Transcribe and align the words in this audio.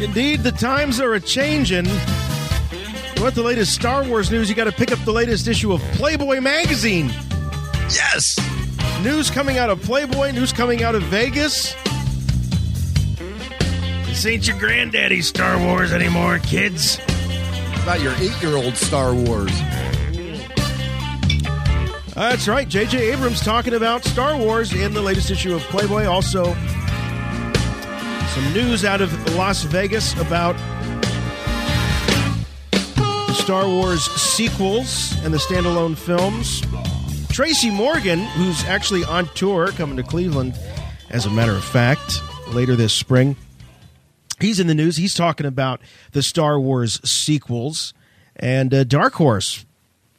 Indeed, 0.00 0.42
the 0.42 0.52
times 0.52 1.00
are 1.00 1.14
a 1.14 1.20
changing. 1.20 1.86
You 1.86 3.22
want 3.22 3.34
the 3.34 3.42
latest 3.42 3.74
Star 3.74 4.04
Wars 4.04 4.30
news? 4.30 4.48
You 4.48 4.54
got 4.54 4.64
to 4.64 4.72
pick 4.72 4.92
up 4.92 4.98
the 5.04 5.12
latest 5.12 5.48
issue 5.48 5.72
of 5.72 5.80
Playboy 5.94 6.40
magazine. 6.40 7.08
Yes! 7.90 8.38
News 9.02 9.30
coming 9.30 9.58
out 9.58 9.70
of 9.70 9.82
Playboy, 9.82 10.30
news 10.30 10.52
coming 10.52 10.82
out 10.84 10.94
of 10.94 11.02
Vegas. 11.04 11.74
This 14.06 14.24
ain't 14.26 14.46
your 14.46 14.58
granddaddy's 14.58 15.28
Star 15.28 15.58
Wars 15.58 15.92
anymore, 15.92 16.38
kids. 16.40 16.98
About 17.82 18.00
your 18.00 18.12
eight-year-old 18.18 18.76
Star 18.76 19.14
Wars. 19.14 19.52
That's 22.14 22.48
right. 22.48 22.68
J.J. 22.68 23.12
Abrams 23.12 23.40
talking 23.40 23.74
about 23.74 24.04
Star 24.04 24.36
Wars 24.36 24.72
in 24.72 24.92
the 24.92 25.02
latest 25.02 25.30
issue 25.30 25.54
of 25.54 25.62
Playboy. 25.62 26.06
Also, 26.06 26.56
some 28.34 28.52
news 28.52 28.84
out 28.84 29.00
of 29.00 29.34
Las 29.34 29.64
Vegas 29.64 30.18
about 30.20 30.56
the 32.70 33.34
Star 33.34 33.66
Wars 33.66 34.02
sequels 34.02 35.16
and 35.24 35.32
the 35.32 35.38
standalone 35.38 35.96
films. 35.96 36.62
Tracy 37.30 37.70
Morgan, 37.70 38.18
who's 38.18 38.64
actually 38.64 39.04
on 39.04 39.26
tour 39.34 39.68
coming 39.68 39.96
to 39.96 40.02
Cleveland, 40.02 40.58
as 41.10 41.26
a 41.26 41.30
matter 41.30 41.52
of 41.52 41.64
fact, 41.64 42.20
later 42.48 42.76
this 42.76 42.92
spring. 42.92 43.36
He's 44.40 44.60
in 44.60 44.66
the 44.66 44.74
news. 44.74 44.96
He's 44.96 45.14
talking 45.14 45.46
about 45.46 45.80
the 46.12 46.22
Star 46.22 46.60
Wars 46.60 47.00
sequels 47.08 47.94
and 48.36 48.72
uh, 48.72 48.84
Dark 48.84 49.14
Horse. 49.14 49.64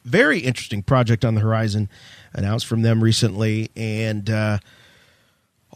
Very 0.04 0.40
interesting 0.40 0.82
project 0.82 1.24
on 1.24 1.34
the 1.34 1.40
horizon 1.40 1.88
announced 2.32 2.66
from 2.66 2.82
them 2.82 3.02
recently. 3.02 3.70
And 3.76 4.28
uh, 4.28 4.58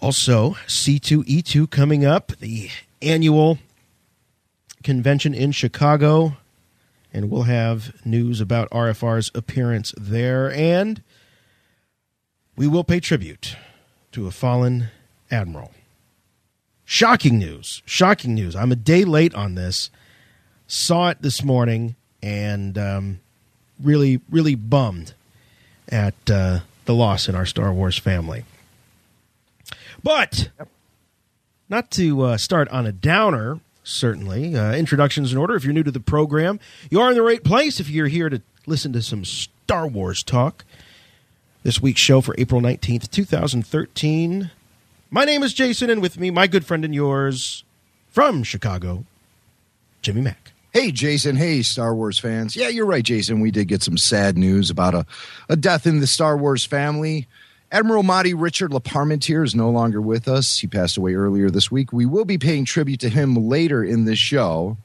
also, 0.04 0.50
C2E2 0.66 1.70
coming 1.70 2.04
up, 2.04 2.32
the 2.38 2.68
annual 3.00 3.56
convention 4.82 5.32
in 5.32 5.50
Chicago. 5.50 6.36
And 7.10 7.30
we'll 7.30 7.44
have 7.44 7.94
news 8.04 8.38
about 8.38 8.68
RFR's 8.68 9.30
appearance 9.34 9.94
there. 9.96 10.52
And 10.52 11.02
we 12.54 12.68
will 12.68 12.84
pay 12.84 13.00
tribute 13.00 13.56
to 14.12 14.26
a 14.26 14.30
fallen 14.30 14.88
admiral. 15.30 15.72
Shocking 16.84 17.38
news. 17.38 17.80
Shocking 17.86 18.34
news. 18.34 18.54
I'm 18.54 18.72
a 18.72 18.76
day 18.76 19.06
late 19.06 19.34
on 19.34 19.54
this. 19.54 19.88
Saw 20.66 21.08
it 21.08 21.22
this 21.22 21.42
morning 21.42 21.96
and 22.22 22.76
um, 22.76 23.20
really, 23.82 24.20
really 24.28 24.54
bummed 24.54 25.14
at 25.88 26.30
uh, 26.30 26.58
the 26.84 26.94
loss 26.94 27.26
in 27.26 27.34
our 27.34 27.46
Star 27.46 27.72
Wars 27.72 27.96
family. 27.96 28.44
But 30.04 30.50
not 31.70 31.90
to 31.92 32.20
uh, 32.20 32.36
start 32.36 32.68
on 32.68 32.86
a 32.86 32.92
downer, 32.92 33.58
certainly. 33.82 34.54
Uh, 34.54 34.74
introductions 34.74 35.32
in 35.32 35.38
order. 35.38 35.56
If 35.56 35.64
you're 35.64 35.72
new 35.72 35.82
to 35.82 35.90
the 35.90 35.98
program, 35.98 36.60
you 36.90 37.00
are 37.00 37.08
in 37.08 37.16
the 37.16 37.22
right 37.22 37.42
place 37.42 37.80
if 37.80 37.88
you're 37.88 38.08
here 38.08 38.28
to 38.28 38.42
listen 38.66 38.92
to 38.92 39.02
some 39.02 39.24
Star 39.24 39.86
Wars 39.86 40.22
talk. 40.22 40.66
This 41.62 41.80
week's 41.80 42.02
show 42.02 42.20
for 42.20 42.34
April 42.36 42.60
19th, 42.60 43.10
2013. 43.10 44.50
My 45.10 45.24
name 45.24 45.42
is 45.42 45.54
Jason, 45.54 45.88
and 45.88 46.02
with 46.02 46.18
me, 46.18 46.30
my 46.30 46.46
good 46.46 46.66
friend 46.66 46.84
and 46.84 46.94
yours 46.94 47.64
from 48.08 48.42
Chicago, 48.42 49.06
Jimmy 50.02 50.20
Mack. 50.20 50.52
Hey, 50.74 50.90
Jason. 50.90 51.36
Hey, 51.36 51.62
Star 51.62 51.94
Wars 51.94 52.18
fans. 52.18 52.56
Yeah, 52.56 52.68
you're 52.68 52.84
right, 52.84 53.04
Jason. 53.04 53.40
We 53.40 53.50
did 53.50 53.68
get 53.68 53.82
some 53.82 53.96
sad 53.96 54.36
news 54.36 54.68
about 54.68 54.94
a, 54.94 55.06
a 55.48 55.56
death 55.56 55.86
in 55.86 56.00
the 56.00 56.06
Star 56.06 56.36
Wars 56.36 56.66
family. 56.66 57.26
Admiral 57.74 58.04
Motti 58.04 58.34
Richard 58.36 58.70
LeParmentier 58.70 59.44
is 59.44 59.52
no 59.56 59.68
longer 59.68 60.00
with 60.00 60.28
us. 60.28 60.60
He 60.60 60.68
passed 60.68 60.96
away 60.96 61.14
earlier 61.14 61.50
this 61.50 61.72
week. 61.72 61.92
We 61.92 62.06
will 62.06 62.24
be 62.24 62.38
paying 62.38 62.64
tribute 62.64 63.00
to 63.00 63.08
him 63.08 63.34
later 63.34 63.82
in 63.82 64.04
this 64.04 64.20
show. 64.20 64.76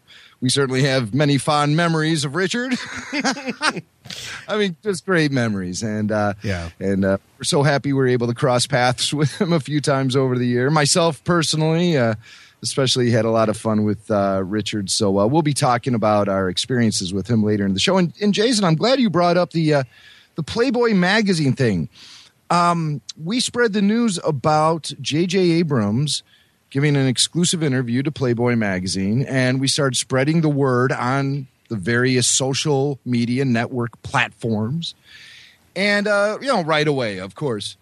We 0.41 0.50
certainly 0.50 0.81
have 0.81 1.13
many 1.13 1.38
fond 1.38 1.78
memories 1.78 2.25
of 2.25 2.33
Richard. 2.33 2.73
I 3.13 4.57
mean, 4.57 4.75
just 4.81 5.05
great 5.05 5.31
memories, 5.31 5.83
and 5.83 6.11
uh, 6.11 6.33
Yeah. 6.41 6.69
and 6.79 7.05
uh, 7.05 7.17
we're 7.38 7.44
so 7.44 7.61
happy 7.61 7.94
we 7.94 7.99
were 7.99 8.07
able 8.07 8.25
to 8.25 8.33
cross 8.33 8.66
paths 8.66 9.13
with 9.13 9.39
him 9.39 9.53
a 9.53 9.59
few 9.59 9.81
times 9.81 10.16
over 10.16 10.35
the 10.35 10.47
year. 10.47 10.72
Myself 10.72 11.23
personally, 11.23 11.95
uh, 11.95 12.16
especially, 12.63 13.11
had 13.11 13.23
a 13.25 13.29
lot 13.29 13.49
of 13.49 13.57
fun 13.57 13.83
with 13.83 14.09
uh, 14.09 14.41
Richard. 14.44 14.89
So 14.89 15.19
uh, 15.19 15.28
we'll 15.28 15.44
be 15.44 15.53
talking 15.53 15.94
about 15.94 16.28
our 16.28 16.49
experiences 16.49 17.13
with 17.13 17.28
him 17.29 17.44
later 17.44 17.67
in 17.67 17.75
the 17.75 17.79
show. 17.79 17.97
And, 17.97 18.13
and 18.19 18.33
Jason, 18.33 18.63
I'm 18.66 18.75
glad 18.75 18.99
you 18.99 19.11
brought 19.11 19.38
up 19.38 19.51
the 19.51 19.75
uh, 19.75 19.83
the 20.33 20.41
Playboy 20.44 20.95
magazine 20.95 21.53
thing. 21.53 21.88
Um, 22.49 23.01
we 23.21 23.39
spread 23.39 23.73
the 23.73 23.81
news 23.81 24.19
about 24.23 24.91
J.J. 24.99 25.39
Abrams 25.39 26.23
giving 26.69 26.95
an 26.95 27.07
exclusive 27.07 27.63
interview 27.63 28.03
to 28.03 28.11
Playboy 28.11 28.55
magazine, 28.55 29.23
and 29.23 29.59
we 29.59 29.67
started 29.67 29.97
spreading 29.97 30.41
the 30.41 30.49
word 30.49 30.91
on 30.91 31.47
the 31.69 31.75
various 31.75 32.27
social 32.27 32.99
media 33.05 33.45
network 33.45 34.01
platforms. 34.03 34.95
And 35.75 36.07
uh, 36.07 36.37
you 36.41 36.47
know, 36.47 36.63
right 36.63 36.87
away, 36.87 37.19
of 37.19 37.35
course, 37.35 37.77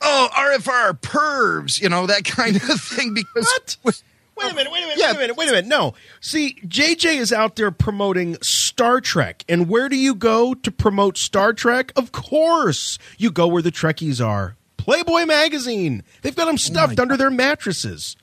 oh 0.00 0.28
RFR 0.32 1.00
pervs, 1.00 1.80
you 1.80 1.88
know 1.88 2.06
that 2.06 2.24
kind 2.24 2.56
of 2.56 2.80
thing. 2.80 3.14
Because 3.14 3.76
What? 3.82 4.02
Wait 4.38 4.52
a 4.52 4.54
minute, 4.54 4.72
wait 4.72 4.78
a 4.84 4.86
minute, 4.86 4.98
Yeah. 4.98 5.06
wait 5.08 5.16
a 5.16 5.18
minute, 5.20 5.36
wait 5.36 5.48
a 5.48 5.52
minute. 5.52 5.66
No. 5.66 5.94
See, 6.20 6.56
JJ 6.66 7.16
is 7.16 7.32
out 7.32 7.56
there 7.56 7.70
promoting 7.70 8.36
Star 8.42 9.00
Trek. 9.00 9.44
And 9.48 9.68
where 9.68 9.88
do 9.88 9.96
you 9.96 10.14
go 10.14 10.54
to 10.54 10.70
promote 10.70 11.18
Star 11.18 11.52
Trek? 11.52 11.92
Of 11.96 12.12
course, 12.12 12.98
you 13.18 13.30
go 13.30 13.46
where 13.46 13.62
the 13.62 13.72
Trekkies 13.72 14.24
are. 14.24 14.56
Playboy 14.76 15.24
magazine. 15.26 16.02
They've 16.22 16.34
got 16.36 16.46
them 16.46 16.54
oh 16.54 16.56
stuffed 16.58 16.98
under 17.00 17.16
their 17.16 17.30
mattresses. 17.30 18.16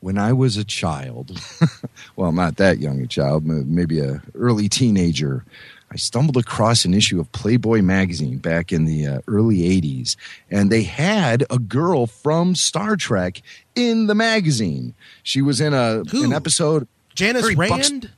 when 0.00 0.16
I 0.18 0.32
was 0.32 0.56
a 0.56 0.64
child, 0.64 1.40
well, 2.16 2.32
not 2.32 2.56
that 2.56 2.78
young 2.78 3.00
a 3.02 3.06
child, 3.06 3.44
maybe 3.46 3.98
a 4.00 4.22
early 4.34 4.68
teenager, 4.68 5.44
I 5.92 5.96
stumbled 5.96 6.36
across 6.36 6.84
an 6.84 6.94
issue 6.94 7.18
of 7.18 7.30
Playboy 7.32 7.82
magazine 7.82 8.38
back 8.38 8.70
in 8.72 8.84
the 8.84 9.06
uh, 9.06 9.20
early 9.26 9.58
80s, 9.80 10.14
and 10.50 10.70
they 10.70 10.84
had 10.84 11.44
a 11.50 11.58
girl 11.58 12.06
from 12.06 12.54
Star 12.54 12.94
Trek 12.96 13.42
in 13.74 14.06
the 14.06 14.14
magazine. 14.14 14.94
She 15.24 15.42
was 15.42 15.60
in 15.60 15.74
a 15.74 16.04
Who? 16.10 16.24
an 16.24 16.32
episode. 16.32 16.86
Janice 17.16 17.42
Very 17.42 17.56
bucks- 17.56 17.90
Rand? 17.90 18.10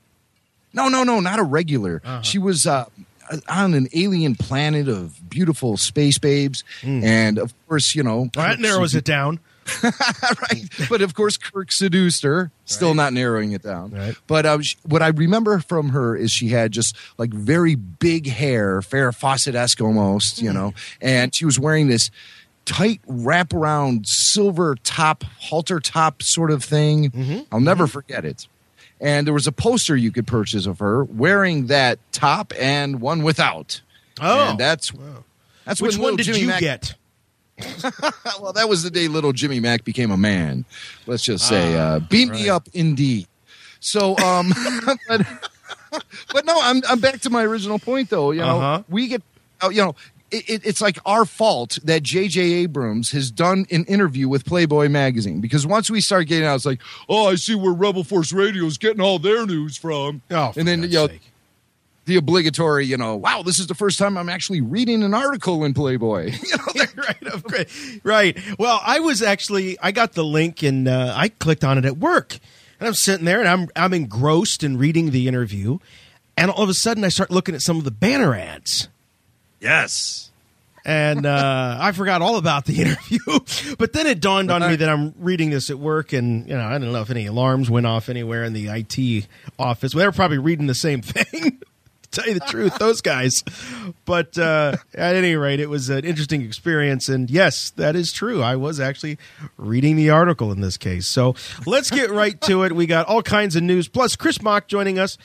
No, 0.75 0.89
no, 0.89 1.03
no, 1.03 1.21
not 1.21 1.39
a 1.39 1.43
regular. 1.43 2.01
She 2.23 2.39
was 2.39 2.67
uh, 2.67 2.87
on 3.49 3.75
an 3.75 3.89
alien 3.95 4.35
planet 4.37 4.89
of 4.89 5.29
beautiful 5.31 5.77
space 5.77 6.19
babes, 6.19 6.65
and 6.83 7.39
of 7.39 7.53
course, 7.69 7.95
you 7.95 8.03
know, 8.03 8.31
Well, 8.35 8.49
that 8.49 8.59
narrows 8.59 8.95
it 8.95 9.05
down. 9.05 9.39
right. 9.83 10.69
But 10.89 11.03
of 11.03 11.15
course, 11.15 11.37
Kirk 11.37 11.73
seduced 11.73 12.23
her. 12.23 12.51
Still 12.65 12.95
not 12.95 13.13
narrowing 13.13 13.53
it 13.53 13.63
down. 13.63 13.91
Right. 13.91 14.17
But 14.27 14.47
uh, 14.47 14.63
sh- 14.63 14.77
what 14.85 15.03
I 15.03 15.09
remember 15.09 15.59
from 15.59 15.91
her 15.91 16.17
is 16.17 16.31
she 16.31 16.49
had 16.49 16.73
just 16.73 16.97
like 17.19 17.31
very 17.31 17.75
big 17.75 18.27
hair, 18.27 18.81
Farrah 18.81 19.15
Fawcett 19.15 19.55
esque 19.55 19.81
almost, 19.81 20.41
you 20.41 20.53
know, 20.53 20.71
mm-hmm. 20.71 21.07
and 21.07 21.35
she 21.35 21.45
was 21.45 21.59
wearing 21.59 21.89
this 21.89 22.11
tight 22.65 23.01
wraparound 23.09 24.07
silver 24.07 24.77
top, 24.85 25.25
halter 25.39 25.81
top 25.81 26.23
sort 26.23 26.51
of 26.51 26.65
thing. 26.65 27.11
Mm-hmm. 27.11 27.41
I'll 27.53 27.61
never 27.61 27.85
mm-hmm. 27.85 27.93
forget 27.93 28.25
it. 28.25 28.47
And 29.01 29.27
there 29.27 29.35
was 29.35 29.47
a 29.47 29.53
poster 29.53 29.97
you 29.97 30.13
could 30.13 30.27
purchase 30.27 30.67
of 30.67 30.79
her 30.79 31.05
wearing 31.05 31.67
that 31.67 31.99
top 32.13 32.53
and 32.59 33.01
one 33.01 33.23
without. 33.23 33.81
Oh. 34.21 34.51
And 34.51 34.59
that's 34.59 34.93
that's 35.65 35.81
Which 35.83 35.99
one 35.99 36.17
did 36.17 36.25
Jimmy 36.25 36.41
you 36.41 36.47
Mac- 36.49 36.61
get? 36.61 36.95
well, 38.41 38.53
that 38.53 38.69
was 38.69 38.83
the 38.83 38.91
day 38.91 39.09
little 39.09 39.33
Jimmy 39.33 39.61
Mack 39.61 39.85
became 39.85 40.11
a 40.11 40.17
man. 40.17 40.65
Let's 41.07 41.23
just 41.23 41.47
say, 41.49 41.77
uh, 41.77 42.01
beat 42.01 42.31
me 42.31 42.49
up 42.49 42.69
indeed. 42.73 43.27
So, 43.81 44.17
um, 44.19 44.53
but, 45.09 45.27
but 46.33 46.45
no, 46.47 46.59
I'm 46.61 46.83
I'm 46.89 47.01
back 47.01 47.21
to 47.21 47.31
my 47.31 47.43
original 47.45 47.79
point 47.79 48.11
though. 48.11 48.31
You 48.31 48.41
know, 48.41 48.57
Uh-huh. 48.59 48.83
we 48.89 49.09
get, 49.09 49.23
uh, 49.63 49.69
you 49.69 49.83
know. 49.83 49.95
It, 50.35 50.49
it, 50.49 50.63
it's 50.65 50.81
like 50.81 50.99
our 51.05 51.27
fault 51.27 51.79
that 51.85 52.03
J.J. 52.03 52.41
Abrams 52.41 53.11
has 53.11 53.31
done 53.31 53.67
an 53.71 53.85
interview 53.85 54.29
with 54.31 54.47
Playboy 54.47 54.89
magazine 54.89 55.43
because 55.43 55.67
once 55.67 55.91
we 55.91 56.01
start 56.01 56.27
getting 56.27 56.47
out, 56.47 56.55
it's 56.55 56.65
like, 56.65 56.81
oh, 57.07 57.29
I 57.29 57.35
see 57.35 57.55
where 57.55 57.75
Rebel 57.75 58.03
Force 58.03 58.33
Radio 58.33 58.65
is 58.65 58.79
getting 58.79 59.03
all 59.03 59.19
their 59.19 59.45
news 59.45 59.77
from. 59.77 60.23
Oh, 60.31 60.55
and 60.57 60.67
then 60.67 60.85
you 60.85 60.89
know. 60.89 61.09
The 62.05 62.17
obligatory, 62.17 62.87
you 62.87 62.97
know, 62.97 63.17
wow, 63.17 63.43
this 63.43 63.59
is 63.59 63.69
the 63.69 63.75
first 63.75 63.99
time 63.99 64.19
I'm 64.19 64.29
actually 64.29 64.61
reading 64.61 65.03
an 65.03 65.15
article 65.15 65.65
in 65.65 65.73
Playboy. 65.73 66.33
you 66.43 66.57
know, 66.57 67.37
right, 67.49 68.01
right. 68.03 68.59
Well, 68.59 68.81
I 68.85 69.01
was 69.01 69.23
actually 69.23 69.79
I 69.81 69.93
got 69.93 70.13
the 70.13 70.25
link 70.25 70.63
and 70.63 70.89
uh, 70.89 71.15
I 71.17 71.29
clicked 71.29 71.65
on 71.65 71.79
it 71.79 71.85
at 71.85 71.99
work, 71.99 72.39
and 72.81 72.89
I'm 72.89 72.95
sitting 72.95 73.25
there 73.25 73.41
and 73.41 73.49
I'm 73.49 73.69
I'm 73.77 73.95
engrossed 73.95 74.65
in 74.65 74.79
reading 74.79 75.11
the 75.11 75.29
interview, 75.29 75.79
and 76.37 76.51
all 76.51 76.65
of 76.65 76.69
a 76.69 76.75
sudden 76.75 77.05
I 77.05 77.09
start 77.09 77.31
looking 77.31 77.55
at 77.55 77.63
some 77.63 77.79
of 77.79 77.85
the 77.85 77.93
banner 77.93 78.35
ads, 78.35 78.89
yes. 79.61 80.33
and 80.85 81.25
uh, 81.25 81.77
I 81.81 81.93
forgot 81.93 82.21
all 82.21 82.37
about 82.37 82.65
the 82.65 82.81
interview. 82.83 83.77
but 83.79 83.93
then 83.93 84.09
it 84.09 84.21
dawned 84.21 84.51
on 84.51 84.69
me 84.69 84.75
that 84.75 84.89
I'm 84.89 85.15
reading 85.19 85.51
this 85.51 85.71
at 85.71 85.79
work, 85.79 86.13
and 86.13 86.49
you 86.49 86.57
know 86.57 86.65
I 86.65 86.79
don't 86.79 86.93
know 86.93 87.03
if 87.03 87.11
any 87.11 87.27
alarms 87.27 87.71
went 87.71 87.87
off 87.87 88.09
anywhere 88.09 88.43
in 88.43 88.55
the 88.55 88.67
IT 88.67 89.29
office. 89.57 89.95
Well, 89.95 90.01
they 90.01 90.09
were 90.09 90.13
probably 90.13 90.39
reading 90.39 90.67
the 90.67 90.75
same 90.75 91.01
thing. 91.01 91.63
To 92.13 92.21
tell 92.21 92.29
you 92.29 92.39
the 92.39 92.47
truth, 92.47 92.79
those 92.79 93.01
guys. 93.01 93.43
But 94.05 94.37
uh, 94.37 94.77
at 94.95 95.17
any 95.17 95.35
rate, 95.35 95.61
it 95.61 95.71
was 95.71 95.89
an 95.89 96.05
interesting 96.05 96.43
experience, 96.43 97.09
and 97.09 97.31
yes, 97.31 97.71
that 97.71 97.97
is 97.97 98.13
true. 98.13 98.43
I 98.43 98.57
was 98.57 98.81
actually 98.81 99.17
reading 99.57 99.97
the 99.97 100.11
article 100.11 100.53
in 100.53 100.61
this 100.61 100.77
case. 100.77 101.09
So 101.09 101.35
let's 101.67 101.91
get 101.91 102.11
right 102.11 102.39
to 102.43 102.65
it. 102.65 102.73
We 102.77 102.87
got 102.87 103.07
all 103.07 103.23
kinds 103.23 103.57
of 103.57 103.63
news, 103.63 103.89
plus 103.89 104.15
Cris 104.15 104.43
Macht 104.43 104.69
joining 104.69 104.99
us 104.99 105.17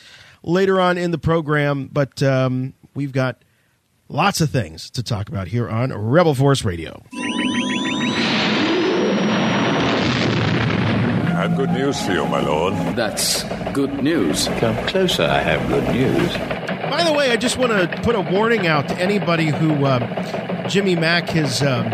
later 0.43 0.79
on 0.79 0.97
in 0.97 1.11
the 1.11 1.17
program. 1.17 1.89
But 1.91 2.23
um, 2.23 2.73
we've 2.95 3.11
got 3.11 3.43
lots 4.07 4.39
of 4.39 4.49
things 4.49 4.89
to 4.91 5.03
talk 5.03 5.27
about 5.27 5.49
here 5.49 5.67
on 5.69 5.91
Rebel 5.91 6.35
Force 6.35 6.63
Radio. 6.63 7.03
I 11.37 11.41
have 11.41 11.57
good 11.57 11.71
news 11.71 12.01
for 12.03 12.13
you, 12.13 12.25
my 12.25 12.39
lord. 12.41 12.73
That's 12.95 13.43
good 13.73 14.01
news. 14.01 14.47
Come 14.59 14.75
closer, 14.87 15.23
I 15.23 15.39
have 15.39 15.67
good 15.67 15.83
news. 15.93 16.56
By 16.89 17.03
the 17.03 17.13
way, 17.13 17.31
I 17.31 17.35
just 17.35 17.57
want 17.57 17.71
to 17.71 18.01
put 18.01 18.15
a 18.15 18.21
warning 18.21 18.65
out 18.67 18.87
to 18.89 18.95
anybody 18.97 19.47
who 19.47 19.85
um, 19.85 20.03
Jimmy 20.69 20.95
Mack 20.95 21.29
has 21.29 21.61
um, 21.61 21.85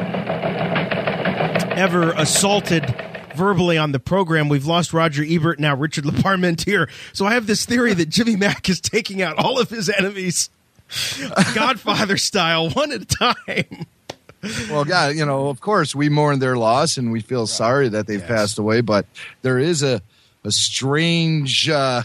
ever 1.77 2.11
assaulted 2.11 2.93
verbally 3.35 3.77
on 3.77 3.91
the 3.91 3.99
program. 3.99 4.49
We've 4.49 4.65
lost 4.65 4.93
Roger 4.93 5.23
Ebert 5.27 5.59
now, 5.59 5.75
Richard 5.75 6.03
Leparmentier. 6.05 6.89
So 7.13 7.25
I 7.25 7.33
have 7.33 7.47
this 7.47 7.65
theory 7.65 7.93
that 7.95 8.09
Jimmy 8.09 8.35
Mack 8.35 8.69
is 8.69 8.79
taking 8.79 9.21
out 9.21 9.37
all 9.37 9.59
of 9.59 9.69
his 9.69 9.89
enemies, 9.89 10.49
Godfather 11.55 12.17
style, 12.17 12.69
one 12.69 12.91
at 12.91 13.01
a 13.01 13.05
time. 13.05 13.85
Well, 14.69 14.83
God, 14.85 15.15
you 15.15 15.25
know, 15.25 15.47
of 15.47 15.61
course, 15.61 15.95
we 15.95 16.09
mourn 16.09 16.39
their 16.39 16.57
loss 16.57 16.97
and 16.97 17.11
we 17.11 17.21
feel 17.21 17.47
sorry 17.47 17.89
that 17.89 18.07
they've 18.07 18.19
Yes. 18.19 18.27
passed 18.27 18.59
away, 18.59 18.81
but 18.81 19.05
there 19.41 19.57
is 19.57 19.81
a 19.83 20.01
a 20.45 20.51
strange 20.51 21.69
uh, 21.69 22.03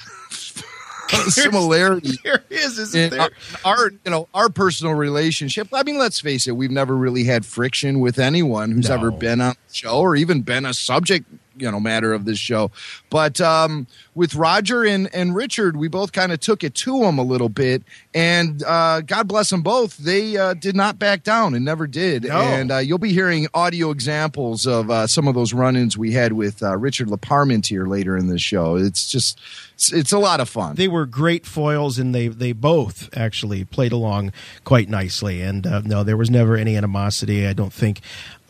similarity 1.29 2.19
There 2.25 2.43
is, 2.51 2.79
isn't 2.79 3.11
there? 3.11 3.21
our, 3.21 3.31
our 3.65 3.91
you 4.05 4.11
know 4.11 4.29
our 4.35 4.49
personal 4.49 4.95
relationship. 4.95 5.69
I 5.73 5.83
mean, 5.83 5.99
let's 5.99 6.21
face 6.21 6.47
it, 6.47 6.53
we've 6.53 6.71
never 6.71 6.97
really 6.97 7.25
had 7.25 7.45
friction 7.47 8.01
with 8.01 8.19
anyone 8.19 8.71
who's 8.73 8.89
No. 8.89 8.95
ever 8.97 9.11
been 9.11 9.41
on 9.41 9.55
the 9.69 9.75
show 9.75 9.99
or 9.99 10.17
even 10.17 10.43
been 10.43 10.65
a 10.67 10.75
subject 10.75 11.27
you 11.59 11.71
know 11.71 11.81
matter 11.81 12.13
of 12.13 12.25
this 12.25 12.39
show. 12.39 12.71
But 13.11 13.41
um, 13.41 13.87
with 14.15 14.35
Roger 14.35 14.85
and 14.85 15.13
and 15.15 15.35
Richard, 15.35 15.77
we 15.77 15.89
both 15.89 16.13
kind 16.13 16.33
of 16.33 16.41
took 16.41 16.65
it 16.65 16.75
to 16.77 17.01
them 17.01 17.19
a 17.19 17.23
little 17.23 17.49
bit, 17.49 17.83
and 18.15 18.63
uh, 18.65 19.01
God 19.03 19.29
bless 19.29 19.51
them 19.51 19.63
both. 19.63 19.97
They 19.99 20.37
uh, 20.37 20.55
did 20.55 20.77
not 20.77 20.99
back 20.99 21.23
down 21.23 21.55
and 21.55 21.65
never 21.65 21.87
did. 21.87 22.25
No. 22.25 22.39
And 22.39 22.71
uh, 22.71 22.79
you'll 22.79 22.99
be 22.99 23.13
hearing 23.13 23.47
audio 23.55 23.91
examples 23.91 24.67
of 24.67 24.91
uh, 24.91 25.07
some 25.07 25.29
of 25.29 25.35
those 25.35 25.53
run-ins 25.53 25.97
we 25.97 26.13
had 26.13 26.33
with 26.33 26.63
uh, 26.63 26.77
Richard 26.77 27.09
Leparmentier 27.09 27.89
later 27.89 28.17
in 28.17 28.29
the 28.29 28.39
show. 28.39 28.77
It's 28.77 29.11
just 29.11 29.41
it's, 29.75 29.93
it's 29.93 30.13
a 30.13 30.19
lot 30.19 30.41
of 30.41 30.49
fun. 30.49 30.75
they 30.75 30.89
were 30.89 31.07
great 31.07 31.47
foils, 31.47 31.99
and 31.99 32.15
they 32.15 32.29
they 32.29 32.53
both 32.53 33.09
actually 33.17 33.65
played 33.65 33.93
along 33.93 34.33
quite 34.65 34.89
nicely. 34.89 35.43
And 35.43 35.67
uh, 35.67 35.81
no, 35.81 36.03
there 36.03 36.17
was 36.17 36.31
never 36.31 36.57
any 36.57 36.77
animosity. 36.77 37.47
I 37.47 37.53
don't 37.53 37.73
think. 37.73 38.01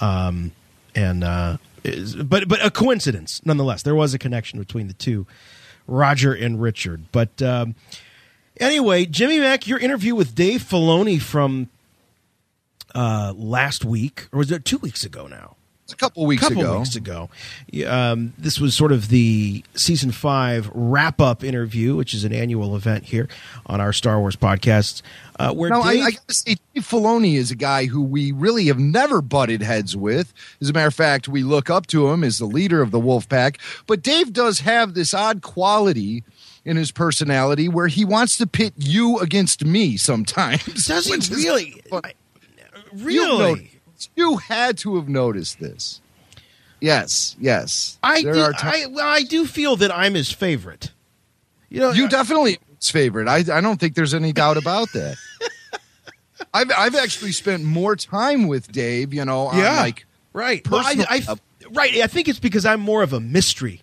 Um, 0.01 0.53
and 0.95 1.23
uh, 1.23 1.59
is- 1.85 2.15
but 2.17 2.49
but 2.49 2.65
a 2.65 2.71
coincidence 2.71 3.41
nonetheless. 3.45 3.83
There 3.83 3.95
was 3.95 4.15
a 4.15 4.19
connection 4.19 4.59
between 4.59 4.89
the 4.89 4.95
two, 4.95 5.27
Roger 5.87 6.33
and 6.33 6.61
Richard. 6.61 7.05
But 7.13 7.41
um, 7.43 7.75
anyway, 8.59 9.07
Jimmy 9.07 9.39
Mack, 9.39 9.67
your 9.67 9.79
interview 9.79 10.15
with 10.15 10.35
Dave 10.35 10.63
Filoni 10.63 11.21
from 11.21 11.69
uh, 12.95 13.33
last 13.37 13.85
week, 13.85 14.29
or 14.33 14.39
was 14.39 14.51
it 14.51 14.65
two 14.65 14.79
weeks 14.79 15.05
ago 15.05 15.27
now? 15.27 15.57
A 15.91 15.97
couple 15.97 16.27
weeks 16.27 16.43
couple 16.43 16.61
ago. 16.61 16.79
weeks 16.79 16.97
ago. 16.97 17.31
Um, 17.87 18.35
this 18.37 18.61
was 18.61 18.75
sort 18.75 18.93
of 18.93 19.09
the 19.09 19.65
season 19.75 20.13
five 20.13 20.71
wrap 20.75 21.21
up 21.21 21.43
interview, 21.43 21.97
which 21.97 22.13
is 22.15 22.25
an 22.25 22.33
annual 22.33 22.77
event 22.77 23.05
here 23.05 23.29
on 23.67 23.81
our 23.81 23.93
Star 23.93 24.21
Wars 24.21 24.37
podcasts. 24.37 25.03
Uh, 25.39 25.53
where 25.53 25.71
Now, 25.71 25.83
I, 25.83 25.95
Dave, 25.95 26.05
I 26.05 26.11
gotta 26.11 26.35
say, 26.35 26.57
Dave 26.75 26.85
Filoni 26.87 27.35
is 27.37 27.51
a 27.51 27.57
guy 27.57 27.87
who 27.87 28.03
we 28.03 28.33
really 28.33 28.67
have 28.67 28.79
never 28.79 29.23
butted 29.23 29.63
heads 29.63 29.97
with. 29.97 30.35
As 30.61 30.69
a 30.69 30.73
matter 30.73 30.89
of 30.89 30.95
fact, 30.95 31.29
we 31.29 31.43
look 31.43 31.71
up 31.71 31.87
to 31.89 32.09
him 32.09 32.25
as 32.25 32.39
the 32.39 32.47
leader 32.47 32.83
of 32.83 32.91
the 32.91 33.01
Wolf 33.01 33.29
Pack. 33.29 33.59
But 33.87 34.03
Dave 34.03 34.33
does 34.33 34.61
have 34.61 34.95
this 34.95 35.15
odd 35.15 35.43
quality 35.43 36.25
in 36.65 36.77
his 36.77 36.91
personality 36.91 37.69
where 37.69 37.87
he 37.87 38.05
wants 38.05 38.37
to 38.39 38.47
pit 38.47 38.75
you 38.77 39.19
against 39.21 39.65
me 39.65 39.97
sometimes. 39.97 40.87
does 40.87 41.07
he 41.07 41.35
really? 41.35 41.83
fun. 41.89 42.03
Really? 42.93 43.78
You 44.15 44.37
had 44.37 44.79
to 44.79 44.97
have 44.97 45.09
noticed 45.09 45.61
this. 45.61 46.01
Yes, 46.81 47.37
yes. 47.41 47.99
I 48.03 48.23
do, 48.23 48.31
I, 48.33 48.87
well, 48.91 49.07
I 49.07 49.23
do 49.23 49.47
feel 49.47 49.77
that 49.77 49.95
I'm 49.95 50.15
his 50.15 50.31
favorite. 50.31 50.93
You 51.69 51.81
know, 51.81 51.91
you 51.91 52.07
uh, 52.07 52.09
definitely 52.09 52.59
his 52.77 52.91
favorite. 52.91 53.29
I, 53.29 53.39
I 53.39 53.61
don't 53.61 53.79
think 53.79 53.95
there's 53.95 54.15
any 54.15 54.33
doubt 54.33 54.57
about 54.57 54.93
that. 54.93 55.17
I've 56.55 56.71
I've 56.77 56.95
actually 56.95 57.33
spent 57.33 57.65
more 57.65 57.97
time 57.97 58.47
with 58.47 58.71
Dave, 58.71 59.13
you 59.13 59.25
know, 59.25 59.53
yeah, 59.53 59.81
like 59.81 60.07
right. 60.33 60.69
Well, 60.69 60.83
I, 60.85 61.05
I, 61.09 61.37
right. 61.73 61.97
I 61.97 62.07
think 62.07 62.29
it's 62.29 62.39
because 62.39 62.65
I'm 62.65 62.81
more 62.81 63.03
of 63.03 63.13
a 63.13 63.21
mystery. 63.21 63.83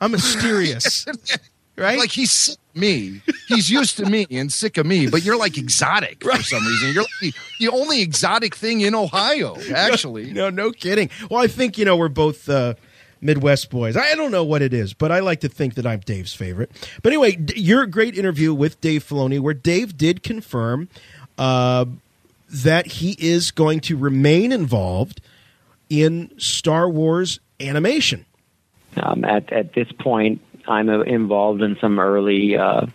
I'm 0.00 0.10
mysterious, 0.12 1.06
right? 1.76 1.98
like 1.98 2.10
he's 2.10 2.56
me. 2.80 3.22
He's 3.48 3.70
used 3.70 3.96
to 3.98 4.06
me 4.06 4.26
and 4.30 4.52
sick 4.52 4.78
of 4.78 4.86
me, 4.86 5.08
but 5.08 5.24
you're 5.24 5.38
like 5.38 5.58
exotic 5.58 6.22
for 6.22 6.42
some 6.42 6.66
reason. 6.66 6.94
You're 6.94 7.02
like 7.02 7.20
the, 7.20 7.32
the 7.58 7.68
only 7.68 8.00
exotic 8.00 8.54
thing 8.54 8.80
in 8.80 8.94
Ohio, 8.94 9.56
actually. 9.74 10.32
No, 10.32 10.50
no 10.50 10.72
kidding. 10.72 11.10
Well, 11.30 11.42
I 11.42 11.46
think 11.46 11.78
you 11.78 11.84
know 11.84 11.96
we're 11.96 12.08
both 12.08 12.48
uh, 12.48 12.74
Midwest 13.20 13.70
boys. 13.70 13.96
I 13.96 14.14
don't 14.14 14.30
know 14.30 14.44
what 14.44 14.62
it 14.62 14.72
is, 14.72 14.94
but 14.94 15.12
I 15.12 15.20
like 15.20 15.40
to 15.40 15.48
think 15.48 15.74
that 15.74 15.86
I'm 15.86 16.00
Dave's 16.00 16.34
favorite. 16.34 16.70
But 17.02 17.12
anyway, 17.12 17.38
your 17.54 17.86
great 17.86 18.16
interview 18.16 18.54
with 18.54 18.80
Dave 18.80 19.06
Filoni, 19.06 19.40
where 19.40 19.54
Dave 19.54 19.96
did 19.96 20.22
confirm 20.22 20.88
uh, 21.38 21.84
that 22.48 22.86
he 22.86 23.16
is 23.18 23.50
going 23.50 23.80
to 23.80 23.96
remain 23.96 24.52
involved 24.52 25.20
in 25.88 26.30
Star 26.38 26.88
Wars 26.88 27.40
animation. 27.60 28.24
Um, 28.96 29.24
at 29.24 29.52
at 29.52 29.74
this 29.74 29.90
point, 29.92 30.40
I'm 30.70 30.88
involved 30.88 31.62
in 31.62 31.76
some 31.80 31.98
early 31.98 32.56
uh, 32.56 32.86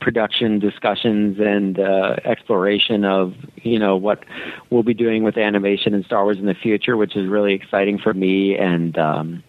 production 0.00 0.58
discussions 0.58 1.38
and 1.38 1.78
uh, 1.78 2.16
exploration 2.24 3.04
of 3.04 3.34
you 3.56 3.78
know 3.78 3.96
what 3.96 4.24
we'll 4.70 4.82
be 4.82 4.94
doing 4.94 5.22
with 5.22 5.36
animation 5.36 5.94
and 5.94 6.04
Star 6.04 6.24
Wars 6.24 6.38
in 6.38 6.46
the 6.46 6.54
future, 6.54 6.96
which 6.96 7.16
is 7.16 7.28
really 7.28 7.54
exciting 7.54 7.98
for 7.98 8.14
me. 8.14 8.56
And 8.56 8.96
um, 8.98 9.44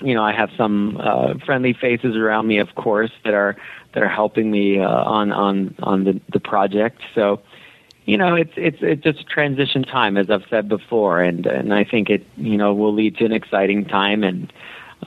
you 0.00 0.14
know, 0.14 0.22
I 0.22 0.32
have 0.32 0.50
some 0.56 0.98
uh, 1.00 1.34
friendly 1.44 1.72
faces 1.72 2.16
around 2.16 2.46
me, 2.46 2.58
of 2.58 2.74
course, 2.74 3.12
that 3.24 3.34
are 3.34 3.56
that 3.94 4.02
are 4.02 4.08
helping 4.08 4.50
me 4.50 4.80
uh, 4.80 4.88
on 4.88 5.32
on 5.32 5.74
on 5.82 6.04
the 6.04 6.20
the 6.32 6.40
project. 6.40 7.00
So 7.14 7.40
you 8.04 8.16
know, 8.16 8.34
it's 8.34 8.52
it's 8.56 8.78
it's 8.80 9.02
just 9.02 9.20
a 9.20 9.24
transition 9.24 9.84
time, 9.84 10.16
as 10.16 10.28
I've 10.30 10.46
said 10.50 10.68
before, 10.68 11.22
and 11.22 11.46
and 11.46 11.72
I 11.72 11.84
think 11.84 12.10
it 12.10 12.26
you 12.36 12.56
know 12.56 12.74
will 12.74 12.92
lead 12.92 13.16
to 13.18 13.24
an 13.24 13.32
exciting 13.32 13.84
time, 13.84 14.24
and 14.24 14.52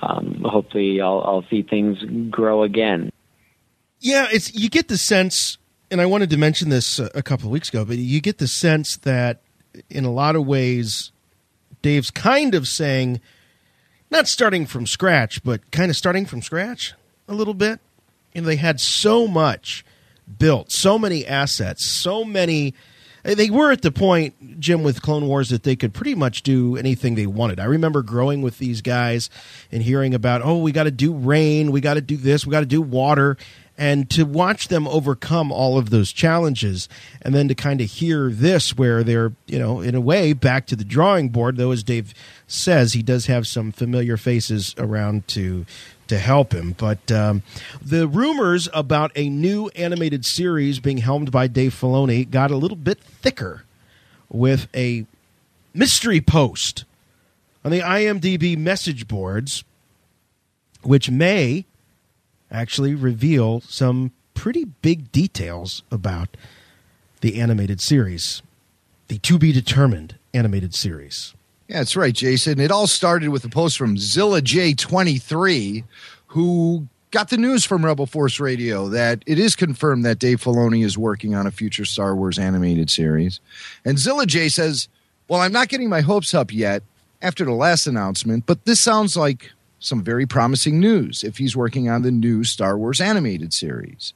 um, 0.02 0.44
hopefully 0.46 1.02
I'll 1.02 1.22
I'll 1.26 1.46
see 1.50 1.62
things 1.62 1.98
grow 2.30 2.64
again. 2.64 3.12
Yeah, 4.00 4.28
it's 4.32 4.54
you 4.54 4.70
get 4.70 4.88
the 4.88 4.98
sense, 4.98 5.58
and 5.90 6.02
I 6.02 6.06
wanted 6.06 6.30
to 6.32 6.38
mention 6.38 6.70
this 6.70 7.00
a 7.00 7.24
couple 7.24 7.48
of 7.48 7.52
weeks 7.52 7.70
ago, 7.70 7.86
but 7.86 7.98
you 7.98 8.22
get 8.22 8.38
the 8.38 8.48
sense 8.48 8.98
that 8.98 9.42
in 9.90 10.06
a 10.06 10.12
lot 10.12 10.36
of 10.36 10.46
ways, 10.46 11.12
Dave's 11.82 12.12
kind 12.12 12.56
of 12.56 12.68
saying, 12.68 13.20
not 14.12 14.28
starting 14.28 14.66
from 14.66 14.86
scratch, 14.86 15.44
but 15.44 15.72
kind 15.72 15.90
of 15.90 15.98
starting 15.98 16.26
from 16.26 16.42
scratch 16.42 16.94
a 17.28 17.34
little 17.34 17.54
bit. 17.54 17.80
You 18.34 18.42
know, 18.42 18.48
they 18.48 18.58
had 18.58 18.80
so 18.80 19.28
much 19.28 19.86
built, 20.38 20.72
so 20.72 21.00
many 21.00 21.26
assets, 21.26 21.86
so 21.86 22.24
many. 22.24 22.74
They 23.26 23.50
were 23.50 23.72
at 23.72 23.82
the 23.82 23.92
point, 23.92 24.60
Jim, 24.60 24.84
with 24.84 25.02
Clone 25.02 25.28
Wars, 25.28 25.50
that 25.50 25.64
they 25.64 25.76
could 25.76 25.96
pretty 25.96 26.14
much 26.14 26.44
do 26.44 26.78
anything 26.78 27.16
they 27.16 27.26
wanted. 27.26 27.60
I 27.60 27.66
remember 27.66 28.04
growing 28.04 28.44
with 28.44 28.60
these 28.60 28.84
guys 28.84 29.32
and 29.72 29.82
hearing 29.82 30.14
about, 30.14 30.44
oh, 30.44 30.60
we 30.60 30.72
got 30.72 30.84
to 30.84 30.92
do 30.92 31.12
rain, 31.12 31.72
we 31.72 31.82
got 31.82 31.96
to 31.96 32.02
do 32.02 32.18
this, 32.18 32.46
we 32.46 32.52
got 32.52 32.60
to 32.60 32.68
do 32.68 32.84
water. 32.84 33.36
And 33.78 34.10
to 34.12 34.26
watch 34.26 34.70
them 34.70 34.88
overcome 34.88 35.52
all 35.52 35.78
of 35.78 35.90
those 35.90 36.14
challenges, 36.14 36.88
and 37.22 37.34
then 37.34 37.50
to 37.50 37.56
kind 37.56 37.82
of 37.82 37.90
hear 37.90 38.30
this, 38.30 38.78
where 38.78 39.04
they're, 39.04 39.34
you 39.48 39.60
know, 39.60 39.82
in 39.82 39.96
a 39.96 40.02
way, 40.02 40.32
back 40.32 40.66
to 40.68 40.78
the 40.78 40.86
drawing 40.86 41.28
board, 41.28 41.58
though, 41.58 41.72
as 41.72 41.84
Dave 41.84 42.14
says, 42.48 42.94
he 42.94 43.02
does 43.02 43.26
have 43.26 43.48
some 43.48 43.74
familiar 43.74 44.16
faces 44.18 44.76
around 44.78 45.28
to 45.30 45.66
to 46.08 46.18
help 46.18 46.54
him. 46.54 46.76
But 46.78 47.12
um, 47.12 47.44
the 47.82 48.08
rumors 48.08 48.68
about 48.74 49.12
a 49.16 49.30
new 49.30 49.70
animated 49.70 50.26
series 50.26 50.80
being 50.80 50.98
helmed 50.98 51.32
by 51.32 51.48
Dave 51.48 51.74
Filoni 51.74 52.30
got 52.30 52.52
a 52.52 52.58
little 52.58 52.78
bit 52.78 53.00
thicker 53.00 53.64
with 54.30 54.68
a 54.76 55.06
mystery 55.74 56.22
post 56.22 56.86
on 57.64 57.72
the 57.72 57.82
IMDb 57.82 58.58
message 58.58 59.08
boards, 59.08 59.64
which 60.82 61.10
may 61.10 61.66
actually 62.52 62.96
reveal 62.96 63.62
some 63.62 64.12
pretty 64.34 64.66
big 64.66 65.12
details 65.12 65.84
about 65.92 66.38
the 67.22 67.40
animated 67.40 67.82
series, 67.82 68.42
the 69.08 69.18
to 69.20 69.38
be 69.38 69.52
determined 69.52 70.16
animated 70.34 70.76
series. 70.76 71.35
Yeah, 71.68 71.78
that's 71.80 71.96
right, 71.96 72.14
Jason. 72.14 72.60
It 72.60 72.72
all 72.72 72.88
started 72.88 73.30
with 73.30 73.44
a 73.44 73.50
post 73.50 73.78
from 73.78 73.98
Zilla 73.98 74.42
J23, 74.42 75.84
who 76.28 76.88
got 77.10 77.30
the 77.30 77.38
news 77.38 77.66
from 77.66 77.84
Rebel 77.84 78.06
Force 78.06 78.40
Radio 78.40 78.88
that 78.90 79.24
it 79.26 79.40
is 79.40 79.56
confirmed 79.56 80.06
that 80.06 80.20
Dave 80.20 80.42
Filoni 80.42 80.84
is 80.84 80.98
working 80.98 81.34
on 81.34 81.48
a 81.48 81.52
future 81.52 81.86
Star 81.86 82.16
Wars 82.16 82.38
animated 82.38 82.90
series. 82.90 83.40
And 83.84 83.98
Zilla 83.98 84.26
J 84.26 84.50
says, 84.50 84.88
Well, 85.28 85.42
I'm 85.42 85.54
not 85.54 85.70
getting 85.70 85.90
my 85.90 86.02
hopes 86.02 86.34
up 86.36 86.54
yet 86.54 86.84
after 87.22 87.46
the 87.46 87.54
last 87.54 87.88
announcement, 87.88 88.46
but 88.46 88.66
this 88.66 88.80
sounds 88.80 89.18
like 89.18 89.52
some 89.80 90.04
very 90.04 90.26
promising 90.26 90.80
news 90.80 91.24
if 91.24 91.38
he's 91.38 91.56
working 91.56 91.90
on 91.90 92.02
the 92.02 92.12
new 92.12 92.44
Star 92.44 92.78
Wars 92.78 93.02
animated 93.02 93.54
series. 93.54 94.14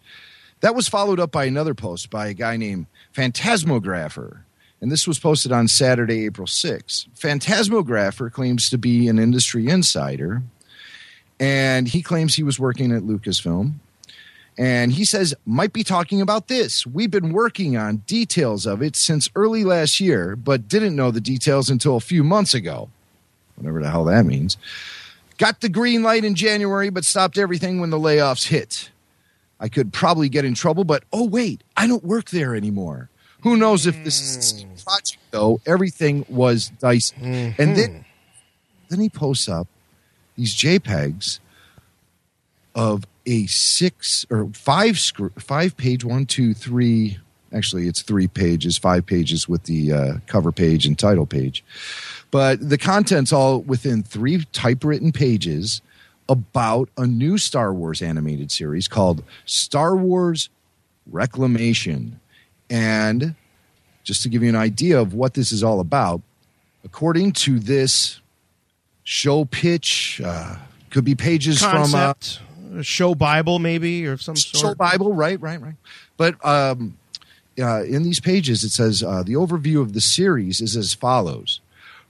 That 0.61 0.75
was 0.75 0.87
followed 0.87 1.19
up 1.19 1.31
by 1.31 1.45
another 1.45 1.73
post 1.73 2.09
by 2.09 2.27
a 2.27 2.33
guy 2.33 2.57
named 2.57 2.87
Phantasmographer 3.15 4.41
and 4.81 4.91
this 4.91 5.07
was 5.07 5.19
posted 5.19 5.51
on 5.51 5.67
Saturday, 5.67 6.25
April 6.25 6.48
6th. 6.48 7.07
Phantasmographer 7.17 8.31
claims 8.31 8.69
to 8.69 8.77
be 8.77 9.07
an 9.07 9.19
industry 9.19 9.67
insider, 9.67 10.41
and 11.39 11.88
he 11.88 12.01
claims 12.01 12.36
he 12.36 12.43
was 12.43 12.59
working 12.59 12.91
at 12.91 13.03
Lucasfilm. 13.03 13.74
And 14.57 14.91
he 14.91 15.05
says, 15.05 15.33
might 15.45 15.71
be 15.71 15.86
talking 15.86 16.19
about 16.19 16.50
this. 16.50 16.86
We've 16.86 17.09
been 17.09 17.31
working 17.31 17.77
on 17.77 17.98
details 18.07 18.65
of 18.65 18.81
it 18.81 18.98
since 18.98 19.29
early 19.33 19.63
last 19.63 20.01
year, 20.01 20.36
but 20.36 20.67
didn't 20.67 20.98
know 20.98 21.12
the 21.12 21.21
details 21.21 21.69
until 21.69 21.95
a 21.95 22.01
few 22.01 22.25
months 22.25 22.53
ago. 22.53 22.89
Whatever 23.55 23.81
the 23.81 23.89
hell 23.89 24.03
that 24.05 24.25
means. 24.25 24.57
Got 25.38 25.62
the 25.62 25.69
green 25.69 26.03
light 26.03 26.25
in 26.25 26.36
January, 26.36 26.89
but 26.89 27.05
stopped 27.05 27.38
everything 27.38 27.79
when 27.79 27.89
the 27.89 27.98
layoffs 27.98 28.48
hit. 28.50 28.89
I 29.62 29.69
could 29.69 29.93
probably 29.93 30.27
get 30.27 30.43
in 30.43 30.55
trouble, 30.55 30.83
but 30.83 31.03
oh, 31.13 31.25
wait, 31.25 31.62
I 31.77 31.88
don't 31.88 32.03
work 32.03 32.29
there 32.29 32.53
anymore. 32.53 33.09
Who 33.41 33.55
knows 33.55 33.86
if 33.86 34.03
this 34.03 34.19
is 34.22 34.53
the 34.53 34.84
project 34.84 35.17
though? 35.31 35.62
Everything 35.65 36.25
was 36.27 36.69
dicey. 36.79 37.15
Mm-hmm. 37.15 37.62
And 37.62 37.75
then 37.75 38.05
then 38.89 39.00
he 39.00 39.10
posts 39.10 39.48
up 39.48 39.67
these 40.36 40.55
JPEGs 40.55 41.39
of 42.75 43.05
a 43.25 43.46
six 43.46 44.25
or 44.29 44.48
five 44.53 45.00
five 45.38 45.77
page 45.77 46.03
one, 46.03 46.25
two, 46.25 46.53
three 46.53 47.19
actually 47.53 47.88
it's 47.88 48.01
three 48.01 48.27
pages, 48.27 48.77
five 48.77 49.05
pages 49.05 49.48
with 49.48 49.63
the 49.63 49.91
uh, 49.91 50.13
cover 50.27 50.51
page 50.51 50.86
and 50.86 50.98
title 50.98 51.25
page. 51.25 51.63
But 52.31 52.69
the 52.69 52.77
content's 52.77 53.34
all 53.34 53.62
within 53.62 54.03
three 54.03 54.43
typewritten 54.51 55.12
pages 55.12 55.81
about 56.27 56.89
a 56.96 57.08
new 57.08 57.38
Star 57.38 57.74
Wars 57.74 58.01
animated 58.01 58.51
series 58.51 58.88
called 58.88 59.24
Star 59.46 59.96
Wars 59.96 60.50
Reclamation. 61.08 62.18
And 62.69 63.35
just 64.03 64.23
to 64.23 64.29
give 64.29 64.43
you 64.43 64.49
an 64.49 64.55
idea 64.55 64.99
of 64.99 65.13
what 65.13 65.33
this 65.33 65.51
is 65.51 65.63
all 65.63 65.79
about, 65.79 66.21
according 66.83 67.33
to 67.33 67.59
this 67.59 68.21
show 69.03 69.45
pitch, 69.45 70.21
uh, 70.23 70.55
could 70.89 71.05
be 71.05 71.15
pages 71.15 71.61
from 71.61 71.93
uh, 71.93 72.13
a 72.75 72.83
show 72.83 73.15
Bible, 73.15 73.59
maybe, 73.59 74.05
or 74.07 74.17
some 74.17 74.35
sort. 74.35 74.61
show 74.61 74.75
Bible, 74.75 75.13
right, 75.13 75.39
right, 75.41 75.61
right. 75.61 75.75
But 76.17 76.43
um, 76.45 76.97
uh, 77.59 77.83
in 77.83 78.03
these 78.03 78.19
pages, 78.19 78.63
it 78.63 78.69
says 78.69 79.03
uh, 79.03 79.23
the 79.23 79.33
overview 79.33 79.81
of 79.81 79.93
the 79.93 80.01
series 80.01 80.61
is 80.61 80.75
as 80.75 80.93
follows 80.93 81.61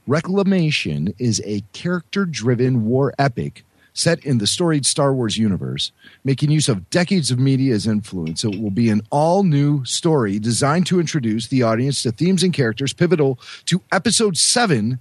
Reclamation 0.06 1.14
is 1.18 1.42
a 1.44 1.62
character 1.72 2.24
driven 2.24 2.86
war 2.86 3.14
epic 3.18 3.64
set 4.00 4.24
in 4.24 4.38
the 4.38 4.46
storied 4.46 4.86
Star 4.86 5.14
Wars 5.14 5.36
universe, 5.36 5.92
making 6.24 6.50
use 6.50 6.68
of 6.68 6.88
decades 6.90 7.30
of 7.30 7.38
media 7.38 7.74
as 7.74 7.86
influence. 7.86 8.44
It 8.44 8.60
will 8.60 8.70
be 8.70 8.88
an 8.88 9.02
all 9.10 9.42
new 9.42 9.84
story 9.84 10.38
designed 10.38 10.86
to 10.86 11.00
introduce 11.00 11.48
the 11.48 11.62
audience 11.62 12.02
to 12.02 12.12
themes 12.12 12.42
and 12.42 12.52
characters 12.52 12.92
pivotal 12.92 13.38
to 13.66 13.82
episode 13.92 14.36
seven 14.36 14.98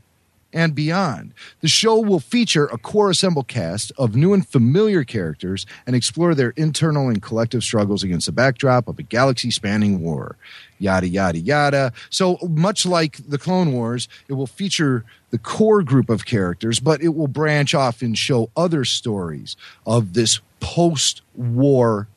and 0.53 0.73
beyond. 0.73 1.33
The 1.61 1.67
show 1.67 1.99
will 1.99 2.19
feature 2.19 2.65
a 2.67 2.77
core 2.77 3.09
assemble 3.09 3.43
cast 3.43 3.91
of 3.97 4.15
new 4.15 4.33
and 4.33 4.47
familiar 4.47 5.03
characters 5.03 5.65
and 5.85 5.95
explore 5.95 6.33
their 6.33 6.51
internal 6.51 7.09
and 7.09 7.21
collective 7.21 7.63
struggles 7.63 8.03
against 8.03 8.25
the 8.25 8.31
backdrop 8.31 8.87
of 8.87 8.97
a 8.99 9.03
galaxy 9.03 9.51
spanning 9.51 10.01
war. 10.01 10.35
Yada, 10.79 11.07
yada, 11.07 11.39
yada. 11.39 11.93
So, 12.09 12.37
much 12.49 12.85
like 12.85 13.17
the 13.27 13.37
Clone 13.37 13.73
Wars, 13.73 14.07
it 14.27 14.33
will 14.33 14.47
feature 14.47 15.03
the 15.31 15.37
core 15.37 15.83
group 15.83 16.09
of 16.09 16.25
characters, 16.25 16.79
but 16.79 17.01
it 17.01 17.09
will 17.09 17.27
branch 17.27 17.75
off 17.75 18.01
and 18.01 18.17
show 18.17 18.49
other 18.55 18.85
stories 18.85 19.55
of 19.85 20.13
this 20.13 20.39
post 20.59 21.21
war 21.35 22.07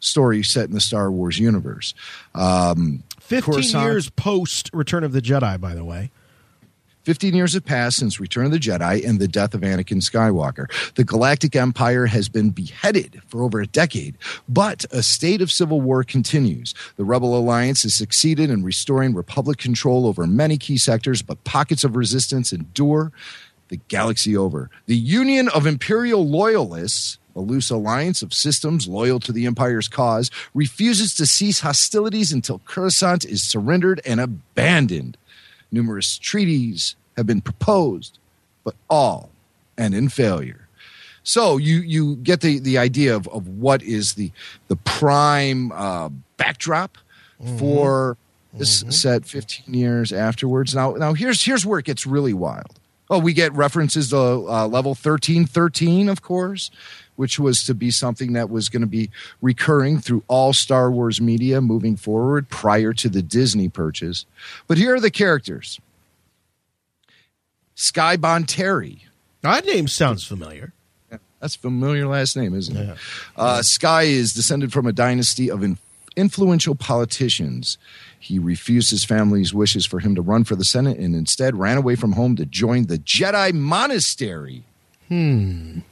story 0.00 0.42
set 0.42 0.66
in 0.66 0.74
the 0.74 0.80
Star 0.80 1.10
Wars 1.10 1.38
universe. 1.38 1.94
Um, 2.34 3.04
15 3.20 3.54
Coruscant- 3.54 3.84
years 3.84 4.10
post 4.10 4.70
Return 4.72 5.04
of 5.04 5.12
the 5.12 5.22
Jedi, 5.22 5.60
by 5.60 5.74
the 5.74 5.84
way. 5.84 6.10
15 7.04 7.34
years 7.34 7.54
have 7.54 7.64
passed 7.64 7.98
since 7.98 8.20
Return 8.20 8.46
of 8.46 8.52
the 8.52 8.58
Jedi 8.58 9.06
and 9.06 9.18
the 9.18 9.26
death 9.26 9.54
of 9.54 9.62
Anakin 9.62 9.98
Skywalker. 9.98 10.70
The 10.94 11.04
Galactic 11.04 11.56
Empire 11.56 12.06
has 12.06 12.28
been 12.28 12.50
beheaded 12.50 13.20
for 13.26 13.42
over 13.42 13.60
a 13.60 13.66
decade, 13.66 14.16
but 14.48 14.84
a 14.92 15.02
state 15.02 15.42
of 15.42 15.50
civil 15.50 15.80
war 15.80 16.04
continues. 16.04 16.74
The 16.96 17.04
Rebel 17.04 17.36
Alliance 17.36 17.82
has 17.82 17.94
succeeded 17.94 18.50
in 18.50 18.62
restoring 18.62 19.14
Republic 19.14 19.58
control 19.58 20.06
over 20.06 20.26
many 20.26 20.56
key 20.58 20.78
sectors, 20.78 21.22
but 21.22 21.42
pockets 21.44 21.82
of 21.82 21.96
resistance 21.96 22.52
endure 22.52 23.10
the 23.68 23.78
galaxy 23.88 24.36
over. 24.36 24.70
The 24.86 24.96
Union 24.96 25.48
of 25.48 25.66
Imperial 25.66 26.26
Loyalists 26.26 27.18
a 27.34 27.40
loose 27.40 27.70
alliance 27.70 28.22
of 28.22 28.34
systems 28.34 28.86
loyal 28.86 29.18
to 29.20 29.32
the 29.32 29.46
Empire's 29.46 29.88
cause, 29.88 30.30
refuses 30.54 31.14
to 31.14 31.26
cease 31.26 31.60
hostilities 31.60 32.32
until 32.32 32.58
Coruscant 32.66 33.24
is 33.24 33.42
surrendered 33.42 34.00
and 34.04 34.20
abandoned. 34.20 35.16
Numerous 35.72 36.18
treaties 36.18 36.94
have 37.16 37.26
been 37.26 37.40
proposed, 37.40 38.18
but 38.62 38.74
all 38.88 39.30
end 39.76 39.94
in 39.94 40.08
failure. 40.08 40.68
So 41.24 41.56
you 41.56 41.78
you 41.78 42.16
get 42.16 42.40
the, 42.40 42.58
the 42.58 42.78
idea 42.78 43.14
of, 43.14 43.28
of 43.28 43.48
what 43.48 43.82
is 43.82 44.14
the 44.14 44.30
the 44.68 44.76
prime 44.76 45.72
uh, 45.72 46.10
backdrop 46.36 46.98
for 47.58 48.16
this 48.54 48.84
set 48.90 49.24
15 49.24 49.74
years 49.74 50.12
afterwards. 50.12 50.74
Now 50.74 50.92
now 50.92 51.14
here's 51.14 51.44
here's 51.44 51.64
where 51.64 51.78
it 51.78 51.84
gets 51.84 52.06
really 52.06 52.34
wild. 52.34 52.78
Oh, 53.10 53.18
we 53.18 53.32
get 53.34 53.52
references 53.52 54.10
to 54.10 54.16
uh, 54.16 54.66
level 54.66 54.92
1313, 54.92 56.08
of 56.08 56.22
course, 56.22 56.70
which 57.22 57.38
was 57.38 57.62
to 57.62 57.72
be 57.72 57.88
something 57.88 58.32
that 58.32 58.50
was 58.50 58.68
going 58.68 58.80
to 58.80 58.86
be 58.88 59.08
recurring 59.40 60.00
through 60.00 60.24
all 60.26 60.52
Star 60.52 60.90
Wars 60.90 61.20
media 61.20 61.60
moving 61.60 61.94
forward 61.94 62.48
prior 62.48 62.92
to 62.94 63.08
the 63.08 63.22
Disney 63.22 63.68
purchase. 63.68 64.26
But 64.66 64.76
here 64.76 64.92
are 64.96 65.00
the 65.00 65.08
characters 65.08 65.80
Sky 67.76 68.16
Bonteri. 68.16 69.02
That 69.42 69.64
name 69.64 69.86
sounds 69.86 70.24
familiar. 70.24 70.72
That's 71.38 71.54
a 71.54 71.60
familiar 71.60 72.08
last 72.08 72.36
name, 72.36 72.56
isn't 72.56 72.76
it? 72.76 72.96
Uh, 73.36 73.62
Sky 73.62 74.02
is 74.02 74.34
descended 74.34 74.72
from 74.72 74.88
a 74.88 74.92
dynasty 74.92 75.48
of 75.48 75.62
in- 75.62 75.78
influential 76.16 76.74
politicians. 76.74 77.78
He 78.18 78.40
refused 78.40 78.90
his 78.90 79.04
family's 79.04 79.54
wishes 79.54 79.86
for 79.86 80.00
him 80.00 80.16
to 80.16 80.22
run 80.22 80.42
for 80.42 80.56
the 80.56 80.64
Senate 80.64 80.98
and 80.98 81.14
instead 81.14 81.54
ran 81.54 81.76
away 81.76 81.94
from 81.94 82.12
home 82.12 82.34
to 82.34 82.46
join 82.46 82.86
the 82.86 82.98
Jedi 82.98 83.52
Monastery. 83.52 84.64
Hmm. 85.06 85.82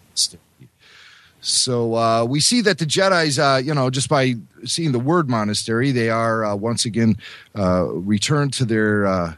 So 1.41 1.95
uh, 1.95 2.25
we 2.25 2.41
see 2.41 2.61
that 2.63 2.79
the 2.79 2.85
Jedi's, 2.85 3.39
uh, 3.39 3.61
you 3.65 3.73
know, 3.75 3.89
just 3.91 4.09
by 4.09 4.35
seeing 4.65 4.93
the 4.93 4.99
word 4.99 5.29
monastery, 5.31 5.91
they 5.91 6.11
are 6.11 6.45
uh, 6.45 6.55
once 6.55 6.85
again 6.85 7.17
uh, 7.57 7.85
returned 7.87 8.53
to 8.55 8.65
their 8.67 9.07
uh, 9.07 9.35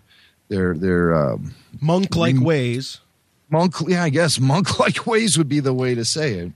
their 0.48 0.74
their 0.74 1.14
um, 1.14 1.54
Monk 1.80 2.16
like 2.16 2.34
Rem- 2.34 2.44
ways. 2.44 3.00
monk. 3.50 3.74
Yeah, 3.86 4.02
I 4.02 4.08
guess 4.08 4.40
monk 4.40 4.78
like 4.80 5.06
ways 5.06 5.38
would 5.38 5.48
be 5.48 5.60
the 5.60 5.72
way 5.74 5.94
to 5.94 6.04
say 6.04 6.34
it. 6.34 6.52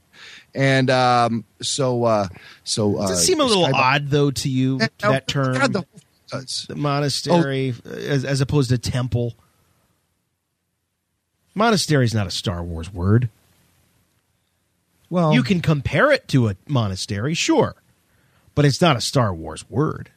And 0.54 0.90
um, 0.90 1.44
so 1.62 2.04
uh, 2.04 2.28
so 2.64 2.96
uh, 2.96 3.06
Does 3.08 3.20
it 3.22 3.26
seem 3.26 3.40
a 3.40 3.44
little 3.44 3.66
odd, 3.66 4.08
though, 4.08 4.30
to 4.32 4.48
you, 4.48 4.78
Yeah, 4.80 4.88
that 5.02 5.28
term? 5.28 5.54
God, 5.54 5.72
the- 5.72 5.86
the 6.68 6.74
monastery 6.74 7.72
as, 7.84 8.24
as 8.24 8.40
opposed 8.40 8.70
to 8.70 8.78
temple. 8.78 9.34
Monastery 11.54 12.04
is 12.04 12.12
not 12.12 12.26
a 12.26 12.30
Star 12.32 12.62
Wars 12.64 12.92
word. 12.92 13.30
Well, 15.08 15.32
You 15.34 15.42
can 15.42 15.60
compare 15.60 16.10
it 16.10 16.28
to 16.28 16.48
a 16.48 16.56
monastery, 16.66 17.34
sure, 17.34 17.76
but 18.54 18.64
it's 18.64 18.80
not 18.80 18.96
a 18.96 19.00
Star 19.00 19.32
Wars 19.34 19.68
word. 19.70 20.10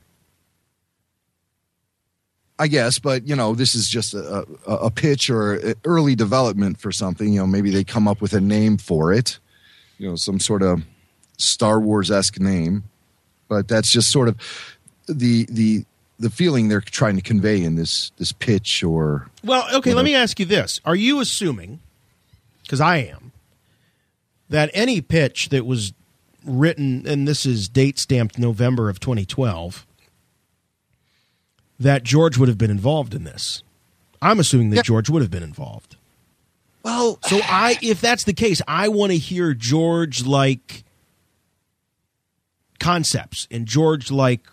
I 2.62 2.68
guess, 2.68 3.00
but 3.00 3.26
you 3.26 3.36
know, 3.38 3.56
this 3.56 3.74
is 3.74 3.88
just 3.88 4.14
a, 4.14 4.46
a, 4.68 4.74
a 4.74 4.92
pitch 4.92 5.30
or 5.30 5.76
early 5.86 6.14
development 6.16 6.78
for 6.80 6.92
something. 6.92 7.32
You 7.32 7.40
know, 7.40 7.48
maybe 7.48 7.70
they 7.70 7.86
come 7.86 8.06
up 8.08 8.20
with 8.20 8.34
a 8.34 8.42
name 8.42 8.78
for 8.78 9.14
it, 9.14 9.40
you 9.98 10.10
know 10.10 10.16
some 10.16 10.40
sort 10.40 10.62
of 10.62 10.84
Star 11.38 11.80
Wars 11.80 12.12
esque 12.12 12.40
name, 12.40 12.84
but 13.48 13.68
that's 13.70 13.92
just 13.92 14.12
sort 14.12 14.28
of 14.28 14.36
the 15.08 15.46
the 15.50 15.86
the 16.20 16.30
feeling 16.30 16.68
they're 16.68 16.82
trying 16.82 17.16
to 17.16 17.22
convey 17.22 17.64
in 17.64 17.76
this 17.76 18.12
this 18.18 18.34
pitch 18.34 18.84
or 18.84 19.30
Well, 19.42 19.66
okay, 19.76 19.94
let 19.94 20.04
me 20.04 20.16
ask 20.16 20.38
you 20.38 20.46
this. 20.46 20.82
Are 20.84 20.96
you 20.96 21.22
assuming, 21.22 21.80
because 22.64 22.82
I 22.82 22.98
am, 22.98 23.19
that 24.50 24.70
any 24.74 25.02
pitch 25.02 25.50
that 25.50 25.66
was 25.66 25.94
written, 26.46 27.06
and 27.08 27.28
this 27.28 27.46
is 27.46 27.70
date 27.70 28.00
stamped 28.00 28.38
November 28.40 28.90
of 28.90 29.00
2012, 29.00 29.86
that 31.80 32.04
George 32.04 32.38
would 32.38 32.50
have 32.50 32.58
been 32.58 32.72
involved 32.72 33.14
in 33.14 33.24
this? 33.24 33.64
I'm 34.22 34.40
assuming 34.40 34.70
that 34.72 34.78
Yeah. 34.78 34.82
George 34.84 35.10
would 35.10 35.22
have 35.22 35.32
been 35.32 35.44
involved. 35.44 35.96
well 36.84 37.20
So 37.28 37.40
I, 37.44 37.78
if 37.82 38.02
that's 38.02 38.24
the 38.26 38.34
case, 38.34 38.62
I 38.68 38.88
want 38.90 39.12
to 39.12 39.18
hear 39.18 39.54
George 39.54 40.26
like 40.26 40.84
concepts 42.80 43.48
and 43.52 43.66
George 43.66 44.12
like 44.12 44.48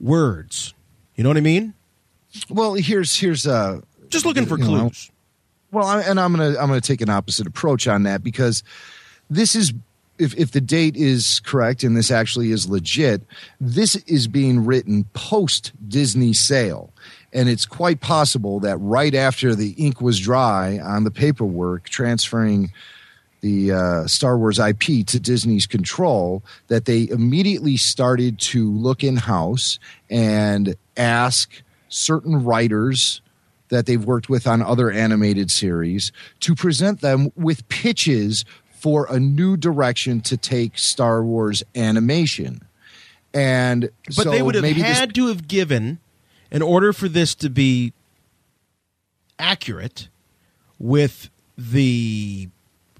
words. 0.00 0.74
You 1.16 1.22
know 1.24 1.30
what 1.30 1.36
I 1.36 1.40
mean? 1.40 1.74
well 2.48 2.74
here's 2.74 3.16
here's 3.20 3.46
uh 3.46 3.80
Just 4.08 4.24
looking 4.24 4.46
for 4.46 4.56
clues. 4.56 5.10
Well, 5.72 5.86
I, 5.86 6.02
and 6.02 6.20
I'm 6.20 6.32
gonna 6.32 6.50
I'm 6.50 6.68
gonna 6.68 6.80
take 6.80 7.00
an 7.00 7.08
opposite 7.08 7.46
approach 7.46 7.88
on 7.88 8.02
that 8.04 8.22
because 8.22 8.62
this 9.30 9.56
is 9.56 9.72
if 10.18 10.36
if 10.36 10.52
the 10.52 10.60
date 10.60 10.96
is 10.96 11.40
correct 11.40 11.82
and 11.82 11.96
this 11.96 12.10
actually 12.10 12.52
is 12.52 12.68
legit, 12.68 13.22
this 13.58 13.96
is 14.06 14.28
being 14.28 14.64
written 14.66 15.04
post 15.14 15.72
Disney 15.88 16.34
sale, 16.34 16.92
and 17.32 17.48
it's 17.48 17.64
quite 17.64 18.00
possible 18.00 18.60
that 18.60 18.76
right 18.76 19.14
after 19.14 19.54
the 19.54 19.70
ink 19.78 20.02
was 20.02 20.20
dry 20.20 20.78
on 20.78 21.04
the 21.04 21.10
paperwork 21.10 21.88
transferring 21.88 22.70
the 23.40 23.72
uh, 23.72 24.06
Star 24.06 24.38
Wars 24.38 24.60
IP 24.60 25.04
to 25.06 25.18
Disney's 25.18 25.66
control, 25.66 26.44
that 26.68 26.84
they 26.84 27.08
immediately 27.08 27.76
started 27.76 28.38
to 28.38 28.70
look 28.70 29.02
in 29.02 29.16
house 29.16 29.80
and 30.08 30.76
ask 30.96 31.62
certain 31.88 32.44
writers 32.44 33.20
that 33.72 33.86
they've 33.86 34.04
worked 34.04 34.28
with 34.28 34.46
on 34.46 34.60
other 34.62 34.90
animated 34.90 35.50
series 35.50 36.12
to 36.40 36.54
present 36.54 37.00
them 37.00 37.30
with 37.34 37.66
pitches 37.68 38.44
for 38.70 39.06
a 39.08 39.18
new 39.18 39.56
direction 39.56 40.20
to 40.20 40.36
take 40.36 40.76
Star 40.76 41.24
Wars 41.24 41.62
animation. 41.74 42.60
And 43.32 43.88
But 44.06 44.14
so 44.24 44.30
they 44.30 44.42
would 44.42 44.54
have 44.56 44.62
maybe 44.62 44.82
this- 44.82 44.98
had 44.98 45.14
to 45.14 45.28
have 45.28 45.48
given, 45.48 46.00
in 46.50 46.60
order 46.60 46.92
for 46.92 47.08
this 47.08 47.34
to 47.36 47.48
be 47.48 47.94
accurate 49.38 50.08
with 50.78 51.30
the 51.56 52.50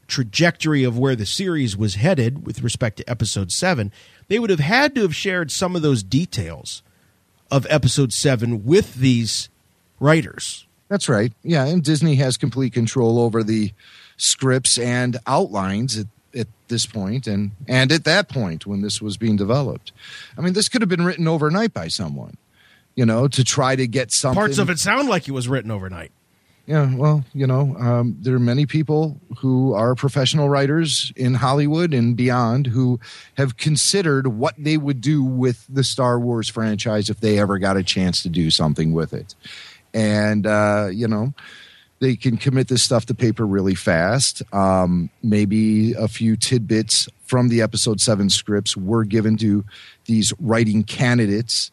trajectory 0.09 0.85
of 0.85 0.99
where 0.99 1.15
the 1.17 1.27
series 1.27 1.77
was 1.77 1.97
headed 1.97 2.47
with 2.47 2.63
respect 2.63 2.97
to 2.99 3.11
episode 3.11 3.51
7, 3.53 3.93
they 4.29 4.39
would 4.39 4.51
have 4.51 4.61
had 4.61 4.95
to 4.95 5.03
have 5.03 5.15
shared 5.15 5.51
some 5.51 5.77
of 5.77 5.83
those 5.83 6.03
details 6.03 6.83
of 7.51 7.67
episode 7.69 8.13
7 8.15 8.65
with 8.65 8.95
these 8.95 9.51
writers. 10.03 10.67
That's 10.89 11.09
right. 11.09 11.33
Yeah, 11.43 11.65
and 11.65 11.83
Disney 11.83 12.17
has 12.17 12.37
complete 12.37 12.75
control 12.75 13.19
over 13.19 13.43
the 13.43 13.73
scripts 14.17 14.77
and 14.77 15.17
outlines 15.27 15.97
at, 15.97 16.07
at 16.35 16.49
this 16.69 16.87
point 16.87 17.27
and 17.27 17.53
and 17.67 17.91
at 17.91 18.05
that 18.05 18.29
point 18.29 18.67
when 18.67 18.83
this 18.83 19.01
was 19.01 19.17
being 19.17 19.37
developed. 19.37 19.93
I 20.37 20.43
mean, 20.43 20.53
this 20.53 20.69
could 20.69 20.83
have 20.83 20.89
been 20.89 21.05
written 21.05 21.27
overnight 21.27 21.73
by 21.73 21.89
someone, 21.89 22.37
you 22.95 23.07
know, 23.07 23.27
to 23.29 23.43
try 23.43 23.75
to 23.75 23.87
get 23.87 24.13
something 24.13 24.39
Parts 24.39 24.59
of 24.59 24.69
it 24.69 24.79
sound 24.79 25.09
like 25.09 25.29
it 25.29 25.33
was 25.33 25.49
written 25.49 25.71
overnight. 25.71 26.13
Yeah, 26.67 26.95
well, 26.95 27.25
you 27.35 27.47
know, 27.47 27.75
um, 27.77 28.17
there 28.21 28.37
are 28.37 28.39
many 28.39 28.67
people 28.67 29.21
who 29.39 29.75
are 29.75 29.97
professional 29.97 30.49
writers 30.49 31.13
in 31.17 31.35
Hollywood 31.35 31.93
and 31.93 32.17
beyond 32.17 32.69
who 32.69 33.01
have 33.37 33.57
considered 33.57 34.29
what 34.29 34.55
they 34.57 34.77
would 34.77 35.01
do 35.01 35.25
with 35.25 35.67
the 35.69 35.83
Star 35.83 36.21
Wars 36.21 36.49
franchise 36.49 37.11
if 37.11 37.19
they 37.19 37.41
ever 37.41 37.59
got 37.59 37.77
a 37.77 37.83
chance 37.83 38.23
to 38.23 38.29
do 38.29 38.49
something 38.53 38.93
with 38.93 39.13
it. 39.13 39.35
And, 39.95 40.47
uh, 40.47 40.89
you 40.93 41.07
know, 41.09 41.35
they 42.01 42.17
can 42.17 42.37
commit 42.37 42.69
this 42.69 42.83
stuff 42.83 43.07
to 43.07 43.15
paper 43.15 43.47
really 43.47 43.75
fast. 43.75 44.43
Um, 44.53 45.11
maybe 45.23 45.93
a 45.95 46.09
few 46.09 46.37
tidbits 46.37 47.09
from 47.25 47.49
the 47.49 47.63
episode 47.63 48.01
seven 48.01 48.29
scripts 48.31 48.77
were 48.77 49.05
given 49.05 49.37
to 49.39 49.65
these 50.07 50.33
writing 50.41 50.83
candidates 50.83 51.71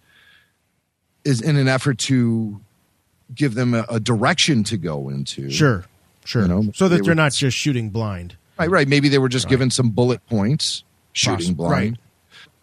is 1.26 1.42
in 1.42 1.56
an 1.58 1.68
effort 1.68 1.98
to 1.98 2.62
give 3.34 3.54
them 3.56 3.74
a, 3.74 3.86
a 3.90 4.00
direction 4.00 4.64
to 4.66 4.78
go 4.78 5.10
into. 5.10 5.50
Sure. 5.50 5.86
Sure. 6.26 6.44
You 6.44 6.48
know, 6.48 6.64
so 6.76 6.88
that 6.88 6.98
they 6.98 7.02
they're 7.02 7.12
were- 7.12 7.16
not 7.16 7.34
just 7.34 7.58
shooting 7.58 7.90
blind. 7.90 8.36
Right, 8.58 8.70
right. 8.70 8.88
Maybe 8.88 9.08
they 9.10 9.18
were 9.20 9.30
just 9.30 9.48
given 9.48 9.72
some 9.72 9.90
bullet 9.90 10.26
points, 10.28 10.84
shooting 11.14 11.56
Poss- 11.56 11.70
blind, 11.70 11.98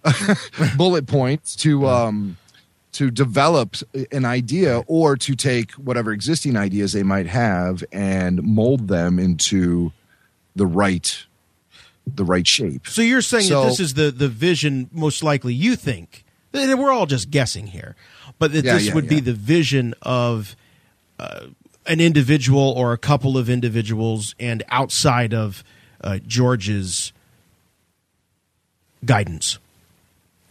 bullet 0.77 1.07
points 1.07 1.57
to 1.57 1.87
um, 1.89 2.37
to 2.97 3.11
develop 3.11 3.77
an 4.11 4.25
idea 4.25 4.83
or 4.87 5.17
to 5.17 5.35
take 5.35 5.73
whatever 5.73 6.13
existing 6.13 6.57
ideas 6.57 6.93
they 6.93 7.03
might 7.03 7.27
have 7.27 7.85
and 7.93 8.43
mold 8.43 8.89
them 8.89 9.19
into 9.19 9.93
the 10.55 10.67
right 10.67 11.25
the 12.07 12.25
right 12.25 12.47
shape. 12.47 12.87
So 12.87 13.03
you're 13.03 13.21
saying 13.21 13.45
So- 13.49 13.63
that 13.63 13.69
this 13.71 13.81
is 13.81 13.95
the 13.95 14.11
the 14.11 14.29
vision, 14.29 14.89
most 14.93 15.23
likely 15.23 15.53
you 15.55 15.77
think. 15.77 16.25
and 16.55 16.79
We're 16.79 16.93
all 16.93 17.07
just 17.07 17.31
guessing 17.31 17.67
here, 17.69 17.97
but 18.39 18.53
that 18.53 18.65
Yeah, 18.65 18.75
this 18.75 18.87
yeah, 18.87 18.95
would 18.95 19.09
be 19.09 19.21
the 19.21 19.35
vision 19.35 19.93
of 20.03 20.57
uh, 21.19 21.47
an 21.87 22.01
individual 22.01 22.73
or 22.77 22.93
a 22.95 22.99
couple 22.99 23.37
of 23.37 23.51
individuals, 23.51 24.35
and 24.41 24.63
outside 24.69 25.35
of 25.35 25.63
uh, 26.03 26.19
George's 26.27 27.13
guidance. 29.05 29.59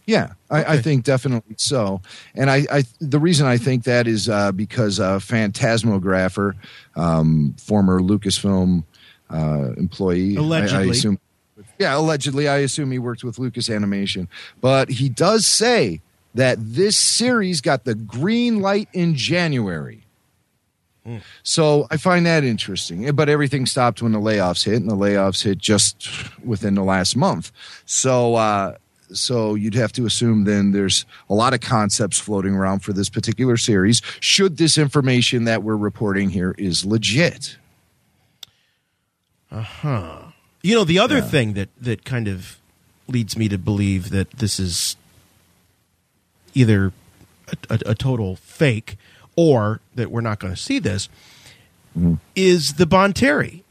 Yeah, 0.06 0.34
I, 0.50 0.64
I 0.74 0.78
think 0.82 1.02
definitely 1.04 1.56
so. 1.58 2.00
And 2.34 2.48
I, 2.48 2.64
I 2.70 2.84
the 3.00 3.18
reason 3.18 3.46
I 3.46 3.56
think 3.58 3.84
that 3.84 4.06
is 4.06 4.28
uh, 4.28 4.52
because 4.52 5.00
uh, 5.00 5.18
Phantasmographer, 5.18 6.54
um, 6.94 7.54
former 7.58 8.00
Lucasfilm 8.00 8.84
uh, 9.30 9.72
employee, 9.76 10.36
I- 10.36 10.40
I, 10.40 10.44
Allegedly. 10.44 10.90
assume. 10.90 11.18
Yeah, 11.78 11.96
allegedly, 11.98 12.48
I 12.48 12.58
assume 12.58 12.90
he 12.92 12.98
worked 12.98 13.24
with 13.24 13.38
Lucas 13.38 13.68
Animation, 13.68 14.28
but 14.60 14.88
he 14.90 15.08
does 15.08 15.46
say 15.46 16.00
that 16.34 16.56
this 16.60 16.96
series 16.96 17.60
got 17.60 17.84
the 17.84 17.94
green 17.94 18.60
light 18.60 18.88
in 18.92 19.14
January. 19.14 20.04
So 21.44 21.86
I 21.90 21.98
find 21.98 22.26
that 22.26 22.42
interesting. 22.42 23.10
But 23.14 23.28
everything 23.28 23.64
stopped 23.66 24.02
when 24.02 24.10
the 24.12 24.18
layoffs 24.18 24.64
hit, 24.64 24.74
and 24.82 24.90
the 24.90 24.96
layoffs 24.96 25.44
hit 25.44 25.58
just 25.58 26.08
within 26.44 26.74
the 26.74 26.82
last 26.82 27.16
month. 27.16 27.52
So, 27.84 28.34
uh, 28.34 28.76
so 29.12 29.54
you'd 29.54 29.74
have 29.74 29.92
to 29.92 30.06
assume 30.06 30.44
then 30.44 30.72
there's 30.72 31.04
a 31.28 31.34
lot 31.34 31.54
of 31.54 31.60
concepts 31.60 32.18
floating 32.18 32.54
around 32.54 32.80
for 32.80 32.92
this 32.92 33.08
particular 33.08 33.56
series. 33.56 34.02
Should 34.20 34.56
this 34.56 34.78
information 34.78 35.44
that 35.44 35.62
we're 35.62 35.76
reporting 35.76 36.30
here 36.30 36.54
is 36.58 36.84
legit? 36.84 37.56
Uh-huh 39.50 40.32
you 40.66 40.74
know, 40.74 40.82
the 40.82 40.98
other 40.98 41.20
thing 41.20 41.52
that 41.52 41.68
that 41.80 42.04
kind 42.04 42.26
of 42.26 42.58
leads 43.06 43.38
me 43.38 43.48
to 43.48 43.56
believe 43.56 44.10
that 44.10 44.30
this 44.32 44.58
is 44.58 44.96
either 46.54 46.92
a, 47.48 47.74
a, 47.74 47.90
a 47.90 47.94
total 47.94 48.34
fake 48.34 48.96
or 49.36 49.80
that 49.94 50.10
we're 50.10 50.20
not 50.20 50.40
going 50.40 50.52
to 50.52 50.60
see 50.60 50.80
this 50.80 51.08
is 52.34 52.74
the 52.74 52.84
Bonteri. 52.84 53.62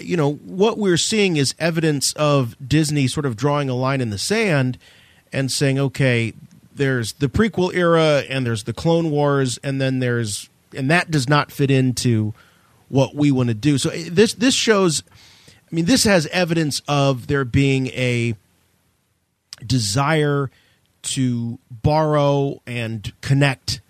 You 0.00 0.16
know, 0.16 0.34
what 0.34 0.78
we're 0.78 0.96
seeing 0.96 1.36
is 1.36 1.54
evidence 1.58 2.12
of 2.14 2.56
Disney 2.66 3.06
sort 3.06 3.26
of 3.26 3.36
drawing 3.36 3.68
a 3.68 3.74
line 3.74 4.00
in 4.00 4.10
the 4.10 4.18
sand 4.18 4.78
and 5.32 5.52
saying, 5.52 5.78
okay, 5.78 6.32
there's 6.74 7.12
the 7.14 7.28
prequel 7.28 7.74
era 7.74 8.24
and 8.28 8.44
there's 8.44 8.64
the 8.64 8.72
Clone 8.72 9.10
Wars, 9.10 9.58
and 9.62 9.80
then 9.80 9.98
there's, 9.98 10.48
and 10.74 10.90
that 10.90 11.10
does 11.10 11.28
not 11.28 11.52
fit 11.52 11.70
into 11.70 12.34
what 12.88 13.14
we 13.14 13.30
want 13.30 13.48
to 13.48 13.54
do. 13.54 13.78
So 13.78 13.90
uh, 13.90 13.96
this 14.10 14.34
this 14.34 14.54
shows, 14.54 15.02
I 15.70 15.74
mean, 15.74 15.84
this 15.84 16.04
has 16.04 16.26
evidence 16.28 16.80
of 16.88 17.26
there 17.26 17.44
being 17.44 17.88
a 17.88 18.34
desire 19.64 20.50
to 21.02 21.58
borrow 21.70 22.62
and 22.66 23.12
connect 23.20 23.80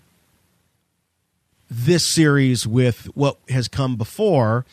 this 1.69 2.05
series 2.05 2.65
with 2.65 3.05
what 3.15 3.37
has 3.49 3.67
come 3.67 3.95
before, 3.95 4.65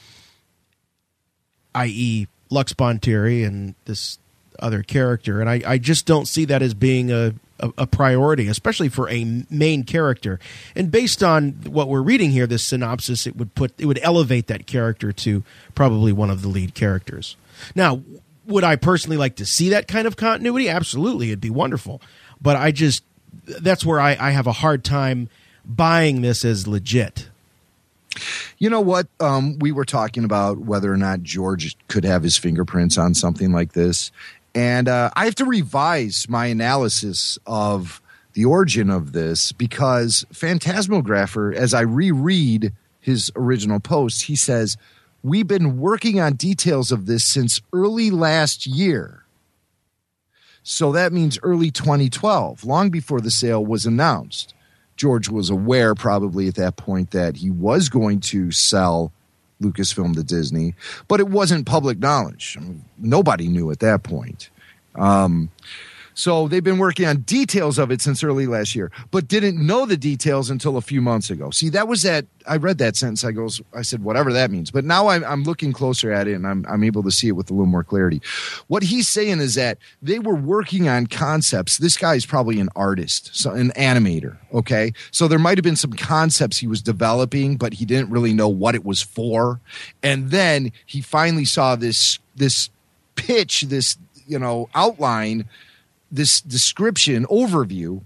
i.e., 1.76 2.26
Lux 2.50 2.72
Bonteri 2.72 3.46
and 3.46 3.74
this 3.84 4.18
other 4.58 4.82
character. 4.82 5.40
And 5.40 5.50
I, 5.50 5.62
I 5.66 5.78
just 5.78 6.06
don't 6.06 6.26
see 6.26 6.44
that 6.46 6.62
as 6.62 6.74
being 6.74 7.10
a, 7.10 7.34
a, 7.60 7.72
a 7.78 7.86
priority, 7.86 8.48
especially 8.48 8.88
for 8.88 9.08
a 9.10 9.44
main 9.50 9.84
character. 9.84 10.38
And 10.74 10.90
based 10.90 11.22
on 11.22 11.52
what 11.66 11.88
we're 11.88 12.02
reading 12.02 12.30
here, 12.30 12.46
this 12.46 12.64
synopsis, 12.64 13.26
it 13.26 13.36
would 13.36 13.54
put 13.54 13.72
it 13.78 13.86
would 13.86 14.00
elevate 14.02 14.46
that 14.46 14.66
character 14.66 15.12
to 15.12 15.42
probably 15.74 16.12
one 16.12 16.30
of 16.30 16.42
the 16.42 16.48
lead 16.48 16.74
characters. 16.74 17.36
Now, 17.74 18.02
would 18.46 18.64
I 18.64 18.76
personally 18.76 19.16
like 19.16 19.36
to 19.36 19.46
see 19.46 19.68
that 19.70 19.88
kind 19.88 20.06
of 20.06 20.16
continuity? 20.16 20.68
Absolutely, 20.68 21.28
it'd 21.28 21.40
be 21.40 21.50
wonderful. 21.50 22.00
But 22.40 22.56
I 22.56 22.70
just 22.70 23.02
that's 23.44 23.84
where 23.84 24.00
I, 24.00 24.16
I 24.18 24.30
have 24.30 24.46
a 24.46 24.52
hard 24.52 24.84
time 24.84 25.28
buying 25.64 26.22
this 26.22 26.44
as 26.44 26.66
legit. 26.66 27.28
You 28.58 28.70
know 28.70 28.80
what? 28.80 29.08
Um, 29.20 29.58
we 29.58 29.72
were 29.72 29.84
talking 29.84 30.24
about 30.24 30.58
whether 30.58 30.92
or 30.92 30.96
not 30.96 31.22
George 31.22 31.76
could 31.88 32.04
have 32.04 32.22
his 32.22 32.36
fingerprints 32.36 32.98
on 32.98 33.14
something 33.14 33.52
like 33.52 33.72
this. 33.72 34.10
And 34.54 34.88
uh, 34.88 35.10
I 35.14 35.26
have 35.26 35.34
to 35.36 35.44
revise 35.44 36.28
my 36.28 36.46
analysis 36.46 37.38
of 37.46 38.00
the 38.32 38.44
origin 38.44 38.90
of 38.90 39.12
this 39.12 39.52
because 39.52 40.26
Phantasmographer, 40.32 41.54
as 41.54 41.74
I 41.74 41.80
reread 41.82 42.72
his 43.00 43.30
original 43.36 43.80
post, 43.80 44.24
he 44.24 44.36
says, 44.36 44.76
We've 45.22 45.46
been 45.46 45.78
working 45.78 46.20
on 46.20 46.34
details 46.34 46.92
of 46.92 47.06
this 47.06 47.24
since 47.24 47.60
early 47.72 48.10
last 48.10 48.66
year. 48.66 49.24
So 50.62 50.92
that 50.92 51.12
means 51.12 51.38
early 51.42 51.70
2012, 51.70 52.64
long 52.64 52.90
before 52.90 53.20
the 53.20 53.30
sale 53.30 53.64
was 53.64 53.86
announced. 53.86 54.54
George 54.96 55.28
was 55.28 55.50
aware, 55.50 55.94
probably 55.94 56.48
at 56.48 56.54
that 56.56 56.76
point, 56.76 57.10
that 57.10 57.36
he 57.36 57.50
was 57.50 57.88
going 57.88 58.20
to 58.20 58.50
sell 58.50 59.12
Lucasfilm 59.62 60.14
to 60.14 60.22
Disney, 60.22 60.74
but 61.08 61.20
it 61.20 61.28
wasn't 61.28 61.66
public 61.66 61.98
knowledge. 61.98 62.56
I 62.58 62.62
mean, 62.62 62.84
nobody 62.98 63.48
knew 63.48 63.70
at 63.70 63.80
that 63.80 64.02
point. 64.02 64.50
Um, 64.94 65.50
so 66.16 66.48
they've 66.48 66.64
been 66.64 66.78
working 66.78 67.04
on 67.04 67.18
details 67.18 67.78
of 67.78 67.90
it 67.90 68.00
since 68.00 68.24
early 68.24 68.46
last 68.46 68.74
year, 68.74 68.90
but 69.10 69.28
didn't 69.28 69.64
know 69.64 69.84
the 69.84 69.98
details 69.98 70.48
until 70.48 70.78
a 70.78 70.80
few 70.80 71.02
months 71.02 71.28
ago. 71.28 71.50
See, 71.50 71.68
that 71.68 71.88
was 71.88 72.02
that. 72.04 72.24
I 72.48 72.56
read 72.56 72.78
that 72.78 72.96
sentence. 72.96 73.22
I 73.22 73.32
goes, 73.32 73.60
I 73.74 73.82
said, 73.82 74.02
whatever 74.02 74.32
that 74.32 74.50
means. 74.50 74.70
But 74.70 74.86
now 74.86 75.08
I'm, 75.08 75.22
I'm 75.24 75.42
looking 75.42 75.74
closer 75.74 76.10
at 76.10 76.26
it, 76.26 76.32
and 76.32 76.46
I'm, 76.46 76.64
I'm 76.70 76.84
able 76.84 77.02
to 77.02 77.10
see 77.10 77.28
it 77.28 77.32
with 77.32 77.50
a 77.50 77.52
little 77.52 77.66
more 77.66 77.84
clarity. 77.84 78.22
What 78.68 78.82
he's 78.82 79.10
saying 79.10 79.40
is 79.40 79.56
that 79.56 79.76
they 80.00 80.18
were 80.18 80.34
working 80.34 80.88
on 80.88 81.06
concepts. 81.06 81.76
This 81.76 81.98
guy 81.98 82.14
is 82.14 82.24
probably 82.24 82.60
an 82.60 82.70
artist, 82.74 83.36
so 83.36 83.50
an 83.50 83.72
animator. 83.72 84.38
Okay, 84.54 84.94
so 85.10 85.28
there 85.28 85.38
might 85.38 85.58
have 85.58 85.64
been 85.64 85.76
some 85.76 85.92
concepts 85.92 86.56
he 86.56 86.66
was 86.66 86.80
developing, 86.80 87.58
but 87.58 87.74
he 87.74 87.84
didn't 87.84 88.08
really 88.08 88.32
know 88.32 88.48
what 88.48 88.74
it 88.74 88.86
was 88.86 89.02
for. 89.02 89.60
And 90.02 90.30
then 90.30 90.72
he 90.86 91.02
finally 91.02 91.44
saw 91.44 91.76
this 91.76 92.18
this 92.34 92.70
pitch, 93.16 93.62
this 93.62 93.98
you 94.26 94.38
know 94.38 94.70
outline 94.74 95.46
this 96.16 96.40
description 96.40 97.24
overview 97.26 98.02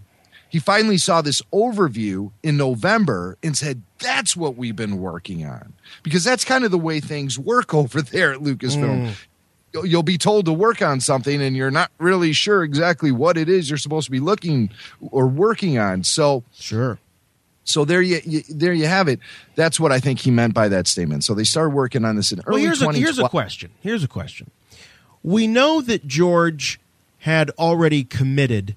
he 0.48 0.58
finally 0.58 0.98
saw 0.98 1.22
this 1.22 1.40
overview 1.52 2.30
in 2.42 2.56
november 2.56 3.38
and 3.42 3.56
said 3.56 3.82
that's 3.98 4.36
what 4.36 4.56
we've 4.56 4.76
been 4.76 4.98
working 4.98 5.44
on 5.46 5.72
because 6.02 6.24
that's 6.24 6.44
kind 6.44 6.64
of 6.64 6.70
the 6.70 6.78
way 6.78 7.00
things 7.00 7.38
work 7.38 7.72
over 7.80 8.02
there 8.02 8.32
at 8.32 8.40
lucasfilm 8.40 9.06
Mm. 9.72 9.84
You'll- 9.84 10.02
be 10.02 10.18
told 10.18 10.46
to 10.46 10.52
work 10.52 10.82
on 10.82 10.98
something 10.98 11.40
and 11.40 11.56
you're 11.56 11.70
not 11.70 11.92
really 11.98 12.32
sure 12.32 12.64
exactly 12.64 13.12
what 13.12 13.36
it 13.38 13.48
is 13.48 13.70
you're 13.70 13.78
supposed 13.78 14.06
to 14.06 14.10
be 14.10 14.18
looking 14.18 14.68
or 15.00 15.28
working 15.28 15.78
on 15.78 16.02
so 16.02 16.42
Sure. 16.52 16.98
so 17.62 17.84
there 17.84 18.02
you, 18.02 18.20
you 18.24 18.42
there 18.48 18.72
you 18.72 18.86
have 18.86 19.06
it 19.06 19.20
that's 19.54 19.78
what 19.78 19.92
i 19.92 20.00
think 20.00 20.18
he 20.18 20.32
meant 20.32 20.54
by 20.54 20.66
that 20.68 20.88
statement 20.88 21.22
so 21.22 21.34
they 21.34 21.44
started 21.44 21.70
working 21.72 22.04
on 22.04 22.16
this 22.16 22.32
in 22.32 22.40
early 22.46 22.62
Well, 22.62 22.64
here's 22.64 22.82
a, 22.82 22.92
here's 22.92 23.18
a 23.20 23.28
question. 23.28 23.70
Here's 23.80 24.02
a 24.02 24.08
question. 24.08 24.50
We 25.22 25.46
know 25.46 25.80
that 25.82 26.04
George 26.08 26.80
had 27.20 27.50
already 27.50 28.04
committed 28.04 28.74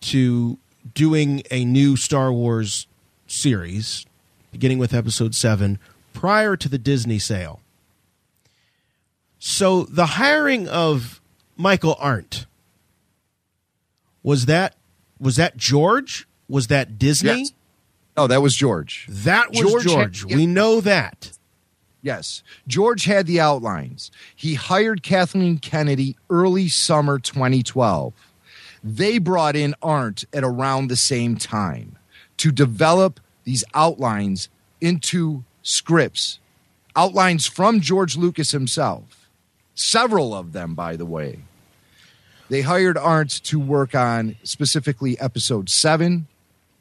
to 0.00 0.58
doing 0.94 1.42
a 1.50 1.64
new 1.64 1.96
Star 1.96 2.32
Wars 2.32 2.86
series, 3.26 4.06
beginning 4.52 4.78
with 4.78 4.94
Episode 4.94 5.34
Seven, 5.34 5.78
prior 6.12 6.56
to 6.56 6.68
the 6.68 6.78
Disney 6.78 7.18
sale. 7.18 7.60
So 9.38 9.84
the 9.84 10.06
hiring 10.06 10.68
of 10.68 11.20
Michael 11.56 11.96
Arndt 11.98 12.46
was 14.22 14.46
that 14.46 14.74
was 15.20 15.36
that 15.36 15.56
George? 15.56 16.26
Was 16.48 16.66
that 16.68 16.98
Disney? 16.98 17.38
Yes. 17.40 17.52
oh 18.16 18.26
that 18.26 18.40
was 18.42 18.54
george 18.56 19.06
That 19.08 19.50
was 19.50 19.58
George 19.60 19.84
George. 19.84 20.20
had- 20.28 20.36
we 20.36 20.46
know 20.46 20.80
that. 20.80 21.32
Yes. 22.08 22.42
George 22.66 23.04
had 23.04 23.26
the 23.26 23.38
outlines. 23.38 24.10
He 24.34 24.54
hired 24.54 25.02
Kathleen 25.02 25.58
Kennedy 25.58 26.16
early 26.30 26.66
summer 26.66 27.18
2012. 27.18 28.14
They 28.82 29.18
brought 29.18 29.54
in 29.54 29.74
Arndt 29.82 30.24
at 30.32 30.42
around 30.42 30.88
the 30.88 30.96
same 30.96 31.36
time 31.36 31.98
to 32.38 32.50
develop 32.50 33.20
these 33.44 33.62
outlines 33.74 34.48
into 34.80 35.44
scripts, 35.62 36.38
outlines 36.96 37.46
from 37.46 37.82
George 37.82 38.16
Lucas 38.16 38.52
himself. 38.52 39.28
Several 39.74 40.34
of 40.34 40.54
them, 40.54 40.74
by 40.74 40.96
the 40.96 41.04
way. 41.04 41.40
They 42.48 42.62
hired 42.62 42.96
Arndt 42.96 43.44
to 43.44 43.60
work 43.60 43.94
on 43.94 44.36
specifically 44.44 45.20
episode 45.20 45.68
seven, 45.68 46.26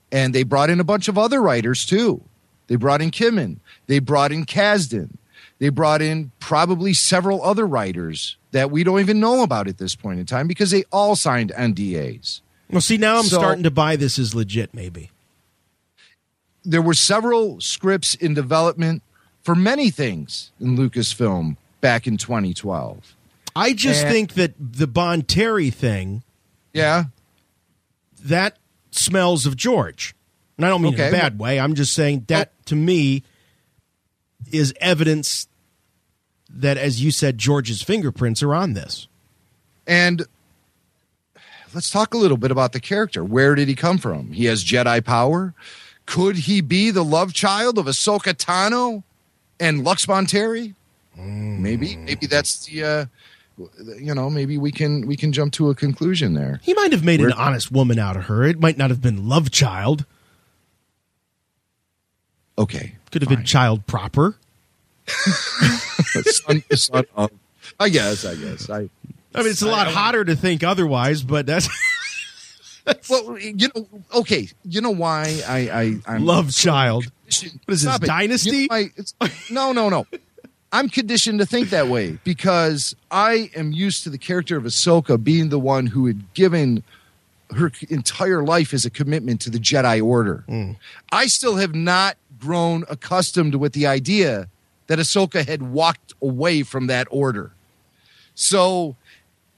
and 0.09 0.33
they 0.33 0.43
brought 0.43 0.69
in 0.69 0.79
a 0.79 0.85
bunch 0.85 1.09
of 1.09 1.17
other 1.17 1.41
writers 1.41 1.85
too. 1.85 2.23
They 2.67 2.75
brought 2.75 3.01
in 3.01 3.11
Kimmon. 3.11 3.59
They 3.87 3.99
brought 3.99 4.31
in 4.31 4.45
Kasdan. 4.45 5.15
They 5.59 5.69
brought 5.69 6.01
in 6.01 6.31
probably 6.39 6.93
several 6.93 7.41
other 7.43 7.65
writers 7.65 8.37
that 8.51 8.69
we 8.69 8.83
don't 8.83 8.99
even 8.99 9.19
know 9.19 9.41
about 9.43 9.67
at 9.67 9.77
this 9.77 9.95
point 9.95 10.19
in 10.19 10.25
time 10.25 10.47
because 10.47 10.71
they 10.71 10.83
all 10.91 11.15
signed 11.15 11.51
NDAs. 11.55 12.41
Well, 12.69 12.81
see, 12.81 12.97
now 12.97 13.17
I'm 13.17 13.23
So- 13.25 13.37
starting 13.37 13.63
to 13.63 13.71
buy 13.71 13.95
this 13.95 14.19
as 14.19 14.35
legit. 14.35 14.73
Maybe. 14.73 15.09
There 16.63 16.81
were 16.81 16.93
several 16.93 17.61
scripts 17.61 18.13
in 18.13 18.33
development 18.33 19.01
for 19.41 19.55
many 19.55 19.89
things 19.89 20.51
in 20.59 20.77
Lucasfilm 20.77 21.55
back 21.79 22.05
in 22.07 22.17
2012. 22.17 23.15
I 23.55 23.73
just 23.73 24.03
And- 24.03 24.11
think 24.11 24.33
that 24.33 24.53
the 24.59 24.87
Bonteri 24.87 25.73
thing 25.73 26.23
Yeah. 26.73 27.05
that 28.23 28.57
smells 28.91 29.45
of 29.45 29.55
George, 29.55 30.13
and 30.57 30.65
I 30.65 30.69
don't 30.69 30.81
mean 30.81 30.95
in 30.95 30.99
a 30.99 31.11
bad 31.11 31.39
way. 31.39 31.59
I'm 31.59 31.75
just 31.75 31.93
saying 31.93 32.25
that 32.27 32.51
to 32.65 32.75
me 32.75 33.23
is 34.51 34.73
evidence 34.81 35.47
that, 36.49 36.77
as 36.77 37.03
you 37.03 37.11
said, 37.11 37.37
George's 37.37 37.81
fingerprints 37.81 38.41
are 38.41 38.55
on 38.55 38.73
this. 38.73 39.07
And 39.85 40.25
let's 41.73 41.89
talk 41.89 42.13
a 42.13 42.17
little 42.17 42.37
bit 42.37 42.51
about 42.51 42.73
the 42.73 42.79
character. 42.79 43.23
Where 43.23 43.55
did 43.55 43.67
he 43.67 43.75
come 43.75 43.97
from? 43.97 44.31
He 44.31 44.45
has 44.45 44.63
Jedi 44.63 45.03
power. 45.03 45.53
Could 46.05 46.37
he 46.37 46.61
be 46.61 46.89
the 46.91 47.03
love 47.03 47.33
child 47.33 47.77
of 47.77 47.85
Ahsoka 47.85 48.33
Tano 48.33 49.03
and 49.59 49.83
Lux 49.83 50.05
Bonteri? 50.05 50.73
Maybe, 51.15 51.97
maybe 51.97 52.27
that's 52.27 52.65
the, 52.65 52.83
uh, 52.83 53.05
you 53.97 54.13
know, 54.13 54.29
maybe 54.29 54.57
we 54.57 54.71
can 54.71 55.07
we 55.07 55.17
can 55.17 55.31
jump 55.33 55.51
to 55.53 55.69
a 55.69 55.75
conclusion 55.75 56.35
there. 56.35 56.59
He 56.63 56.73
might 56.75 56.91
have 56.91 57.03
made 57.03 57.19
Where- 57.19 57.29
an 57.29 57.35
honest 57.35 57.71
woman 57.71 57.97
out 57.99 58.15
of 58.15 58.25
her. 58.25 58.43
It 58.43 58.59
might 58.59 58.77
not 58.77 58.89
have 58.91 59.01
been 59.01 59.27
love 59.27 59.51
child. 59.51 60.05
Okay, 62.57 62.95
Could 63.11 63.21
have 63.21 63.29
been 63.29 63.43
child 63.45 63.85
proper. 63.87 64.35
son, 65.07 66.63
son 66.73 67.03
of, 67.15 67.31
I 67.79 67.89
guess, 67.89 68.25
I 68.25 68.35
guess, 68.35 68.69
I. 68.69 68.89
I 69.35 69.41
mean, 69.41 69.51
it's 69.51 69.61
a 69.61 69.67
lot 69.67 69.87
hotter 69.87 70.25
to 70.25 70.35
think 70.35 70.63
otherwise, 70.63 71.21
but 71.21 71.45
that's 71.45 71.69
Well, 73.09 73.37
you 73.37 73.67
know, 73.75 73.87
okay, 74.15 74.47
you 74.63 74.81
know 74.81 74.91
why 74.91 75.41
I 75.47 75.57
I 76.07 76.15
I'm 76.15 76.25
love 76.25 76.51
child. 76.53 77.11
conditioned- 77.23 77.59
What 77.65 77.73
is 77.73 77.81
this, 77.83 77.95
it. 77.95 78.01
Dynasty? 78.03 78.49
You 78.57 78.67
know 78.69 78.75
it's- 78.77 79.13
no, 79.51 79.71
no, 79.73 79.89
no. 79.89 80.07
I'm 80.71 80.89
conditioned 80.89 81.39
to 81.39 81.45
think 81.45 81.69
that 81.69 81.87
way 81.87 82.17
because 82.23 82.95
I 83.11 83.51
am 83.55 83.71
used 83.71 84.03
to 84.03 84.09
the 84.09 84.17
character 84.17 84.57
of 84.57 84.63
Ahsoka 84.63 85.21
being 85.21 85.49
the 85.49 85.59
one 85.59 85.87
who 85.87 86.07
had 86.07 86.33
given 86.33 86.83
her 87.55 87.71
entire 87.89 88.43
life 88.43 88.73
as 88.73 88.85
a 88.85 88.89
commitment 88.89 89.39
to 89.41 89.49
the 89.49 89.59
Jedi 89.59 90.03
Order. 90.03 90.43
Hmm. 90.47 90.71
I 91.11 91.27
still 91.27 91.55
have 91.57 91.73
not 91.75 92.17
grown 92.39 92.83
accustomed 92.89 93.55
with 93.55 93.73
the 93.73 93.87
idea 93.87 94.47
that 94.87 94.99
Ahsoka 94.99 95.45
had 95.47 95.61
walked 95.63 96.13
away 96.21 96.63
from 96.63 96.87
that 96.87 97.07
order. 97.11 97.51
So 98.35 98.95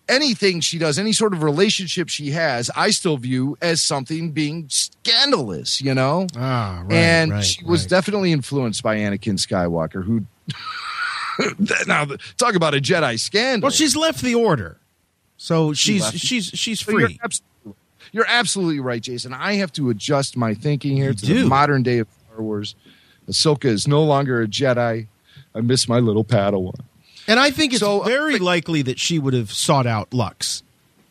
anything 0.07 0.59
she 0.61 0.77
does, 0.79 0.97
any 0.97 1.13
sort 1.13 1.33
of 1.33 1.43
relationship 1.43 2.09
she 2.09 2.31
has, 2.31 2.71
I 2.75 2.89
still 2.89 3.17
view 3.17 3.57
as 3.61 3.81
something 3.81 4.31
being 4.31 4.65
scandalous, 4.69 5.81
you 5.81 5.93
know? 5.93 6.25
Ah, 6.35 6.81
right, 6.85 6.93
and 6.93 7.31
right, 7.31 7.43
she 7.43 7.63
was 7.63 7.83
right. 7.83 7.89
definitely 7.89 8.31
influenced 8.31 8.81
by 8.81 8.95
Anakin 8.97 9.37
Skywalker, 9.37 10.03
who 10.03 10.25
now 11.87 12.05
talk 12.37 12.55
about 12.55 12.73
a 12.73 12.77
Jedi 12.81 13.19
scandal. 13.19 13.67
Well, 13.67 13.71
she's 13.71 13.95
left 13.95 14.21
the 14.21 14.35
order, 14.35 14.77
so 15.37 15.73
she's 15.73 16.09
she's 16.11 16.45
she's 16.47 16.79
So 16.81 16.91
You're 16.91 17.07
free. 17.07 17.19
absolutely, 17.23 17.75
you're 18.11 18.25
absolutely 18.27 18.79
right, 18.79 19.01
Jason. 19.01 19.33
I 19.33 19.53
have 19.55 19.71
to 19.73 19.89
adjust 19.89 20.35
my 20.35 20.53
thinking 20.53 20.95
here 20.97 21.09
You 21.09 21.13
to 21.13 21.25
do. 21.25 21.43
the 21.43 21.47
modern 21.49 21.83
day 21.83 21.99
of 21.99 22.07
Star 22.39 22.45
Wars. 22.45 22.75
Ahsoka 23.28 23.65
is 23.65 23.88
no 23.88 24.02
longer 24.04 24.41
a 24.41 24.47
Jedi. 24.47 25.08
I 25.54 25.62
miss 25.62 25.88
my 25.89 25.99
little 25.99 26.23
Padawan. 26.23 26.80
And 27.28 27.39
I 27.39 27.52
think 27.52 27.73
it's 27.73 27.82
So, 27.82 28.02
uh, 28.02 28.06
very 28.06 28.34
but- 28.36 28.41
likely 28.41 28.82
that 28.84 28.97
she 28.99 29.19
would 29.19 29.34
have 29.34 29.52
sought 29.52 29.86
out 29.86 30.13
Lux 30.13 30.63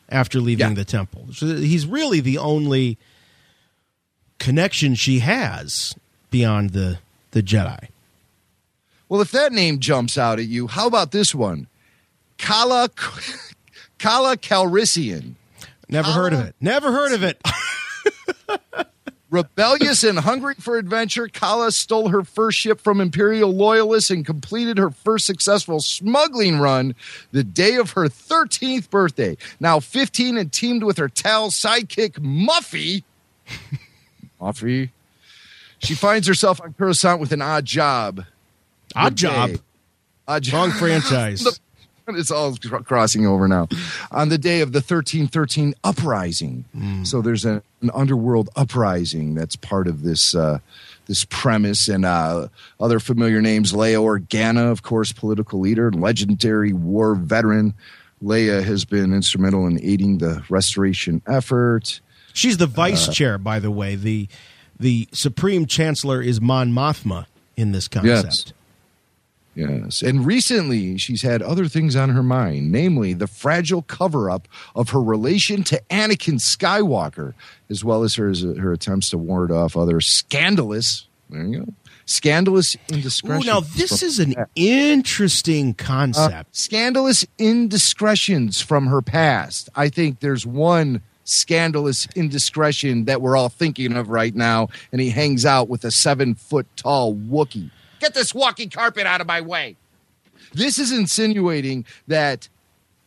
after 0.09 0.41
leaving 0.41 0.69
Yeah. 0.69 0.73
the 0.73 0.85
temple. 0.85 1.27
So 1.33 1.55
he's 1.55 1.85
really 1.85 2.19
the 2.19 2.37
only 2.39 2.97
connection 4.39 4.95
she 4.95 5.19
has 5.19 5.95
beyond 6.31 6.71
the 6.71 6.97
the 7.31 7.43
Jedi. 7.43 7.89
Well, 9.07 9.21
if 9.21 9.29
that 9.31 9.51
name 9.53 9.79
jumps 9.79 10.17
out 10.17 10.39
at 10.39 10.47
you, 10.47 10.65
how 10.67 10.87
about 10.87 11.11
this 11.11 11.35
one? 11.35 11.67
Kala 12.39 12.89
Kala 13.99 14.35
Calrissian. 14.37 15.35
Never 15.87 16.11
heard 16.11 16.33
of 16.33 16.39
it. 16.39 16.55
Never 16.59 16.91
heard 16.91 17.13
of 17.13 17.21
it. 17.23 17.39
Rebellious 19.31 20.03
and 20.03 20.17
hungry 20.17 20.55
for 20.55 20.77
adventure, 20.77 21.27
Kala 21.27 21.71
stole 21.71 22.09
her 22.09 22.23
first 22.23 22.57
ship 22.57 22.81
from 22.81 22.99
Imperial 22.99 23.51
loyalists 23.51 24.09
and 24.09 24.25
completed 24.25 24.79
her 24.79 24.89
first 24.89 25.27
successful 25.27 25.79
smuggling 25.81 26.57
run 26.57 26.95
the 27.31 27.43
day 27.43 27.75
of 27.75 27.91
her 27.91 28.05
13th 28.05 28.89
birthday. 28.89 29.37
Now 29.59 29.79
15 29.79 30.37
and 30.37 30.51
teamed 30.51 30.83
with 30.83 30.97
her 30.97 31.09
Tal 31.09 31.51
sidekick 31.51 32.13
Muffy. 32.13 33.03
Muffy. 34.41 34.89
She 35.77 35.93
finds 35.93 36.27
herself 36.27 36.59
on 36.59 36.73
Coruscant 36.73 37.19
with 37.19 37.31
an 37.31 37.41
odd 37.43 37.65
job. 37.65 38.25
Odd 38.95 39.15
job. 39.15 39.51
Odd 40.27 40.43
job. 40.43 40.53
Wrong 40.53 40.71
franchise. 40.71 41.59
it's 42.15 42.31
all 42.31 42.55
cr- 42.57 42.77
crossing 42.77 43.25
over 43.25 43.47
now. 43.47 43.67
On 44.11 44.29
the 44.29 44.37
day 44.37 44.61
of 44.61 44.71
the 44.71 44.79
1313 44.79 45.73
uprising. 45.83 46.65
So 47.03 47.21
there's 47.21 47.45
a, 47.45 47.61
an 47.81 47.91
underworld 47.93 48.49
uprising 48.55 49.35
that's 49.35 49.55
part 49.55 49.87
of 49.87 50.03
this 50.03 50.33
uh, 50.35 50.59
this 51.07 51.25
premise 51.25 51.87
and 51.87 52.05
uh, 52.05 52.47
other 52.79 52.99
familiar 52.99 53.41
names. 53.41 53.73
Leia 53.73 53.99
Organa, 53.99 54.71
of 54.71 54.83
course, 54.83 55.11
political 55.11 55.59
leader, 55.59 55.87
and 55.87 55.99
legendary 56.01 56.71
war 56.73 57.15
veteran. 57.15 57.73
Leia 58.23 58.63
has 58.63 58.85
been 58.85 59.13
instrumental 59.13 59.65
in 59.65 59.79
aiding 59.83 60.17
the 60.19 60.43
restoration 60.49 61.21
effort. 61.25 62.01
She's 62.33 62.57
the 62.57 62.67
vice 62.67 63.07
Uh, 63.07 63.11
chair, 63.11 63.37
by 63.37 63.59
the 63.59 63.71
way. 63.71 63.95
The 63.95 64.27
the 64.79 65.07
supreme 65.11 65.65
chancellor 65.65 66.21
is 66.21 66.39
Mon 66.39 66.71
Mothma 66.71 67.25
in 67.57 67.71
this 67.71 67.87
concept. 67.87 68.25
Yes. 68.25 68.53
And 70.01 70.25
recently, 70.25 70.97
she's 70.97 71.21
had 71.21 71.41
other 71.41 71.67
things 71.67 71.95
on 71.95 72.09
her 72.09 72.23
mind, 72.23 72.71
namely 72.71 73.13
the 73.13 73.27
fragile 73.27 73.81
cover 73.81 74.29
up 74.29 74.47
of 74.75 74.89
her 74.89 75.01
relation 75.01 75.63
to 75.65 75.81
Anakin 75.89 76.39
Skywalker, 76.39 77.33
as 77.69 77.83
well 77.83 78.03
as 78.03 78.15
her, 78.15 78.33
her 78.59 78.71
attempts 78.71 79.09
to 79.09 79.17
ward 79.17 79.51
off 79.51 79.75
other 79.75 79.99
scandalous, 80.01 81.07
there 81.29 81.43
you 81.43 81.59
go, 81.65 81.73
scandalous 82.05 82.75
Ooh, 82.75 82.95
indiscretions. 82.95 83.45
now 83.45 83.59
this 83.59 84.01
is 84.01 84.19
an 84.19 84.35
interesting 84.55 85.71
uh, 85.71 85.83
concept. 85.83 86.55
scandalous 86.55 87.25
indiscretions 87.37 88.61
from 88.61 88.87
her 88.87 89.01
past. 89.01 89.69
I 89.75 89.89
think 89.89 90.19
there's 90.19 90.45
one 90.45 91.01
scandalous 91.23 92.07
indiscretion 92.15 93.05
that 93.05 93.21
we're 93.21 93.37
all 93.37 93.49
thinking 93.49 93.95
of 93.95 94.09
right 94.09 94.33
now, 94.33 94.67
and 94.91 94.99
he 95.01 95.09
hangs 95.09 95.45
out 95.45 95.69
with 95.69 95.83
a 95.83 95.91
seven 95.91 96.33
foot 96.33 96.65
tall 96.75 97.13
Wookiee. 97.13 97.69
Get 97.99 98.13
this 98.13 98.33
walking 98.33 98.69
carpet 98.69 99.05
out 99.05 99.21
of 99.21 99.27
my 99.27 99.41
way. 99.41 99.75
This 100.53 100.79
is 100.79 100.91
insinuating 100.91 101.85
that 102.07 102.47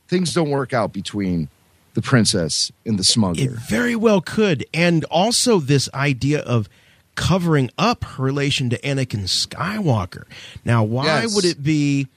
things 0.09 0.33
don't 0.35 0.51
work 0.51 0.73
out 0.73 0.93
between 0.93 1.49
the 1.95 2.03
princess 2.03 2.71
and 2.87 2.99
the 2.99 3.05
smuggler. 3.05 3.45
It 3.45 3.51
very 3.51 3.97
well 3.97 4.21
could, 4.21 4.65
and 4.73 5.05
also 5.05 5.59
this 5.59 5.89
idea 5.93 6.41
of 6.41 6.69
covering 7.15 7.71
up 7.77 8.05
her 8.05 8.23
relation 8.23 8.71
to 8.71 8.79
Anakin 8.81 9.25
Skywalker. 9.25 10.25
Now, 10.65 10.83
why 10.85 11.05
Yes. 11.23 11.35
would 11.35 11.45
it 11.45 11.63
be? 11.63 12.09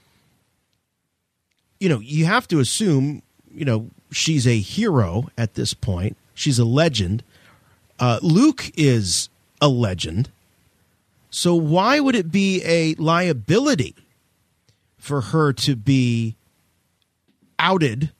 You 1.80 1.88
know, 1.88 2.00
you 2.00 2.24
have 2.26 2.48
to 2.48 2.58
assume. 2.60 3.22
You 3.54 3.64
know, 3.64 3.90
she's 4.10 4.46
a 4.46 4.58
hero 4.58 5.28
at 5.36 5.54
this 5.54 5.74
point. 5.74 6.16
She's 6.34 6.58
a 6.58 6.64
legend. 6.64 7.22
Uh, 7.98 8.18
Luke 8.22 8.70
is 8.76 9.28
a 9.60 9.68
legend. 9.68 10.30
So 11.36 11.54
why 11.54 12.00
would 12.00 12.16
it 12.16 12.32
be 12.32 12.62
a 12.64 12.94
liability 12.94 13.94
for 14.96 15.20
her 15.20 15.52
to 15.52 15.76
be 15.76 16.34
outed 17.58 18.10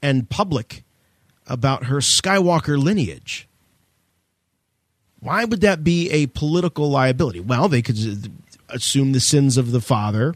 and 0.00 0.26
public 0.26 0.82
about 1.46 1.84
her 1.84 1.98
Skywalker 1.98 2.82
lineage? 2.82 3.46
Why 5.18 5.44
would 5.44 5.60
that 5.60 5.84
be 5.84 6.10
a 6.10 6.28
political 6.28 6.88
liability? 6.88 7.40
Well, 7.40 7.68
they 7.68 7.82
could 7.82 7.98
assume 8.70 9.12
the 9.12 9.20
sins 9.20 9.58
of 9.58 9.70
the 9.70 9.82
father. 9.82 10.34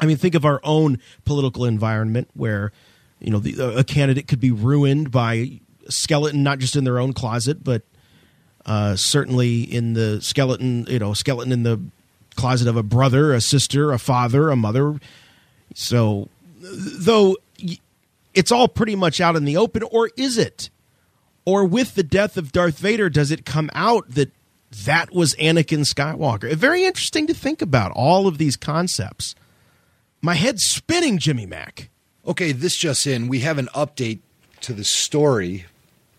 I 0.00 0.06
mean, 0.06 0.18
think 0.18 0.36
of 0.36 0.44
our 0.44 0.60
own 0.62 1.00
political 1.24 1.64
environment 1.64 2.30
where, 2.34 2.70
you 3.18 3.32
know, 3.32 3.40
the, 3.40 3.78
a 3.78 3.82
candidate 3.82 4.28
could 4.28 4.38
be 4.38 4.52
ruined 4.52 5.10
by 5.10 5.34
a 5.34 5.60
skeleton, 5.90 6.44
not 6.44 6.60
just 6.60 6.76
in 6.76 6.84
their 6.84 7.00
own 7.00 7.12
closet, 7.12 7.64
but 7.64 7.82
uh, 8.66 8.96
certainly 8.96 9.62
in 9.62 9.94
the 9.94 10.20
skeleton, 10.20 10.86
you 10.88 10.98
know, 10.98 11.14
skeleton 11.14 11.52
in 11.52 11.62
the 11.62 11.80
closet 12.34 12.68
of 12.68 12.76
a 12.76 12.82
brother, 12.82 13.32
a 13.32 13.40
sister, 13.40 13.92
a 13.92 13.98
father, 13.98 14.50
a 14.50 14.56
mother. 14.56 14.98
So, 15.74 16.28
though 16.60 17.36
it's 18.34 18.52
all 18.52 18.68
pretty 18.68 18.96
much 18.96 19.20
out 19.20 19.36
in 19.36 19.44
the 19.44 19.56
open, 19.56 19.82
or 19.84 20.10
is 20.16 20.38
it? 20.38 20.70
Or 21.44 21.64
with 21.64 21.94
the 21.94 22.02
death 22.02 22.36
of 22.36 22.52
Darth 22.52 22.78
Vader, 22.78 23.10
does 23.10 23.30
it 23.30 23.44
come 23.44 23.70
out 23.74 24.08
that 24.10 24.30
that 24.84 25.12
was 25.12 25.34
Anakin 25.34 25.80
Skywalker? 25.80 26.52
Very 26.54 26.84
interesting 26.84 27.26
to 27.26 27.34
think 27.34 27.60
about 27.60 27.92
all 27.92 28.26
of 28.26 28.38
these 28.38 28.56
concepts. 28.56 29.34
My 30.20 30.34
head's 30.34 30.64
spinning, 30.64 31.18
Jimmy 31.18 31.46
Mack. 31.46 31.90
Okay, 32.26 32.52
this 32.52 32.76
just 32.76 33.06
in. 33.06 33.26
We 33.26 33.40
have 33.40 33.58
an 33.58 33.68
update 33.74 34.20
to 34.60 34.72
the 34.72 34.84
story. 34.84 35.66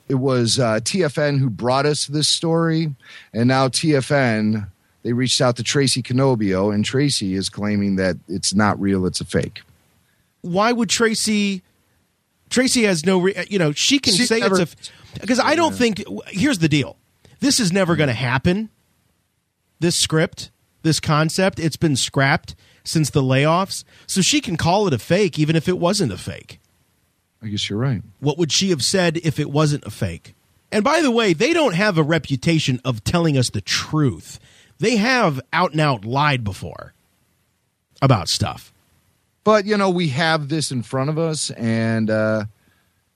It 0.09 0.15
was 0.15 0.59
uh, 0.59 0.79
TFN 0.81 1.39
who 1.39 1.49
brought 1.49 1.85
us 1.85 2.07
this 2.07 2.27
story, 2.27 2.93
and 3.33 3.47
now 3.47 3.67
TFN 3.69 4.67
they 5.03 5.13
reached 5.13 5.41
out 5.41 5.57
to 5.57 5.63
Tracy 5.63 6.01
Cannobbio, 6.01 6.71
and 6.73 6.83
Tracy 6.85 7.35
is 7.35 7.49
claiming 7.49 7.95
that 7.97 8.17
it's 8.27 8.53
not 8.53 8.79
real; 8.79 9.05
it's 9.05 9.21
a 9.21 9.25
fake. 9.25 9.61
Why 10.41 10.71
would 10.71 10.89
Tracy? 10.89 11.61
Tracy 12.49 12.83
has 12.83 13.05
no, 13.05 13.19
re, 13.19 13.45
you 13.49 13.57
know, 13.57 13.71
she 13.71 13.97
can 13.99 14.13
She 14.13 14.25
say 14.25 14.39
never- 14.39 14.61
it's 14.61 14.91
a 15.15 15.19
because 15.19 15.39
I 15.39 15.55
don't 15.55 15.75
think. 15.75 16.03
Here's 16.27 16.59
the 16.59 16.69
deal: 16.69 16.97
this 17.39 17.59
is 17.59 17.71
never 17.71 17.95
going 17.95 18.07
to 18.09 18.13
happen. 18.13 18.69
This 19.79 19.95
script, 19.95 20.51
this 20.83 20.99
concept, 20.99 21.59
it's 21.59 21.75
been 21.77 21.95
scrapped 21.95 22.55
since 22.85 23.09
the 23.09 23.21
layoffs, 23.21 23.83
so 24.07 24.21
she 24.21 24.39
can 24.41 24.55
call 24.57 24.87
it 24.87 24.93
a 24.93 24.99
fake, 24.99 25.37
even 25.39 25.55
if 25.55 25.67
it 25.67 25.77
wasn't 25.77 26.11
a 26.11 26.17
fake. 26.17 26.59
I 27.43 27.47
guess 27.47 27.69
you're 27.69 27.79
right. 27.79 28.01
What 28.19 28.37
would 28.37 28.51
she 28.51 28.69
have 28.69 28.83
said 28.83 29.17
if 29.17 29.39
it 29.39 29.51
wasn't 29.51 29.85
a 29.85 29.89
fake? 29.91 30.33
And 30.71 30.83
by 30.83 31.01
the 31.01 31.11
way, 31.11 31.33
they 31.33 31.53
don't 31.53 31.75
have 31.75 31.97
a 31.97 32.03
reputation 32.03 32.79
of 32.85 33.03
telling 33.03 33.37
us 33.37 33.49
the 33.49 33.61
truth. 33.61 34.39
They 34.79 34.95
have 34.97 35.39
out 35.51 35.71
and 35.73 35.81
out 35.81 36.05
lied 36.05 36.43
before 36.43 36.93
about 38.01 38.27
stuff. 38.29 38.73
But 39.43 39.65
you 39.65 39.77
know, 39.77 39.89
we 39.89 40.07
have 40.09 40.49
this 40.49 40.71
in 40.71 40.83
front 40.83 41.09
of 41.09 41.19
us, 41.19 41.51
and 41.51 42.09
uh, 42.09 42.45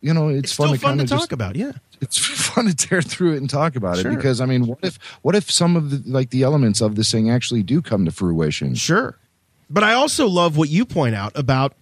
you 0.01 0.13
know, 0.13 0.27
it's, 0.27 0.39
It's 0.49 0.53
fun 0.53 0.73
to 0.73 0.77
fun 0.77 0.97
to 0.97 1.05
talk 1.07 1.19
just, 1.19 1.31
about, 1.31 1.55
yeah. 1.55 1.71
It's 2.01 2.17
fun 2.47 2.67
to 2.67 2.75
tear 2.75 3.01
through 3.01 3.33
it 3.33 3.37
and 3.37 3.49
talk 3.49 3.75
about 3.75 3.97
Sure. 3.97 4.11
it 4.11 4.15
because 4.17 4.41
I 4.41 4.45
mean, 4.45 4.67
what 4.67 4.79
if 4.83 4.99
what 5.21 5.35
if 5.35 5.49
some 5.49 5.75
of 5.75 5.89
the 5.89 6.11
like 6.11 6.29
the 6.31 6.43
elements 6.43 6.81
of 6.81 6.95
this 6.95 7.11
thing 7.11 7.29
actually 7.29 7.63
do 7.63 7.81
come 7.81 8.05
to 8.05 8.11
fruition? 8.11 8.75
Sure. 8.75 9.17
But 9.69 9.83
I 9.83 9.93
also 9.93 10.27
love 10.27 10.57
what 10.57 10.69
you 10.69 10.85
point 10.85 11.15
out 11.15 11.31
about, 11.37 11.73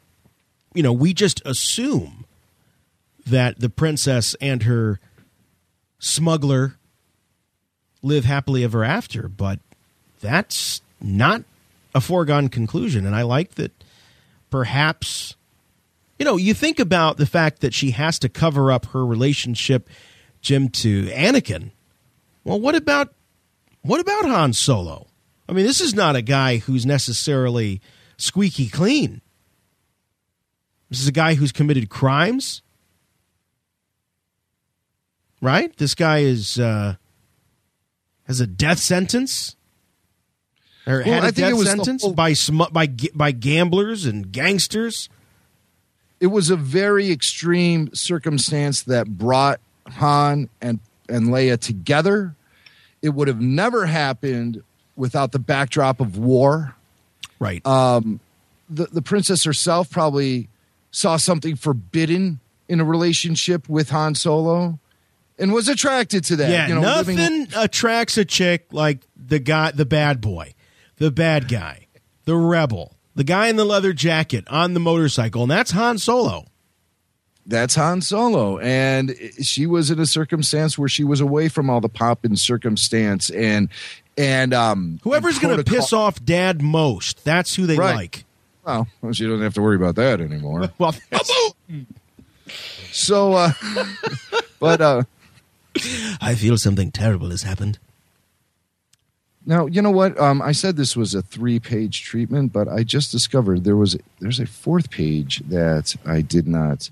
you 0.74 0.82
know, 0.82 0.94
we 0.94 1.14
just 1.14 1.42
assume 1.46 2.15
that 3.26 3.60
the 3.60 3.70
princess 3.70 4.36
and 4.40 4.64
her 4.64 5.00
smuggler 6.00 6.78
live 8.02 8.26
happily 8.26 8.64
ever 8.64 8.84
after, 8.84 9.28
but 9.28 9.60
that's 10.22 10.82
not 11.02 11.44
a 11.94 12.02
foregone 12.02 12.50
conclusion. 12.50 13.06
And 13.06 13.16
I 13.16 13.24
like 13.24 13.56
that 13.56 13.72
perhaps, 14.52 15.36
you 16.20 16.26
know, 16.26 16.38
you 16.38 16.54
think 16.54 16.80
about 16.80 17.18
the 17.18 17.26
fact 17.26 17.62
that 17.62 17.74
she 17.74 17.92
has 17.92 18.20
to 18.20 18.30
cover 18.30 18.72
up 18.72 18.86
her 18.88 19.06
relationship, 19.06 19.90
Jim, 20.42 20.70
to 20.70 21.08
Anakin. 21.08 21.72
Well, 22.44 22.60
what 22.60 22.76
about 22.76 23.14
what 23.82 24.00
about 24.00 24.26
Han 24.26 24.54
Solo? 24.54 25.08
I 25.48 25.54
mean, 25.54 25.66
this 25.66 25.82
is 25.82 25.94
not 25.94 26.16
a 26.16 26.22
guy 26.22 26.58
who's 26.58 26.86
necessarily 26.86 27.82
squeaky 28.18 28.68
clean. 28.68 29.22
This 30.90 31.02
is 31.02 31.08
a 31.08 31.12
guy 31.12 31.36
who's 31.36 31.52
committed 31.52 31.90
crimes. 31.90 32.62
Right? 35.42 35.76
This 35.78 35.96
guy 35.96 36.20
is 36.20 36.60
uh 36.60 36.96
has 38.28 38.40
a 38.40 38.48
death 38.48 38.80
sentence. 38.80 39.56
Or 40.88 41.02
Well, 41.06 41.16
had 41.16 41.24
I 41.24 41.28
a 41.30 41.32
think 41.32 41.48
it 41.48 41.58
death 41.64 41.68
sentence 41.68 42.04
whole- 42.04 42.14
by 42.14 42.34
smu- 42.34 42.70
by 42.72 42.88
by 43.14 43.32
gamblers 43.32 44.06
and 44.06 44.32
gangsters. 44.32 45.10
It 46.20 46.28
was 46.28 46.50
a 46.50 46.56
very 46.56 47.12
extreme 47.12 47.94
circumstance 47.94 48.82
that 48.84 49.08
brought 49.18 49.60
Han 49.88 50.50
and 50.62 50.80
and 51.10 51.28
Leia 51.28 51.60
together. 51.60 52.36
It 53.02 53.10
would 53.10 53.28
have 53.28 53.42
never 53.42 53.86
happened 53.86 54.64
without 54.96 55.32
the 55.34 55.40
backdrop 55.40 56.00
of 56.00 56.18
war. 56.18 56.76
Right. 57.38 57.64
Um, 57.68 58.20
the 58.70 58.86
the 58.86 59.02
princess 59.02 59.44
herself 59.44 59.90
probably 59.92 60.48
saw 60.92 61.18
something 61.18 61.56
forbidden 61.56 62.40
in 62.70 62.80
a 62.80 62.86
relationship 62.86 63.68
with 63.70 63.90
Han 63.90 64.16
Solo, 64.16 64.80
and 65.38 65.54
was 65.54 65.68
attracted 65.68 66.24
to 66.26 66.36
that. 66.38 66.50
yeah, 66.50 66.68
you 66.68 66.76
know, 66.76 66.82
nothing 66.82 67.18
living- 67.18 67.48
attracts 67.56 68.18
a 68.18 68.26
chick 68.26 68.68
like 68.72 69.06
the 69.16 69.40
guy, 69.40 69.72
the 69.72 69.86
bad 69.86 70.22
boy, 70.22 70.54
the 70.98 71.12
bad 71.12 71.48
guy, 71.48 71.88
the 72.26 72.36
rebel, 72.36 72.96
the 73.16 73.24
guy 73.24 73.48
in 73.48 73.56
the 73.56 73.66
leather 73.66 73.94
jacket 73.94 74.46
on 74.50 74.74
the 74.74 74.80
motorcycle, 74.80 75.44
and 75.44 75.52
that's 75.52 75.72
Han 75.72 75.98
Solo. 75.98 76.46
that's 77.46 77.76
Han 77.76 78.02
Solo, 78.02 78.58
and 78.60 79.16
she 79.42 79.66
was 79.66 79.92
in 79.92 80.00
a 80.00 80.06
circumstance 80.06 80.78
where 80.78 80.90
she 80.90 81.04
was 81.04 81.22
away 81.22 81.48
from 81.50 81.70
all 81.70 81.82
the 81.82 81.90
pop 81.90 82.24
and 82.26 82.38
circumstance, 82.40 83.30
and 83.30 83.70
and 84.18 84.54
um, 84.54 85.00
Whoever's 85.04 85.40
going 85.40 85.58
to 85.58 85.64
piss 85.64 85.92
off 85.94 86.24
Dad 86.24 86.62
most, 86.62 87.24
that's 87.26 87.54
who 87.56 87.66
they 87.68 87.78
Right. 87.78 87.96
like. 87.96 88.26
Well, 88.66 88.88
she 89.12 89.26
doesn't 89.26 89.42
have 89.44 89.54
to 89.56 89.62
worry 89.62 89.76
about 89.76 89.96
that 89.96 90.20
anymore. 90.22 90.72
Well, 90.80 90.96
So, 92.92 93.34
uh, 93.34 93.52
but 94.60 94.82
uh, 94.82 95.04
I 96.22 96.36
feel 96.36 96.58
something 96.58 96.92
terrible 96.92 97.30
has 97.30 97.44
happened. 97.44 97.80
now 99.46 99.66
you 99.68 99.82
know 99.82 99.92
what? 99.92 100.20
Um, 100.20 100.42
I 100.42 100.52
said 100.52 100.76
this 100.76 100.96
was 100.96 101.14
a 101.14 101.22
three-page 101.22 102.04
treatment, 102.04 102.54
but 102.54 102.68
I 102.68 102.84
just 102.84 103.12
discovered 103.12 103.64
there 103.64 103.76
was 103.76 103.98
there's 104.20 104.40
a 104.40 104.46
fourth 104.46 104.90
page 104.90 105.40
that 105.48 105.96
I 106.06 106.22
did 106.22 106.48
not 106.48 106.90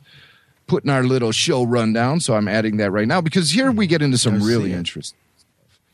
put 0.68 0.84
in 0.84 0.90
our 0.90 1.04
little 1.04 1.32
show 1.32 1.64
rundown. 1.64 2.20
So 2.20 2.36
I'm 2.36 2.48
adding 2.48 2.78
that 2.78 2.92
right 2.92 3.08
now 3.08 3.22
because 3.22 3.52
here 3.52 3.72
we 3.72 3.88
get 3.88 4.02
into 4.02 4.18
some 4.18 4.42
really 4.42 4.72
it. 4.72 4.78
interesting. 4.78 5.18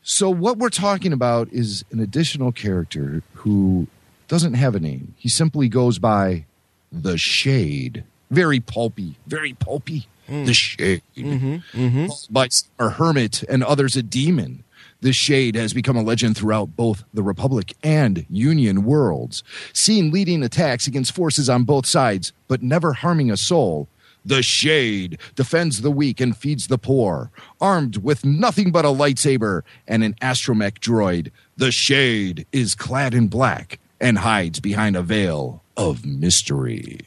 So 0.02 0.30
what 0.30 0.58
we're 0.58 0.70
talking 0.70 1.12
about 1.12 1.48
is 1.52 1.84
an 1.92 2.00
additional 2.00 2.52
character 2.52 3.22
who 3.34 3.86
doesn't 4.28 4.54
have 4.54 4.74
a 4.74 4.80
name. 4.80 5.14
He 5.18 5.28
simply 5.28 5.68
goes 5.68 5.98
by 5.98 6.46
the 6.90 7.18
Shade. 7.18 8.04
Very 8.30 8.60
pulpy, 8.60 9.16
very 9.26 9.54
pulpy. 9.54 10.06
Mm. 10.30 10.46
The 10.46 10.54
Shade. 10.54 11.02
Mm-hmm, 11.16 11.56
mm-hmm. 11.80 12.32
By 12.32 12.48
a 12.78 12.90
hermit 12.90 13.42
and 13.48 13.64
others 13.64 13.96
a 13.96 14.02
demon. 14.02 14.64
The 15.02 15.12
Shade 15.12 15.56
has 15.56 15.72
become 15.72 15.96
a 15.96 16.02
legend 16.02 16.36
throughout 16.36 16.76
both 16.76 17.04
the 17.12 17.22
Republic 17.22 17.74
and 17.82 18.26
Union 18.28 18.84
worlds, 18.84 19.42
seen 19.72 20.10
leading 20.10 20.42
attacks 20.42 20.86
against 20.86 21.14
forces 21.14 21.48
on 21.48 21.64
both 21.64 21.86
sides, 21.86 22.32
but 22.48 22.62
never 22.62 22.92
harming 22.92 23.30
a 23.30 23.36
soul. 23.36 23.88
The 24.24 24.42
Shade 24.42 25.18
defends 25.34 25.80
the 25.80 25.90
weak 25.90 26.20
and 26.20 26.36
feeds 26.36 26.66
the 26.66 26.76
poor. 26.76 27.30
Armed 27.60 27.96
with 27.98 28.24
nothing 28.24 28.70
but 28.70 28.84
a 28.84 28.88
lightsaber 28.88 29.62
and 29.88 30.04
an 30.04 30.14
astromech 30.20 30.78
droid, 30.78 31.30
the 31.56 31.72
Shade 31.72 32.46
is 32.52 32.74
clad 32.74 33.14
in 33.14 33.28
black 33.28 33.80
and 34.00 34.18
hides 34.18 34.60
behind 34.60 34.96
a 34.96 35.02
veil 35.02 35.62
of 35.76 36.04
mystery. 36.04 37.00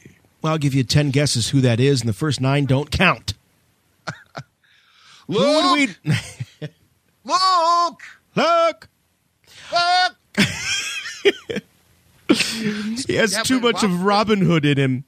Well, 0.44 0.52
I'll 0.52 0.58
give 0.58 0.74
you 0.74 0.84
10 0.84 1.10
guesses 1.10 1.48
who 1.48 1.62
that 1.62 1.80
is, 1.80 2.00
and 2.02 2.08
the 2.08 2.12
first 2.12 2.38
nine 2.38 2.66
don't 2.66 2.90
count. 2.90 3.32
Who 5.26 5.38
would 5.38 5.72
we. 6.04 6.12
Look! 7.24 8.02
Look! 8.36 8.88
Look! 9.72 10.16
He 13.06 13.14
has 13.14 13.32
Yeah, 13.32 13.42
too 13.42 13.58
much 13.60 13.82
wow. 13.82 13.88
of 13.88 14.02
Robin 14.02 14.40
Hood 14.42 14.64
in 14.66 14.76
him. 14.78 15.04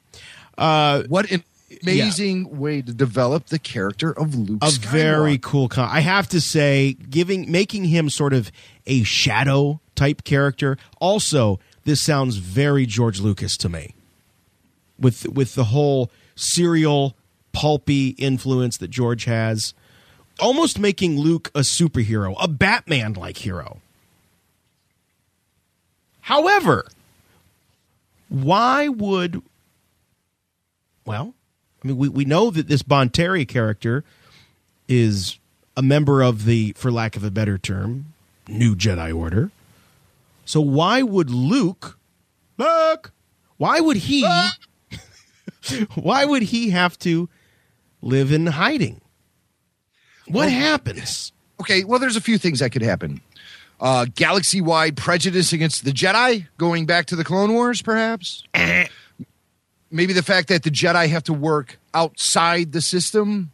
Uh, 0.56 1.02
What 1.08 1.30
an 1.30 1.42
amazing 1.82 2.58
way 2.58 2.80
to 2.80 2.92
develop 2.94 3.46
the 3.46 3.58
character 3.58 4.10
of 4.18 4.34
Luke 4.34 4.58
a 4.62 4.66
Skywalker. 4.68 4.86
very 4.90 5.38
cool 5.38 5.68
con- 5.68 5.88
I 5.90 6.00
have 6.00 6.28
to 6.30 6.40
say, 6.40 6.94
giving 7.10 7.50
making 7.50 7.84
him 7.86 8.08
sort 8.10 8.32
of 8.32 8.50
a 8.86 9.02
shadow 9.02 9.80
type 9.94 10.24
character. 10.24 10.78
Also, 11.00 11.58
this 11.84 12.00
sounds 12.00 12.36
very 12.36 12.86
George 12.86 13.20
Lucas 13.20 13.56
to 13.58 13.68
me. 13.68 13.94
With 14.98 15.28
with 15.28 15.54
the 15.54 15.64
whole 15.64 16.10
serial 16.34 17.16
pulpy 17.52 18.08
influence 18.18 18.76
that 18.78 18.88
George 18.88 19.24
has, 19.24 19.74
almost 20.40 20.78
making 20.78 21.18
Luke 21.18 21.50
a 21.54 21.60
superhero, 21.60 22.34
a 22.40 22.48
Batman 22.48 23.14
like 23.14 23.38
hero. 23.38 23.80
However, 26.20 26.86
why 28.28 28.88
would 28.88 29.42
well, 31.04 31.34
I 31.82 31.88
mean 31.88 31.96
we, 31.96 32.08
we 32.08 32.24
know 32.24 32.50
that 32.50 32.68
this 32.68 32.82
Bonteri 32.82 33.46
character 33.46 34.04
is 34.88 35.38
a 35.76 35.82
member 35.82 36.22
of 36.22 36.44
the, 36.44 36.72
for 36.76 36.90
lack 36.90 37.16
of 37.16 37.24
a 37.24 37.30
better 37.30 37.58
term, 37.58 38.06
New 38.48 38.74
Jedi 38.74 39.14
Order. 39.14 39.50
So 40.44 40.60
why 40.60 41.02
would 41.02 41.30
Luke 41.30 41.98
Luke 42.58 43.12
why 43.56 43.80
would 43.80 43.96
he 43.96 44.26
why 45.94 46.24
would 46.24 46.42
he 46.42 46.70
have 46.70 46.98
to 47.00 47.28
live 48.02 48.32
in 48.32 48.46
hiding? 48.46 49.00
What 50.28 50.50
happens? 50.50 51.32
Okay, 51.60 51.84
well, 51.84 51.98
there's 51.98 52.16
a 52.16 52.20
few 52.20 52.38
things 52.38 52.60
that 52.60 52.70
could 52.70 52.82
happen. 52.82 53.20
Uh, 53.78 54.06
Galaxy 54.14 54.60
wide 54.60 54.96
prejudice 54.96 55.52
against 55.52 55.84
the 55.84 55.90
Jedi, 55.90 56.46
going 56.58 56.86
back 56.86 57.06
to 57.06 57.16
the 57.16 57.24
Clone 57.24 57.52
Wars, 57.52 57.82
perhaps. 57.82 58.42
Maybe 59.90 60.12
the 60.12 60.22
fact 60.22 60.48
that 60.48 60.62
the 60.62 60.70
Jedi 60.70 61.08
have 61.08 61.24
to 61.24 61.32
work 61.32 61.78
outside 61.94 62.72
the 62.72 62.80
system 62.80 63.52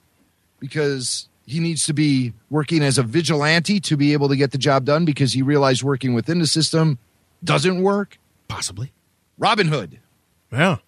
because 0.59 1.29
he 1.45 1.61
needs 1.61 1.85
to 1.87 1.93
be 1.93 2.33
working 2.51 2.83
as 2.83 2.99
a 2.99 3.03
vigilante 3.03 3.81
to 3.81 3.97
be 3.97 4.13
able 4.13 4.29
to 4.29 4.37
get 4.37 4.53
the 4.53 4.59
job 4.59 4.85
done 4.85 5.05
because 5.05 5.33
he 5.33 5.43
realized 5.43 5.83
working 5.83 6.15
within 6.15 6.39
the 6.39 6.47
system 6.47 6.99
doesn't 7.45 7.83
work. 7.83 8.19
Possibly. 8.49 8.93
Robin 9.39 9.67
Hood, 9.69 9.99
Yeah. 10.53 10.79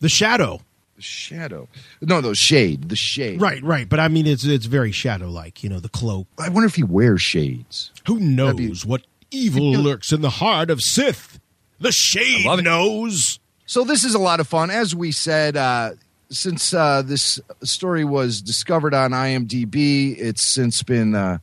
The 0.00 0.08
shadow. 0.08 0.60
the 0.96 1.02
shadow. 1.02 1.68
No, 2.00 2.20
no, 2.20 2.34
shade, 2.34 2.88
the 2.88 2.96
shade. 2.96 3.40
Right, 3.40 3.62
right. 3.62 3.88
But 3.88 4.00
I 4.00 4.08
mean 4.08 4.26
it's 4.26 4.44
it's 4.44 4.66
very 4.66 4.92
shadow 4.92 5.28
like, 5.28 5.62
you 5.62 5.68
know, 5.70 5.80
the 5.80 5.88
cloak. 5.88 6.26
I 6.38 6.48
wonder 6.48 6.66
if 6.66 6.74
he 6.76 6.82
wears 6.84 7.22
shades. 7.22 7.92
Who 8.06 8.18
knows 8.20 8.84
be- 8.84 8.88
what 8.88 9.06
evil 9.30 9.72
lurks 9.72 10.12
in 10.12 10.20
the 10.20 10.30
heart 10.30 10.70
of 10.70 10.80
Sith? 10.80 11.40
The 11.80 11.92
shade 11.92 12.44
knows. 12.64 13.38
So 13.66 13.84
this 13.84 14.02
is 14.04 14.14
a 14.14 14.18
lot 14.18 14.40
of 14.40 14.48
fun. 14.48 14.70
As 14.70 14.94
we 14.94 15.12
said, 15.12 15.56
uh, 15.56 15.90
since 16.30 16.72
uh, 16.74 17.02
this 17.02 17.38
story 17.62 18.04
was 18.04 18.40
discovered 18.42 18.94
on 18.94 19.12
IMDb, 19.12 20.16
it's 20.18 20.42
since 20.42 20.82
been 20.82 21.14
uh, 21.14 21.38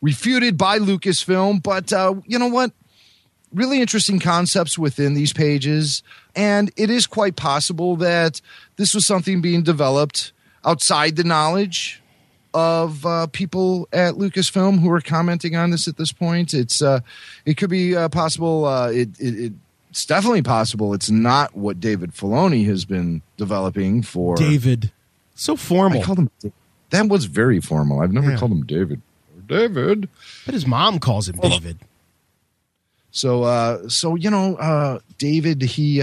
refuted 0.00 0.56
by 0.56 0.78
Lucasfilm. 0.78 1.62
But 1.62 1.92
uh, 1.92 2.14
you 2.26 2.38
know 2.38 2.48
what? 2.48 2.72
Really 3.52 3.80
interesting 3.80 4.18
concepts 4.18 4.78
within 4.78 5.14
these 5.14 5.32
pages, 5.32 6.02
and 6.34 6.70
it 6.76 6.88
is 6.88 7.06
quite 7.06 7.36
possible 7.36 7.96
that 7.96 8.40
this 8.76 8.94
was 8.94 9.04
something 9.04 9.42
being 9.42 9.62
developed 9.62 10.32
outside 10.64 11.16
the 11.16 11.24
knowledge 11.24 12.00
of 12.54 13.04
uh, 13.04 13.26
people 13.28 13.88
at 13.92 14.14
Lucasfilm 14.14 14.80
who 14.80 14.90
are 14.90 15.00
commenting 15.02 15.54
on 15.56 15.70
this 15.70 15.86
at 15.86 15.96
this 15.98 16.12
point. 16.12 16.54
It's 16.54 16.80
uh, 16.80 17.00
it 17.44 17.58
could 17.58 17.68
be 17.70 17.94
uh, 17.94 18.08
possible. 18.08 18.64
Uh, 18.64 18.88
it, 18.90 19.10
it, 19.18 19.52
it's 19.90 20.06
definitely 20.06 20.42
possible. 20.42 20.94
It's 20.94 21.10
not 21.10 21.54
what 21.54 21.78
David 21.78 22.12
Filoni 22.12 22.64
has 22.66 22.86
been 22.86 23.20
developing 23.36 24.02
for 24.02 24.36
David. 24.36 24.90
So 25.34 25.56
formal. 25.56 26.00
I 26.00 26.04
called 26.04 26.18
him. 26.20 26.30
That 26.88 27.08
was 27.08 27.26
very 27.26 27.60
formal. 27.60 28.00
I've 28.00 28.12
never 28.12 28.30
Yeah. 28.30 28.38
called 28.38 28.52
him 28.52 28.64
David. 28.64 29.02
David. 29.46 30.08
But 30.46 30.54
his 30.54 30.66
mom 30.66 30.98
calls 30.98 31.28
him 31.28 31.36
David. 31.36 31.78
So, 33.12 33.42
uh, 33.44 33.88
so 33.88 34.16
you 34.16 34.30
know, 34.30 34.56
uh, 34.56 34.98
David. 35.18 35.62
He. 35.62 36.02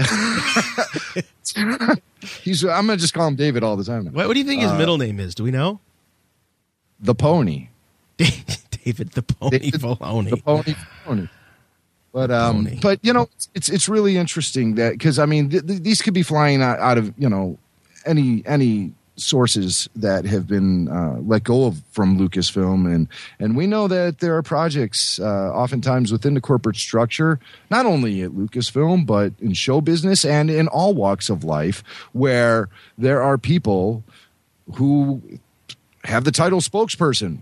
he's. 2.42 2.64
I'm 2.64 2.86
gonna 2.86 2.96
just 2.96 3.12
call 3.12 3.26
him 3.26 3.34
David 3.34 3.62
all 3.64 3.76
the 3.76 3.84
time. 3.84 4.04
Now. 4.04 4.12
What, 4.12 4.28
what 4.28 4.34
do 4.34 4.40
you 4.40 4.46
think 4.46 4.62
his 4.62 4.72
middle 4.72 4.96
name 4.96 5.20
is? 5.20 5.34
Do 5.34 5.42
we 5.42 5.50
know? 5.50 5.80
The 7.00 7.14
pony. 7.14 7.68
David 8.16 9.10
the 9.12 9.22
Pony 9.22 9.58
David 9.58 9.80
Filoni. 9.80 10.30
The 10.30 10.36
pony. 10.36 10.74
pony. 11.04 11.28
But 12.12 12.30
um, 12.30 12.64
Pony. 12.64 12.78
but 12.80 12.98
you 13.02 13.12
know, 13.12 13.28
it's 13.54 13.68
it's 13.68 13.88
really 13.88 14.16
interesting 14.16 14.76
that 14.76 14.92
because 14.92 15.18
I 15.18 15.26
mean, 15.26 15.50
th- 15.50 15.66
th- 15.66 15.82
these 15.82 16.02
could 16.02 16.14
be 16.14 16.22
flying 16.22 16.62
out, 16.62 16.78
out 16.78 16.96
of 16.98 17.12
you 17.18 17.28
know 17.28 17.58
any 18.06 18.42
any 18.46 18.92
sources 19.20 19.88
that 19.96 20.24
have 20.24 20.46
been 20.46 20.88
uh, 20.88 21.18
let 21.20 21.44
go 21.44 21.66
of 21.66 21.82
from 21.90 22.18
Lucasfilm, 22.18 22.92
and 22.92 23.08
and 23.38 23.56
we 23.56 23.66
know 23.66 23.88
that 23.88 24.18
there 24.18 24.36
are 24.36 24.42
projects 24.42 25.20
uh, 25.20 25.52
oftentimes 25.52 26.12
within 26.12 26.34
the 26.34 26.40
corporate 26.40 26.76
structure, 26.76 27.38
not 27.70 27.86
only 27.86 28.22
at 28.22 28.30
Lucasfilm 28.30 29.06
but 29.06 29.32
in 29.40 29.52
show 29.52 29.80
business 29.80 30.24
and 30.24 30.50
in 30.50 30.68
all 30.68 30.94
walks 30.94 31.30
of 31.30 31.44
life, 31.44 31.82
where 32.12 32.68
there 32.98 33.22
are 33.22 33.38
people 33.38 34.02
who 34.74 35.22
have 36.04 36.24
the 36.24 36.32
title 36.32 36.60
spokesperson. 36.60 37.38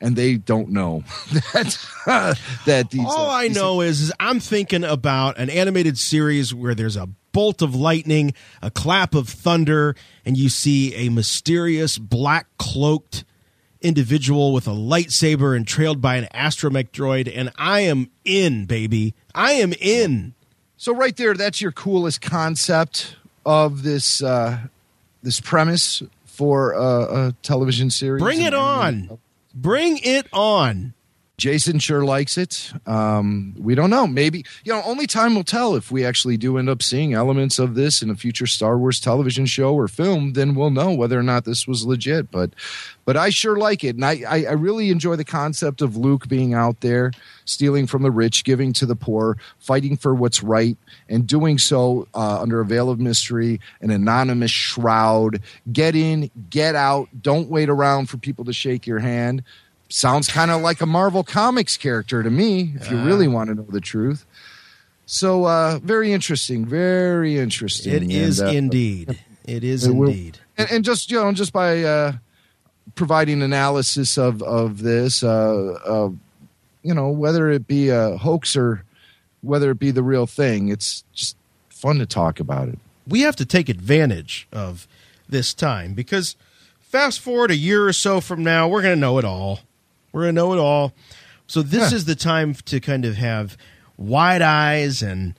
And 0.00 0.16
they 0.16 0.34
don't 0.34 0.70
know 0.70 1.04
that 1.54 2.38
that 2.66 2.90
these. 2.90 3.06
All 3.06 3.30
uh, 3.30 3.32
I 3.32 3.46
know 3.46 3.82
is, 3.82 4.00
is 4.00 4.12
I'm 4.18 4.40
thinking 4.40 4.82
about 4.82 5.38
an 5.38 5.48
animated 5.48 5.96
series 5.96 6.52
where 6.52 6.74
there's 6.74 6.96
a 6.96 7.08
bolt 7.32 7.62
of 7.62 7.74
lightning, 7.74 8.34
a 8.60 8.70
clap 8.70 9.14
of 9.14 9.28
thunder, 9.28 9.96
and 10.24 10.36
you 10.36 10.48
see 10.48 10.94
a 10.94 11.08
mysterious 11.08 11.98
black 11.98 12.46
cloaked 12.58 13.24
individual 13.80 14.52
with 14.52 14.66
a 14.66 14.72
lightsaber 14.72 15.56
and 15.56 15.66
trailed 15.66 16.00
by 16.00 16.16
an 16.16 16.28
astromech 16.34 16.90
droid, 16.90 17.30
and 17.34 17.50
I 17.58 17.80
am 17.80 18.10
in, 18.24 18.66
baby. 18.66 19.14
I 19.34 19.52
am 19.52 19.72
in. 19.80 20.34
So 20.76 20.94
right 20.94 21.16
there, 21.16 21.34
that's 21.34 21.60
your 21.60 21.72
coolest 21.72 22.20
concept 22.20 23.16
of 23.44 23.82
this 23.82 24.22
uh, 24.22 24.58
this 25.22 25.40
premise 25.40 26.02
for 26.24 26.72
a, 26.72 27.28
a 27.28 27.34
television 27.42 27.90
series. 27.90 28.22
Bring 28.22 28.42
it 28.42 28.54
on. 28.54 29.18
Bring 29.54 29.98
it 29.98 30.26
on. 30.32 30.94
Jason 31.42 31.80
sure 31.80 32.04
likes 32.04 32.38
it. 32.38 32.72
Um, 32.86 33.56
we 33.58 33.74
don't 33.74 33.90
know. 33.90 34.06
Maybe 34.06 34.44
you 34.62 34.72
know. 34.72 34.80
Only 34.84 35.08
time 35.08 35.34
will 35.34 35.42
tell 35.42 35.74
if 35.74 35.90
we 35.90 36.04
actually 36.04 36.36
do 36.36 36.56
end 36.56 36.68
up 36.68 36.84
seeing 36.84 37.14
elements 37.14 37.58
of 37.58 37.74
this 37.74 38.00
in 38.00 38.10
a 38.10 38.14
future 38.14 38.46
Star 38.46 38.78
Wars 38.78 39.00
television 39.00 39.46
show 39.46 39.74
or 39.74 39.88
film. 39.88 40.34
Then 40.34 40.54
we'll 40.54 40.70
know 40.70 40.92
whether 40.92 41.18
or 41.18 41.22
not 41.24 41.44
this 41.44 41.66
was 41.66 41.84
legit. 41.84 42.30
But, 42.30 42.50
but 43.04 43.16
I 43.16 43.30
sure 43.30 43.56
like 43.56 43.82
it, 43.82 43.96
and 43.96 44.04
I, 44.04 44.22
I, 44.28 44.44
I 44.44 44.52
really 44.52 44.90
enjoy 44.90 45.16
the 45.16 45.24
concept 45.24 45.82
of 45.82 45.96
Luke 45.96 46.28
being 46.28 46.54
out 46.54 46.80
there, 46.80 47.10
stealing 47.44 47.88
from 47.88 48.04
the 48.04 48.12
rich, 48.12 48.44
giving 48.44 48.72
to 48.74 48.86
the 48.86 48.94
poor, 48.94 49.36
fighting 49.58 49.96
for 49.96 50.14
what's 50.14 50.44
right, 50.44 50.76
and 51.08 51.26
doing 51.26 51.58
so 51.58 52.06
uh, 52.14 52.40
under 52.40 52.60
a 52.60 52.64
veil 52.64 52.88
of 52.88 53.00
mystery, 53.00 53.60
an 53.80 53.90
anonymous 53.90 54.52
shroud. 54.52 55.40
Get 55.72 55.96
in, 55.96 56.30
get 56.50 56.76
out. 56.76 57.08
Don't 57.20 57.48
wait 57.48 57.68
around 57.68 58.08
for 58.08 58.16
people 58.16 58.44
to 58.44 58.52
shake 58.52 58.86
your 58.86 59.00
hand 59.00 59.42
sounds 59.92 60.28
kind 60.28 60.50
of 60.50 60.60
like 60.62 60.80
a 60.80 60.86
Marvel 60.86 61.22
Comics 61.22 61.76
character 61.76 62.22
to 62.22 62.30
me, 62.30 62.74
if 62.76 62.90
you 62.90 62.98
really 63.02 63.28
want 63.28 63.48
to 63.48 63.54
know 63.54 63.66
the 63.68 63.80
truth. 63.80 64.24
So, 65.06 65.44
uh, 65.44 65.78
very 65.82 66.12
interesting, 66.12 66.64
very 66.64 67.36
interesting. 67.38 67.92
It 67.92 68.10
is 68.10 68.38
And, 68.40 68.48
uh, 68.48 68.52
indeed. 68.52 69.18
It 69.44 69.64
is 69.64 69.88
will- 69.88 70.08
indeed. 70.08 70.38
and, 70.56 70.70
and 70.70 70.84
just 70.84 71.10
you 71.10 71.18
know, 71.20 71.32
just 71.32 71.52
by 71.52 71.82
uh, 71.82 72.12
providing 72.94 73.42
analysis 73.42 74.16
of 74.16 74.42
of 74.42 74.82
this, 74.82 75.22
uh, 75.22 75.78
uh, 75.84 76.10
you 76.82 76.94
know, 76.94 77.08
whether 77.10 77.50
it 77.50 77.66
be 77.66 77.88
a 77.90 78.16
hoax 78.16 78.56
or 78.56 78.84
whether 79.42 79.70
it 79.72 79.78
be 79.78 79.90
the 79.90 80.02
real 80.02 80.26
thing, 80.26 80.68
it's 80.68 81.04
just 81.12 81.36
fun 81.68 81.98
to 81.98 82.06
talk 82.06 82.38
about 82.40 82.68
it. 82.68 82.78
we 83.08 83.22
have 83.22 83.34
to 83.36 83.44
take 83.44 83.68
advantage 83.68 84.46
of 84.52 84.86
this 85.28 85.52
time 85.52 85.92
because 85.94 86.36
fast 86.80 87.18
forward 87.18 87.50
a 87.50 87.56
year 87.56 87.86
or 87.88 87.92
so 87.92 88.20
from 88.20 88.44
now, 88.44 88.68
we're 88.68 88.82
going 88.82 88.94
to 88.94 89.00
know 89.00 89.18
it 89.18 89.24
all. 89.24 89.58
We're 90.12 90.26
to 90.26 90.32
know 90.32 90.52
it 90.52 90.58
all. 90.58 90.92
So 91.46 91.62
this 91.62 91.90
Yeah. 91.90 91.96
is 91.96 92.04
the 92.04 92.14
time 92.14 92.54
to 92.66 92.80
kind 92.80 93.04
of 93.04 93.16
have 93.16 93.56
wide 93.96 94.42
eyes 94.42 95.02
and 95.02 95.34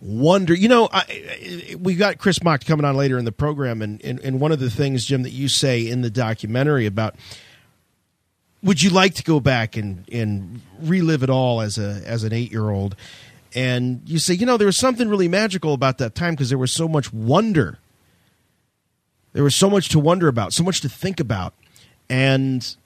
wonder. 0.00 0.54
You 0.54 0.68
know, 0.68 0.88
I, 0.92 1.00
I- 1.72 1.74
we 1.76 1.94
got 1.94 2.18
Cris 2.18 2.42
Macht 2.42 2.66
coming 2.66 2.84
on 2.84 2.96
later 2.96 3.18
in 3.18 3.24
the 3.24 3.32
program, 3.32 3.82
and, 3.82 4.02
and 4.04 4.18
and 4.20 4.40
one 4.40 4.52
of 4.52 4.60
the 4.60 4.70
things, 4.70 5.04
Jim, 5.04 5.22
that 5.22 5.30
you 5.32 5.48
say 5.48 5.86
in 5.86 6.02
the 6.02 6.10
documentary 6.10 6.86
about 6.86 7.14
would 8.62 8.82
you 8.82 8.90
like 8.90 9.14
to 9.14 9.22
go 9.22 9.40
back 9.40 9.76
and 9.76 10.04
and 10.12 10.60
relive 10.80 11.22
it 11.22 11.30
all 11.30 11.60
as 11.60 11.78
a 11.78 12.02
as 12.04 12.24
an 12.24 12.32
eight 12.32 12.50
year 12.50 12.70
old? 12.70 12.94
And 13.54 14.02
you 14.06 14.18
say, 14.20 14.34
you 14.34 14.46
know, 14.46 14.56
there 14.56 14.66
was 14.66 14.78
something 14.78 15.08
really 15.08 15.26
magical 15.28 15.74
about 15.74 15.98
that 15.98 16.14
time 16.14 16.34
because 16.34 16.50
there 16.50 16.58
was 16.58 16.72
so 16.72 16.86
much 16.86 17.12
wonder. 17.12 17.78
There 19.32 19.42
was 19.42 19.54
so 19.56 19.68
much 19.70 19.88
to 19.90 19.98
wonder 19.98 20.28
about, 20.28 20.52
so 20.52 20.62
much 20.62 20.80
to 20.82 20.88
think 20.88 21.18
about, 21.20 21.54
and 22.08 22.76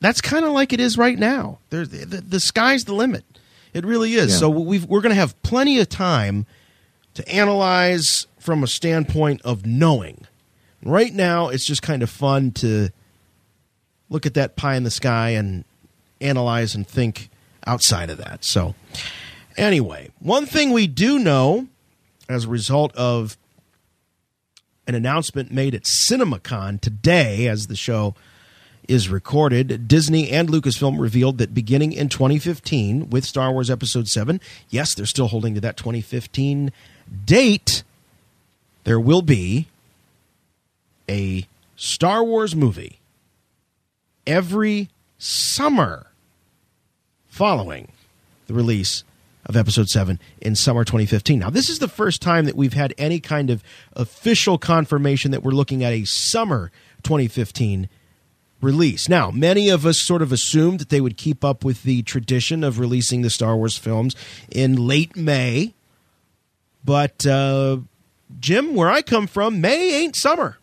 that's 0.00 0.20
kind 0.20 0.44
of 0.44 0.52
like 0.52 0.72
it 0.72 0.80
is 0.80 0.98
right 0.98 1.18
now. 1.18 1.58
There's 1.70 1.88
the, 1.88 2.20
the 2.20 2.40
sky's 2.40 2.84
the 2.84 2.94
limit. 2.94 3.24
It 3.72 3.84
really 3.84 4.14
is. 4.14 4.32
Yeah. 4.32 4.38
So 4.38 4.48
we've, 4.50 4.84
we're 4.84 5.00
going 5.00 5.14
to 5.14 5.20
have 5.20 5.40
plenty 5.42 5.78
of 5.80 5.88
time 5.88 6.46
to 7.14 7.28
analyze 7.28 8.26
from 8.38 8.62
a 8.62 8.66
standpoint 8.66 9.42
of 9.42 9.66
knowing. 9.66 10.26
Right 10.82 11.12
now, 11.12 11.48
it's 11.48 11.66
just 11.66 11.82
kind 11.82 12.02
of 12.02 12.10
fun 12.10 12.52
to 12.52 12.90
look 14.08 14.26
at 14.26 14.34
that 14.34 14.56
pie 14.56 14.76
in 14.76 14.84
the 14.84 14.90
sky 14.90 15.30
and 15.30 15.64
analyze 16.20 16.74
and 16.74 16.86
think 16.86 17.28
outside 17.66 18.08
of 18.08 18.18
that. 18.18 18.44
So, 18.44 18.74
anyway, 19.56 20.10
one 20.20 20.46
thing 20.46 20.70
we 20.70 20.86
do 20.86 21.18
know 21.18 21.66
as 22.28 22.44
a 22.44 22.48
result 22.48 22.94
of 22.96 23.36
an 24.86 24.94
announcement 24.94 25.50
made 25.50 25.74
at 25.74 25.82
CinemaCon 25.82 26.80
today, 26.80 27.48
as 27.48 27.66
the 27.66 27.76
show 27.76 28.14
is 28.88 29.08
recorded, 29.08 29.88
Disney 29.88 30.30
and 30.30 30.48
Lucasfilm 30.48 30.98
revealed 30.98 31.38
that 31.38 31.54
beginning 31.54 31.92
in 31.92 32.08
2015 32.08 33.10
with 33.10 33.24
Star 33.24 33.52
Wars 33.52 33.70
Episode 33.70 34.08
7, 34.08 34.40
yes, 34.68 34.94
they're 34.94 35.06
still 35.06 35.28
holding 35.28 35.54
to 35.54 35.60
that 35.60 35.76
2015 35.76 36.72
date, 37.24 37.82
there 38.84 39.00
will 39.00 39.22
be 39.22 39.68
a 41.08 41.46
Star 41.76 42.24
Wars 42.24 42.56
movie 42.56 42.98
every 44.26 44.88
summer 45.18 46.06
following 47.28 47.88
the 48.46 48.54
release 48.54 49.04
of 49.44 49.56
episode 49.56 49.88
7 49.88 50.18
in 50.40 50.56
summer 50.56 50.84
2015. 50.84 51.38
Now, 51.38 51.50
this 51.50 51.68
is 51.68 51.78
the 51.78 51.88
first 51.88 52.20
time 52.20 52.46
that 52.46 52.56
we've 52.56 52.72
had 52.72 52.92
any 52.98 53.20
kind 53.20 53.50
of 53.50 53.62
official 53.92 54.58
confirmation 54.58 55.30
that 55.30 55.42
we're 55.42 55.52
looking 55.52 55.84
at 55.84 55.92
a 55.92 56.04
summer 56.04 56.72
2015 57.04 57.88
release. 58.60 59.08
Now, 59.08 59.30
many 59.30 59.68
of 59.68 59.84
us 59.86 60.00
sort 60.00 60.22
of 60.22 60.32
assumed 60.32 60.80
that 60.80 60.88
they 60.88 61.00
would 61.00 61.16
keep 61.16 61.44
up 61.44 61.64
with 61.64 61.82
the 61.82 62.02
tradition 62.02 62.64
of 62.64 62.78
releasing 62.78 63.22
the 63.22 63.30
Star 63.30 63.56
Wars 63.56 63.76
films 63.76 64.16
in 64.50 64.86
late 64.86 65.16
May. 65.16 65.74
But 66.84 67.26
uh, 67.26 67.78
Jim, 68.40 68.74
where 68.74 68.90
I 68.90 69.02
come 69.02 69.26
from, 69.26 69.60
May 69.60 70.02
ain't 70.02 70.16
summer. 70.16 70.58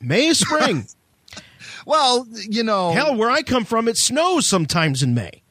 May 0.00 0.26
is 0.26 0.38
spring. 0.38 0.86
Well, 1.84 2.28
you 2.48 2.62
know, 2.62 2.92
Hell, 2.92 3.16
where 3.16 3.28
I 3.28 3.42
come 3.42 3.64
from, 3.64 3.88
it 3.88 3.96
snows 3.96 4.48
sometimes 4.48 5.02
in 5.02 5.14
May. 5.14 5.42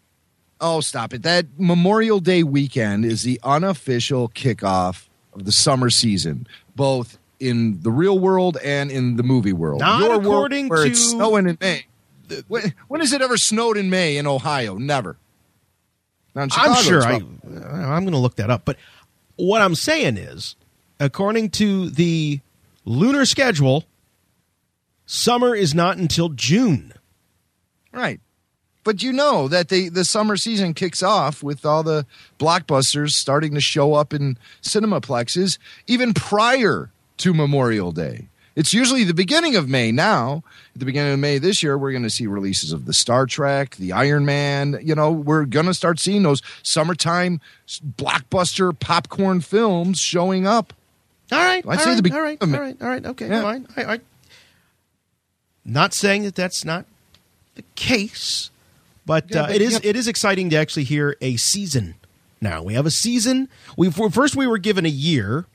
Oh, 0.62 0.80
stop 0.80 1.14
it. 1.14 1.24
That 1.24 1.48
Memorial 1.58 2.22
Day 2.22 2.44
weekend 2.44 3.04
is 3.04 3.24
the 3.24 3.38
unofficial 3.44 4.30
kickoff 4.30 5.08
of 5.34 5.44
the 5.44 5.52
summer 5.52 5.90
season, 5.90 6.48
both 6.74 7.18
in 7.42 7.82
the 7.82 7.92
real 7.92 8.18
world 8.20 8.58
and 8.64 8.92
in 8.92 9.18
the 9.18 9.24
movie 9.24 9.52
world. 9.54 9.80
Not 9.82 10.00
Your 10.02 10.10
world 10.12 10.26
according 10.26 10.70
where 10.70 10.86
it's 10.86 11.02
to- 11.04 11.10
snowing 11.10 11.48
in 11.48 11.58
May. 11.60 11.86
When, 12.48 12.74
when 12.88 13.02
has 13.02 13.12
it 13.12 13.22
ever 13.22 13.36
snowed 13.36 13.76
in 13.76 13.90
May 13.90 14.16
in 14.16 14.26
Ohio? 14.26 14.76
Never. 14.78 15.18
Now 16.34 16.44
in 16.44 16.50
Chicago, 16.50 16.72
uh, 16.72 16.76
I'm 16.76 16.84
sure 16.84 17.04
I, 17.04 17.16
I'm 17.16 18.04
going 18.04 18.14
to 18.14 18.18
look 18.18 18.36
that 18.38 18.50
up. 18.50 18.62
But 18.64 18.78
what 19.36 19.62
I'm 19.62 19.76
saying 19.76 20.16
is, 20.16 20.56
according 21.00 21.50
to 21.52 21.90
the 21.90 22.40
lunar 22.86 23.26
schedule, 23.26 23.84
summer 25.06 25.54
is 25.56 25.74
not 25.76 25.98
until 25.98 26.30
June. 26.30 26.94
Right. 27.92 28.22
But 28.84 29.04
you 29.04 29.12
know 29.12 29.48
that 29.50 29.68
the 29.70 29.90
the 29.90 30.06
summer 30.06 30.38
season 30.38 30.74
kicks 30.74 31.04
off 31.04 31.44
with 31.44 31.66
all 31.66 31.84
the 31.84 32.06
blockbusters 32.40 33.12
starting 33.12 33.54
to 33.54 33.62
show 33.62 33.94
up 33.94 34.14
in 34.14 34.38
cinemaplexes 34.64 35.58
even 35.86 36.14
prior 36.14 36.92
to 37.22 37.34
Memorial 37.34 37.92
Day. 37.92 38.28
It's 38.56 38.74
usually 38.74 39.06
the 39.06 39.14
beginning 39.14 39.56
of 39.56 39.70
May 39.70 39.92
now. 39.94 40.44
At 40.74 40.80
the 40.80 40.86
beginning 40.86 41.14
of 41.14 41.20
May 41.20 41.38
this 41.38 41.64
year, 41.64 41.78
we're 41.78 41.92
going 41.92 42.04
to 42.04 42.10
see 42.10 42.28
releases 42.28 42.74
of 42.74 42.86
the 42.86 42.94
Star 42.94 43.26
Trek, 43.26 43.78
the 43.78 43.94
Iron 43.94 44.26
Man. 44.26 44.78
You 44.82 44.94
know, 44.94 45.10
we're 45.12 45.46
going 45.46 45.68
to 45.68 45.74
start 45.74 46.00
seeing 46.00 46.24
those 46.24 46.42
summertime 46.62 47.40
blockbuster 47.96 48.78
popcorn 48.78 49.40
films 49.40 50.00
showing 50.00 50.46
up. 50.46 50.74
All 51.32 51.38
right. 51.40 51.64
I'd 51.66 51.78
all 51.78 51.78
say 51.80 51.90
right, 51.92 51.96
the 51.96 52.02
beginning. 52.04 52.38
All 52.42 52.48
right. 52.48 52.60
All 52.60 52.60
right. 52.60 52.82
All 52.82 52.88
right. 52.90 53.06
Okay, 53.06 53.30
Yeah. 53.30 53.42
fine. 53.42 53.68
I, 53.78 53.84
I, 53.94 54.00
not 55.64 55.94
saying 55.94 56.24
that 56.24 56.36
that's 56.36 56.66
not 56.66 56.86
the 57.56 57.64
case, 57.76 58.50
but, 59.06 59.26
Yeah, 59.30 59.44
uh, 59.44 59.48
but 59.48 59.56
it 59.56 59.62
is 59.62 59.74
yeah. 59.74 59.90
it 59.92 59.96
is 59.96 60.08
exciting 60.08 60.50
to 60.50 60.58
actually 60.58 60.84
hear 60.84 61.16
a 61.22 61.38
season. 61.38 61.96
Now 62.42 62.64
we 62.64 62.74
have 62.74 62.86
a 62.86 62.92
season. 62.92 63.48
We 63.78 63.90
first 63.92 64.36
we 64.36 64.48
were 64.48 64.58
given 64.58 64.86
a 64.86 64.90
year, 64.90 65.46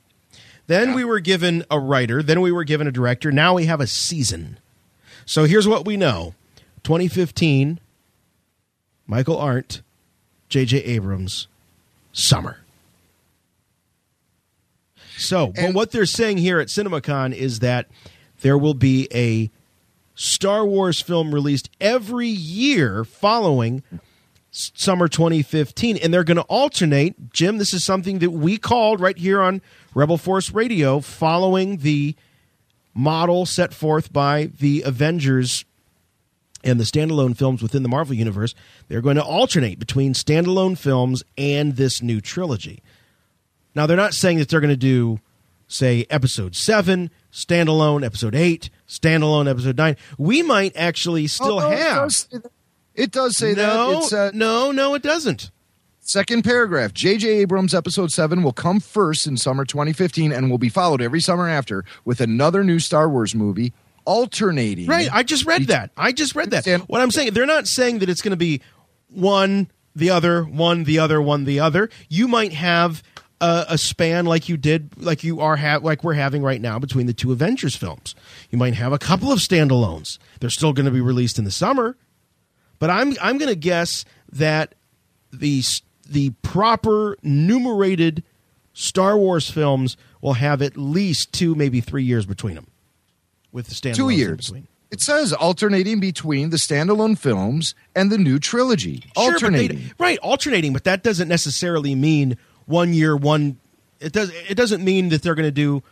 then 0.66 0.94
we 0.94 1.04
were 1.04 1.20
given 1.20 1.64
a 1.70 1.78
writer, 1.78 2.22
then 2.22 2.40
we 2.40 2.52
were 2.52 2.64
given 2.64 2.86
a 2.86 2.92
director. 2.92 3.30
Now 3.30 3.54
we 3.54 3.66
have 3.66 3.80
a 3.80 3.86
season. 3.86 4.58
So 5.24 5.44
here's 5.44 5.68
what 5.68 5.84
we 5.84 5.96
know: 5.96 6.34
2015, 6.82 7.80
Michael 9.06 9.38
Arndt, 9.38 9.82
J.J. 10.48 10.78
Abrams, 10.78 11.48
summer. 12.12 12.58
So, 15.18 15.52
but 15.54 15.72
what 15.72 15.92
they're 15.92 16.04
saying 16.06 16.38
here 16.38 16.60
at 16.60 16.68
CinemaCon 16.68 17.34
is 17.34 17.60
that 17.60 17.86
there 18.42 18.58
will 18.58 18.74
be 18.74 19.08
a 19.14 19.50
Star 20.14 20.64
Wars 20.64 21.00
film 21.00 21.34
released 21.34 21.70
every 21.80 22.28
year 22.28 23.04
following 23.04 23.82
summer 24.50 25.06
2015 25.06 25.98
and 25.98 26.14
they're 26.14 26.24
going 26.24 26.38
to 26.38 26.42
alternate 26.44 27.30
Jim 27.30 27.58
this 27.58 27.74
is 27.74 27.84
something 27.84 28.20
that 28.20 28.30
we 28.30 28.56
called 28.56 29.00
right 29.00 29.18
here 29.18 29.42
on 29.42 29.60
Rebel 29.96 30.18
Force 30.18 30.50
Radio 30.52 31.00
following 31.00 31.78
the 31.78 32.14
model 32.94 33.46
set 33.46 33.72
forth 33.72 34.12
by 34.12 34.50
the 34.60 34.82
Avengers 34.82 35.64
and 36.62 36.78
the 36.78 36.84
standalone 36.84 37.34
films 37.36 37.62
within 37.62 37.82
the 37.82 37.88
Marvel 37.88 38.14
universe 38.14 38.54
they're 38.88 39.00
going 39.00 39.16
to 39.16 39.24
alternate 39.24 39.78
between 39.78 40.12
standalone 40.12 40.76
films 40.76 41.22
and 41.38 41.76
this 41.76 42.02
new 42.02 42.20
trilogy 42.20 42.82
now 43.74 43.86
they're 43.86 43.96
not 43.96 44.12
saying 44.14 44.38
that 44.38 44.48
they're 44.48 44.60
going 44.60 44.68
to 44.70 44.76
do, 44.76 45.20
say, 45.68 46.06
episode 46.08 46.56
seven 46.56 47.10
standalone, 47.30 48.04
episode 48.04 48.34
eight 48.34 48.70
standalone, 48.88 49.46
episode 49.48 49.76
nine. 49.76 49.96
We 50.16 50.42
might 50.42 50.72
actually 50.76 51.26
still 51.26 51.60
Oh, 51.60 51.68
no, 51.68 51.70
It 51.72 51.78
have. 51.80 51.96
does 52.04 52.16
say 52.16 52.38
that. 52.38 52.52
It 52.94 53.10
does 53.10 53.36
say 53.36 53.52
no, 53.52 53.90
that. 53.90 53.98
It's 53.98 54.12
uh, 54.14 54.30
no, 54.32 54.72
no, 54.72 54.94
it 54.94 55.02
doesn't. 55.02 55.50
Second 56.06 56.44
paragraph 56.44 56.94
J.J. 56.94 57.28
Abrams' 57.28 57.74
episode 57.74 58.12
7 58.12 58.44
will 58.44 58.52
come 58.52 58.78
first 58.78 59.26
in 59.26 59.36
summer 59.36 59.64
2015 59.64 60.30
and 60.30 60.48
will 60.48 60.56
be 60.56 60.68
followed 60.68 61.02
every 61.02 61.20
summer 61.20 61.48
after 61.48 61.84
with 62.04 62.20
another 62.20 62.62
new 62.62 62.78
Star 62.78 63.08
Wars 63.08 63.34
movie 63.34 63.72
alternating. 64.04 64.86
Right. 64.86 65.08
I 65.12 65.24
just 65.24 65.46
read 65.46 65.66
that. 65.66 65.90
I 65.96 66.12
just 66.12 66.36
read 66.36 66.52
that. 66.52 66.64
What 66.88 67.00
I'm 67.00 67.10
saying, 67.10 67.34
they're 67.34 67.44
not 67.44 67.66
saying 67.66 67.98
that 67.98 68.08
it's 68.08 68.22
going 68.22 68.30
to 68.30 68.36
be 68.36 68.62
one 69.08 69.68
the 69.96 70.10
other, 70.10 70.44
one 70.44 70.84
the 70.84 71.00
other, 71.00 71.20
one 71.20 71.42
the 71.42 71.58
other. 71.58 71.90
You 72.08 72.28
might 72.28 72.52
have 72.52 73.02
a, 73.40 73.66
a 73.70 73.76
span 73.76 74.26
like 74.26 74.48
you 74.48 74.56
did, 74.56 75.02
like 75.02 75.24
you 75.24 75.40
are 75.40 75.56
ha- 75.56 75.80
like 75.82 76.04
we're 76.04 76.14
having 76.14 76.40
right 76.44 76.60
now 76.60 76.78
between 76.78 77.06
the 77.06 77.14
two 77.14 77.32
Avengers 77.32 77.74
films. 77.74 78.14
You 78.50 78.58
might 78.58 78.74
have 78.74 78.92
a 78.92 78.98
couple 78.98 79.32
of 79.32 79.40
standalones. 79.40 80.18
They're 80.38 80.50
still 80.50 80.72
going 80.72 80.86
to 80.86 80.92
be 80.92 81.00
released 81.00 81.36
in 81.36 81.44
the 81.44 81.50
summer, 81.50 81.96
but 82.78 82.90
I'm 82.90 83.16
I'm 83.20 83.38
going 83.38 83.48
to 83.48 83.56
guess 83.56 84.04
that 84.30 84.76
the 85.32 85.62
the 86.08 86.30
proper 86.42 87.16
numerated 87.22 88.22
Star 88.72 89.16
Wars 89.18 89.50
films 89.50 89.96
will 90.20 90.34
have 90.34 90.60
at 90.62 90.76
least 90.76 91.32
two, 91.32 91.54
maybe 91.54 91.80
three 91.80 92.04
years 92.04 92.26
between 92.26 92.54
them. 92.54 92.66
With 93.52 93.68
the 93.68 93.74
standalones 93.74 93.96
Two 93.96 94.10
years. 94.10 94.36
between. 94.46 94.68
It 94.90 95.00
says 95.00 95.32
alternating 95.32 95.98
between 95.98 96.50
the 96.50 96.58
standalone 96.58 97.18
films 97.18 97.74
and 97.94 98.10
the 98.12 98.18
new 98.18 98.38
trilogy. 98.38 98.96
Sure, 99.00 99.10
but 99.14 99.16
they- 99.16 99.32
alternating. 99.32 99.90
right? 99.98 100.18
Alternating, 100.18 100.72
but 100.72 100.84
that 100.84 101.02
doesn't 101.02 101.28
necessarily 101.28 101.94
mean 101.94 102.36
one 102.66 102.92
year, 102.94 103.16
one. 103.16 103.58
It 103.98 104.12
does. 104.12 104.30
It 104.48 104.54
doesn't 104.56 104.84
mean 104.84 105.08
that 105.08 105.22
they're 105.22 105.34
going 105.34 105.48
to 105.48 105.50
do 105.50 105.82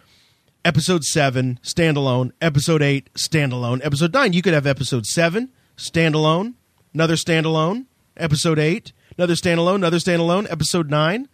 episode 0.64 1.04
seven 1.04 1.58
standalone, 1.62 2.32
episode 2.40 2.82
eight 2.82 3.12
standalone, 3.14 3.84
episode 3.84 4.12
nine. 4.12 4.32
You 4.32 4.42
could 4.42 4.54
have 4.54 4.66
episode 4.66 5.06
seven 5.06 5.50
standalone, 5.76 6.54
another 6.92 7.14
standalone, 7.14 7.86
episode 8.16 8.58
eight, 8.58 8.92
another 9.18 9.34
standalone, 9.34 9.76
another 9.76 9.98
standalone, 9.98 10.50
episode 10.50 10.90
nine. 10.90 11.28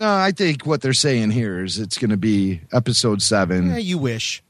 No, 0.00 0.12
I 0.14 0.30
think 0.32 0.66
what 0.66 0.82
they're 0.82 0.92
saying 0.92 1.30
here 1.30 1.64
is 1.64 1.78
it's 1.78 1.96
going 1.98 2.10
to 2.10 2.16
be 2.18 2.60
episode 2.72 3.22
seven, 3.22 3.68
Yeah, 3.70 3.76
you 3.78 3.96
wish. 3.98 4.42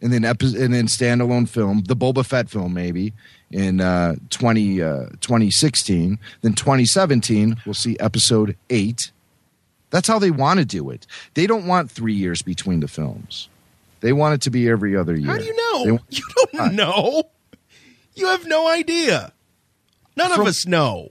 and 0.00 0.12
then 0.12 0.24
epi- 0.24 0.60
and 0.60 0.74
then 0.74 0.86
standalone 0.86 1.48
film, 1.48 1.84
the 1.86 1.94
Boba 1.96 2.24
Fett 2.26 2.50
film, 2.50 2.74
maybe 2.74 3.12
in 3.50 3.80
uh, 3.80 4.16
20, 4.30 4.82
uh, 4.82 5.06
2016. 5.20 6.18
Then 6.42 6.52
2017, 6.54 7.56
we'll 7.64 7.74
see 7.74 7.96
episode 8.00 8.56
eight. 8.68 9.12
That's 9.90 10.08
how 10.08 10.18
they 10.18 10.32
want 10.32 10.58
to 10.58 10.64
do 10.66 10.90
it. 10.90 11.06
They 11.34 11.46
don't 11.46 11.66
want 11.66 11.88
three 11.90 12.14
years 12.14 12.42
between 12.42 12.80
the 12.80 12.88
films. 12.88 13.48
They 14.00 14.12
want 14.12 14.34
it 14.34 14.40
to 14.42 14.50
be 14.50 14.68
every 14.68 14.96
other 14.96 15.14
year. 15.16 15.30
How 15.30 15.38
do 15.38 15.44
you 15.44 15.56
know? 15.56 15.84
They- 15.84 16.02
you 16.16 16.22
don't 16.52 16.74
know. 16.74 17.22
You 18.16 18.26
have 18.26 18.44
no 18.46 18.66
idea. 18.68 19.32
None 20.16 20.32
From- 20.32 20.40
of 20.40 20.46
us 20.48 20.66
know. 20.66 21.10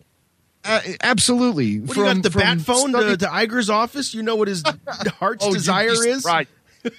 Uh, 0.66 0.82
absolutely. 1.01 1.80
What 1.80 1.93
do 1.95 2.01
you 2.01 2.13
got 2.13 2.24
the 2.24 2.30
bat 2.32 2.59
phone 2.61 2.91
to, 2.93 3.18
to 3.18 3.26
Iger's 3.28 3.70
office? 3.70 4.13
You 4.13 4.24
know 4.24 4.36
what 4.36 4.47
his 4.47 4.63
heart's 5.20 5.45
Oh, 5.45 5.49
you'd 5.49 5.55
desire 5.55 5.89
is. 5.89 6.22
surprised. 6.24 6.49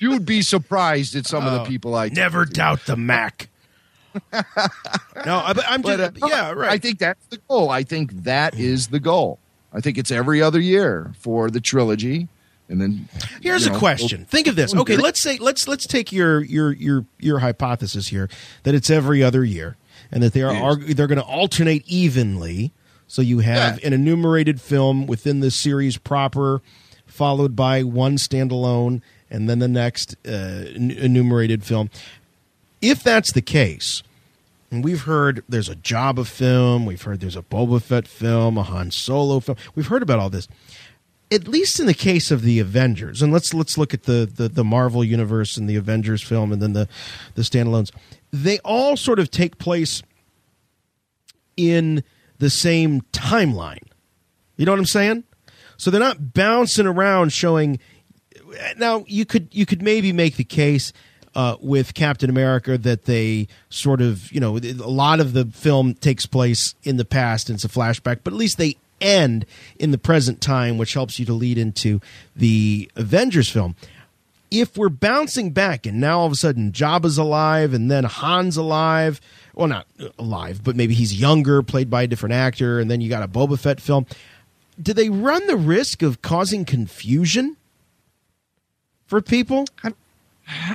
You 0.00 0.10
would 0.10 0.26
be 0.26 0.42
surprised 0.42 1.14
at 1.16 1.26
some 1.26 1.46
of 1.46 1.52
the 1.52 1.62
Oh, 1.62 1.64
people 1.64 1.94
I 1.94 2.08
never 2.08 2.44
doubt 2.44 2.86
the 2.86 2.96
Mack. 2.96 3.48
no, 4.32 4.40
I, 5.26 5.52
but 5.52 5.64
I'm 5.68 5.82
just 5.82 6.14
But, 6.14 6.22
uh, 6.22 6.26
yeah, 6.26 6.52
right. 6.52 6.70
I 6.70 6.78
think 6.78 6.98
that's 6.98 7.24
the 7.26 7.38
goal. 7.48 7.70
I 7.70 7.82
think 7.82 8.24
that 8.24 8.58
is 8.58 8.88
the 8.88 9.00
goal. 9.00 9.38
I 9.72 9.80
think 9.80 9.98
it's 9.98 10.10
every 10.10 10.40
other 10.40 10.58
year 10.60 11.12
for 11.18 11.50
the 11.50 11.60
trilogy, 11.60 12.28
and 12.68 12.80
then 12.80 13.08
Here's 13.42 13.64
you 13.66 13.70
a 13.70 13.74
know, 13.74 13.78
question. 13.78 14.24
Think 14.24 14.46
of 14.46 14.56
this. 14.56 14.74
Okay, 14.74 14.96
let's 14.96 15.20
say 15.20 15.36
let's 15.38 15.68
let's 15.68 15.86
take 15.86 16.12
your 16.12 16.42
your 16.42 16.72
your 16.72 17.04
your 17.18 17.40
hypothesis 17.40 18.08
here 18.08 18.30
that 18.62 18.74
it's 18.74 18.88
every 18.88 19.22
other 19.22 19.44
year 19.44 19.76
and 20.10 20.22
that 20.22 20.32
they 20.32 20.42
are, 20.42 20.54
are 20.54 20.76
they're 20.76 21.06
going 21.06 21.18
to 21.18 21.24
alternate 21.24 21.86
evenly. 21.86 22.72
So 23.08 23.22
you 23.22 23.38
have 23.40 23.82
an 23.84 23.92
enumerated 23.92 24.60
film 24.60 25.06
within 25.06 25.40
the 25.40 25.50
series 25.50 25.96
proper, 25.96 26.60
followed 27.06 27.54
by 27.54 27.82
one 27.82 28.16
standalone, 28.16 29.00
and 29.30 29.48
then 29.48 29.58
the 29.58 29.68
next 29.68 30.16
uh, 30.26 30.64
enumerated 30.74 31.64
film. 31.64 31.90
If 32.82 33.02
that's 33.02 33.32
the 33.32 33.42
case, 33.42 34.02
and 34.70 34.82
we've 34.84 35.02
heard 35.02 35.42
there's 35.48 35.68
a 35.68 35.76
Jabba 35.76 36.26
film, 36.26 36.84
we've 36.84 37.02
heard 37.02 37.20
there's 37.20 37.36
a 37.36 37.42
Boba 37.42 37.80
Fett 37.80 38.08
film, 38.08 38.58
a 38.58 38.62
Han 38.62 38.90
Solo 38.90 39.40
film. 39.40 39.56
We've 39.74 39.86
heard 39.86 40.02
about 40.02 40.18
all 40.18 40.30
this. 40.30 40.48
At 41.30 41.48
least 41.48 41.80
in 41.80 41.86
the 41.86 41.94
case 41.94 42.30
of 42.30 42.42
the 42.42 42.60
Avengers, 42.60 43.20
and 43.20 43.32
let's 43.32 43.52
let's 43.52 43.76
look 43.76 43.92
at 43.92 44.04
the 44.04 44.30
the, 44.32 44.48
the 44.48 44.62
Marvel 44.62 45.02
universe 45.02 45.56
and 45.56 45.68
the 45.68 45.74
Avengers 45.74 46.22
film, 46.22 46.52
and 46.52 46.62
then 46.62 46.72
the 46.72 46.88
the 47.34 47.42
standalones. 47.42 47.90
They 48.32 48.58
all 48.60 48.96
sort 48.96 49.18
of 49.18 49.30
take 49.30 49.58
place 49.58 50.02
in 51.56 52.04
the 52.38 52.50
same 52.50 53.02
timeline. 53.12 53.82
You 54.56 54.66
know 54.66 54.72
what 54.72 54.78
I'm 54.78 54.86
saying? 54.86 55.24
So 55.76 55.90
they're 55.90 56.00
not 56.00 56.32
bouncing 56.32 56.86
around 56.86 57.32
showing. 57.32 57.78
Now 58.78 59.04
you 59.06 59.24
could 59.24 59.48
you 59.52 59.66
could 59.66 59.82
maybe 59.82 60.12
make 60.12 60.36
the 60.36 60.44
case 60.44 60.92
uh, 61.34 61.56
with 61.60 61.92
Captain 61.94 62.30
America 62.30 62.78
that 62.78 63.04
they 63.04 63.48
sort 63.68 64.00
of 64.00 64.32
you 64.32 64.40
know 64.40 64.56
a 64.56 64.88
lot 64.88 65.20
of 65.20 65.34
the 65.34 65.44
film 65.46 65.94
takes 65.94 66.24
place 66.24 66.74
in 66.82 66.96
the 66.96 67.04
past 67.04 67.50
and 67.50 67.56
it's 67.56 67.64
a 67.64 67.68
flashback, 67.68 68.20
but 68.24 68.32
at 68.32 68.38
least 68.38 68.56
they 68.56 68.76
end 69.00 69.44
in 69.78 69.90
the 69.90 69.98
present 69.98 70.40
time, 70.40 70.78
which 70.78 70.94
helps 70.94 71.18
you 71.18 71.26
to 71.26 71.34
lead 71.34 71.58
into 71.58 72.00
the 72.34 72.90
Avengers 72.96 73.50
film. 73.50 73.76
If 74.50 74.76
we're 74.76 74.88
bouncing 74.88 75.50
back 75.50 75.86
and 75.86 76.00
now 76.00 76.20
all 76.20 76.26
of 76.26 76.32
a 76.32 76.36
sudden 76.36 76.72
Jabba's 76.72 77.18
alive 77.18 77.74
and 77.74 77.90
then 77.90 78.04
Han's 78.04 78.56
alive, 78.56 79.20
well, 79.54 79.66
not 79.66 79.86
alive, 80.18 80.62
but 80.62 80.76
maybe 80.76 80.94
he's 80.94 81.18
younger, 81.18 81.62
played 81.62 81.90
by 81.90 82.02
a 82.02 82.06
different 82.06 82.34
actor, 82.34 82.78
and 82.78 82.90
then 82.90 83.00
you 83.00 83.08
got 83.08 83.22
a 83.22 83.28
Boba 83.28 83.58
Fett 83.58 83.80
film. 83.80 84.06
Do 84.80 84.92
they 84.92 85.08
run 85.10 85.46
the 85.46 85.56
risk 85.56 86.02
of 86.02 86.22
causing 86.22 86.64
confusion 86.64 87.56
for 89.06 89.20
people? 89.20 89.64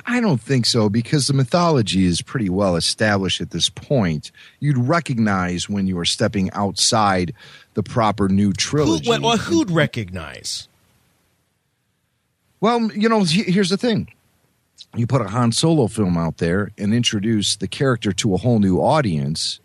I 0.06 0.20
don't 0.20 0.40
think 0.40 0.66
so 0.66 0.90
because 0.90 1.28
the 1.28 1.32
mythology 1.32 2.04
is 2.04 2.20
pretty 2.20 2.50
well 2.50 2.76
established 2.76 3.40
at 3.40 3.52
this 3.52 3.70
point. 3.70 4.30
You'd 4.60 4.76
recognize 4.76 5.66
when 5.68 5.86
you 5.86 5.98
are 5.98 6.04
stepping 6.04 6.50
outside 6.50 7.32
the 7.72 7.82
proper 7.82 8.28
new 8.28 8.48
Who, 8.48 8.52
trilogy. 8.52 9.08
well, 9.08 9.20
well, 9.22 9.36
who'd 9.38 9.70
recognize? 9.70 10.68
Well, 12.62 12.92
you 12.92 13.08
know, 13.08 13.24
here's 13.24 13.70
the 13.70 13.76
thing. 13.76 14.08
You 14.94 15.08
put 15.08 15.20
a 15.20 15.28
Han 15.28 15.50
Solo 15.50 15.88
film 15.88 16.16
out 16.16 16.38
there 16.38 16.70
and 16.78 16.94
introduce 16.94 17.56
the 17.56 17.66
character 17.66 18.12
to 18.12 18.34
a 18.34 18.36
whole 18.36 18.60
new 18.60 18.78
audience, 18.78 19.58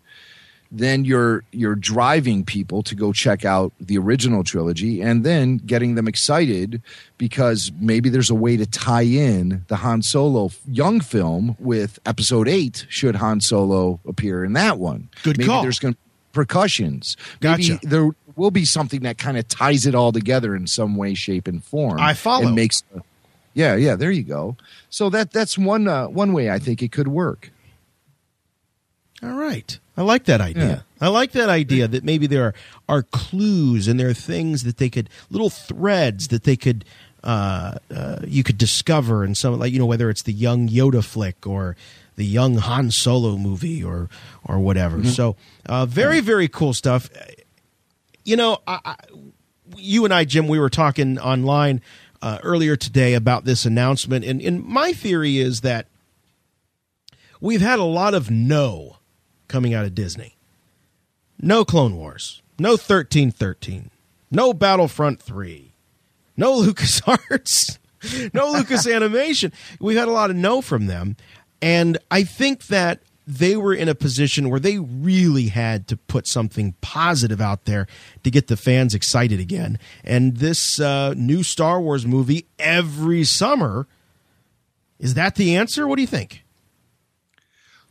then 0.72 1.04
you're 1.04 1.44
you're 1.52 1.76
driving 1.76 2.44
people 2.44 2.82
to 2.82 2.96
go 2.96 3.12
check 3.12 3.44
out 3.44 3.72
the 3.78 3.96
original 3.98 4.42
trilogy 4.42 5.00
and 5.00 5.24
then 5.24 5.58
getting 5.58 5.94
them 5.94 6.08
excited 6.08 6.82
because 7.18 7.70
maybe 7.80 8.08
there's 8.08 8.30
a 8.30 8.34
way 8.34 8.56
to 8.56 8.66
tie 8.66 9.02
in 9.02 9.64
the 9.68 9.76
Han 9.76 10.02
Solo 10.02 10.50
young 10.66 11.00
film 11.00 11.56
with 11.60 12.00
episode 12.04 12.48
8 12.48 12.86
should 12.88 13.14
Han 13.14 13.40
Solo 13.40 14.00
appear 14.08 14.44
in 14.44 14.54
that 14.54 14.78
one. 14.78 15.08
Good 15.22 15.38
maybe 15.38 15.46
call. 15.48 15.62
there's 15.62 15.78
going 15.78 15.94
to 15.94 16.00
percussions. 16.32 17.16
Gotcha. 17.40 17.72
Maybe 17.72 17.86
there 17.86 18.10
will 18.38 18.50
be 18.50 18.64
something 18.64 19.02
that 19.02 19.18
kind 19.18 19.36
of 19.36 19.46
ties 19.48 19.84
it 19.84 19.94
all 19.94 20.12
together 20.12 20.56
in 20.56 20.66
some 20.66 20.96
way 20.96 21.14
shape 21.14 21.46
and 21.46 21.62
form. 21.62 22.00
I 22.00 22.14
follow. 22.14 22.46
And 22.46 22.54
makes 22.54 22.82
yeah, 23.52 23.74
yeah. 23.74 23.96
There 23.96 24.10
you 24.10 24.22
go. 24.22 24.56
So 24.88 25.10
that 25.10 25.32
that's 25.32 25.58
one 25.58 25.88
uh, 25.88 26.06
one 26.08 26.32
way 26.32 26.48
I 26.48 26.58
think 26.58 26.82
it 26.82 26.92
could 26.92 27.08
work. 27.08 27.50
All 29.22 29.32
right. 29.32 29.78
I 29.96 30.02
like 30.02 30.26
that 30.26 30.40
idea. 30.40 30.68
Yeah. 30.68 30.80
I 31.00 31.08
like 31.08 31.32
that 31.32 31.48
idea 31.48 31.88
that 31.88 32.04
maybe 32.04 32.28
there 32.28 32.44
are, 32.44 32.54
are 32.88 33.02
clues 33.02 33.88
and 33.88 33.98
there 33.98 34.08
are 34.08 34.14
things 34.14 34.62
that 34.62 34.76
they 34.76 34.88
could, 34.88 35.10
little 35.28 35.50
threads 35.50 36.28
that 36.28 36.44
they 36.44 36.54
could, 36.54 36.84
uh, 37.24 37.78
uh, 37.92 38.20
you 38.24 38.44
could 38.44 38.58
discover 38.58 39.24
in 39.24 39.34
some, 39.34 39.58
like, 39.58 39.72
you 39.72 39.78
know, 39.80 39.86
whether 39.86 40.08
it's 40.08 40.22
the 40.22 40.32
young 40.32 40.68
Yoda 40.68 41.02
flick 41.02 41.48
or 41.48 41.74
the 42.14 42.24
young 42.24 42.58
Han 42.58 42.92
Solo 42.92 43.36
movie 43.36 43.82
or, 43.82 44.08
or 44.44 44.60
whatever. 44.60 45.02
So, 45.04 45.34
uh, 45.66 45.84
very, 45.84 46.20
very 46.20 46.46
cool 46.46 46.72
stuff. 46.72 47.10
You 48.28 48.36
know, 48.36 48.58
I, 48.66 48.78
I, 48.84 48.96
you 49.78 50.04
and 50.04 50.12
I, 50.12 50.26
Jim, 50.26 50.48
we 50.48 50.58
were 50.58 50.68
talking 50.68 51.18
online 51.18 51.80
uh, 52.20 52.38
earlier 52.42 52.76
today 52.76 53.14
about 53.14 53.46
this 53.46 53.64
announcement. 53.64 54.22
And, 54.22 54.42
and 54.42 54.62
my 54.62 54.92
theory 54.92 55.38
is 55.38 55.62
that 55.62 55.86
we've 57.40 57.62
had 57.62 57.78
a 57.78 57.84
lot 57.84 58.12
of 58.12 58.30
no 58.30 58.98
coming 59.48 59.72
out 59.72 59.86
of 59.86 59.94
Disney. 59.94 60.36
No 61.40 61.64
Clone 61.64 61.96
Wars. 61.96 62.42
No 62.58 62.72
1313. 62.72 63.90
No 64.30 64.52
Battlefront 64.52 65.22
3. 65.22 65.72
No 66.36 66.54
LucasArts. 66.62 67.78
no 68.34 68.52
Lucas 68.52 68.86
Animation. 68.86 69.54
We've 69.80 69.96
had 69.96 70.08
a 70.08 70.12
lot 70.12 70.28
of 70.28 70.36
no 70.36 70.60
from 70.60 70.84
them. 70.84 71.16
And 71.62 71.96
I 72.10 72.24
think 72.24 72.66
that 72.66 73.00
they 73.28 73.56
were 73.56 73.74
in 73.74 73.90
a 73.90 73.94
position 73.94 74.48
where 74.48 74.58
they 74.58 74.78
really 74.78 75.48
had 75.48 75.86
to 75.88 75.96
put 75.98 76.26
something 76.26 76.74
positive 76.80 77.42
out 77.42 77.66
there 77.66 77.86
to 78.24 78.30
get 78.30 78.46
the 78.46 78.56
fans 78.56 78.94
excited 78.94 79.38
again. 79.38 79.78
And 80.02 80.38
this 80.38 80.80
uh, 80.80 81.12
new 81.14 81.42
Star 81.42 81.78
Wars 81.78 82.06
movie 82.06 82.46
every 82.58 83.24
summer 83.24 83.86
is 84.98 85.14
that 85.14 85.36
the 85.36 85.54
answer? 85.56 85.86
What 85.86 85.96
do 85.96 86.02
you 86.02 86.08
think? 86.08 86.44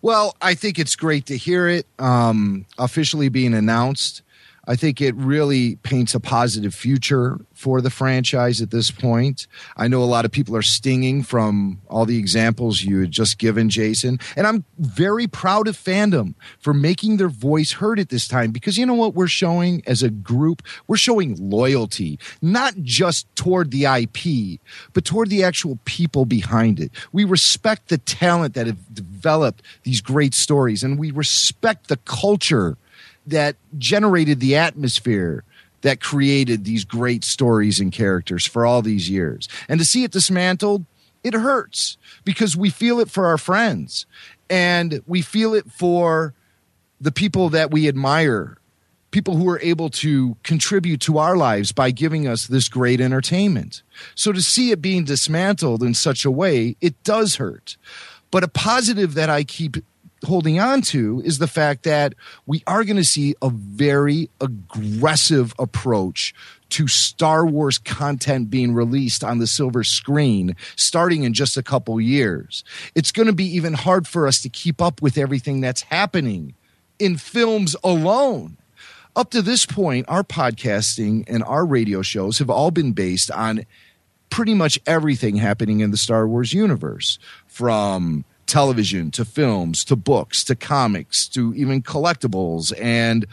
Well, 0.01 0.35
I 0.41 0.55
think 0.55 0.77
it's 0.77 0.95
great 0.95 1.25
to 1.27 1.37
hear 1.37 1.67
it 1.67 1.87
um, 1.99 2.65
officially 2.77 3.29
being 3.29 3.53
announced. 3.53 4.21
I 4.67 4.75
think 4.75 4.99
it 4.99 5.15
really 5.15 5.77
paints 5.77 6.13
a 6.13 6.19
positive 6.19 6.75
future 6.75 7.39
for 7.53 7.79
the 7.79 7.89
franchise 7.89 8.61
at 8.61 8.69
this 8.69 8.91
point. 8.91 9.47
I 9.77 9.87
know 9.87 10.03
a 10.03 10.05
lot 10.05 10.25
of 10.25 10.31
people 10.31 10.55
are 10.57 10.61
stinging 10.61 11.23
from 11.23 11.81
all 11.89 12.05
the 12.05 12.19
examples 12.19 12.81
you 12.81 12.99
had 12.99 13.11
just 13.11 13.37
given, 13.37 13.69
Jason. 13.69 14.19
And 14.35 14.45
I'm 14.45 14.65
very 14.77 15.25
proud 15.25 15.69
of 15.69 15.77
fandom 15.77 16.35
for 16.59 16.73
making 16.73 17.15
their 17.15 17.29
voice 17.29 17.71
heard 17.71 17.97
at 17.97 18.09
this 18.09 18.27
time 18.27 18.51
because 18.51 18.77
you 18.77 18.85
know 18.85 18.93
what 18.93 19.13
we're 19.13 19.27
showing 19.27 19.81
as 19.87 20.03
a 20.03 20.09
group? 20.09 20.61
We're 20.87 20.97
showing 20.97 21.37
loyalty, 21.39 22.19
not 22.41 22.75
just 22.81 23.33
toward 23.35 23.71
the 23.71 23.85
IP, 23.85 24.59
but 24.93 25.05
toward 25.05 25.29
the 25.29 25.43
actual 25.43 25.79
people 25.85 26.25
behind 26.25 26.79
it. 26.79 26.91
We 27.13 27.23
respect 27.23 27.87
the 27.87 27.97
talent 27.97 28.53
that 28.55 28.67
have 28.67 28.93
developed 28.93 29.63
these 29.83 30.01
great 30.01 30.33
stories 30.33 30.83
and 30.83 30.99
we 30.99 31.11
respect 31.11 31.87
the 31.87 31.97
culture 31.97 32.77
that 33.27 33.55
generated 33.77 34.39
the 34.39 34.55
atmosphere 34.55 35.43
that 35.81 36.01
created 36.01 36.63
these 36.63 36.83
great 36.83 37.23
stories 37.23 37.79
and 37.79 37.91
characters 37.91 38.45
for 38.45 38.65
all 38.65 38.81
these 38.81 39.09
years. 39.09 39.47
And 39.69 39.79
to 39.79 39.85
see 39.85 40.03
it 40.03 40.11
dismantled, 40.11 40.85
it 41.23 41.33
hurts 41.33 41.97
because 42.23 42.57
we 42.57 42.69
feel 42.69 42.99
it 42.99 43.09
for 43.09 43.27
our 43.27 43.37
friends 43.37 44.05
and 44.49 45.01
we 45.05 45.21
feel 45.21 45.53
it 45.53 45.71
for 45.71 46.33
the 46.99 47.11
people 47.11 47.49
that 47.49 47.69
we 47.69 47.87
admire, 47.87 48.57
people 49.11 49.35
who 49.35 49.47
are 49.49 49.59
able 49.61 49.89
to 49.89 50.35
contribute 50.43 51.01
to 51.01 51.17
our 51.17 51.37
lives 51.37 51.71
by 51.71 51.91
giving 51.91 52.27
us 52.27 52.47
this 52.47 52.69
great 52.69 52.99
entertainment. 52.99 53.83
So 54.15 54.31
to 54.31 54.41
see 54.41 54.71
it 54.71 54.81
being 54.81 55.03
dismantled 55.03 55.83
in 55.83 55.93
such 55.93 56.25
a 56.25 56.31
way, 56.31 56.75
it 56.81 57.01
does 57.03 57.35
hurt. 57.35 57.77
But 58.31 58.43
a 58.43 58.47
positive 58.47 59.13
that 59.13 59.29
I 59.29 59.43
keep 59.43 59.77
holding 60.25 60.59
on 60.59 60.81
to 60.81 61.21
is 61.23 61.37
the 61.37 61.47
fact 61.47 61.83
that 61.83 62.13
we 62.45 62.63
are 62.67 62.83
going 62.83 62.97
to 62.97 63.03
see 63.03 63.35
a 63.41 63.49
very 63.49 64.29
aggressive 64.41 65.53
approach 65.59 66.33
to 66.69 66.87
Star 66.87 67.45
Wars 67.45 67.77
content 67.77 68.49
being 68.49 68.73
released 68.73 69.23
on 69.23 69.39
the 69.39 69.47
silver 69.47 69.83
screen 69.83 70.55
starting 70.75 71.23
in 71.23 71.33
just 71.33 71.55
a 71.55 71.63
couple 71.63 71.99
years. 72.01 72.63
It's 72.95 73.11
going 73.11 73.27
to 73.27 73.33
be 73.33 73.45
even 73.55 73.73
hard 73.73 74.07
for 74.07 74.27
us 74.27 74.41
to 74.41 74.49
keep 74.49 74.81
up 74.81 75.01
with 75.01 75.17
everything 75.17 75.61
that's 75.61 75.83
happening 75.83 76.55
in 76.99 77.17
films 77.17 77.75
alone. 77.83 78.57
Up 79.15 79.31
to 79.31 79.41
this 79.41 79.65
point, 79.65 80.05
our 80.09 80.23
podcasting 80.23 81.23
and 81.27 81.43
our 81.43 81.65
radio 81.65 82.01
shows 82.01 82.39
have 82.39 82.49
all 82.49 82.69
been 82.69 82.91
based 82.91 83.31
on 83.31 83.65
pretty 84.29 84.53
much 84.53 84.79
everything 84.85 85.37
happening 85.37 85.79
in 85.79 85.91
the 85.91 85.97
Star 85.97 86.27
Wars 86.27 86.53
universe 86.53 87.17
from 87.47 88.25
television 88.47 89.11
to 89.11 89.25
films 89.25 89.83
to 89.85 89.95
books 89.95 90.43
to 90.45 90.55
comics 90.55 91.27
to 91.27 91.53
even 91.55 91.81
collectibles 91.81 92.73
and 92.81 93.25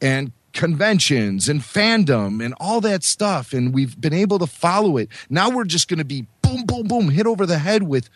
and 0.00 0.32
conventions 0.52 1.48
and 1.48 1.60
fandom 1.60 2.44
and 2.44 2.54
all 2.58 2.80
that 2.80 3.04
stuff. 3.04 3.52
And 3.52 3.74
we've 3.74 4.00
been 4.00 4.14
able 4.14 4.38
to 4.38 4.46
follow 4.46 4.96
it. 4.96 5.10
Now 5.28 5.50
we're 5.50 5.64
just 5.64 5.88
going 5.88 5.98
to 5.98 6.04
be 6.04 6.26
boom 6.42 6.64
boom 6.64 6.88
boom 6.88 7.10
hit 7.10 7.26
over 7.26 7.46
the 7.46 7.58
head 7.58 7.84
with 7.84 8.08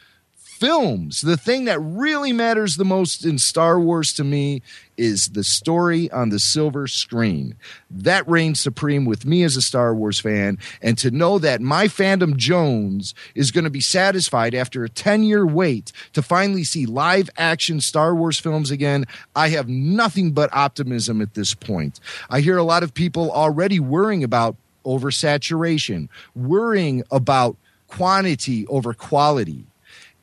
films. 0.60 1.22
The 1.22 1.38
thing 1.38 1.64
that 1.64 1.80
really 1.80 2.34
matters 2.34 2.76
the 2.76 2.84
most 2.84 3.24
in 3.24 3.38
Star 3.38 3.80
Wars 3.80 4.12
to 4.12 4.24
me 4.24 4.60
is 4.98 5.28
the 5.28 5.42
story 5.42 6.10
on 6.10 6.28
the 6.28 6.38
silver 6.38 6.86
screen. 6.86 7.56
That 7.90 8.28
reigns 8.28 8.60
supreme 8.60 9.06
with 9.06 9.24
me 9.24 9.42
as 9.42 9.56
a 9.56 9.62
Star 9.62 9.94
Wars 9.94 10.20
fan. 10.20 10.58
And 10.82 10.98
to 10.98 11.10
know 11.10 11.38
that 11.38 11.62
my 11.62 11.86
fandom 11.86 12.36
Jones 12.36 13.14
is 13.34 13.50
going 13.50 13.64
to 13.64 13.70
be 13.70 13.80
satisfied 13.80 14.54
after 14.54 14.84
a 14.84 14.90
10 14.90 15.22
year 15.22 15.46
wait 15.46 15.92
to 16.12 16.20
finally 16.20 16.64
see 16.64 16.84
live 16.84 17.30
action 17.38 17.80
Star 17.80 18.14
Wars 18.14 18.38
films 18.38 18.70
again, 18.70 19.06
I 19.34 19.48
have 19.48 19.66
nothing 19.66 20.32
but 20.32 20.54
optimism 20.54 21.22
at 21.22 21.32
this 21.32 21.54
point. 21.54 22.00
I 22.28 22.42
hear 22.42 22.58
a 22.58 22.64
lot 22.64 22.82
of 22.82 22.92
people 22.92 23.32
already 23.32 23.80
worrying 23.80 24.22
about 24.22 24.56
oversaturation, 24.84 26.08
worrying 26.34 27.02
about 27.10 27.56
quantity 27.88 28.66
over 28.66 28.92
quality. 28.92 29.66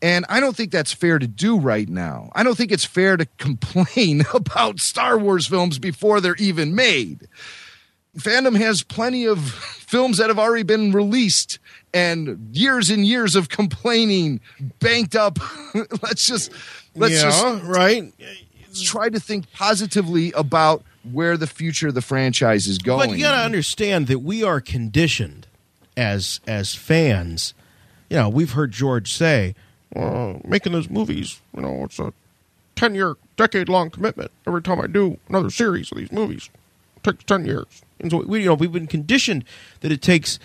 And 0.01 0.25
I 0.29 0.39
don't 0.39 0.55
think 0.55 0.71
that's 0.71 0.93
fair 0.93 1.17
to 1.17 1.27
do 1.27 1.59
right 1.59 1.89
now. 1.89 2.29
I 2.33 2.43
don't 2.43 2.55
think 2.55 2.71
it's 2.71 2.85
fair 2.85 3.17
to 3.17 3.25
complain 3.37 4.23
about 4.33 4.79
Star 4.79 5.17
Wars 5.17 5.47
films 5.47 5.79
before 5.79 6.21
they're 6.21 6.35
even 6.35 6.75
made. 6.75 7.27
Fandom 8.17 8.57
has 8.57 8.83
plenty 8.83 9.25
of 9.25 9.39
films 9.51 10.17
that 10.17 10.29
have 10.29 10.39
already 10.39 10.63
been 10.63 10.91
released 10.91 11.59
and 11.93 12.55
years 12.55 12.89
and 12.89 13.05
years 13.05 13.35
of 13.35 13.49
complaining 13.49 14.39
banked 14.79 15.15
up. 15.15 15.39
let's 16.01 16.27
just 16.27 16.51
let's 16.95 17.15
yeah, 17.15 17.23
just 17.23 17.63
right. 17.63 18.13
Let's 18.61 18.81
try 18.81 19.09
to 19.09 19.19
think 19.19 19.51
positively 19.53 20.31
about 20.33 20.83
where 21.11 21.37
the 21.37 21.47
future 21.47 21.87
of 21.87 21.93
the 21.93 22.01
franchise 22.01 22.67
is 22.67 22.77
going. 22.77 23.09
But 23.09 23.17
you 23.17 23.23
got 23.23 23.31
to 23.31 23.45
understand 23.45 24.07
that 24.07 24.19
we 24.19 24.43
are 24.43 24.61
conditioned 24.61 25.47
as 25.95 26.39
as 26.47 26.75
fans. 26.75 27.53
You 28.09 28.17
know, 28.17 28.29
we've 28.29 28.51
heard 28.51 28.71
George 28.71 29.11
say, 29.11 29.55
uh, 29.95 30.33
making 30.43 30.73
those 30.73 30.89
movies, 30.89 31.41
you 31.55 31.61
know, 31.61 31.83
it's 31.85 31.99
a 31.99 32.13
10 32.75 32.95
year, 32.95 33.15
decade 33.38 33.69
long 33.69 33.89
commitment. 33.89 34.31
Every 34.45 34.61
time 34.61 34.79
I 34.81 34.88
do 34.88 35.17
another 35.29 35.49
series 35.49 35.91
of 35.91 35.97
these 35.97 36.11
movies, 36.11 36.49
it 36.97 37.03
takes 37.03 37.23
10 37.23 37.45
years. 37.45 37.65
And 37.99 38.11
so, 38.11 38.23
we, 38.25 38.41
you 38.41 38.45
know, 38.47 38.53
we've 38.53 38.71
been 38.71 38.88
conditioned 38.88 39.43
that 39.81 39.91
it 39.91 40.01
takes, 40.01 40.38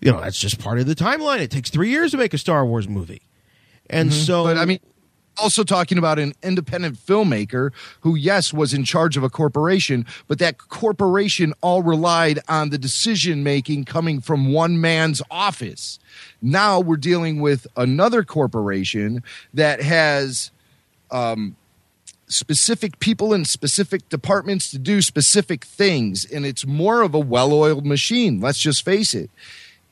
you 0.00 0.12
know, 0.12 0.20
that's 0.20 0.38
just 0.38 0.58
part 0.58 0.78
of 0.78 0.86
the 0.86 0.94
timeline. 0.94 1.40
It 1.40 1.50
takes 1.50 1.70
three 1.70 1.90
years 1.90 2.10
to 2.10 2.16
make 2.18 2.34
a 2.34 2.38
Star 2.38 2.66
Wars 2.66 2.88
movie. 2.88 3.22
And 3.88 4.10
Mhm. 4.10 4.26
so, 4.26 4.44
but 4.44 4.58
I 4.58 4.64
mean, 4.64 4.80
also 5.38 5.64
talking 5.64 5.98
about 5.98 6.18
an 6.18 6.32
independent 6.42 6.96
filmmaker 6.96 7.72
who, 8.00 8.14
yes, 8.14 8.52
was 8.52 8.74
in 8.74 8.84
charge 8.84 9.16
of 9.16 9.22
a 9.22 9.30
corporation, 9.30 10.06
but 10.28 10.38
that 10.38 10.58
corporation 10.58 11.54
all 11.60 11.82
relied 11.82 12.38
on 12.48 12.70
the 12.70 12.78
decision 12.78 13.42
making 13.42 13.84
coming 13.84 14.20
from 14.20 14.52
one 14.52 14.80
man's 14.80 15.22
office. 15.30 15.98
Now 16.40 16.80
we're 16.80 16.96
dealing 16.96 17.40
with 17.40 17.66
another 17.76 18.22
corporation 18.22 19.22
that 19.52 19.80
has 19.82 20.50
um, 21.10 21.56
specific 22.28 22.98
people 22.98 23.32
in 23.34 23.44
specific 23.44 24.08
departments 24.08 24.70
to 24.70 24.78
do 24.78 25.02
specific 25.02 25.64
things, 25.64 26.24
and 26.24 26.44
it's 26.46 26.66
more 26.66 27.02
of 27.02 27.14
a 27.14 27.18
well 27.18 27.52
oiled 27.52 27.86
machine, 27.86 28.40
let's 28.40 28.58
just 28.58 28.84
face 28.84 29.14
it 29.14 29.30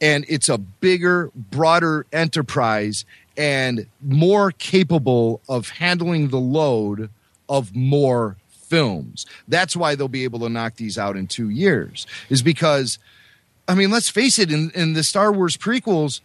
and 0.02 0.24
it's 0.28 0.48
a 0.48 0.58
bigger, 0.58 1.30
broader 1.34 2.04
enterprise 2.12 3.06
and 3.42 3.86
more 4.00 4.52
capable 4.52 5.40
of 5.48 5.68
handling 5.70 6.28
the 6.28 6.38
load 6.38 7.10
of 7.48 7.74
more 7.74 8.36
films. 8.52 9.26
That's 9.48 9.74
why 9.74 9.96
they'll 9.96 10.06
be 10.06 10.22
able 10.22 10.38
to 10.40 10.48
knock 10.48 10.76
these 10.76 10.96
out 10.96 11.16
in 11.16 11.26
two 11.26 11.50
years, 11.50 12.06
is 12.30 12.40
because, 12.40 13.00
I 13.66 13.74
mean, 13.74 13.90
let's 13.90 14.08
face 14.08 14.38
it, 14.38 14.52
in, 14.52 14.70
in 14.76 14.92
the 14.92 15.02
Star 15.02 15.32
Wars 15.32 15.56
prequels, 15.56 16.20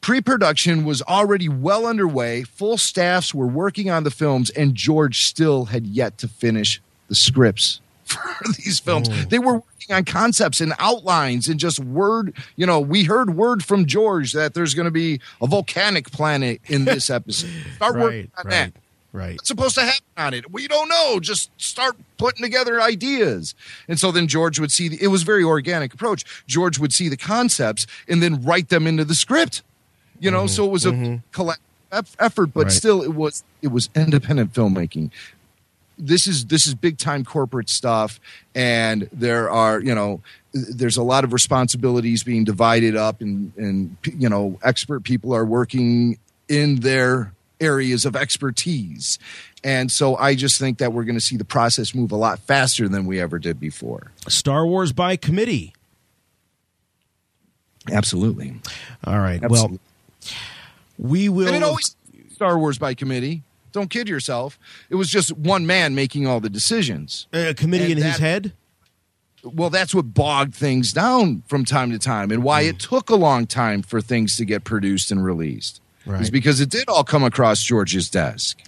pre 0.00 0.22
production 0.22 0.86
was 0.86 1.02
already 1.02 1.50
well 1.50 1.84
underway, 1.84 2.44
full 2.44 2.78
staffs 2.78 3.34
were 3.34 3.46
working 3.46 3.90
on 3.90 4.04
the 4.04 4.10
films, 4.10 4.48
and 4.48 4.74
George 4.74 5.26
still 5.26 5.66
had 5.66 5.86
yet 5.86 6.16
to 6.16 6.28
finish 6.28 6.80
the 7.08 7.14
scripts 7.14 7.82
for 8.06 8.22
these 8.56 8.80
films. 8.80 9.10
Mm. 9.10 9.28
They 9.28 9.38
were 9.38 9.60
working 9.84 9.96
on 9.96 10.04
concepts 10.04 10.60
and 10.60 10.72
outlines 10.78 11.48
and 11.48 11.58
just 11.60 11.78
word, 11.80 12.34
you 12.56 12.66
know, 12.66 12.80
we 12.80 13.04
heard 13.04 13.34
word 13.34 13.64
from 13.64 13.86
George 13.86 14.32
that 14.32 14.54
there's 14.54 14.74
going 14.74 14.86
to 14.86 14.90
be 14.90 15.20
a 15.40 15.46
volcanic 15.46 16.10
planet 16.10 16.60
in 16.66 16.84
this 16.84 17.10
episode. 17.10 17.50
Start 17.76 17.94
working 17.98 18.20
right, 18.20 18.30
on 18.38 18.44
right, 18.44 18.50
that. 18.50 18.72
right. 19.12 19.32
What's 19.34 19.48
supposed 19.48 19.74
to 19.76 19.82
happen 19.82 20.04
on 20.16 20.34
it? 20.34 20.50
We 20.50 20.68
don't 20.68 20.88
know. 20.88 21.20
Just 21.20 21.50
start 21.60 21.96
putting 22.18 22.42
together 22.42 22.80
ideas. 22.80 23.54
And 23.88 23.98
so 23.98 24.10
then 24.10 24.28
George 24.28 24.58
would 24.58 24.72
see 24.72 24.88
the, 24.88 25.02
it 25.02 25.08
was 25.08 25.22
a 25.22 25.26
very 25.26 25.44
organic 25.44 25.94
approach. 25.94 26.24
George 26.46 26.78
would 26.78 26.92
see 26.92 27.08
the 27.08 27.16
concepts 27.16 27.86
and 28.08 28.22
then 28.22 28.42
write 28.42 28.68
them 28.68 28.86
into 28.86 29.04
the 29.04 29.14
script. 29.14 29.62
You 30.20 30.30
know, 30.30 30.44
mm-hmm, 30.44 30.48
so 30.48 30.64
it 30.64 30.70
was 30.70 30.86
a 30.86 30.92
mm-hmm. 30.92 31.16
collective 31.32 31.60
effort, 32.18 32.46
but 32.46 32.64
Right. 32.64 32.72
still 32.72 33.02
it 33.02 33.14
was 33.14 33.44
it 33.62 33.68
was 33.68 33.88
independent 33.94 34.52
filmmaking 34.52 35.10
this 35.98 36.26
is 36.26 36.46
this 36.46 36.66
is 36.66 36.74
big 36.74 36.98
time 36.98 37.24
corporate 37.24 37.68
stuff 37.68 38.20
and 38.54 39.08
there 39.12 39.50
are 39.50 39.80
you 39.80 39.94
know 39.94 40.20
there's 40.52 40.96
a 40.96 41.02
lot 41.02 41.24
of 41.24 41.32
responsibilities 41.32 42.22
being 42.22 42.44
divided 42.44 42.96
up 42.96 43.20
and 43.20 43.52
and 43.56 43.96
you 44.04 44.28
know 44.28 44.58
expert 44.62 45.04
people 45.04 45.34
are 45.34 45.44
working 45.44 46.18
in 46.48 46.76
their 46.80 47.32
areas 47.60 48.04
of 48.04 48.16
expertise 48.16 49.18
and 49.62 49.90
so 49.90 50.16
i 50.16 50.34
just 50.34 50.58
think 50.58 50.78
that 50.78 50.92
we're 50.92 51.04
going 51.04 51.14
to 51.14 51.20
see 51.20 51.36
the 51.36 51.44
process 51.44 51.94
move 51.94 52.10
a 52.12 52.16
lot 52.16 52.38
faster 52.40 52.88
than 52.88 53.06
we 53.06 53.20
ever 53.20 53.38
did 53.38 53.60
before 53.60 54.10
Star 54.28 54.66
Wars 54.66 54.92
by 54.92 55.16
committee. 55.16 55.72
absolutely 57.92 58.54
All 59.04 59.18
right. 59.18 59.42
Absolutely. 59.42 59.78
Well, 59.78 60.32
we 60.98 61.28
will. 61.28 61.48
and 61.48 61.56
it 61.56 61.62
always 61.62 61.96
star 62.32 62.58
wars 62.58 62.78
by 62.78 62.94
committee 62.94 63.42
don't 63.74 63.90
kid 63.90 64.08
yourself 64.08 64.58
it 64.88 64.94
was 64.94 65.10
just 65.10 65.30
one 65.36 65.66
man 65.66 65.94
making 65.94 66.26
all 66.26 66.40
the 66.40 66.48
decisions 66.48 67.26
a 67.34 67.52
committee 67.52 67.92
And 67.92 68.00
in 68.00 68.06
his 68.06 68.16
head. 68.16 68.52
well 69.42 69.68
that's 69.68 69.94
what 69.94 70.14
bogged 70.14 70.54
things 70.54 70.92
down 70.94 71.42
from 71.46 71.66
time 71.66 71.90
to 71.90 71.98
time 71.98 72.30
and 72.30 72.42
why 72.42 72.62
it 72.62 72.76
mm. 72.76 72.88
took 72.88 73.10
a 73.10 73.16
long 73.16 73.46
time 73.46 73.82
for 73.82 74.00
things 74.00 74.36
to 74.38 74.46
get 74.46 74.64
produced 74.64 75.10
and 75.12 75.22
released 75.22 75.82
Right. 76.06 76.20
is 76.22 76.30
because 76.30 76.60
it 76.60 76.70
did 76.70 76.88
all 76.88 77.04
come 77.04 77.22
across 77.24 77.62
george's 77.62 78.08
desk 78.10 78.58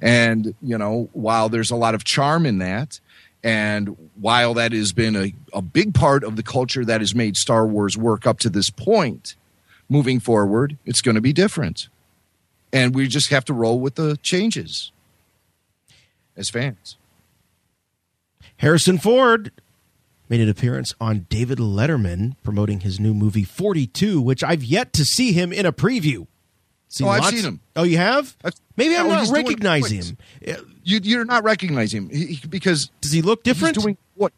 and 0.00 0.54
you 0.62 0.76
know 0.78 1.08
while 1.12 1.48
there's 1.48 1.70
a 1.70 1.76
lot 1.76 1.94
of 1.94 2.04
charm 2.04 2.46
in 2.46 2.58
that 2.58 3.00
And 3.42 3.96
while 4.20 4.52
that 4.54 4.72
has 4.72 4.92
been 4.92 5.16
a, 5.16 5.32
a 5.54 5.62
big 5.62 5.94
part 5.94 6.24
of 6.24 6.36
the 6.36 6.42
culture 6.42 6.84
that 6.84 7.00
has 7.00 7.14
made 7.14 7.38
Star 7.38 7.66
Wars 7.66 7.96
work 7.96 8.26
up 8.26 8.38
to 8.40 8.50
this 8.50 8.68
point, 8.68 9.34
moving 9.88 10.20
forward, 10.20 10.76
it's 10.84 11.00
going 11.00 11.14
to 11.14 11.22
be 11.22 11.32
different. 11.32 11.88
And 12.72 12.94
we 12.94 13.08
just 13.08 13.30
have 13.30 13.44
to 13.46 13.52
roll 13.52 13.80
with 13.80 13.96
the 13.96 14.16
changes 14.22 14.92
as 16.36 16.48
fans. 16.50 16.96
Harrison 18.58 18.98
Ford 18.98 19.50
made 20.28 20.40
an 20.40 20.48
appearance 20.48 20.94
on 21.00 21.26
David 21.28 21.58
Letterman 21.58 22.36
promoting 22.44 22.80
his 22.80 23.00
new 23.00 23.14
movie 23.14 23.42
42, 23.44 24.20
which 24.20 24.44
I've 24.44 24.62
yet 24.62 24.92
to 24.94 25.04
see 25.04 25.32
him 25.32 25.52
in 25.52 25.66
a 25.66 25.72
preview. 25.72 26.26
Oh, 27.02 27.08
I've 27.08 27.24
seen 27.26 27.44
him. 27.44 27.60
Oh, 27.76 27.84
you 27.84 27.96
have? 27.98 28.36
Maybe 28.76 28.96
I'm 28.96 29.06
Oh, 29.06 29.10
not 29.10 29.28
recognizing 29.30 30.02
him. 30.02 30.18
You, 30.82 30.98
you're 31.02 31.24
not 31.24 31.44
recognizing 31.44 32.04
him 32.04 32.10
he- 32.10 32.40
because 32.48 32.90
Does 33.00 33.12
he 33.12 33.22
look 33.22 33.42
different? 33.44 33.76
He's 33.76 33.84
doing 33.84 33.96
what? 34.16 34.32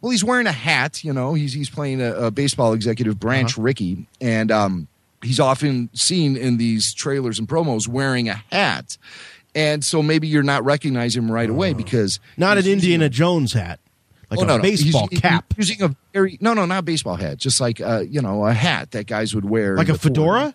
Well, 0.00 0.10
he's 0.12 0.22
wearing 0.22 0.46
a 0.46 0.52
hat. 0.52 1.02
You 1.02 1.12
know, 1.12 1.34
he's 1.34 1.52
he's 1.52 1.68
playing 1.70 2.00
a, 2.00 2.12
a 2.14 2.30
baseball 2.30 2.74
executive, 2.74 3.18
Branch 3.18 3.50
Uh-huh. 3.52 3.62
Rickey, 3.62 4.06
and 4.20 4.52
um, 4.52 4.88
he's 5.26 5.40
often 5.40 5.90
seen 5.92 6.36
in 6.36 6.56
these 6.56 6.94
trailers 6.94 7.38
and 7.38 7.48
promos 7.48 7.86
wearing 7.88 8.28
a 8.28 8.34
hat. 8.52 8.96
And 9.54 9.84
so 9.84 10.02
maybe 10.02 10.28
you're 10.28 10.42
not 10.42 10.64
recognizing 10.64 11.22
him 11.24 11.30
right 11.32 11.48
away 11.50 11.72
because 11.72 12.18
Uh-huh. 12.18 12.34
Not 12.38 12.58
an 12.58 12.66
Indiana 12.66 13.08
Jones 13.08 13.52
hat, 13.54 13.80
like 14.30 14.38
oh, 14.40 14.42
a 14.42 14.46
no, 14.46 14.56
no. 14.56 14.62
baseball 14.62 15.08
He's- 15.10 15.20
cap, 15.22 15.52
he's 15.56 15.68
using 15.70 15.82
a 15.90 15.96
very 16.12 16.36
no, 16.40 16.54
no, 16.54 16.66
not 16.66 16.78
a 16.78 16.82
baseball 16.82 17.16
hat, 17.16 17.38
just 17.38 17.60
like 17.60 17.80
uh, 17.80 18.04
you 18.08 18.20
know 18.22 18.44
a 18.46 18.52
hat 18.52 18.90
that 18.92 19.06
guys 19.06 19.34
would 19.34 19.44
wear, 19.44 19.76
like 19.76 19.88
a 19.88 19.96
fedora. 19.98 20.54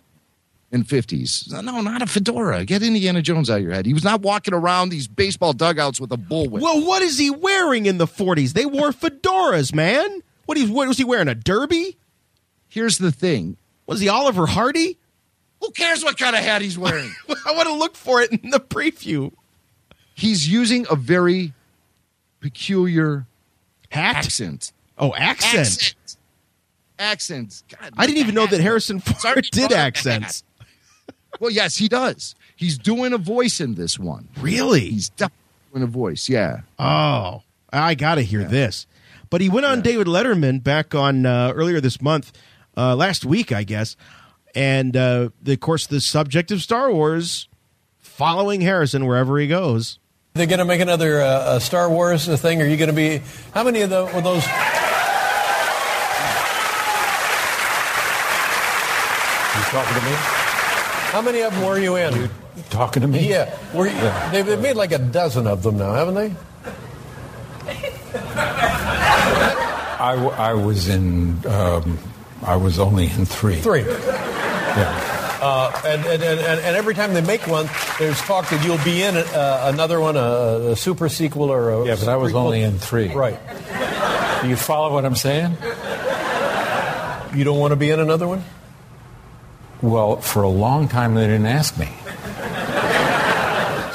in 0.70 0.84
fifties. 0.84 1.48
No, 1.50 1.80
not 1.80 2.00
a 2.00 2.06
fedora. 2.06 2.64
Get 2.64 2.82
Indiana 2.82 3.20
Jones 3.22 3.50
out 3.50 3.58
of 3.58 3.62
your 3.64 3.72
head. 3.72 3.84
He 3.86 3.92
was 3.92 4.04
not 4.04 4.20
walking 4.22 4.54
around 4.54 4.88
these 4.90 5.06
baseball 5.08 5.52
dugouts 5.52 6.00
with 6.00 6.12
a 6.12 6.16
bullwhip. 6.16 6.60
Well, 6.60 6.86
what 6.86 7.02
is 7.02 7.18
he 7.18 7.28
wearing 7.30 7.86
in 7.86 7.98
the 7.98 8.06
40s? 8.06 8.52
They 8.54 8.64
wore 8.66 8.90
fedoras, 8.92 9.74
man. 9.74 10.20
What, 10.46 10.56
he, 10.58 10.70
what 10.70 10.88
was 10.88 10.96
he 10.96 11.04
wearing? 11.04 11.28
A 11.28 11.34
derby? 11.34 11.98
Here's 12.68 12.96
the 12.98 13.12
thing. 13.12 13.56
Was 13.86 14.00
he 14.00 14.08
Oliver 14.08 14.46
Hardy? 14.46 14.98
Who 15.60 15.70
cares 15.70 16.02
what 16.02 16.18
kind 16.18 16.34
of 16.34 16.42
hat 16.42 16.62
he's 16.62 16.76
wearing? 16.78 17.14
I 17.28 17.52
want 17.54 17.68
to 17.68 17.74
look 17.74 17.94
for 17.94 18.20
it 18.20 18.32
in 18.32 18.50
the 18.50 18.60
preview. 18.60 19.32
he's 20.14 20.48
using 20.48 20.86
a 20.90 20.96
very 20.96 21.52
peculiar 22.40 23.26
Hat? 23.90 24.16
accent. 24.16 24.72
Oh, 24.98 25.14
accent. 25.14 25.58
Accent. 25.60 26.16
Accent. 26.98 27.62
God, 27.68 27.92
I 27.96 28.06
didn't 28.06 28.18
even 28.18 28.34
know 28.34 28.46
that 28.46 28.60
Harrison 28.60 29.00
Ford 29.00 29.20
Sorry, 29.20 29.42
did 29.42 29.72
accents. 29.72 30.44
Well, 31.40 31.50
yes, 31.50 31.76
he 31.76 31.88
does. 31.88 32.34
He's 32.54 32.78
doing 32.78 33.12
a 33.12 33.18
voice 33.18 33.60
in 33.60 33.74
this 33.74 33.98
one. 33.98 34.28
Really? 34.38 34.80
He's 34.90 35.08
definitely 35.08 35.38
doing 35.72 35.82
a 35.82 35.86
voice. 35.86 36.28
Yeah. 36.28 36.60
Oh, 36.78 37.42
I 37.72 37.94
got 37.94 38.16
to 38.16 38.22
hear 38.22 38.44
this. 38.44 38.86
But 39.30 39.40
he 39.40 39.48
went 39.48 39.64
on 39.66 39.80
David 39.80 40.06
Letterman 40.06 40.62
back 40.62 40.94
on 40.94 41.24
uh, 41.24 41.52
earlier 41.54 41.80
this 41.80 42.00
month, 42.02 42.32
uh, 42.76 42.96
last 42.96 43.24
week, 43.24 43.52
I 43.52 43.64
guess. 43.64 43.96
And 44.54 44.96
uh, 44.96 45.30
the, 45.42 45.54
of 45.54 45.60
course, 45.60 45.86
the 45.86 46.00
subject 46.00 46.50
of 46.50 46.60
Star 46.62 46.92
Wars 46.92 47.48
following 47.98 48.60
Harrison 48.60 49.06
wherever 49.06 49.38
he 49.38 49.46
goes. 49.46 49.98
They're 50.34 50.46
going 50.46 50.58
to 50.60 50.64
make 50.64 50.80
another 50.80 51.20
uh, 51.20 51.58
Star 51.58 51.90
Wars 51.90 52.26
thing. 52.40 52.62
Are 52.62 52.66
you 52.66 52.76
going 52.76 52.90
to 52.90 52.96
be? 52.96 53.20
How 53.54 53.64
many 53.64 53.82
of 53.82 53.90
the, 53.90 54.04
of 54.16 54.24
those? 54.24 54.44
You 59.54 59.62
talking 59.68 59.94
to 60.00 60.04
me? 60.06 60.12
How 61.12 61.20
many 61.22 61.40
of 61.42 61.52
them 61.54 61.64
were 61.64 61.78
you 61.78 61.96
in? 61.96 62.14
You 62.16 62.28
Talking 62.70 63.02
to 63.02 63.08
me? 63.08 63.28
Yeah, 63.28 63.54
were 63.74 63.86
you, 63.86 63.94
Yeah. 63.94 64.30
They've, 64.30 64.44
they've 64.46 64.60
made 64.60 64.76
like 64.76 64.92
a 64.92 64.98
dozen 64.98 65.46
of 65.46 65.62
them 65.62 65.76
now, 65.78 65.92
haven't 65.94 66.14
they? 66.14 66.34
I, 69.98 70.12
w- 70.16 70.30
I 70.30 70.52
was 70.54 70.88
in. 70.88 71.46
Um, 71.46 71.98
I 72.44 72.56
was 72.56 72.78
only 72.78 73.04
in 73.06 73.24
three. 73.24 73.56
Three. 73.60 73.82
Yeah. 73.82 75.08
Uh, 75.40 75.72
and, 75.84 76.04
and, 76.06 76.22
and, 76.22 76.40
and 76.40 76.76
every 76.76 76.94
time 76.94 77.14
they 77.14 77.20
make 77.20 77.46
one, 77.48 77.68
there's 77.98 78.20
talk 78.22 78.48
that 78.50 78.64
you'll 78.64 78.82
be 78.84 79.02
in 79.02 79.16
uh, 79.16 79.70
another 79.72 79.98
one, 80.00 80.16
a, 80.16 80.70
a 80.72 80.76
super 80.76 81.08
sequel 81.08 81.50
or 81.50 81.70
a 81.70 81.86
Yeah, 81.86 81.96
but 81.96 82.08
I 82.08 82.16
was 82.16 82.32
prequel. 82.32 82.36
only 82.36 82.62
in 82.62 82.78
three. 82.78 83.12
Right. 83.12 83.38
Do 84.42 84.48
you 84.48 84.56
follow 84.56 84.92
what 84.92 85.04
I'm 85.04 85.16
saying? 85.16 85.56
You 87.34 87.44
don't 87.44 87.58
want 87.58 87.72
to 87.72 87.76
be 87.76 87.90
in 87.90 87.98
another 88.00 88.28
one? 88.28 88.44
Well, 89.80 90.16
for 90.20 90.42
a 90.42 90.48
long 90.48 90.86
time 90.88 91.14
they 91.14 91.26
didn't 91.26 91.46
ask 91.46 91.76
me. 91.78 91.88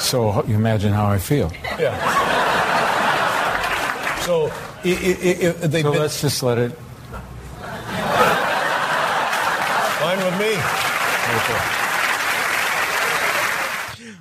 So 0.00 0.44
you 0.46 0.54
imagine 0.54 0.92
how 0.92 1.06
I 1.06 1.18
feel. 1.18 1.50
Yeah. 1.78 1.96
So 4.20 4.46
i- 4.48 4.50
i- 4.84 4.90
i- 4.90 5.40
if 5.40 5.60
they've 5.62 5.82
So 5.82 5.92
been 5.92 6.00
let's 6.00 6.20
just 6.20 6.42
let 6.42 6.58
it. 6.58 6.72
fine 9.98 10.17
me. 10.36 10.54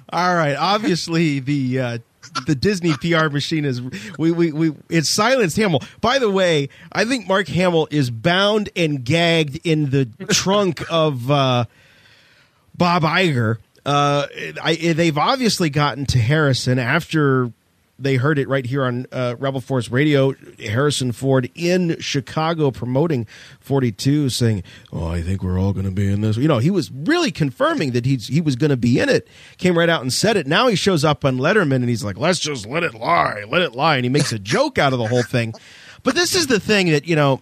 All 0.09 0.35
right. 0.35 0.55
Obviously, 0.55 1.39
the 1.39 1.79
uh, 1.79 1.97
the 2.45 2.55
Disney 2.55 2.93
PR 2.93 3.29
machine 3.29 3.65
is 3.65 3.81
we, 4.17 4.31
we 4.31 4.51
we 4.51 4.73
it's 4.89 5.09
silenced 5.09 5.57
Hamill. 5.57 5.81
By 6.01 6.19
the 6.19 6.29
way, 6.29 6.69
I 6.91 7.05
think 7.05 7.27
Mark 7.27 7.47
Hamill 7.47 7.87
is 7.91 8.09
bound 8.09 8.69
and 8.75 9.03
gagged 9.03 9.59
in 9.65 9.89
the 9.89 10.05
trunk 10.29 10.83
of 10.89 11.29
uh, 11.29 11.65
Bob 12.77 13.03
Iger. 13.03 13.57
Uh, 13.85 14.27
I, 14.61 14.75
they've 14.75 15.17
obviously 15.17 15.69
gotten 15.69 16.05
to 16.07 16.19
Harrison 16.19 16.77
after 16.77 17.51
they 17.99 18.15
heard 18.15 18.37
it 18.37 18.47
right 18.47 18.65
here 18.65 18.85
on 18.85 19.07
uh, 19.11 19.35
Rebel 19.39 19.61
Force 19.61 19.89
Radio. 19.89 20.33
Harrison 20.59 21.11
Ford 21.11 21.49
in 21.55 21.99
Chicago 21.99 22.71
promoting 22.71 23.27
42, 23.59 24.29
saying, 24.29 24.63
"Oh, 24.91 25.07
I 25.07 25.21
think 25.21 25.43
we're 25.43 25.59
all 25.59 25.73
going 25.73 25.85
to 25.85 25.91
be 25.91 26.11
in 26.11 26.21
this." 26.21 26.37
You 26.37 26.47
know, 26.47 26.59
he 26.59 26.69
was 26.69 26.91
really 26.91 27.31
confirming 27.31 27.91
that 27.91 28.05
he's 28.05 28.27
he 28.27 28.41
was 28.41 28.55
going 28.55 28.69
to 28.69 28.77
be 28.77 28.99
in 28.99 29.09
it. 29.09 29.27
Came 29.57 29.77
right 29.77 29.89
out 29.89 30.01
and 30.01 30.13
said 30.13 30.37
it. 30.37 30.47
Now 30.47 30.67
he 30.67 30.75
shows 30.75 31.03
up 31.03 31.25
on 31.25 31.37
Letterman 31.37 31.77
and 31.77 31.89
he's 31.89 32.03
like, 32.03 32.17
"Let's 32.17 32.39
just 32.39 32.65
let 32.65 32.83
it 32.83 32.93
lie, 32.93 33.43
let 33.47 33.61
it 33.61 33.73
lie," 33.73 33.95
and 33.95 34.05
he 34.05 34.09
makes 34.09 34.31
a 34.31 34.39
joke 34.39 34.77
out 34.77 34.93
of 34.93 34.99
the 34.99 35.07
whole 35.07 35.23
thing. 35.23 35.53
But 36.03 36.15
this 36.15 36.35
is 36.35 36.47
the 36.47 36.59
thing 36.59 36.89
that 36.91 37.07
you 37.07 37.15
know, 37.15 37.41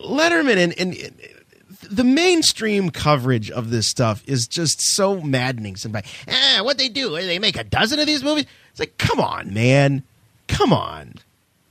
Letterman 0.00 0.56
and, 0.56 0.78
and, 0.78 0.94
and 0.94 1.20
the 1.90 2.04
mainstream 2.04 2.90
coverage 2.90 3.50
of 3.50 3.70
this 3.70 3.86
stuff 3.86 4.22
is 4.26 4.46
just 4.46 4.80
so 4.80 5.20
maddening. 5.20 5.76
Somebody, 5.76 6.06
ah, 6.28 6.60
what 6.62 6.78
they 6.78 6.88
do? 6.88 7.10
They 7.10 7.38
make 7.38 7.58
a 7.58 7.64
dozen 7.64 7.98
of 7.98 8.06
these 8.06 8.22
movies. 8.22 8.46
It's 8.74 8.80
like, 8.80 8.98
come 8.98 9.20
on, 9.20 9.54
man, 9.54 10.02
come 10.48 10.72
on. 10.72 11.14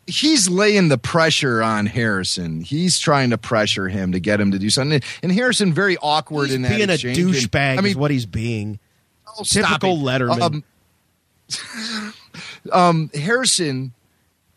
He's 0.07 0.47
laying 0.47 0.87
the 0.87 0.97
pressure 0.97 1.61
on 1.61 1.85
Harrison. 1.85 2.61
He's 2.61 2.97
trying 2.97 3.31
to 3.31 3.37
pressure 3.37 3.89
him 3.89 4.13
to 4.13 4.21
get 4.21 4.39
him 4.39 4.51
to 4.51 4.59
do 4.59 4.69
something. 4.69 5.01
And 5.21 5.29
Harrison 5.29 5.73
very 5.73 5.97
awkward 5.97 6.45
He's 6.45 6.55
in 6.55 6.61
that 6.61 6.77
being 6.77 6.89
a 6.89 6.93
exchange. 6.93 7.19
And, 7.19 7.33
douchebag 7.33 7.77
I 7.77 7.81
mean, 7.81 7.85
is 7.87 7.97
what 7.97 8.09
he's 8.09 8.25
being. 8.25 8.79
oh, 9.27 9.43
Typical. 9.43 9.97
Letterman. 9.97 10.63
Um, 11.51 12.13
um, 12.71 13.11
Harrison 13.13 13.91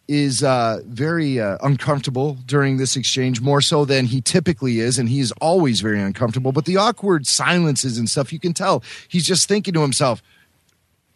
is 0.06 0.44
uh, 0.44 0.82
very 0.86 1.40
uh, 1.40 1.58
uncomfortable 1.64 2.38
during 2.46 2.76
this 2.76 2.94
exchange, 2.94 3.40
more 3.40 3.60
so 3.60 3.84
than 3.84 4.06
he 4.06 4.20
typically 4.20 4.78
is, 4.78 5.00
and 5.00 5.08
he 5.08 5.18
is 5.18 5.32
always 5.40 5.80
very 5.80 6.00
uncomfortable. 6.00 6.52
But 6.52 6.64
the 6.64 6.76
awkward 6.76 7.26
silences 7.26 7.98
and 7.98 8.08
stuff, 8.08 8.32
you 8.32 8.38
can 8.38 8.52
tell 8.54 8.84
he's 9.08 9.26
just 9.26 9.48
thinking 9.48 9.74
to 9.74 9.80
himself, 9.82 10.22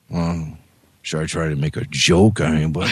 "Well, 0.09 0.59
should 1.03 1.21
I 1.21 1.27
try 1.27 1.49
to 1.49 1.57
make 1.57 1.77
a 1.77 1.85
joke?" 1.91 2.41
I 2.41 2.51
mean, 2.51 2.73
but 2.73 2.89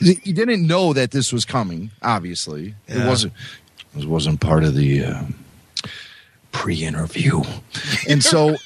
he 0.00 0.14
didn't 0.32 0.66
know 0.66 0.92
that 0.92 1.10
this 1.10 1.32
was 1.32 1.44
coming. 1.44 1.90
Obviously, 2.02 2.74
it 2.86 3.06
wasn't. 3.06 3.32
It 3.96 4.06
wasn't 4.06 4.40
part 4.40 4.64
of 4.64 4.74
the. 4.74 5.04
Uh, 5.04 5.24
pre-interview 6.50 7.42
and 8.08 8.24
so 8.24 8.56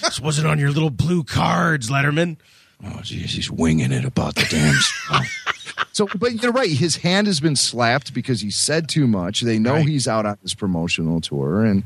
This 0.00 0.18
wasn't 0.20 0.46
on 0.46 0.58
your 0.58 0.70
little 0.70 0.90
blue 0.90 1.22
cards, 1.22 1.90
Letterman. 1.90 2.38
Oh, 2.84 3.00
geez, 3.02 3.34
he's 3.34 3.50
winging 3.50 3.92
it 3.92 4.04
about 4.04 4.34
the 4.34 4.46
damn 4.50 4.74
stuff. 4.74 5.26
So, 5.92 6.06
but 6.18 6.42
you're 6.42 6.52
right. 6.52 6.70
His 6.70 6.96
hand 6.96 7.26
has 7.26 7.40
been 7.40 7.56
slapped 7.56 8.14
because 8.14 8.40
he 8.40 8.50
said 8.50 8.88
too 8.88 9.06
much. 9.06 9.40
They 9.40 9.58
know 9.58 9.74
Right. 9.74 9.86
he's 9.86 10.06
out 10.08 10.26
on 10.26 10.38
this 10.42 10.54
promotional 10.54 11.20
tour, 11.20 11.64
and 11.64 11.84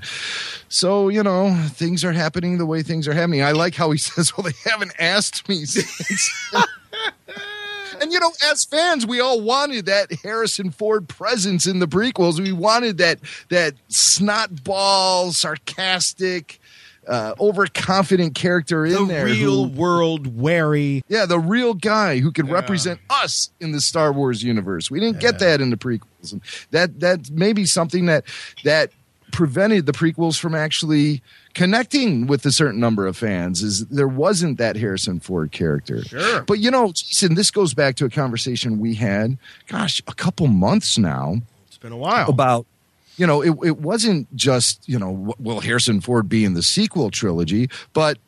so 0.68 1.08
you 1.08 1.22
know 1.22 1.54
things 1.70 2.04
are 2.04 2.12
happening 2.12 2.58
the 2.58 2.66
way 2.66 2.82
things 2.82 3.08
are 3.08 3.14
happening. 3.14 3.42
I 3.42 3.52
like 3.52 3.74
how 3.74 3.90
he 3.90 3.98
says, 4.10 4.36
"Well, 4.36 4.44
they 4.44 4.70
haven't 4.70 4.92
asked 4.98 5.48
me." 5.48 5.64
Since. 5.64 6.30
and 8.00 8.12
you 8.12 8.20
know, 8.20 8.32
as 8.50 8.64
fans, 8.64 9.06
we 9.06 9.20
all 9.20 9.40
wanted 9.40 9.86
that 9.86 10.12
Harrison 10.22 10.70
Ford 10.70 11.08
presence 11.08 11.66
in 11.66 11.78
the 11.78 11.86
prequels. 11.88 12.40
We 12.40 12.52
wanted 12.52 12.98
that 12.98 13.18
that 13.48 13.74
snot 13.88 14.64
ball, 14.64 15.32
sarcastic. 15.32 16.60
Uh, 17.06 17.34
overconfident 17.40 18.34
character 18.34 18.86
in 18.86 18.92
The 18.92 19.04
there 19.06 19.24
real 19.26 19.68
who- 19.68 19.78
world 19.78 20.38
wary. 20.40 21.02
yeah, 21.08 21.26
the 21.26 21.38
real 21.38 21.74
guy 21.74 22.18
who 22.18 22.32
could 22.32 22.48
represent 22.50 23.00
us 23.10 23.50
in 23.60 23.72
the 23.72 23.80
Star 23.80 24.12
Wars 24.12 24.42
universe. 24.42 24.90
We 24.90 25.00
didn't 25.00 25.20
get 25.20 25.38
that 25.40 25.60
in 25.60 25.70
the 25.70 25.76
prequels, 25.76 26.32
and 26.32 26.40
that 26.70 27.00
that 27.00 27.30
may 27.30 27.52
be 27.52 27.66
something 27.66 28.06
that 28.06 28.24
that 28.64 28.90
prevented 29.32 29.84
the 29.86 29.92
prequels 29.92 30.38
from 30.38 30.54
actually 30.54 31.20
connecting 31.54 32.26
with 32.26 32.46
a 32.46 32.52
certain 32.52 32.78
number 32.78 33.04
of 33.06 33.16
fans 33.16 33.62
is 33.62 33.84
there 33.86 34.06
wasn't 34.08 34.58
that 34.58 34.76
Harrison 34.76 35.18
Ford 35.20 35.50
character. 35.52 36.02
Sure. 36.04 36.42
But 36.42 36.60
you 36.60 36.70
know, 36.70 36.92
Jason, 36.92 37.34
this 37.34 37.50
goes 37.50 37.74
back 37.74 37.96
to 37.96 38.04
a 38.04 38.10
conversation 38.10 38.78
we 38.78 38.94
had, 38.94 39.36
gosh, 39.68 40.00
a 40.06 40.14
couple 40.14 40.46
months 40.46 40.98
now. 40.98 41.36
It's 41.66 41.78
been 41.78 41.92
a 41.92 41.96
while. 41.96 42.28
About 42.28 42.66
you 43.16 43.26
know, 43.26 43.42
it, 43.42 43.54
it 43.64 43.78
wasn't 43.78 44.34
just, 44.34 44.88
you 44.88 44.98
know, 44.98 45.34
will 45.38 45.60
Harrison 45.60 46.00
Ford 46.00 46.28
be 46.28 46.44
in 46.44 46.54
the 46.54 46.62
sequel 46.62 47.10
trilogy, 47.10 47.70
but 47.92 48.18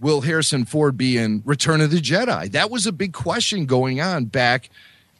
will 0.00 0.20
Harrison 0.20 0.64
Ford 0.64 0.96
be 0.96 1.16
in 1.16 1.42
Return 1.44 1.80
of 1.80 1.90
the 1.90 1.98
Jedi? 1.98 2.50
That 2.52 2.70
was 2.70 2.86
a 2.86 2.92
big 2.92 3.12
question 3.12 3.66
going 3.66 4.00
on 4.00 4.26
back 4.26 4.68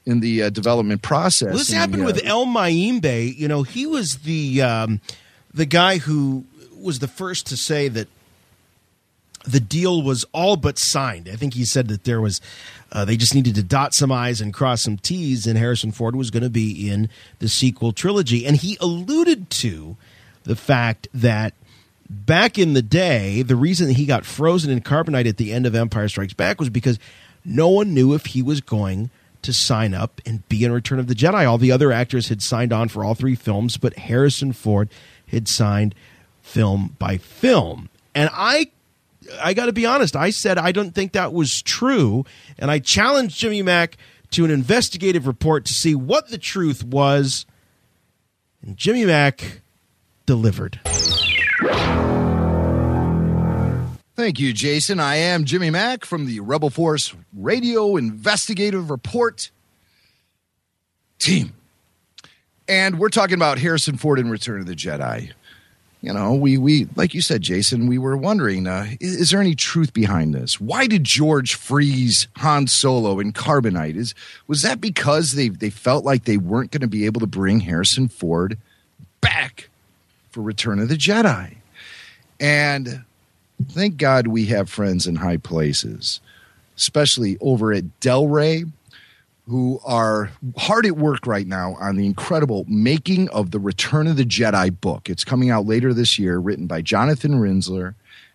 in 0.05 0.21
the 0.21 0.43
uh, 0.43 0.51
development 0.51 1.03
process. 1.03 1.49
Well, 1.49 1.59
this 1.59 1.71
And, 1.71 1.79
happened 1.79 2.03
uh, 2.03 2.07
with 2.07 2.25
El 2.25 2.45
Mayimbe. 2.47 3.37
You 3.37 3.49
know, 3.49 3.63
he 3.63 3.87
was 3.87 4.19
the 4.19 4.63
um, 4.63 5.01
the 5.55 5.67
guy 5.67 5.99
who 5.99 6.45
was 6.77 6.99
the 6.99 7.09
first 7.09 7.47
to 7.47 7.57
say 7.57 7.89
that 7.89 8.09
the 9.45 9.61
deal 9.61 10.03
was 10.03 10.25
all 10.33 10.57
but 10.57 10.79
signed. 10.79 11.29
I 11.29 11.37
think 11.37 11.55
he 11.55 11.65
said 11.65 11.89
that 11.89 12.05
there 12.05 12.21
was 12.21 12.41
uh, 12.93 13.05
they 13.05 13.17
just 13.17 13.35
needed 13.35 13.55
to 13.55 13.63
dot 13.63 13.95
some 13.95 14.13
i's 14.13 14.41
and 14.41 14.53
cross 14.53 14.83
some 14.83 14.99
t's, 14.99 15.47
and 15.47 15.59
Harrison 15.59 15.93
Ford 15.93 16.15
was 16.15 16.31
going 16.31 16.43
to 16.43 16.51
be 16.51 16.91
in 16.91 17.09
the 17.39 17.49
sequel 17.49 17.93
trilogy. 17.93 18.47
And 18.47 18.57
he 18.57 18.77
alluded 18.81 19.51
to 19.51 19.97
the 20.45 20.57
fact 20.57 21.09
that 21.15 21.55
back 22.09 22.59
in 22.59 22.75
the 22.75 22.83
day, 22.83 23.43
the 23.43 23.57
reason 23.57 23.91
he 23.91 24.05
got 24.05 24.27
frozen 24.27 24.71
in 24.71 24.81
carbonite 24.81 25.29
at 25.29 25.39
the 25.39 25.53
end 25.53 25.67
of 25.67 25.75
Empire 25.75 26.09
Strikes 26.09 26.35
Back 26.35 26.59
was 26.59 26.69
because 26.69 26.99
no 27.45 27.69
one 27.69 27.95
knew 27.95 28.13
if 28.15 28.27
he 28.27 28.43
was 28.43 28.61
going 28.61 29.11
to 29.41 29.53
sign 29.53 29.95
up 29.95 30.21
and 30.25 30.47
be 30.49 30.65
in 30.65 30.71
Return 30.71 30.99
of 31.01 31.09
the 31.09 31.15
Jedi. 31.15 31.49
All 31.49 31.59
the 31.59 31.73
other 31.73 31.91
actors 31.91 32.29
had 32.29 32.43
signed 32.43 32.73
on 32.73 32.89
for 32.89 33.05
all 33.05 33.15
three 33.15 33.35
films, 33.35 33.77
but 33.77 33.95
Harrison 33.95 34.53
Ford 34.53 34.89
had 35.27 35.49
signed 35.49 35.95
film 36.43 36.95
by 36.99 37.17
film. 37.17 37.89
And 38.15 38.31
I 38.33 38.71
I 39.41 39.55
got 39.55 39.67
to 39.67 39.73
be 39.73 39.87
honest, 39.87 40.17
I 40.17 40.31
said 40.31 40.59
I 40.59 40.73
don't 40.73 40.95
think 40.95 41.13
that 41.13 41.33
was 41.33 41.63
true, 41.63 42.25
and 42.59 42.71
I 42.71 42.79
challenged 42.79 43.39
Jimmy 43.39 43.63
Mack 43.63 43.97
to 44.33 44.45
an 44.45 44.51
investigative 44.51 45.27
report 45.27 45.65
to 45.67 45.73
see 45.73 45.95
what 45.95 46.29
the 46.29 46.39
truth 46.39 46.85
was. 46.85 47.47
And 48.63 48.77
Jimmy 48.77 49.05
Mack 49.05 49.63
delivered. 50.27 50.81
Thank 54.15 54.39
you, 54.39 54.53
Jason. 54.53 55.01
I 55.01 55.17
am 55.17 55.45
Jimmy 55.45 55.71
Mack 55.71 56.05
from 56.05 56.27
the 56.27 56.41
Rebel 56.41 56.71
Force 56.71 57.15
Radio 57.37 57.97
Investigative 57.97 58.91
Report 58.91 59.51
team. 61.19 61.55
And 62.69 62.99
we're 62.99 63.09
talking 63.09 63.35
about 63.35 63.59
Harrison 63.59 63.97
Ford 63.97 64.19
in 64.19 64.31
Return 64.31 64.61
of 64.61 64.67
the 64.67 64.77
Jedi. 64.77 65.33
You 66.03 66.13
know, 66.13 66.35
we, 66.35 66.59
we 66.59 66.89
like 66.97 67.15
you 67.15 67.21
said, 67.21 67.43
Jason, 67.43 67.87
we 67.87 67.97
were 67.97 68.17
wondering 68.17 68.67
uh, 68.67 68.89
is, 68.99 69.15
is 69.15 69.31
there 69.31 69.41
any 69.41 69.55
truth 69.55 69.93
behind 69.93 70.35
this? 70.35 70.61
Why 70.61 70.89
did 70.89 71.05
George 71.05 71.55
freeze 71.55 72.27
Han 72.39 72.67
Solo 72.67 73.21
in 73.21 73.33
Carbonite? 73.33 73.95
Is, 73.95 74.13
was 74.49 74.63
that 74.63 74.81
because 74.81 75.33
they, 75.33 75.49
they 75.49 75.71
felt 75.71 76.05
like 76.05 76.25
they 76.25 76.37
weren't 76.37 76.73
going 76.73 76.81
to 76.81 76.89
be 76.89 77.07
able 77.07 77.21
to 77.21 77.27
bring 77.29 77.61
Harrison 77.61 78.09
Ford 78.09 78.59
back 79.21 79.69
for 80.31 80.43
Return 80.43 80.81
of 80.81 80.89
the 80.89 80.97
Jedi? 80.97 81.55
And 82.41 83.05
thank 83.71 83.97
God 83.97 84.27
we 84.27 84.47
have 84.47 84.69
friends 84.69 85.07
in 85.07 85.15
high 85.17 85.37
places, 85.37 86.19
especially 86.77 87.39
over 87.41 87.73
at 87.73 88.01
Del 88.01 88.27
Rey, 88.27 88.65
who 89.49 89.81
are 89.85 90.31
hard 90.57 90.87
at 90.87 90.97
work 90.97 91.27
right 91.27 91.47
now 91.47 91.75
on 91.81 91.97
the 91.97 92.07
incredible 92.07 92.65
making 92.69 93.29
of 93.31 93.51
the 93.51 93.59
Return 93.59 94.07
of 94.07 94.17
the 94.17 94.25
Jedi 94.25 94.79
book. 94.81 95.11
It's 95.11 95.25
coming 95.25 95.51
out 95.51 95.67
later 95.67 95.93
this 95.93 96.19
year, 96.19 96.39
written 96.39 96.67
by 96.67 96.81
Jonathan 96.83 97.33
Rinzler 97.33 97.95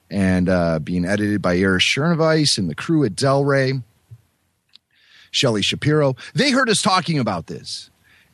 and 0.09 0.49
uh, 0.49 0.79
being 0.79 1.05
edited 1.05 1.41
by 1.41 1.57
Eric 1.57 1.81
Chernovice 1.81 2.57
and 2.57 2.69
the 2.69 2.75
crew 2.75 3.03
at 3.05 3.15
Del 3.15 3.45
Rey, 3.45 3.81
Shelly 5.31 5.61
Shapiro. 5.61 6.15
They 6.33 6.51
heard 6.51 6.69
us 6.69 6.81
talking 6.81 7.19
about 7.19 7.47
this 7.47 7.89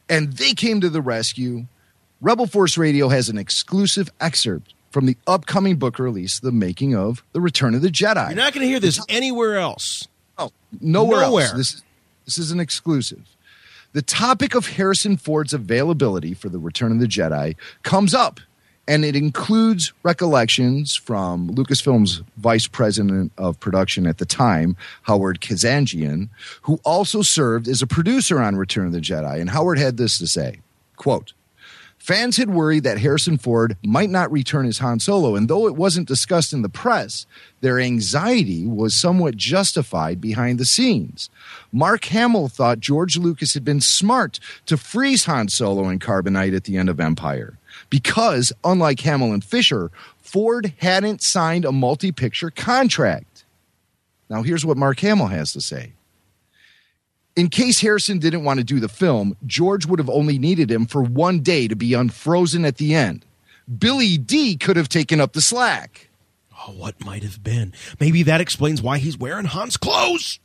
and 0.10 0.34
they 0.34 0.54
came 0.54 0.82
to 0.82 0.90
the 0.90 1.02
rescue. 1.02 1.66
Rebel 2.22 2.48
Force 2.48 2.78
Radio 2.78 3.10
has 3.10 3.30
an 3.30 3.38
exclusive 3.38 4.10
excerpt 4.20 4.74
from 4.92 5.06
the 5.08 5.18
upcoming 5.28 5.78
book 5.78 5.98
release, 6.00 6.40
The 6.40 6.52
Making 6.52 6.96
of 6.96 7.24
The 7.34 7.42
Return 7.42 7.74
of 7.76 7.82
the 7.82 7.90
Jedi. 7.90 8.28
You're 8.30 8.36
not 8.38 8.54
going 8.54 8.62
to 8.64 8.68
hear 8.70 8.80
this 8.80 9.04
anywhere 9.10 9.58
else. 9.58 10.08
Oh, 10.38 10.52
nowhere, 10.80 11.22
Nowhere. 11.22 11.44
else. 11.46 11.54
This 11.54 11.74
is, 11.76 11.84
this 12.26 12.38
is 12.38 12.52
an 12.52 12.60
exclusive. 12.60 13.24
The 13.94 14.02
topic 14.02 14.56
of 14.56 14.68
Harrison 14.68 15.18
Ford's 15.18 15.54
availability 15.54 16.34
for 16.34 16.50
the 16.50 16.58
Return 16.58 16.92
of 16.92 17.00
the 17.00 17.06
Jedi 17.06 17.56
comes 17.84 18.14
up, 18.16 18.40
and 18.88 19.06
it 19.06 19.16
includes 19.16 19.94
recollections 20.02 20.96
from 20.96 21.50
Lucasfilm's 21.50 22.24
vice 22.38 22.68
president 22.68 23.32
of 23.38 23.60
production 23.60 24.08
at 24.08 24.18
the 24.18 24.26
time, 24.26 24.76
Howard 25.04 25.42
Kazanjian, 25.42 26.30
who 26.64 26.80
also 26.84 27.22
served 27.22 27.68
as 27.68 27.82
a 27.82 27.88
producer 27.88 28.42
on 28.42 28.56
Return 28.56 28.88
of 28.88 28.94
the 28.94 29.00
Jedi. 29.00 29.40
And 29.40 29.52
Howard 29.52 29.78
had 29.78 29.98
this 29.98 30.18
to 30.18 30.28
say 30.28 30.60
quote, 30.96 31.34
Fans 32.04 32.36
had 32.36 32.50
worried 32.50 32.84
that 32.84 32.98
Harrison 32.98 33.38
Ford 33.38 33.78
might 33.82 34.10
not 34.10 34.30
return 34.30 34.66
as 34.66 34.80
Han 34.80 35.00
Solo, 35.00 35.38
and 35.38 35.48
though 35.48 35.68
it 35.68 35.78
wasn't 35.78 36.06
discussed 36.06 36.52
in 36.52 36.62
the 36.62 36.68
press, 36.68 37.26
their 37.62 37.80
anxiety 37.80 38.68
was 38.68 38.94
somewhat 38.94 39.38
justified 39.38 40.20
behind 40.20 40.60
the 40.60 40.66
scenes. 40.66 41.30
Mark 41.72 42.04
Hamill 42.04 42.50
thought 42.50 42.82
George 42.82 43.16
Lucas 43.16 43.54
had 43.54 43.64
been 43.64 43.80
smart 43.80 44.42
to 44.66 44.76
freeze 44.76 45.24
Han 45.24 45.48
Solo 45.48 45.88
in 45.88 45.98
Carbonite 45.98 46.54
at 46.54 46.66
the 46.66 46.76
end 46.76 46.90
of 46.90 47.00
Empire, 47.00 47.58
because, 47.90 48.52
unlike 48.66 49.00
Hamill 49.00 49.32
and 49.32 49.42
Fisher, 49.42 49.90
Ford 50.18 50.74
hadn't 50.80 51.24
signed 51.24 51.64
a 51.64 51.72
multi 51.72 52.12
picture 52.12 52.50
contract. 52.50 53.46
Now, 54.30 54.42
here's 54.42 54.66
what 54.66 54.76
Mark 54.76 55.00
Hamill 55.00 55.28
has 55.28 55.54
to 55.54 55.62
say. 55.62 55.94
In 57.36 57.50
case 57.50 57.80
Harrison 57.80 58.20
didn't 58.20 58.44
want 58.44 58.60
to 58.60 58.64
do 58.64 58.80
the 58.80 58.88
film, 58.88 59.36
George 59.46 59.88
would 59.88 60.00
have 60.00 60.10
only 60.10 60.38
needed 60.38 60.70
him 60.70 60.86
for 60.86 61.02
one 61.02 61.40
day 61.40 61.68
to 61.68 61.76
be 61.76 61.96
unfrozen 61.96 62.64
at 62.64 62.78
the 62.78 62.94
end. 62.94 63.26
Billy 63.80 64.18
Dee 64.18 64.56
could 64.56 64.78
have 64.78 64.90
taken 64.90 65.20
up 65.20 65.34
the 65.34 65.42
slack. 65.42 66.10
Oh, 66.68 66.74
what 66.74 67.04
might 67.04 67.24
have 67.24 67.44
been? 67.44 67.74
Maybe 68.00 68.24
that 68.24 68.40
explains 68.40 68.82
why 68.82 69.00
he's 69.00 69.18
wearing 69.18 69.46
Han's 69.46 69.78
clothes. 69.78 70.40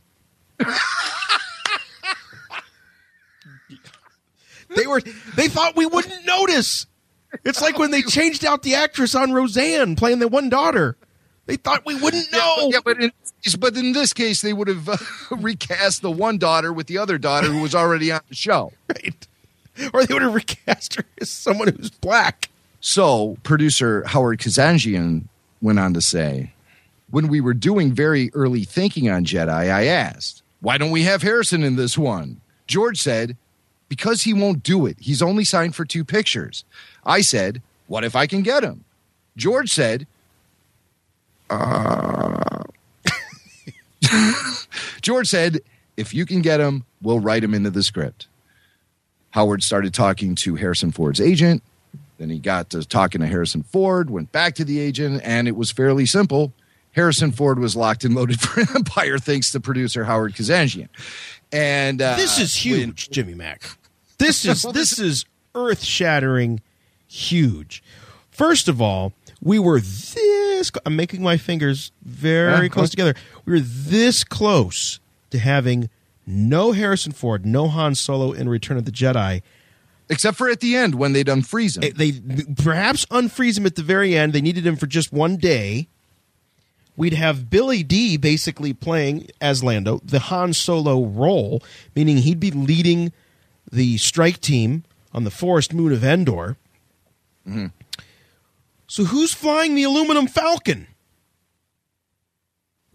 they 4.77 4.87
were 4.87 5.03
they 5.37 5.49
thought 5.49 5.77
we 5.77 5.87
wouldn't 5.87 6.27
notice. 6.27 6.87
It's 7.45 7.61
like 7.61 7.79
when 7.79 7.91
they 7.91 8.03
changed 8.03 8.45
out 8.45 8.63
the 8.63 8.75
actress 8.75 9.15
on 9.15 9.33
Roseanne 9.33 9.95
playing 9.95 10.21
the 10.21 10.29
one 10.29 10.49
daughter. 10.49 10.97
They 11.49 11.57
thought 11.57 11.87
we 11.87 11.95
wouldn't 11.95 12.31
know. 12.31 12.69
Yeah, 12.71 12.81
but 12.85 13.03
in, 13.03 13.11
but 13.59 13.75
in 13.75 13.93
this 13.93 14.13
case, 14.13 14.43
they 14.43 14.53
would 14.53 14.69
have 14.69 14.87
uh, 14.87 14.99
recast 15.31 16.03
the 16.03 16.11
one 16.11 16.37
daughter 16.37 16.75
with 16.75 16.89
the 16.89 16.99
other 16.99 17.17
daughter 17.17 17.47
who 17.47 17.63
was 17.63 17.75
already 17.75 18.13
on 18.13 18.21
the 18.29 18.37
show. 18.37 18.73
Right. 18.95 19.27
Or 19.93 20.05
they 20.05 20.13
would 20.13 20.23
have 20.23 20.35
recast 20.35 20.97
her 20.97 21.05
as 21.21 21.31
someone 21.31 21.69
who's 21.69 21.91
black. 21.91 22.49
So, 22.81 23.39
producer 23.45 24.03
Howard 24.07 24.41
Kazanjian 24.41 25.25
went 25.63 25.79
on 25.79 25.95
to 25.95 26.01
say, 26.01 26.53
when 27.11 27.29
we 27.29 27.41
were 27.41 27.55
doing 27.55 27.93
very 27.93 28.31
early 28.35 28.65
thinking 28.65 29.09
on 29.09 29.25
Jedi, 29.25 29.49
I 29.49 29.87
asked, 29.87 30.43
why 30.61 30.79
don't 30.79 30.91
we 30.91 31.05
have 31.05 31.23
Harrison 31.23 31.63
in 31.63 31.77
this 31.77 31.97
one? 31.97 32.41
George 32.67 32.99
said, 33.01 33.37
because 33.89 34.23
he 34.23 34.35
won't 34.35 34.65
do 34.65 34.85
it. 34.85 34.97
He's 34.99 35.23
only 35.23 35.45
signed 35.45 35.77
for 35.77 35.85
two 35.85 36.05
pictures. 36.05 36.65
I 37.07 37.21
said, 37.21 37.63
what 37.87 38.03
if 38.03 38.17
I 38.17 38.27
can 38.27 38.43
get 38.43 38.65
him? 38.65 38.85
George 39.37 39.71
said, 39.71 40.09
uh. 41.51 42.63
George 45.03 45.27
said, 45.29 45.61
if 45.97 46.15
you 46.15 46.25
can 46.25 46.43
get 46.43 46.61
him, 46.61 46.85
we'll 47.03 47.21
write 47.21 47.43
him 47.43 47.55
into 47.55 47.71
the 47.71 47.83
script. 47.83 48.29
Howard 49.31 49.63
started 49.63 49.93
talking 49.93 50.35
to 50.37 50.55
Harrison 50.57 50.93
Ford's 50.93 51.21
agent. 51.21 51.63
Then 52.19 52.31
he 52.31 52.39
got 52.39 52.71
to 52.71 52.85
talking 52.85 53.21
to 53.21 53.27
Harrison 53.27 53.63
Ford, 53.63 54.11
went 54.11 54.33
back 54.33 54.55
to 54.57 54.65
the 54.65 54.81
agent, 54.81 55.21
and 55.25 55.47
it 55.47 55.57
was 55.57 55.71
fairly 55.71 56.07
simple. 56.07 56.53
Harrison 56.93 57.31
Ford 57.31 57.59
was 57.59 57.77
locked 57.77 58.05
and 58.05 58.15
loaded 58.15 58.41
for 58.43 58.61
Empire 58.75 59.19
thanks 59.19 59.53
to 59.53 59.61
producer 59.61 60.05
Howard 60.05 60.35
Kazanjian. 60.35 60.89
And 61.53 62.03
uh, 62.03 62.17
This 62.17 62.39
is 62.39 62.55
huge, 62.55 63.11
Jimmy 63.11 63.35
Mack. 63.35 63.71
This 64.19 64.45
is 64.45 64.63
this 64.73 64.99
is 64.99 65.25
earth 65.55 65.83
shattering 65.83 66.61
huge. 67.07 67.83
First 68.31 68.69
of 68.69 68.83
all, 68.83 69.13
we 69.41 69.59
were 69.59 69.81
this 69.81 70.71
I'm 70.85 70.97
making 70.97 71.23
my 71.23 71.37
fingers 71.37 71.93
very 72.05 72.65
Yeah, 72.65 72.69
close 72.69 72.91
together. 72.91 73.15
We 73.45 73.55
were 73.55 73.61
this 73.61 74.25
close 74.25 75.01
to 75.31 75.39
having 75.39 75.89
no 76.27 76.73
Harrison 76.73 77.13
Ford, 77.13 77.47
no 77.47 77.69
Han 77.69 77.95
Solo 77.95 78.33
in 78.33 78.49
Return 78.49 78.77
of 78.77 78.85
the 78.85 78.91
Jedi. 78.93 79.43
except 80.11 80.37
for 80.37 80.49
at 80.49 80.61
the 80.61 80.75
end 80.77 80.95
when 80.95 81.13
they'd 81.13 81.27
unfreeze 81.27 81.81
him. 81.83 81.93
They 81.97 82.13
perhaps 82.63 83.05
unfreeze 83.07 83.59
him 83.59 83.67
at 83.67 83.77
the 83.77 83.83
very 83.83 84.17
end. 84.17 84.33
They 84.33 84.41
needed 84.41 84.67
him 84.67 84.77
for 84.77 84.87
just 84.87 85.13
one 85.13 85.37
day. 85.37 85.89
We'd 86.97 87.13
have 87.15 87.49
Billy 87.49 87.83
Dee 87.85 88.17
basically 88.17 88.73
playing 88.73 89.29
as 89.41 89.63
Lando, 89.63 90.01
the 90.05 90.19
Han 90.19 90.53
Solo 90.53 91.05
role, 91.05 91.63
meaning 91.95 92.17
he'd 92.19 92.41
be 92.41 92.51
leading 92.51 93.13
the 93.71 93.99
strike 93.99 94.41
team 94.41 94.83
on 95.15 95.23
the 95.25 95.31
forest 95.31 95.73
moon 95.73 95.93
of 95.93 96.03
Endor. 96.03 96.57
Mm-hmm. 97.47 97.67
So 98.89 99.05
who's 99.05 99.33
flying 99.35 99.75
the 99.75 99.85
aluminum 99.85 100.27
Falcon? 100.27 100.89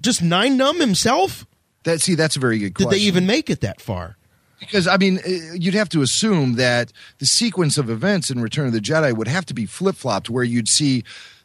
Just 0.02 0.22
Nien 0.22 0.58
Nunb 0.58 0.80
himself? 0.80 1.46
That 1.84 2.02
see, 2.02 2.16
that's 2.16 2.36
a 2.36 2.40
very 2.40 2.60
good 2.60 2.74
question. 2.76 2.92
Did 2.92 3.00
they 3.00 3.04
even 3.06 3.26
make 3.26 3.50
it 3.50 3.62
that 3.62 3.80
far? 3.80 4.18
Because 4.60 4.88
I 4.88 4.98
mean, 4.98 5.20
uh, 5.20 5.54
you'd 5.54 5.74
have 5.74 5.90
to 5.90 6.02
assume 6.02 6.56
that 6.56 6.92
the 7.20 7.26
sequence 7.26 7.78
of 7.78 7.90
events 7.90 8.30
in 8.30 8.42
Return 8.42 8.68
of 8.68 8.74
the 8.74 8.80
Jedi 8.80 9.16
would 9.16 9.28
have 9.28 9.46
to 9.48 9.54
be 9.54 9.66
flip 9.66 9.96
flopped, 9.96 10.30
where 10.30 10.44
you'd 10.44 10.70
see 10.70 11.04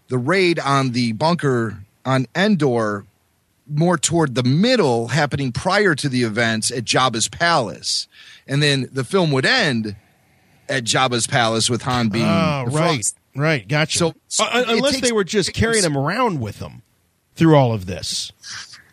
the 0.09 0.19
raid 0.19 0.59
on 0.59 0.93
the 0.93 1.13
bunker 1.13 1.85
on 2.05 2.27
Endor 2.35 3.05
more 3.71 3.99
toward 3.99 4.35
the 4.35 4.43
middle, 4.43 5.09
happening 5.09 5.53
prior 5.53 5.95
to 5.97 6.09
the 6.09 6.23
events 6.23 6.71
at 6.71 6.85
Jabba's 6.85 7.29
palace, 7.29 8.09
and 8.47 8.63
then 8.63 8.89
the 8.93 9.05
film 9.05 9.31
would 9.33 9.45
end 9.45 9.95
at 10.69 10.85
Jabba's 10.85 11.27
palace 11.27 11.69
with 11.69 11.83
Han 11.83 12.09
being 12.09 12.25
Oh, 12.25 12.65
right, 12.69 12.95
Frost. 12.97 13.17
Right, 13.39 13.67
gotcha. 13.67 13.99
So- 13.99 14.15
Uh, 14.41 14.49
uh, 14.53 14.65
unless 14.69 14.95
takes- 14.95 15.09
they 15.09 15.13
were 15.13 15.25
just 15.25 15.53
carrying 15.55 15.85
him 15.85 15.97
around 15.97 16.41
with 16.41 16.59
them 16.59 16.83
through 17.35 17.57
all 17.57 17.73
of 17.73 17.87
this. 17.87 18.33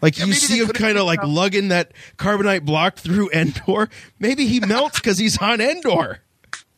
Like 0.02 0.18
you 0.20 0.32
see 0.34 0.60
him 0.60 0.68
kind 0.70 0.98
of 0.98 1.06
like 1.06 1.20
out- 1.20 1.30
lugging 1.30 1.70
that 1.70 1.92
carbonite 2.18 2.64
block 2.64 2.98
through 2.98 3.30
Endor. 3.34 3.90
Maybe 4.20 4.46
he 4.48 4.60
melts 4.60 5.00
because 5.00 5.18
he's 5.18 5.38
on 5.40 5.60
Endor. 5.62 6.20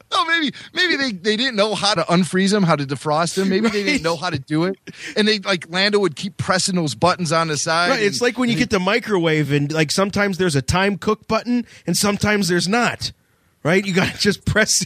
Oh, 0.09 0.23
maybe 0.25 0.55
maybe 0.73 0.95
they, 0.95 1.11
they 1.11 1.35
didn't 1.35 1.57
know 1.57 1.75
how 1.75 1.93
to 1.93 2.03
unfreeze 2.03 2.53
him, 2.53 2.63
how 2.63 2.77
to 2.77 2.85
defrost 2.85 3.37
him. 3.37 3.49
Maybe 3.49 3.67
they 3.67 3.83
didn't 3.83 4.03
know 4.03 4.15
how 4.15 4.29
to 4.29 4.39
do 4.39 4.63
it, 4.63 4.77
and 5.17 5.27
they 5.27 5.39
like 5.39 5.69
Lando 5.69 5.99
would 5.99 6.15
keep 6.15 6.37
pressing 6.37 6.75
those 6.75 6.95
buttons 6.95 7.33
on 7.33 7.49
the 7.49 7.57
side. 7.57 7.89
Right, 7.89 8.01
it's 8.03 8.21
like 8.21 8.37
when 8.37 8.47
you 8.49 8.55
get 8.55 8.69
the 8.69 8.79
microwave 8.79 9.51
and 9.51 9.69
like 9.69 9.91
sometimes 9.91 10.37
there's 10.37 10.55
a 10.55 10.61
time 10.61 10.97
cook 10.97 11.27
button 11.27 11.65
and 11.85 11.97
sometimes 11.97 12.47
there's 12.47 12.69
not. 12.69 13.11
Right? 13.63 13.85
You 13.85 13.93
got 13.93 14.13
to 14.13 14.17
just 14.21 14.45
press 14.45 14.85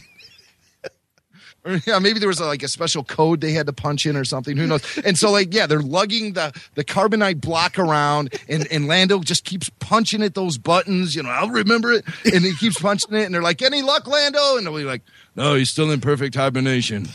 yeah, 1.86 1.98
maybe 2.00 2.18
there 2.18 2.28
was 2.28 2.40
a, 2.40 2.44
like 2.46 2.62
a 2.62 2.68
special 2.68 3.04
code 3.04 3.40
they 3.40 3.52
had 3.52 3.66
to 3.66 3.72
punch 3.72 4.04
in 4.06 4.16
or 4.16 4.24
something. 4.24 4.56
Who 4.56 4.66
knows? 4.66 4.98
And 5.04 5.16
so, 5.16 5.30
like, 5.30 5.54
yeah, 5.54 5.66
they're 5.66 5.80
lugging 5.80 6.32
the 6.32 6.52
the 6.74 6.84
carbonite 6.84 7.40
block 7.40 7.78
around, 7.78 8.34
and 8.48 8.66
and 8.72 8.88
Lando 8.88 9.20
just 9.20 9.44
keeps 9.44 9.70
punching 9.78 10.22
at 10.22 10.34
those 10.34 10.58
buttons. 10.58 11.14
You 11.14 11.22
know, 11.22 11.28
I'll 11.30 11.50
remember 11.50 11.92
it, 11.92 12.04
and 12.24 12.44
he 12.44 12.54
keeps 12.54 12.80
punching 12.80 13.14
it, 13.14 13.24
and 13.24 13.34
they're 13.34 13.42
like, 13.42 13.62
"Any 13.62 13.82
luck, 13.82 14.06
Lando?" 14.08 14.56
And 14.56 14.66
they'll 14.66 14.76
be 14.76 14.84
like, 14.84 15.02
"No, 15.36 15.54
he's 15.54 15.70
still 15.70 15.90
in 15.92 16.00
perfect 16.00 16.34
hibernation." 16.34 17.08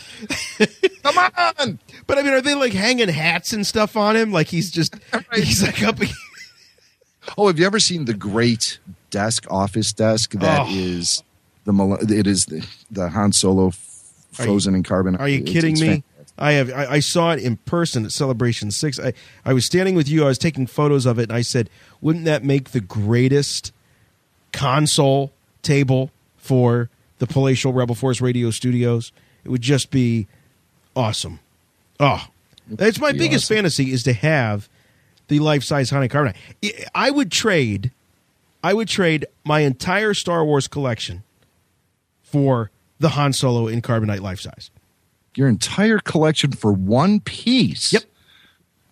Come 1.04 1.18
on! 1.18 1.80
But 2.06 2.18
I 2.18 2.22
mean, 2.22 2.34
are 2.34 2.42
they 2.42 2.56
like 2.56 2.74
hanging 2.74 3.10
hats 3.10 3.52
and 3.54 3.66
stuff 3.68 3.98
on 3.98 4.16
him? 4.16 4.32
Like 4.32 4.48
he's 4.48 4.72
just 4.72 4.96
he's 5.34 5.62
like 5.64 5.84
up. 5.84 5.98
Oh, 7.38 7.48
have 7.48 7.60
you 7.60 7.66
ever 7.66 7.80
seen 7.80 8.06
the 8.06 8.14
great 8.14 8.80
desk, 9.10 9.46
office 9.52 9.92
desk 9.94 10.32
that 10.32 10.62
Oh. 10.62 10.70
is 10.70 11.22
the 11.66 11.74
it 12.10 12.28
is 12.28 12.46
the, 12.46 12.66
the 12.90 13.10
Han 13.10 13.34
Solo 13.34 13.72
f- 14.34 14.40
Are 14.40 14.44
you- 14.44 14.48
frozen 14.50 14.76
in 14.76 14.84
carbonite? 14.84 15.20
Are 15.20 15.28
you 15.28 15.40
It's- 15.40 15.54
kidding 15.54 15.72
it's 15.74 15.82
me? 15.82 15.88
fantastic. 15.88 16.04
I 16.40 16.52
have. 16.54 16.70
I, 16.72 16.86
I 16.94 17.00
saw 17.00 17.32
it 17.32 17.40
in 17.40 17.58
person 17.58 18.06
at 18.06 18.12
Celebration 18.12 18.70
Six. 18.70 19.00
I, 19.00 19.14
I 19.44 19.54
was 19.54 19.66
standing 19.66 19.96
with 19.96 20.08
you. 20.08 20.24
I 20.24 20.28
was 20.28 20.38
taking 20.38 20.68
photos 20.68 21.06
of 21.08 21.18
it, 21.18 21.24
and 21.24 21.32
I 21.34 21.42
said, 21.42 21.70
"Wouldn't 22.00 22.26
that 22.26 22.44
make 22.44 22.72
the 22.72 22.80
greatest 22.82 23.72
console 24.54 25.32
table 25.64 26.12
for 26.38 26.90
the 27.20 27.28
Palatial 27.28 27.74
Rebel 27.74 27.96
Force 27.96 28.22
Radio 28.22 28.52
Studios? 28.52 29.12
It 29.44 29.50
would 29.50 29.62
just 29.62 29.90
be 29.92 30.28
awesome." 30.96 31.40
Oh, 32.00 32.28
that's 32.68 33.00
my 33.00 33.12
biggest 33.14 33.46
awesome. 33.46 33.56
fantasy 33.56 33.92
is 33.92 34.04
to 34.04 34.14
have 34.14 34.70
the 35.30 35.40
life 35.40 35.64
size 35.64 35.90
Honey 35.90 36.08
Carbonite. 36.08 36.36
I 36.94 37.10
would 37.10 37.32
trade. 37.32 37.92
I 38.64 38.74
would 38.74 38.88
trade 38.88 39.26
my 39.44 39.62
entire 39.62 40.14
Star 40.14 40.46
Wars 40.46 40.68
collection 40.68 41.24
for 42.24 42.70
the 43.00 43.10
Han 43.10 43.34
Solo 43.34 43.68
in 43.68 43.82
Carbonite 43.82 44.22
life 44.22 44.40
size. 44.40 44.72
Your 45.36 45.48
entire 45.48 46.00
collection 46.00 46.52
for 46.52 46.74
one 46.74 47.20
piece. 47.20 47.94
Yep. 47.94 48.04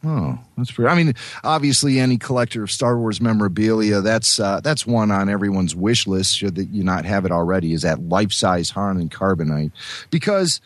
Oh, 0.03 0.37
that's 0.55 0.71
pretty. 0.71 0.89
I 0.89 0.95
mean, 0.95 1.13
obviously, 1.43 1.99
any 1.99 2.17
collector 2.17 2.61
of 2.63 2.69
Star 2.69 2.97
Wars 2.99 3.19
memorabilia 3.19 4.01
that's 4.01 4.39
uh, 4.39 4.61
that's 4.61 4.85
one 4.85 5.09
on 5.09 5.29
everyone's 5.29 5.75
wish 5.75 6.05
list. 6.05 6.37
Should 6.37 6.55
that 6.55 6.69
you 6.69 6.83
not 6.83 7.05
have 7.05 7.25
it 7.25 7.31
already, 7.31 7.73
is 7.73 7.81
that 7.81 8.07
life 8.07 8.31
size 8.31 8.69
Han 8.71 8.97
and 8.97 9.09
Carbonite, 9.09 9.71
because 10.11 10.61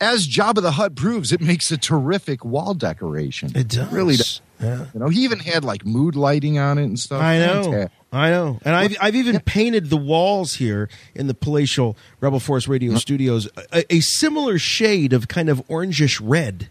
as 0.00 0.26
Jabba 0.26 0.62
the 0.62 0.70
Hutt 0.70 0.94
proves, 0.94 1.32
it 1.32 1.40
makes 1.42 1.70
a 1.70 1.76
terrific 1.76 2.44
wall 2.44 2.72
decoration. 2.72 3.52
It 3.54 3.68
does. 3.68 3.92
really 3.92 4.16
does. 4.16 4.40
Yeah. 4.60 4.86
You 4.94 5.00
know, 5.00 5.08
he 5.08 5.24
even 5.24 5.38
had 5.38 5.64
like 5.64 5.84
mood 5.84 6.16
lighting 6.16 6.58
on 6.58 6.78
it 6.78 6.84
and 6.84 6.98
stuff. 6.98 7.20
I 7.20 7.38
know, 7.38 7.64
Fantastic. 7.64 7.97
I 8.10 8.30
know, 8.30 8.58
and 8.64 8.74
I've 8.74 8.96
I've 9.00 9.14
even 9.14 9.40
painted 9.40 9.90
the 9.90 9.96
walls 9.98 10.54
here 10.54 10.88
in 11.14 11.26
the 11.26 11.34
palatial 11.34 11.96
Rebel 12.20 12.40
Force 12.40 12.66
Radio 12.66 12.94
Studios 12.96 13.48
a, 13.72 13.84
a 13.94 14.00
similar 14.00 14.58
shade 14.58 15.12
of 15.12 15.28
kind 15.28 15.48
of 15.50 15.58
orangish 15.68 16.18
red 16.22 16.68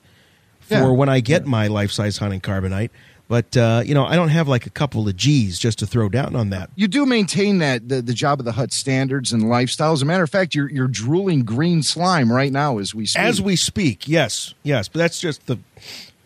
for 0.59 0.73
Yeah. 0.75 0.87
when 0.89 1.09
I 1.09 1.19
get 1.19 1.45
my 1.45 1.67
life 1.67 1.91
size 1.91 2.17
hunting 2.17 2.41
carbonite. 2.41 2.89
But 3.29 3.55
uh, 3.57 3.83
you 3.85 3.93
know, 3.93 4.05
I 4.05 4.15
don't 4.15 4.29
have 4.29 4.47
like 4.47 4.65
a 4.65 4.69
couple 4.71 5.07
of 5.07 5.15
G's 5.15 5.59
just 5.59 5.77
to 5.79 5.85
throw 5.85 6.09
down 6.09 6.35
on 6.35 6.49
that. 6.49 6.69
You 6.75 6.87
do 6.87 7.05
maintain 7.05 7.57
that 7.59 7.87
the, 7.89 8.01
the 8.01 8.13
Jabba 8.13 8.43
the 8.43 8.53
Hutt 8.53 8.71
standards 8.73 9.31
and 9.33 9.47
lifestyle. 9.47 9.91
As 9.91 10.01
a 10.01 10.05
matter 10.05 10.23
of 10.23 10.29
fact, 10.31 10.55
you're 10.55 10.71
you're 10.71 10.87
drooling 10.87 11.43
green 11.43 11.83
slime 11.83 12.31
right 12.31 12.51
now 12.51 12.77
as 12.79 12.95
we 12.95 13.05
speak. 13.05 13.21
As 13.21 13.41
we 13.41 13.55
speak, 13.57 14.07
yes, 14.07 14.53
yes, 14.63 14.87
but 14.87 14.99
that's 14.99 15.19
just 15.19 15.45
the 15.45 15.59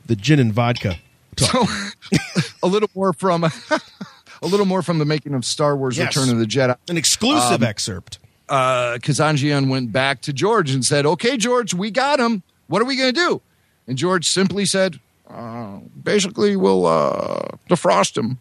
the 0.05 0.16
gin 0.16 0.39
and 0.39 0.53
vodka. 0.53 0.97
So, 1.38 1.66
a 2.64 2.68
little 2.68 2.89
more 2.93 3.14
from 3.14 3.45
a 4.41 4.47
little 4.47 4.65
more 4.65 4.81
from 4.81 4.99
the 4.99 5.05
making 5.05 5.33
of 5.33 5.45
Star 5.45 5.75
Wars: 5.75 5.97
Yes. 5.97 6.15
Return 6.15 6.31
of 6.33 6.39
the 6.39 6.45
Jedi. 6.45 6.75
An 6.89 6.97
exclusive 6.97 7.61
Um, 7.61 7.63
excerpt. 7.63 8.19
Uh, 8.49 8.97
Kazanjian 8.97 9.69
went 9.69 9.91
back 9.91 10.21
to 10.21 10.33
George 10.33 10.71
and 10.71 10.83
said, 10.83 11.05
"Okay, 11.05 11.37
George, 11.37 11.73
we 11.73 11.89
got 11.91 12.19
him. 12.19 12.43
What 12.67 12.81
are 12.81 12.85
we 12.85 12.95
going 12.95 13.13
to 13.13 13.19
do?" 13.19 13.41
And 13.87 13.97
George 13.97 14.27
simply 14.27 14.65
said, 14.65 14.99
uh, 15.29 15.77
"Basically, 16.03 16.55
we'll 16.55 16.85
uh, 16.85 17.49
defrost 17.69 18.17
him." 18.17 18.39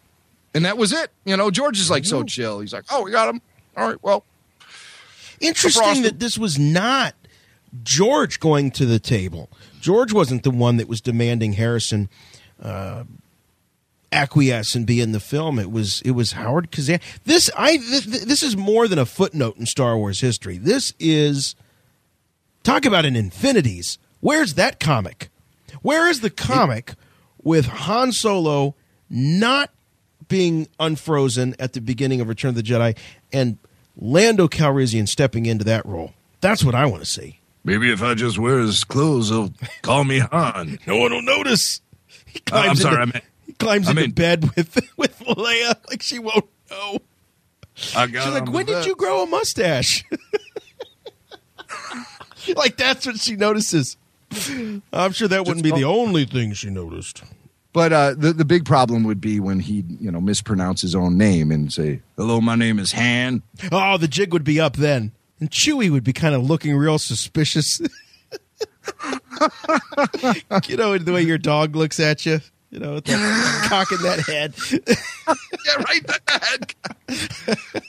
And 0.53 0.65
that 0.65 0.77
was 0.77 0.91
it. 0.91 1.11
You 1.23 1.37
know, 1.37 1.49
George 1.49 1.79
is 1.79 1.89
like 1.89 2.03
so 2.05 2.23
chill. 2.23 2.59
He's 2.59 2.73
like, 2.73 2.83
"Oh, 2.91 3.03
we 3.03 3.11
got 3.11 3.29
him. 3.29 3.41
All 3.77 3.87
right, 3.87 4.01
well." 4.03 4.25
Interesting 5.39 6.03
that 6.03 6.19
this 6.19 6.37
was 6.37 6.59
not 6.59 7.15
George 7.83 8.39
going 8.39 8.69
to 8.71 8.85
the 8.85 8.99
table. 8.99 9.49
George 9.79 10.13
wasn't 10.13 10.43
the 10.43 10.51
one 10.51 10.77
that 10.77 10.87
was 10.87 11.01
demanding 11.01 11.53
Harrison 11.53 12.09
uh, 12.61 13.05
acquiesce 14.11 14.75
and 14.75 14.85
be 14.85 14.99
in 15.01 15.11
the 15.11 15.19
film. 15.19 15.57
It 15.59 15.71
was 15.71 16.01
it 16.01 16.11
was 16.11 16.33
Howard 16.33 16.71
Kazan. 16.71 16.99
This 17.25 17.49
I 17.57 17.77
th- 17.77 18.03
th- 18.05 18.23
this 18.23 18.43
is 18.43 18.57
more 18.57 18.87
than 18.87 18.99
a 18.99 19.05
footnote 19.05 19.57
in 19.57 19.65
Star 19.65 19.97
Wars 19.97 20.19
history. 20.21 20.57
This 20.57 20.93
is 20.99 21.55
talk 22.63 22.85
about 22.85 23.05
an 23.05 23.15
infinities. 23.15 23.97
Where's 24.19 24.55
that 24.55 24.79
comic? 24.79 25.29
Where 25.81 26.07
is 26.09 26.19
the 26.21 26.29
comic 26.29 26.93
with 27.41 27.65
Han 27.65 28.11
Solo 28.11 28.75
not 29.09 29.71
being 30.27 30.67
unfrozen 30.79 31.55
at 31.59 31.73
the 31.73 31.81
beginning 31.81 32.21
of 32.21 32.27
Return 32.27 32.49
of 32.49 32.55
the 32.55 32.63
Jedi 32.63 32.97
and 33.33 33.57
Lando 33.97 34.47
Calrissian 34.47 35.07
stepping 35.07 35.45
into 35.45 35.63
that 35.65 35.85
role? 35.85 36.13
That's 36.41 36.63
what 36.63 36.75
I 36.75 36.85
want 36.85 37.03
to 37.03 37.09
see. 37.09 37.39
Maybe 37.63 37.91
if 37.91 38.01
I 38.01 38.13
just 38.15 38.37
wear 38.39 38.59
his 38.59 38.83
clothes, 38.83 39.29
he'll 39.29 39.53
call 39.81 40.03
me 40.03 40.19
Han. 40.19 40.79
No 40.87 40.97
one 40.97 41.11
will 41.11 41.21
notice. 41.21 41.81
Uh, 42.51 42.55
I'm 42.55 42.75
sorry, 42.75 42.97
I 43.01 43.05
meant- 43.05 43.23
climbs 43.61 43.87
I 43.87 43.91
into 43.91 44.01
mean- 44.03 44.11
bed 44.11 44.49
with 44.55 44.75
with 44.97 45.19
Leia 45.19 45.75
like 45.89 46.01
she 46.01 46.19
won't 46.19 46.45
know. 46.69 46.99
I 47.95 48.07
got 48.07 48.25
She's 48.25 48.33
like, 48.33 48.51
when 48.51 48.65
did 48.65 48.73
bed." 48.73 48.85
you 48.85 48.95
grow 48.95 49.23
a 49.23 49.27
mustache? 49.27 50.03
like 52.55 52.77
that's 52.77 53.05
what 53.05 53.19
she 53.19 53.35
notices. 53.35 53.97
I'm 54.93 55.11
sure 55.11 55.27
that 55.27 55.45
wouldn't 55.45 55.63
be 55.63 55.71
the 55.71 55.83
only 55.83 56.25
thing 56.25 56.53
she 56.53 56.69
noticed. 56.69 57.23
But 57.73 57.93
uh, 57.93 58.13
the 58.17 58.33
the 58.33 58.45
big 58.45 58.65
problem 58.65 59.03
would 59.05 59.21
be 59.21 59.39
when 59.39 59.61
he 59.61 59.83
you 59.99 60.11
know 60.11 60.19
mispronounce 60.19 60.81
his 60.81 60.93
own 60.95 61.17
name 61.17 61.51
and 61.51 61.71
say, 61.71 62.01
"Hello, 62.17 62.41
my 62.41 62.55
name 62.55 62.79
is 62.79 62.91
Han." 62.91 63.43
Oh, 63.71 63.97
the 63.97 64.07
jig 64.09 64.33
would 64.33 64.43
be 64.43 64.59
up 64.59 64.75
then, 64.75 65.11
and 65.39 65.49
Chewie 65.49 65.89
would 65.89 66.03
be 66.03 66.13
kind 66.13 66.35
of 66.35 66.43
looking 66.43 66.75
real 66.75 66.99
suspicious. 66.99 67.79
you 70.67 70.77
know 70.77 70.97
the 70.97 71.11
way 71.13 71.21
your 71.21 71.37
dog 71.37 71.75
looks 71.75 71.99
at 71.99 72.25
you. 72.25 72.41
You 72.71 72.79
know, 72.79 72.93
with 72.93 73.03
that 73.03 73.65
cock 73.69 73.91
in 73.91 74.01
that 74.01 74.21
head. 74.21 74.53
yeah, 75.65 75.73
right. 75.75 76.07
That. 76.07 76.73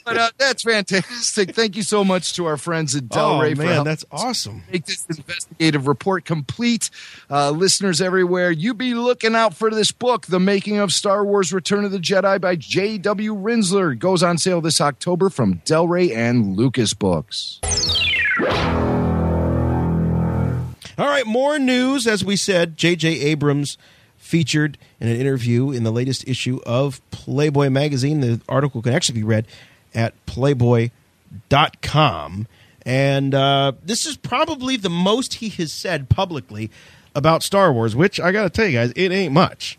but 0.03 0.17
uh, 0.17 0.29
that's 0.37 0.63
fantastic. 0.63 1.55
Thank 1.55 1.77
you 1.77 1.83
so 1.83 2.03
much 2.03 2.33
to 2.35 2.45
our 2.47 2.57
friends 2.57 2.93
at 2.93 3.03
Oh 3.03 3.15
Del 3.15 3.39
Rey 3.39 3.55
for 3.55 3.61
man, 3.61 3.71
helping 3.71 3.89
that's 3.89 4.05
awesome. 4.11 4.63
make 4.69 4.85
this 4.85 5.05
investigative 5.05 5.87
report 5.87 6.25
complete. 6.25 6.89
Uh, 7.29 7.51
listeners 7.51 8.01
everywhere, 8.01 8.51
you 8.51 8.73
be 8.73 8.93
looking 8.93 9.35
out 9.35 9.53
for 9.53 9.71
this 9.71 9.93
book, 9.93 10.25
The 10.25 10.41
Making 10.41 10.79
of 10.79 10.91
Star 10.91 11.23
Wars 11.23 11.53
Return 11.53 11.85
of 11.85 11.91
the 11.91 11.99
Jedi 11.99 12.41
by 12.41 12.57
J.W. 12.57 13.35
Rinzler. 13.35 13.93
It 13.93 13.99
goes 13.99 14.21
on 14.21 14.37
sale 14.37 14.59
this 14.59 14.81
October 14.81 15.29
from 15.29 15.61
Del 15.63 15.87
Rey 15.87 16.11
and 16.11 16.57
Lucas 16.57 16.93
Books. 16.93 17.61
All 20.95 21.07
right, 21.07 21.25
more 21.25 21.57
news. 21.57 22.05
As 22.05 22.25
we 22.25 22.35
said, 22.35 22.75
J.J. 22.75 23.21
Abrams 23.21 23.77
featured 24.23 24.77
in 24.99 25.07
an 25.09 25.15
interview 25.15 25.69
in 25.71 25.83
the 25.83 25.91
latest 25.91 26.27
issue 26.27 26.59
of 26.65 27.01
Playboy 27.11 27.69
magazine. 27.69 28.21
The 28.21 28.39
article 28.47 28.81
can 28.81 28.93
actually 28.93 29.19
be 29.19 29.23
read 29.23 29.45
at 29.93 30.13
playboy.com. 30.25 30.91
And 32.85 33.35
uh, 33.35 33.73
this 33.83 34.05
is 34.05 34.17
probably 34.17 34.77
the 34.77 34.89
most 34.89 35.35
he 35.35 35.49
has 35.49 35.71
said 35.71 36.09
publicly. 36.09 36.71
about 37.15 37.43
Star 37.43 37.71
Wars, 37.71 37.95
which 37.95 38.19
I 38.19 38.31
got 38.31 38.43
to 38.43 38.49
tell 38.49 38.65
you 38.65 38.73
guys, 38.73 38.91
it 38.95 39.11
ain't 39.11 39.33
much. 39.33 39.77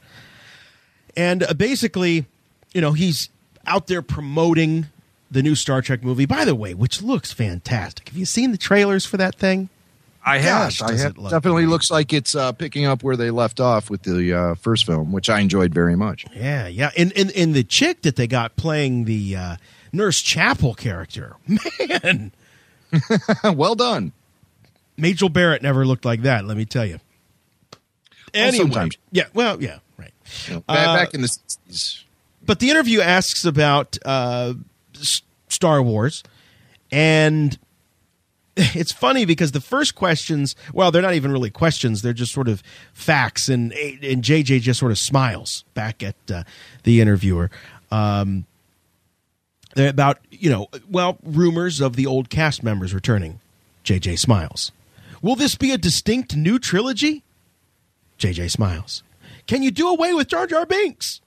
And 1.16 1.42
uh, 1.42 1.54
basically, 1.54 2.26
you 2.72 2.80
know, 2.80 2.92
he's 2.92 3.28
out 3.66 3.86
there 3.88 4.02
promoting 4.02 4.86
the 5.30 5.42
new 5.42 5.54
Star 5.54 5.82
Trek 5.82 6.04
movie, 6.04 6.26
by 6.26 6.44
the 6.44 6.54
way, 6.54 6.74
which 6.74 7.02
looks 7.02 7.32
fantastic. 7.32 8.08
Have 8.10 8.16
you 8.18 8.24
seen 8.24 8.52
the 8.52 8.58
trailers 8.58 9.04
for 9.04 9.16
that 9.16 9.34
thing? 9.34 9.68
I 10.26 10.38
have. 10.38 10.74
I 10.82 10.94
have. 10.96 11.18
look 11.18 11.30
Definitely 11.30 11.66
looks 11.66 11.90
like 11.90 12.12
it's 12.12 12.34
uh, 12.34 12.52
picking 12.52 12.86
up 12.86 13.02
where 13.02 13.16
they 13.16 13.30
left 13.30 13.60
off 13.60 13.90
with 13.90 14.02
the 14.02 14.32
uh, 14.32 14.54
first 14.54 14.86
film, 14.86 15.12
which 15.12 15.28
I 15.28 15.40
enjoyed 15.40 15.74
very 15.74 15.96
much. 15.96 16.24
Yeah, 16.34 16.66
yeah. 16.66 16.90
And, 16.96 17.12
and, 17.16 17.30
and 17.32 17.54
the 17.54 17.62
chick 17.64 18.02
that 18.02 18.16
they 18.16 18.26
got 18.26 18.56
playing 18.56 19.04
the 19.04 19.36
uh, 19.36 19.56
Nurse 19.92 20.22
Chapel 20.22 20.72
character, 20.74 21.36
man, 22.02 22.32
well 23.54 23.74
done. 23.74 24.12
Majel 24.96 25.28
Barrett 25.28 25.60
never 25.62 25.84
looked 25.84 26.04
like 26.04 26.22
that, 26.22 26.44
let 26.46 26.56
me 26.56 26.64
tell 26.64 26.86
you. 26.86 27.00
Anyway, 28.32 28.64
sometimes. 28.64 28.96
yeah, 29.12 29.24
well, 29.34 29.62
yeah, 29.62 29.78
right. 29.98 30.12
You 30.46 30.54
know, 30.54 30.60
back, 30.60 30.88
Uh, 30.88 30.96
back 30.96 31.14
in 31.14 31.20
the 31.20 31.28
60s. 31.28 32.04
but 32.44 32.58
the 32.60 32.70
interview 32.70 33.00
asks 33.00 33.44
about 33.44 33.98
uh, 34.04 34.54
Star 35.48 35.82
Wars, 35.82 36.22
and 36.90 37.58
it's 38.74 38.92
funny 38.92 39.24
because 39.24 39.52
the 39.52 39.60
first 39.60 39.94
questions, 39.94 40.54
well, 40.72 40.90
they're 40.90 41.02
not 41.02 41.14
even 41.14 41.32
really 41.32 41.50
questions; 41.50 42.02
they're 42.02 42.12
just 42.12 42.32
sort 42.32 42.48
of 42.48 42.62
facts, 42.92 43.48
and 43.48 43.72
and 43.72 44.22
JJ 44.22 44.60
just 44.60 44.78
sort 44.78 44.92
of 44.92 44.98
smiles 44.98 45.64
back 45.74 46.02
at 46.02 46.16
uh, 46.32 46.44
the 46.84 47.00
interviewer. 47.00 47.50
Um, 47.90 48.46
they're 49.74 49.90
about 49.90 50.18
you 50.30 50.50
know, 50.50 50.68
well, 50.88 51.18
rumors 51.24 51.80
of 51.80 51.96
the 51.96 52.06
old 52.06 52.30
cast 52.30 52.62
members 52.62 52.94
returning. 52.94 53.40
JJ 53.84 54.18
smiles. 54.18 54.72
Will 55.20 55.36
this 55.36 55.56
be 55.56 55.72
a 55.72 55.78
distinct 55.78 56.36
new 56.36 56.58
trilogy? 56.58 57.22
JJ 58.18 58.50
smiles. 58.50 59.02
Can 59.46 59.62
you 59.62 59.70
do 59.70 59.88
away 59.88 60.14
with 60.14 60.28
Jar 60.28 60.46
Jar 60.46 60.64
Binks? 60.64 61.20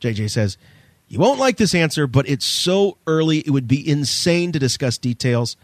JJ 0.00 0.30
says, 0.30 0.56
You 1.08 1.18
won't 1.18 1.40
like 1.40 1.56
this 1.56 1.74
answer, 1.74 2.06
but 2.06 2.28
it's 2.28 2.46
so 2.46 2.98
early 3.06 3.38
it 3.38 3.50
would 3.50 3.68
be 3.68 3.88
insane 3.88 4.52
to 4.52 4.58
discuss 4.58 4.96
details 4.96 5.56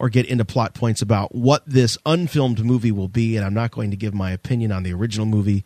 or 0.00 0.08
get 0.08 0.24
into 0.24 0.46
plot 0.46 0.72
points 0.72 1.02
about 1.02 1.34
what 1.34 1.62
this 1.66 1.98
unfilmed 2.06 2.64
movie 2.64 2.90
will 2.90 3.06
be, 3.06 3.36
and 3.36 3.44
I'm 3.44 3.52
not 3.52 3.70
going 3.70 3.90
to 3.90 3.98
give 3.98 4.14
my 4.14 4.30
opinion 4.30 4.72
on 4.72 4.82
the 4.82 4.94
original 4.94 5.26
movie 5.26 5.62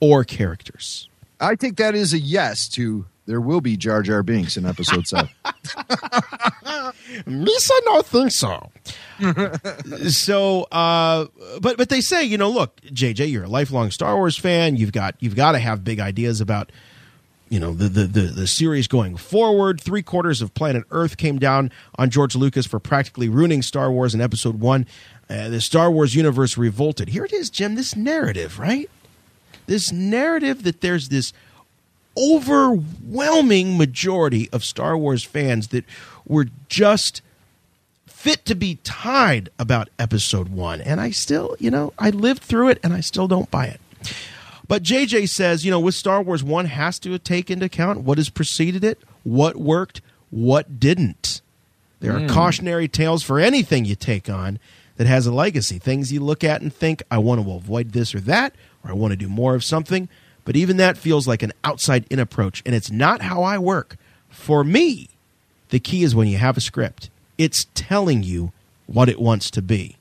or 0.00 0.24
characters. 0.24 1.08
I 1.40 1.54
think 1.54 1.76
that 1.78 1.94
is 1.94 2.12
a 2.12 2.18
yes 2.18 2.68
to 2.70 3.06
there 3.26 3.40
will 3.40 3.60
be 3.60 3.76
Jar 3.76 4.02
Jar 4.02 4.24
Binks 4.24 4.56
in 4.56 4.66
episode 4.66 5.06
seven. 5.06 5.28
Lisa, 7.26 7.74
no 7.86 8.02
think 8.02 8.32
so. 8.32 8.72
so, 10.08 10.62
uh, 10.72 11.26
but 11.60 11.76
but 11.76 11.88
they 11.88 12.00
say, 12.00 12.24
you 12.24 12.36
know, 12.36 12.50
look, 12.50 12.80
JJ, 12.80 13.30
you're 13.30 13.44
a 13.44 13.48
lifelong 13.48 13.92
Star 13.92 14.16
Wars 14.16 14.36
fan. 14.36 14.76
You've 14.76 14.92
got 14.92 15.14
you've 15.20 15.36
got 15.36 15.52
to 15.52 15.60
have 15.60 15.84
big 15.84 16.00
ideas 16.00 16.40
about, 16.40 16.72
you 17.50 17.60
know, 17.60 17.72
the 17.72 17.88
the 17.88 18.04
the, 18.04 18.20
the 18.20 18.46
series 18.46 18.88
going 18.88 19.16
forward. 19.16 19.80
Three 19.80 20.02
quarters 20.02 20.42
of 20.42 20.54
planet 20.54 20.84
Earth 20.90 21.16
came 21.16 21.38
down 21.38 21.70
on 21.96 22.10
George 22.10 22.36
Lucas 22.36 22.66
for 22.66 22.78
practically 22.78 23.28
ruining 23.28 23.62
Star 23.62 23.90
Wars 23.90 24.14
in 24.14 24.20
Episode 24.20 24.60
One. 24.60 24.86
Uh, 25.30 25.48
the 25.48 25.60
Star 25.60 25.90
Wars 25.90 26.14
universe 26.14 26.56
revolted. 26.56 27.08
Here 27.10 27.24
it 27.24 27.32
is, 27.32 27.50
Jim. 27.50 27.74
This 27.74 27.94
narrative, 27.94 28.58
right? 28.58 28.88
This 29.66 29.92
narrative 29.92 30.62
that 30.62 30.80
there's 30.80 31.10
this 31.10 31.32
overwhelming 32.16 33.76
majority 33.78 34.48
of 34.50 34.64
Star 34.64 34.96
Wars 34.96 35.22
fans 35.22 35.68
that 35.68 35.84
were 36.26 36.46
just 36.68 37.22
fit 38.06 38.44
to 38.46 38.54
be 38.54 38.78
tied 38.82 39.48
about 39.58 39.88
episode 39.98 40.48
one. 40.48 40.80
And 40.80 41.00
I 41.00 41.10
still, 41.10 41.54
you 41.60 41.70
know, 41.70 41.92
I 41.98 42.10
lived 42.10 42.42
through 42.42 42.68
it 42.68 42.80
and 42.82 42.92
I 42.92 43.00
still 43.00 43.28
don't 43.28 43.50
buy 43.50 43.66
it. 43.66 43.80
But 44.68 44.82
JJ 44.82 45.28
says, 45.30 45.64
you 45.64 45.70
know, 45.70 45.80
with 45.80 45.94
Star 45.94 46.22
Wars, 46.22 46.44
one 46.44 46.66
has 46.66 46.98
to 47.00 47.18
take 47.18 47.50
into 47.50 47.64
account 47.66 48.02
what 48.02 48.18
has 48.18 48.28
preceded 48.28 48.84
it, 48.84 48.98
what 49.24 49.56
worked, 49.56 50.00
what 50.30 50.78
didn't. 50.78 51.40
There 52.00 52.14
are 52.14 52.20
Mm. 52.20 52.28
cautionary 52.28 52.86
tales 52.86 53.22
for 53.22 53.40
anything 53.40 53.84
you 53.86 53.94
take 53.96 54.28
on 54.28 54.58
that 54.98 55.06
has 55.06 55.26
a 55.26 55.32
legacy. 55.32 55.78
Things 55.78 56.12
you 56.12 56.20
look 56.20 56.44
at 56.44 56.60
and 56.60 56.72
think, 56.72 57.02
I 57.10 57.18
want 57.18 57.42
to 57.42 57.50
avoid 57.50 57.92
this 57.92 58.14
or 58.14 58.20
that, 58.20 58.52
or 58.84 58.90
I 58.90 58.94
want 58.94 59.12
to 59.12 59.16
do 59.16 59.28
more 59.28 59.54
of 59.54 59.64
something. 59.64 60.08
But 60.44 60.54
even 60.54 60.76
that 60.76 60.96
feels 60.98 61.26
like 61.26 61.42
an 61.42 61.52
outside 61.64 62.04
in 62.10 62.18
approach, 62.18 62.62
and 62.66 62.74
it's 62.74 62.90
not 62.90 63.22
how 63.22 63.42
I 63.42 63.58
work. 63.58 63.96
For 64.28 64.62
me, 64.64 65.08
the 65.70 65.80
key 65.80 66.02
is 66.02 66.14
when 66.14 66.28
you 66.28 66.36
have 66.38 66.56
a 66.56 66.60
script, 66.60 67.10
it's 67.38 67.66
telling 67.74 68.22
you 68.22 68.52
what 68.86 69.08
it 69.08 69.20
wants 69.20 69.50
to 69.52 69.62
be. 69.62 69.96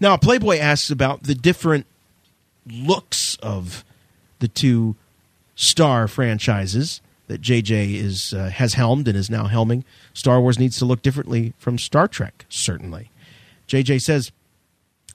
Now, 0.00 0.16
Playboy 0.16 0.58
asks 0.58 0.90
about 0.90 1.22
the 1.22 1.34
different 1.34 1.86
looks 2.70 3.36
of 3.36 3.84
the 4.38 4.48
two 4.48 4.96
star 5.54 6.08
franchises 6.08 7.00
that 7.26 7.40
JJ 7.40 7.94
is 7.94 8.34
uh, 8.34 8.48
has 8.48 8.74
helmed 8.74 9.06
and 9.06 9.16
is 9.16 9.30
now 9.30 9.46
helming. 9.46 9.84
Star 10.14 10.40
Wars 10.40 10.58
needs 10.58 10.78
to 10.78 10.84
look 10.84 11.02
differently 11.02 11.52
from 11.58 11.78
Star 11.78 12.08
Trek, 12.08 12.44
certainly. 12.48 13.10
JJ 13.68 14.00
says, 14.00 14.32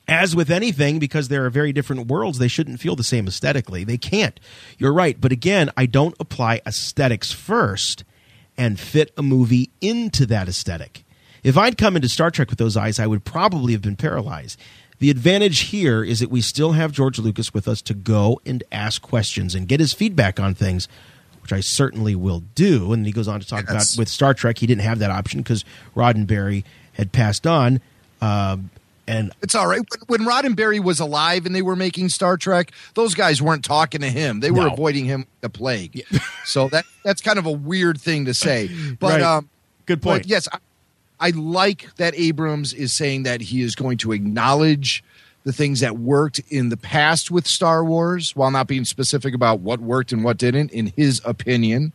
as 0.08 0.36
with 0.36 0.50
anything, 0.50 1.00
because 1.00 1.28
there 1.28 1.46
are 1.46 1.50
very 1.50 1.74
different 1.74 2.08
worlds, 2.08 2.38
they 2.38 2.48
shouldn't 2.48 2.80
feel 2.80 2.96
the 2.96 3.04
same 3.04 3.28
aesthetically. 3.28 3.84
They 3.84 3.98
can't. 3.98 4.40
You're 4.78 4.94
right. 4.94 5.20
But 5.20 5.32
again, 5.32 5.72
I 5.76 5.88
don't 5.88 6.16
apply 6.20 6.62
aesthetics 6.66 7.32
first 7.32 8.04
and 8.58 8.80
fit 8.80 9.12
a 9.18 9.24
movie 9.24 9.72
into 9.82 10.26
that 10.28 10.48
aesthetic. 10.48 11.04
If 11.44 11.58
I'd 11.58 11.78
come 11.78 11.96
into 11.96 12.08
Star 12.10 12.32
Trek 12.32 12.50
with 12.50 12.60
those 12.60 12.78
eyes, 12.78 13.00
I 13.00 13.08
would 13.08 13.26
probably 13.26 13.74
have 13.74 13.82
been 13.82 13.96
paralyzed. 13.96 14.60
The 15.00 15.10
advantage 15.10 15.60
here 15.70 16.04
is 16.04 16.20
that 16.20 16.30
we 16.30 16.42
still 16.42 16.72
have 16.74 16.92
George 16.92 17.20
Lucas 17.20 17.54
with 17.54 17.68
us 17.68 17.82
to 17.84 17.94
go 17.94 18.40
and 18.46 18.64
ask 18.72 19.02
questions 19.02 19.54
and 19.56 19.68
get 19.68 19.80
his 19.80 19.94
feedback 19.94 20.40
on 20.40 20.54
things, 20.56 20.88
which 21.42 21.52
I 21.52 21.60
certainly 21.60 22.16
will 22.16 22.44
do. 22.56 22.94
And 22.94 23.06
he 23.06 23.12
goes 23.12 23.28
on 23.28 23.40
to 23.42 23.48
talk 23.48 23.64
about 23.66 23.86
with 23.98 24.08
Star 24.08 24.34
Trek, 24.34 24.58
he 24.60 24.68
didn't 24.68 24.84
have 24.84 25.00
that 25.00 25.12
option 25.12 25.42
because 25.42 25.66
Roddenberry 25.96 26.64
had 26.94 27.12
passed 27.12 27.46
on. 27.46 27.82
Um, 28.22 28.70
and 29.08 29.32
It's 29.44 29.54
all 29.54 29.68
right. 29.68 29.82
When, 30.08 30.26
when 30.26 30.28
Roddenberry 30.30 30.82
was 30.84 31.00
alive 31.00 31.46
and 31.46 31.54
they 31.54 31.62
were 31.62 31.76
making 31.76 32.10
Star 32.10 32.38
Trek, 32.38 32.72
those 32.96 33.14
guys 33.14 33.42
weren't 33.42 33.64
talking 33.66 34.02
to 34.02 34.10
him. 34.10 34.40
They 34.40 34.50
were 34.50 34.64
No. 34.66 34.74
avoiding 34.74 35.06
him 35.06 35.28
the 35.42 35.50
plague. 35.50 36.04
so 36.46 36.70
that 36.70 36.86
that's 37.04 37.22
kind 37.22 37.38
of 37.38 37.46
a 37.46 37.52
weird 37.52 38.00
thing 38.02 38.26
to 38.26 38.34
say. 38.34 38.70
But 39.00 39.16
Right. 39.16 39.22
um, 39.22 39.50
Good 39.86 40.02
but 40.02 40.10
point. 40.10 40.26
yes, 40.26 40.48
I, 40.52 40.58
I 41.26 41.32
like 41.32 41.96
that 41.96 42.14
Abrams 42.16 42.72
is 42.72 42.94
saying 42.94 43.24
that 43.24 43.42
he 43.42 43.64
is 43.64 43.74
going 43.74 43.98
to 43.98 44.12
acknowledge 44.12 45.04
the 45.44 45.52
things 45.52 45.80
that 45.80 45.98
worked 45.98 46.40
in 46.50 46.70
the 46.70 46.78
past 46.78 47.32
with 47.32 47.48
Star 47.48 47.84
Wars, 47.84 48.36
while 48.36 48.52
not 48.52 48.68
being 48.68 48.86
specific 48.86 49.34
about 49.34 49.60
what 49.60 49.80
worked 49.80 50.12
and 50.12 50.24
what 50.24 50.38
didn't, 50.38 50.70
in 50.70 50.94
his 50.96 51.24
opinion. 51.26 51.94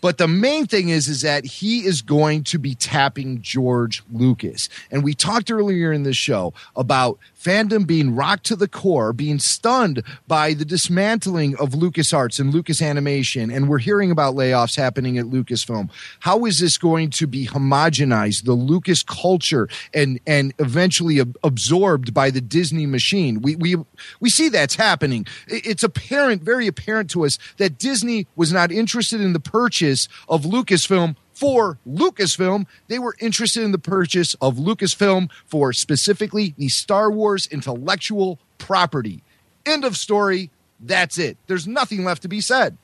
But 0.00 0.18
the 0.18 0.28
main 0.28 0.66
thing 0.66 0.88
is, 0.88 1.08
is 1.08 1.22
that 1.22 1.44
he 1.44 1.80
is 1.80 2.02
going 2.02 2.44
to 2.44 2.58
be 2.58 2.74
tapping 2.74 3.42
George 3.42 4.02
Lucas. 4.12 4.68
And 4.90 5.04
we 5.04 5.14
talked 5.14 5.50
earlier 5.50 5.92
in 5.92 6.04
the 6.04 6.12
show 6.12 6.54
about 6.76 7.18
fandom 7.38 7.86
being 7.86 8.14
rocked 8.14 8.44
to 8.44 8.56
the 8.56 8.68
core, 8.68 9.12
being 9.12 9.38
stunned 9.38 10.02
by 10.28 10.52
the 10.52 10.64
dismantling 10.64 11.56
of 11.56 11.70
LucasArts 11.70 12.38
and 12.38 12.52
Lucas 12.52 12.82
Animation. 12.82 13.50
And 13.50 13.68
we're 13.68 13.78
hearing 13.78 14.10
about 14.10 14.34
layoffs 14.34 14.76
happening 14.76 15.18
at 15.18 15.26
Lucasfilm. 15.26 15.90
How 16.20 16.44
is 16.44 16.60
this 16.60 16.76
going 16.78 17.10
to 17.10 17.26
be 17.26 17.46
homogenized, 17.46 18.44
the 18.44 18.52
Lucas 18.52 19.02
culture, 19.02 19.68
and, 19.94 20.20
and 20.26 20.52
eventually 20.58 21.20
ab- 21.20 21.36
absorbed 21.42 22.12
by 22.12 22.30
the 22.30 22.42
Disney 22.42 22.86
machine? 22.86 23.40
We, 23.40 23.56
we, 23.56 23.76
we 24.20 24.30
see 24.30 24.48
that's 24.50 24.74
happening. 24.74 25.26
It's 25.46 25.82
apparent, 25.82 26.42
very 26.42 26.66
apparent 26.66 27.10
to 27.10 27.24
us, 27.24 27.38
that 27.56 27.78
Disney 27.78 28.26
was 28.36 28.52
not 28.52 28.70
interested 28.70 29.20
in 29.20 29.32
the 29.32 29.40
purchase 29.40 29.89
of 30.28 30.42
Lucasfilm 30.42 31.16
for 31.32 31.78
Lucasfilm. 31.88 32.66
They 32.88 32.98
were 32.98 33.16
interested 33.18 33.62
in 33.62 33.72
the 33.72 33.78
purchase 33.78 34.34
of 34.40 34.56
Lucasfilm 34.56 35.30
for 35.46 35.72
specifically 35.72 36.54
the 36.58 36.68
Star 36.68 37.10
Wars 37.10 37.46
intellectual 37.46 38.38
property. 38.58 39.22
End 39.64 39.84
of 39.84 39.96
story. 39.96 40.50
That's 40.78 41.18
it. 41.18 41.36
There's 41.46 41.66
nothing 41.66 42.04
left 42.04 42.22
to 42.22 42.28
be 42.28 42.40
said. 42.40 42.76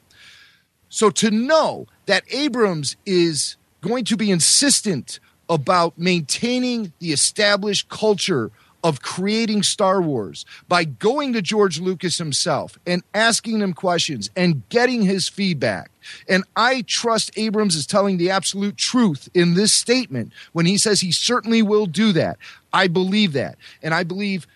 So 0.89 1.11
to 1.11 1.31
know 1.31 1.87
that 2.07 2.25
Abrams 2.31 2.97
is 3.05 3.57
going 3.81 4.05
to 4.07 4.17
be 4.17 4.31
insistent 4.31 5.21
about 5.49 5.99
maintaining 5.99 6.93
the 6.99 7.13
established 7.13 7.89
culture 7.89 8.51
of 8.87 9.03
creating 9.03 9.65
Star 9.65 10.01
Wars 10.01 10.47
by 10.69 10.85
going 10.85 11.33
to 11.33 11.43
George 11.43 11.81
Lucas 11.81 12.19
himself 12.19 12.79
and 12.87 13.03
asking 13.15 13.59
him 13.59 13.73
questions 13.73 14.31
and 14.37 14.63
getting 14.69 15.03
his 15.03 15.29
feedback. 15.29 15.91
And 16.29 16.45
I 16.55 16.83
trust 16.83 17.33
Abrams 17.37 17.75
is 17.75 17.85
telling 17.85 18.17
the 18.17 18.31
absolute 18.31 18.77
truth 18.77 19.29
in 19.35 19.55
this 19.55 19.73
statement 19.73 20.33
when 20.53 20.67
he 20.67 20.79
says 20.79 21.01
he 21.01 21.11
certainly 21.11 21.63
will 21.63 21.87
do 21.87 22.13
that. 22.13 22.39
I 22.73 22.87
believe 22.87 23.33
that. 23.33 23.59
And 23.83 23.93
I 23.93 24.05
believe 24.05 24.47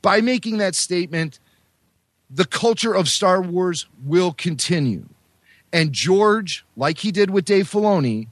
by 0.00 0.22
making 0.22 0.56
that 0.58 0.74
statement, 0.74 1.38
the 2.30 2.46
culture 2.46 2.94
of 2.94 3.06
Star 3.06 3.42
Wars 3.42 3.84
will 4.02 4.32
continue. 4.32 5.04
And 5.74 5.92
George, 5.92 6.64
like 6.74 6.96
he 6.96 7.12
did 7.12 7.28
with 7.28 7.44
Dave 7.44 7.70
Filoni, 7.70 8.28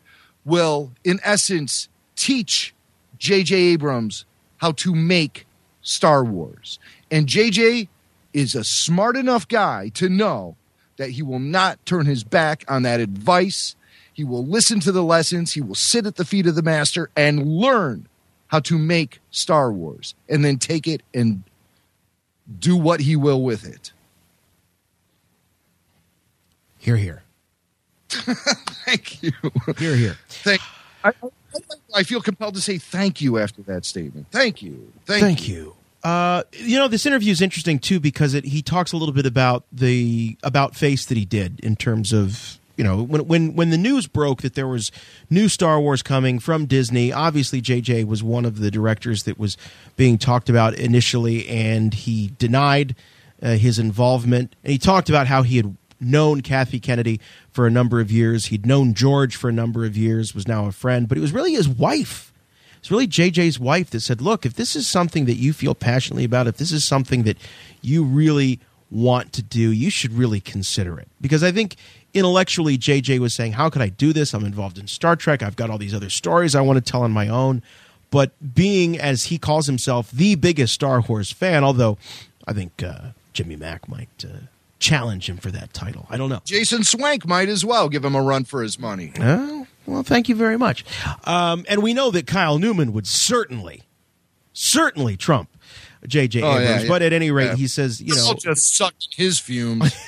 will, 0.47 0.93
in 1.05 1.21
essence, 1.23 1.91
teach 2.17 2.75
J.J. 3.19 3.55
Abrams 3.55 4.25
how 4.63 4.71
to 4.71 4.95
make 4.95 5.45
Star 5.83 6.25
Wars. 6.25 6.79
And 7.11 7.27
JJ 7.27 7.89
is 8.33 8.55
a 8.55 8.63
smart 8.63 9.17
enough 9.17 9.49
guy 9.49 9.89
to 9.95 10.09
know 10.09 10.55
that 10.99 11.11
he 11.11 11.23
will 11.23 11.41
not 11.41 11.85
turn 11.85 12.07
his 12.07 12.23
back 12.23 12.65
on 12.69 12.85
that 12.85 13.01
advice. 13.01 13.75
He 14.13 14.23
will 14.23 14.47
listen 14.47 14.79
to 14.81 14.93
the 14.93 15.03
lessons. 15.03 15.55
He 15.55 15.61
will 15.61 15.75
sit 15.75 16.07
at 16.07 16.15
the 16.15 16.25
feet 16.25 16.47
of 16.47 16.55
the 16.55 16.63
master 16.63 17.11
and 17.17 17.45
learn 17.45 18.07
how 18.47 18.61
to 18.61 18.79
make 18.79 19.19
Star 19.33 19.73
Wars 19.73 20.15
and 20.29 20.45
then 20.45 20.59
take 20.59 20.87
it 20.87 21.03
and 21.13 21.43
do 22.61 22.77
what 22.77 23.01
he 23.01 23.17
will 23.17 23.43
with 23.43 23.67
it. 23.67 23.91
Here, 26.79 26.97
here. 26.97 27.23
Thank 28.09 29.25
you. 29.25 29.33
Here, 29.77 29.97
here. 29.97 30.17
Thank 30.29 30.61
I, 31.03 31.13
I 31.95 32.03
feel 32.03 32.21
compelled 32.21 32.55
to 32.55 32.61
say 32.61 32.79
thank 32.79 33.21
you 33.21 33.39
after 33.39 33.63
that 33.63 33.85
statement. 33.85 34.27
Thank 34.31 34.63
you. 34.63 34.93
Thank, 35.07 35.23
Thank 35.23 35.49
you. 35.49 35.75
Uh, 36.03 36.43
you 36.53 36.79
know, 36.79 36.89
this 36.89 37.07
interview 37.07 37.31
is 37.31 37.41
interesting 37.41 37.79
too 37.79 38.01
because 38.01 38.35
it, 38.35 38.45
he 38.45 38.63
talks 38.63 38.93
a 38.93 38.97
little 38.97 39.15
bit 39.15 39.27
about 39.27 39.65
the 39.71 40.37
about 40.43 40.75
face 40.75 41.07
that 41.07 41.17
he 41.17 41.25
did 41.25 41.61
in 41.61 41.77
terms 41.77 42.13
of 42.13 42.59
you 42.77 42.83
know 42.83 43.03
when 43.03 43.27
when 43.29 43.55
when 43.55 43.71
the 43.71 43.79
news 43.79 44.09
broke 44.09 44.43
that 44.43 44.55
there 44.55 44.67
was 44.67 44.91
new 45.31 45.49
Star 45.49 45.81
Wars 45.81 46.03
coming 46.03 46.41
from 46.41 46.67
Disney. 46.67 47.13
Obviously, 47.13 47.63
JJ 47.63 48.07
was 48.07 48.23
one 48.23 48.45
of 48.45 48.59
the 48.59 48.71
directors 48.71 49.23
that 49.25 49.39
was 49.39 49.57
being 49.97 50.19
talked 50.19 50.49
about 50.49 50.75
initially, 50.75 51.49
and 51.49 51.95
he 51.95 52.33
denied 52.37 52.97
uh, 53.41 53.51
his 53.51 53.79
involvement. 53.79 54.57
And 54.65 54.73
he 54.73 54.79
talked 54.79 55.09
about 55.09 55.27
how 55.29 55.43
he 55.43 55.59
had 55.59 55.77
known 56.03 56.41
Kathy 56.41 56.81
Kennedy 56.81 57.21
for 57.51 57.67
a 57.67 57.71
number 57.71 58.01
of 58.01 58.11
years. 58.11 58.47
He'd 58.47 58.67
known 58.67 58.95
George 58.95 59.37
for 59.37 59.49
a 59.49 59.53
number 59.53 59.85
of 59.85 59.97
years. 59.97 60.35
Was 60.35 60.49
now 60.49 60.67
a 60.67 60.73
friend, 60.73 61.09
but 61.09 61.17
it 61.17 61.21
was 61.21 61.33
really 61.33 61.53
his 61.53 61.69
wife 61.69 62.33
it's 62.83 62.91
really 62.91 63.07
JJ's 63.07 63.61
wife 63.61 63.91
that 63.91 64.01
said, 64.01 64.21
"Look, 64.21 64.45
if 64.45 64.55
this 64.55 64.75
is 64.75 64.89
something 64.89 65.27
that 65.27 65.37
you 65.37 65.53
feel 65.53 65.73
passionately 65.73 66.25
about, 66.25 66.49
if 66.49 66.57
this 66.57 66.73
is 66.73 66.85
something 66.85 67.23
that 67.23 67.37
you 67.81 68.03
really 68.03 68.59
want 68.91 69.33
to 69.35 69.43
do, 69.43 69.71
you 69.71 69.89
should 69.89 70.13
really 70.13 70.41
consider 70.41 70.99
it." 70.99 71.07
Because 71.21 71.45
I 71.45 71.53
think 71.53 71.77
intellectually 72.13 72.77
JJ 72.77 73.21
was 73.21 73.35
saying, 73.35 73.53
"How 73.53 73.71
could 73.71 73.83
I 73.83 73.89
do 73.89 74.13
this? 74.13 74.35
I'm 74.35 74.45
involved 74.45 74.79
in 74.79 74.89
Star 74.89 75.15
Trek. 75.15 75.45
I've 75.45 75.55
got 75.55 75.71
all 75.71 75.79
these 75.79 75.95
other 75.95 76.11
stories 76.11 76.57
I 76.57 76.61
want 76.61 76.85
to 76.85 76.91
tell 76.91 77.03
on 77.03 77.13
my 77.13 77.29
own." 77.29 77.63
But 78.11 78.33
being 78.53 78.99
as 78.99 79.25
he 79.25 79.39
calls 79.39 79.69
himself 79.69 80.11
the 80.11 80.35
biggest 80.35 80.75
Star 80.75 81.01
Wars 81.03 81.31
fan, 81.31 81.63
although 81.63 81.99
I 82.49 82.53
think 82.53 82.83
uh, 82.83 83.11
Jimmy 83.33 83.55
Mack 83.55 83.89
might 83.89 84.25
uh, 84.25 84.39
challenge 84.83 85.29
him 85.31 85.39
for 85.39 85.51
that 85.51 85.73
title. 85.73 86.07
I 86.11 86.17
don't 86.19 86.29
know. 86.29 86.41
Jason 86.45 86.85
Swank 86.85 87.27
might 87.27 87.49
as 87.49 87.65
well 87.65 87.89
give 87.89 88.05
him 88.05 88.15
a 88.15 88.23
run 88.23 88.45
for 88.45 88.63
his 88.63 88.79
money. 88.79 89.13
Oh, 89.19 89.67
well, 89.87 90.03
thank 90.03 90.29
you 90.29 90.35
very 90.35 90.59
much. 90.59 90.85
Um, 91.25 91.65
and 91.69 91.83
we 91.83 91.95
know 91.95 92.11
that 92.11 92.27
Kyle 92.27 92.59
Newman 92.59 92.93
would 92.93 93.07
certainly, 93.07 93.83
certainly 94.53 95.17
trump 95.17 95.49
J.J. 96.07 96.43
Oh, 96.43 96.51
Abrams. 96.51 96.69
yeah, 96.69 96.81
yeah. 96.83 96.89
But 96.89 97.03
at 97.03 97.13
any 97.13 97.31
rate, 97.31 97.47
Yeah. 97.47 97.57
he 97.57 97.69
says, 97.69 98.03
you 98.03 98.15
know, 98.15 98.27
I'll 98.27 98.35
just 98.35 98.77
suck 98.77 98.95
his 99.17 99.39
fumes. 99.39 99.95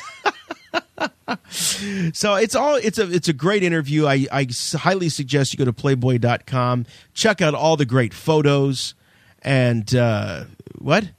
so 1.48 2.34
it's 2.34 2.54
all 2.54 2.76
it's 2.76 2.98
a 2.98 3.10
it's 3.10 3.28
a 3.28 3.32
great 3.32 3.62
interview. 3.62 4.06
I, 4.06 4.26
I 4.30 4.46
highly 4.74 5.08
suggest 5.08 5.52
you 5.52 5.58
go 5.58 5.64
to 5.64 5.72
playboy.com, 5.72 6.86
check 7.14 7.40
out 7.40 7.54
all 7.54 7.76
the 7.76 7.84
great 7.86 8.12
photos 8.12 8.94
and 9.42 9.94
uh, 9.94 10.44
what? 10.78 11.10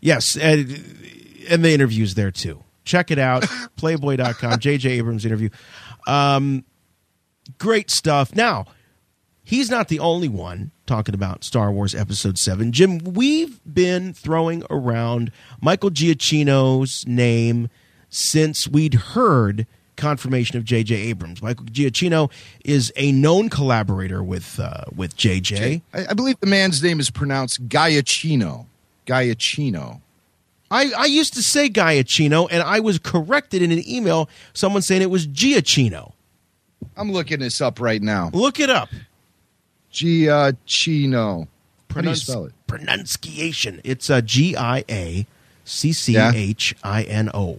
Yes, 0.00 0.36
and, 0.36 0.68
and 1.48 1.64
the 1.64 1.72
interviews 1.72 2.14
there 2.14 2.30
too. 2.30 2.62
Check 2.84 3.10
it 3.10 3.18
out, 3.18 3.44
playboy.com, 3.76 4.58
JJ 4.58 4.90
Abrams 4.90 5.24
interview. 5.24 5.48
Um, 6.06 6.64
great 7.58 7.90
stuff. 7.90 8.34
Now, 8.34 8.66
he's 9.44 9.70
not 9.70 9.88
the 9.88 10.00
only 10.00 10.28
one 10.28 10.70
talking 10.86 11.14
about 11.14 11.44
Star 11.44 11.70
Wars 11.70 11.94
Episode 11.94 12.38
7. 12.38 12.72
Jim, 12.72 12.98
we've 12.98 13.60
been 13.64 14.12
throwing 14.12 14.64
around 14.70 15.30
Michael 15.60 15.90
Giacchino's 15.90 17.06
name 17.06 17.68
since 18.08 18.68
we'd 18.68 18.94
heard 18.94 19.66
confirmation 19.96 20.56
of 20.56 20.64
J.J. 20.64 20.94
Abrams. 20.94 21.42
Michael 21.42 21.66
Giacchino 21.66 22.30
is 22.64 22.92
a 22.96 23.12
known 23.12 23.48
collaborator 23.48 24.22
with 24.22 24.58
uh, 24.58 24.84
with 24.94 25.16
J.J. 25.16 25.82
I, 25.94 26.06
I 26.10 26.14
believe 26.14 26.38
the 26.40 26.46
man's 26.46 26.82
name 26.82 27.00
is 27.00 27.10
pronounced 27.10 27.68
Gaiacino. 27.68 28.66
Gaiacino. 29.06 30.00
I, 30.72 30.90
I 30.96 31.04
used 31.04 31.34
to 31.34 31.42
say 31.42 31.68
Giacchino, 31.68 32.48
and 32.50 32.62
I 32.62 32.80
was 32.80 32.98
corrected 32.98 33.60
in 33.60 33.70
an 33.72 33.86
email, 33.86 34.30
someone 34.54 34.80
saying 34.80 35.02
it 35.02 35.10
was 35.10 35.26
Giacchino. 35.26 36.12
I'm 36.96 37.12
looking 37.12 37.40
this 37.40 37.60
up 37.60 37.78
right 37.78 38.00
now. 38.00 38.30
Look 38.32 38.58
it 38.58 38.70
up. 38.70 38.88
Giacchino. 39.92 41.46
How 41.94 42.00
do 42.00 42.08
you 42.08 42.14
spell 42.14 42.46
it? 42.46 42.52
Pronunciation. 42.66 43.82
It's 43.84 44.08
uh, 44.08 44.22
G 44.22 44.56
I 44.56 44.82
A 44.88 45.26
C 45.64 45.92
C 45.92 46.16
H 46.16 46.74
I 46.82 47.02
N 47.02 47.30
O. 47.34 47.58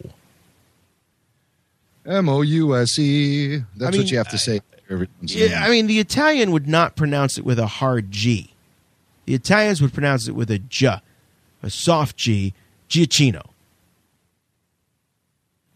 M 2.06 2.28
O 2.28 2.42
U 2.42 2.76
S 2.76 2.98
E. 2.98 3.58
That's 3.78 3.90
I 3.90 3.92
mean, 3.92 4.02
what 4.02 4.12
you 4.12 4.18
have 4.18 4.30
to 4.30 4.38
say. 4.40 4.62
every 4.90 5.08
once 5.22 5.36
in 5.36 5.42
a 5.42 5.46
Yeah. 5.46 5.64
I 5.64 5.70
mean, 5.70 5.86
the 5.86 6.00
Italian 6.00 6.52
would 6.52 6.68
not 6.68 6.96
pronounce 6.96 7.38
it 7.38 7.46
with 7.46 7.60
a 7.60 7.68
hard 7.68 8.12
G. 8.12 8.54
The 9.26 9.36
Italians 9.36 9.82
would 9.82 9.94
pronounce 9.94 10.28
it 10.28 10.34
with 10.34 10.50
a 10.50 10.58
J, 10.60 11.00
a 11.62 11.70
soft 11.70 12.18
G, 12.18 12.54
Giacchino. 12.94 13.42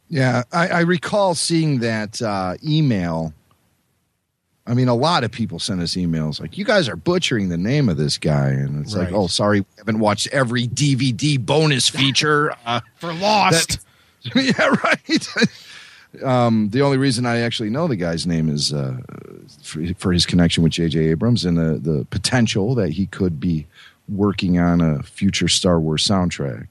Yeah, 0.09 0.43
I, 0.51 0.67
I 0.69 0.79
recall 0.81 1.35
seeing 1.35 1.79
that 1.79 2.21
uh, 2.21 2.55
email. 2.65 3.33
I 4.65 4.73
mean, 4.73 4.87
a 4.89 4.95
lot 4.95 5.23
of 5.23 5.31
people 5.31 5.59
send 5.59 5.81
us 5.81 5.95
emails 5.95 6.39
like, 6.39 6.57
"You 6.57 6.63
guys 6.65 6.87
are 6.87 6.95
butchering 6.95 7.49
the 7.49 7.57
name 7.57 7.89
of 7.89 7.97
this 7.97 8.17
guy," 8.17 8.49
and 8.49 8.85
it's 8.85 8.95
Right. 8.95 9.05
like, 9.05 9.13
"Oh, 9.13 9.27
sorry, 9.27 9.61
we 9.61 9.65
haven't 9.77 9.99
watched 9.99 10.27
every 10.27 10.67
DVD 10.67 11.43
bonus 11.43 11.89
feature 11.99 12.53
uh, 12.65 12.81
For 12.95 13.13
Lost. 13.13 13.79
that- 14.23 14.35
yeah, 14.35 14.75
right. 14.83 16.23
um, 16.23 16.69
the 16.69 16.81
only 16.81 16.97
reason 16.97 17.25
I 17.25 17.39
actually 17.39 17.69
know 17.69 17.87
the 17.87 17.95
guy's 17.95 18.27
name 18.27 18.49
is 18.49 18.73
uh, 18.73 18.97
for, 19.63 19.81
for 19.95 20.11
his 20.13 20.25
connection 20.25 20.63
with 20.63 20.73
J.J. 20.73 20.99
Abrams 20.99 21.43
and 21.45 21.57
the 21.57 21.79
the 21.79 22.05
potential 22.11 22.75
that 22.75 22.89
he 22.91 23.07
could 23.07 23.39
be 23.39 23.67
working 24.09 24.57
on 24.59 24.79
a 24.81 25.01
future 25.03 25.47
Star 25.49 25.79
Wars 25.81 26.05
soundtrack. 26.07 26.67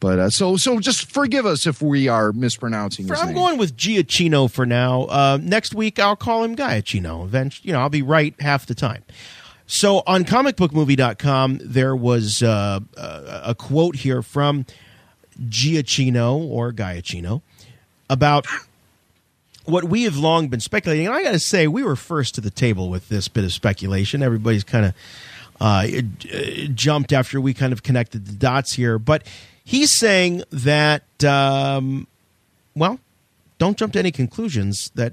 But 0.00 0.18
uh, 0.18 0.30
so 0.30 0.56
so 0.56 0.80
just 0.80 1.12
forgive 1.12 1.44
us 1.44 1.66
if 1.66 1.82
we 1.82 2.08
are 2.08 2.32
mispronouncing 2.32 3.06
For- 3.06 3.12
his 3.14 3.20
I'm 3.22 3.28
name. 3.28 3.36
going 3.36 3.58
with 3.58 3.76
Giacchino 3.76 4.50
for 4.50 4.64
now. 4.64 5.02
Uh, 5.04 5.38
next 5.40 5.74
week, 5.74 5.98
I'll 5.98 6.16
call 6.16 6.42
him 6.42 6.56
Giacchino. 6.56 7.22
Eventually, 7.24 7.68
you 7.68 7.72
know, 7.74 7.80
I'll 7.80 7.90
be 7.90 8.00
right 8.02 8.34
half 8.40 8.64
the 8.66 8.74
time. 8.74 9.04
So 9.66 10.02
on 10.06 10.24
comicbookmovie.com, 10.24 11.60
there 11.62 11.94
was 11.94 12.42
uh, 12.42 12.80
a, 12.96 13.40
a 13.46 13.54
quote 13.54 13.96
here 13.96 14.22
from 14.22 14.64
Giacchino 15.48 16.38
or 16.48 16.72
Giacchino 16.72 17.42
about 18.08 18.46
what 19.64 19.84
we 19.84 20.04
have 20.04 20.16
long 20.16 20.48
been 20.48 20.60
speculating. 20.60 21.06
And 21.06 21.14
I 21.14 21.22
got 21.22 21.32
to 21.32 21.38
say, 21.38 21.66
we 21.66 21.82
were 21.82 21.94
first 21.96 22.34
to 22.36 22.40
the 22.40 22.50
table 22.50 22.88
with 22.88 23.08
this 23.08 23.28
bit 23.28 23.44
of 23.44 23.52
speculation. 23.52 24.22
Everybody's 24.22 24.64
kind 24.64 24.86
of 24.86 24.94
uh, 25.60 25.86
uh, 26.34 26.66
jumped 26.74 27.12
after 27.12 27.40
we 27.40 27.54
kind 27.54 27.72
of 27.72 27.82
connected 27.82 28.26
the 28.26 28.32
dots 28.32 28.72
here. 28.74 28.98
But 28.98 29.24
he's 29.70 29.92
saying 29.92 30.42
that, 30.50 31.04
um, 31.22 32.08
well, 32.74 32.98
don't 33.58 33.78
jump 33.78 33.92
to 33.92 34.00
any 34.00 34.10
conclusions 34.10 34.90
that 34.96 35.12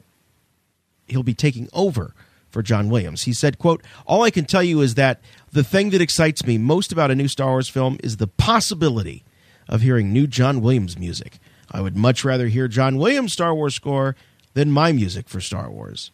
he'll 1.08 1.22
be 1.22 1.36
taking 1.36 1.70
over 1.74 2.16
for 2.50 2.64
John 2.64 2.90
Williams. 2.90 3.24
He 3.24 3.34
said, 3.34 3.60
quote, 3.60 3.84
all 4.08 4.24
I 4.24 4.32
can 4.32 4.46
tell 4.46 4.64
you 4.64 4.82
is 4.82 4.96
that 4.96 5.22
the 5.52 5.64
thing 5.64 5.92
that 5.92 6.02
excites 6.02 6.44
me 6.44 6.58
most 6.58 6.92
about 6.92 7.12
a 7.12 7.16
new 7.16 7.28
Star 7.28 7.50
Wars 7.50 7.70
film 7.70 7.98
is 8.04 8.18
the 8.18 8.26
possibility 8.26 9.24
of 9.70 9.82
hearing 9.82 10.12
new 10.12 10.26
John 10.26 10.62
Williams 10.62 10.98
music. 10.98 11.38
I 11.70 11.82
would 11.82 11.96
much 11.96 12.26
rather 12.26 12.48
hear 12.48 12.68
John 12.68 12.98
Williams' 12.98 13.34
Star 13.34 13.54
Wars 13.54 13.76
score 13.76 14.16
than 14.56 14.72
my 14.72 14.92
music 14.92 15.30
for 15.30 15.40
Star 15.40 15.70
Wars. 15.70 16.10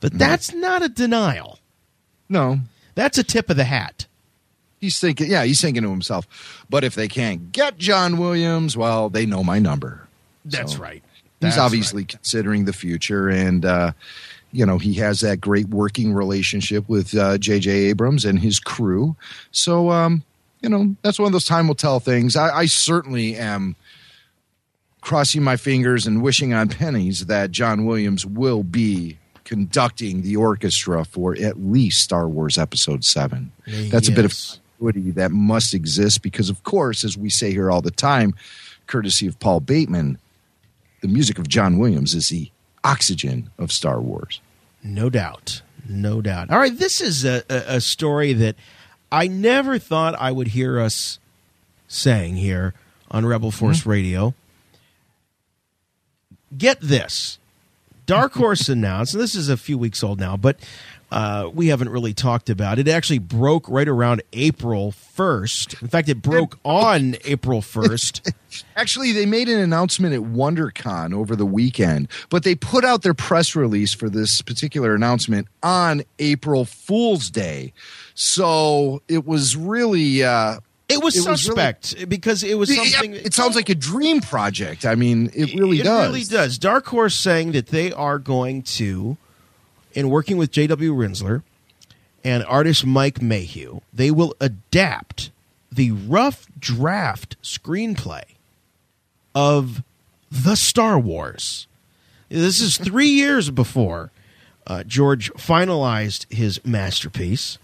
But 0.00 0.18
that's 0.18 0.54
not 0.54 0.82
a 0.82 0.88
denial. 0.88 1.58
No. 2.30 2.60
That's 2.94 3.18
a 3.18 3.24
tip 3.24 3.50
of 3.50 3.58
the 3.58 3.64
hat. 3.64 4.06
He's 4.80 4.98
thinking, 5.00 5.30
yeah, 5.30 5.44
he's 5.44 5.60
thinking 5.60 5.82
to 5.82 5.90
himself, 5.90 6.64
but 6.70 6.84
if 6.84 6.94
they 6.94 7.08
can't 7.08 7.50
get 7.52 7.78
John 7.78 8.16
Williams, 8.16 8.76
well, 8.76 9.08
they 9.08 9.26
know 9.26 9.42
my 9.42 9.58
number. 9.58 10.06
That's 10.44 10.74
So 10.74 10.78
right. 10.78 11.02
He's 11.40 11.50
That's 11.54 11.58
obviously 11.58 12.04
considering 12.04 12.64
the 12.64 12.72
future, 12.72 13.28
and 13.28 13.64
uh, 13.64 13.92
you 14.52 14.64
know 14.66 14.78
he 14.78 14.94
has 14.94 15.20
that 15.20 15.40
great 15.40 15.68
working 15.68 16.12
relationship 16.12 16.88
with 16.88 17.16
uh, 17.16 17.38
J.J. 17.38 17.70
Abrams 17.70 18.24
and 18.24 18.38
his 18.40 18.58
crew. 18.58 19.14
So, 19.52 19.90
um, 19.90 20.24
you 20.62 20.68
know, 20.68 20.96
that's 21.02 21.18
one 21.18 21.26
of 21.26 21.32
those 21.32 21.44
time 21.44 21.68
will 21.68 21.76
tell 21.76 22.00
things. 22.00 22.34
I, 22.34 22.50
I 22.50 22.66
certainly 22.66 23.36
am 23.36 23.76
crossing 25.00 25.42
my 25.42 25.56
fingers 25.56 26.06
and 26.06 26.22
wishing 26.22 26.52
on 26.52 26.68
pennies 26.68 27.26
that 27.26 27.50
John 27.52 27.84
Williams 27.84 28.26
will 28.26 28.64
be 28.64 29.18
conducting 29.44 30.22
the 30.22 30.36
orchestra 30.36 31.04
for 31.04 31.36
at 31.36 31.58
least 31.58 32.02
Star 32.02 32.28
Wars 32.28 32.58
Episode 32.58 33.04
Seven. 33.04 33.52
That's 33.66 34.08
a 34.08 34.12
bit 34.12 34.24
of 34.24 34.32
Yes. 34.32 34.60
Continuity 34.78 35.10
that 35.12 35.30
must 35.30 35.74
exist 35.74 36.22
because, 36.22 36.50
of 36.50 36.62
course, 36.62 37.04
as 37.04 37.16
we 37.16 37.30
say 37.30 37.50
here 37.50 37.70
all 37.70 37.82
the 37.82 37.90
time, 37.90 38.34
courtesy 38.86 39.26
of 39.26 39.38
Paul 39.38 39.60
Bateman, 39.60 40.18
the 41.00 41.08
music 41.08 41.38
of 41.38 41.48
John 41.48 41.78
Williams 41.78 42.14
is 42.14 42.28
the 42.28 42.50
oxygen 42.84 43.50
of 43.58 43.72
Star 43.72 44.00
Wars. 44.00 44.40
No 44.82 45.10
doubt. 45.10 45.62
No 45.88 46.20
doubt. 46.20 46.50
All 46.50 46.58
right, 46.58 46.76
this 46.76 47.00
is 47.00 47.24
a, 47.24 47.42
a, 47.48 47.76
a 47.76 47.80
story 47.80 48.32
that 48.34 48.56
I 49.10 49.26
never 49.26 49.78
thought 49.78 50.14
I 50.18 50.32
would 50.32 50.48
hear 50.48 50.80
us 50.80 51.18
saying 51.86 52.36
here 52.36 52.74
on 53.10 53.24
Rebel 53.26 53.50
mm-hmm. 53.50 53.58
Force 53.58 53.86
Radio. 53.86 54.34
Get 56.56 56.80
this. 56.80 57.38
Dark 58.06 58.32
Horse 58.34 58.68
announced, 58.68 59.14
and 59.14 59.22
this 59.22 59.34
is 59.34 59.48
a 59.48 59.56
few 59.56 59.78
weeks 59.78 60.02
old 60.02 60.18
now, 60.20 60.36
but 60.36 60.58
uh, 61.10 61.50
we 61.52 61.68
haven't 61.68 61.88
really 61.88 62.12
talked 62.14 62.50
about 62.50 62.78
it. 62.78 62.86
It 62.86 62.90
actually 62.90 63.18
broke 63.18 63.68
right 63.68 63.88
around 63.88 64.22
April 64.32 64.92
1st. 64.92 65.80
In 65.82 65.88
fact, 65.88 66.08
it 66.08 66.20
broke 66.20 66.58
on 66.64 67.16
April 67.24 67.60
1st. 67.62 68.32
Actually, 68.76 69.12
they 69.12 69.26
made 69.26 69.48
an 69.48 69.58
announcement 69.60 70.14
at 70.14 70.20
WonderCon 70.20 71.12
over 71.14 71.36
the 71.36 71.44
weekend, 71.46 72.08
but 72.30 72.44
they 72.44 72.54
put 72.54 72.84
out 72.84 73.02
their 73.02 73.14
press 73.14 73.54
release 73.54 73.92
for 73.94 74.08
this 74.08 74.40
particular 74.42 74.94
announcement 74.94 75.48
on 75.62 76.02
April 76.18 76.64
Fool's 76.64 77.30
Day. 77.30 77.72
So 78.14 79.02
it 79.08 79.26
was 79.26 79.56
really. 79.56 80.22
Uh, 80.24 80.60
It 80.88 81.02
was 81.02 81.14
It 81.16 81.28
was 81.28 81.42
suspect 81.44 82.08
because 82.08 82.42
it 82.42 82.56
was 82.58 82.74
something. 82.74 83.14
it 83.14 83.34
sounds 83.34 83.54
like 83.54 83.68
a 83.68 83.74
dream 83.74 84.20
project. 84.20 84.84
I 84.86 84.94
mean, 84.94 85.30
it 85.34 85.54
really 85.54 85.80
it 85.80 85.84
does. 85.84 86.08
really 86.08 86.24
does. 86.24 86.58
Dark 86.58 86.86
Horse 86.86 87.18
saying 87.18 87.52
that 87.52 87.66
they 87.68 87.92
are 87.92 88.18
going 88.18 88.62
to, 88.62 89.16
in 89.98 90.10
working 90.10 90.36
with 90.36 90.52
J.W. 90.52 90.94
Rinzler 90.94 91.42
and 92.22 92.44
artist 92.44 92.86
Mike 92.86 93.20
Mayhew, 93.20 93.80
they 93.92 94.12
will 94.12 94.32
adapt 94.40 95.32
the 95.72 95.90
rough 95.90 96.46
draft 96.56 97.34
screenplay 97.42 98.22
of 99.34 99.82
the 100.30 100.54
Star 100.54 101.00
Wars. 101.00 101.66
This 102.28 102.60
is 102.60 102.78
three 102.78 103.08
years 103.08 103.50
before 103.50 104.12
uh, 104.68 104.84
George 104.84 105.32
finalized 105.32 106.32
his 106.32 106.64
masterpiece, 106.64 107.58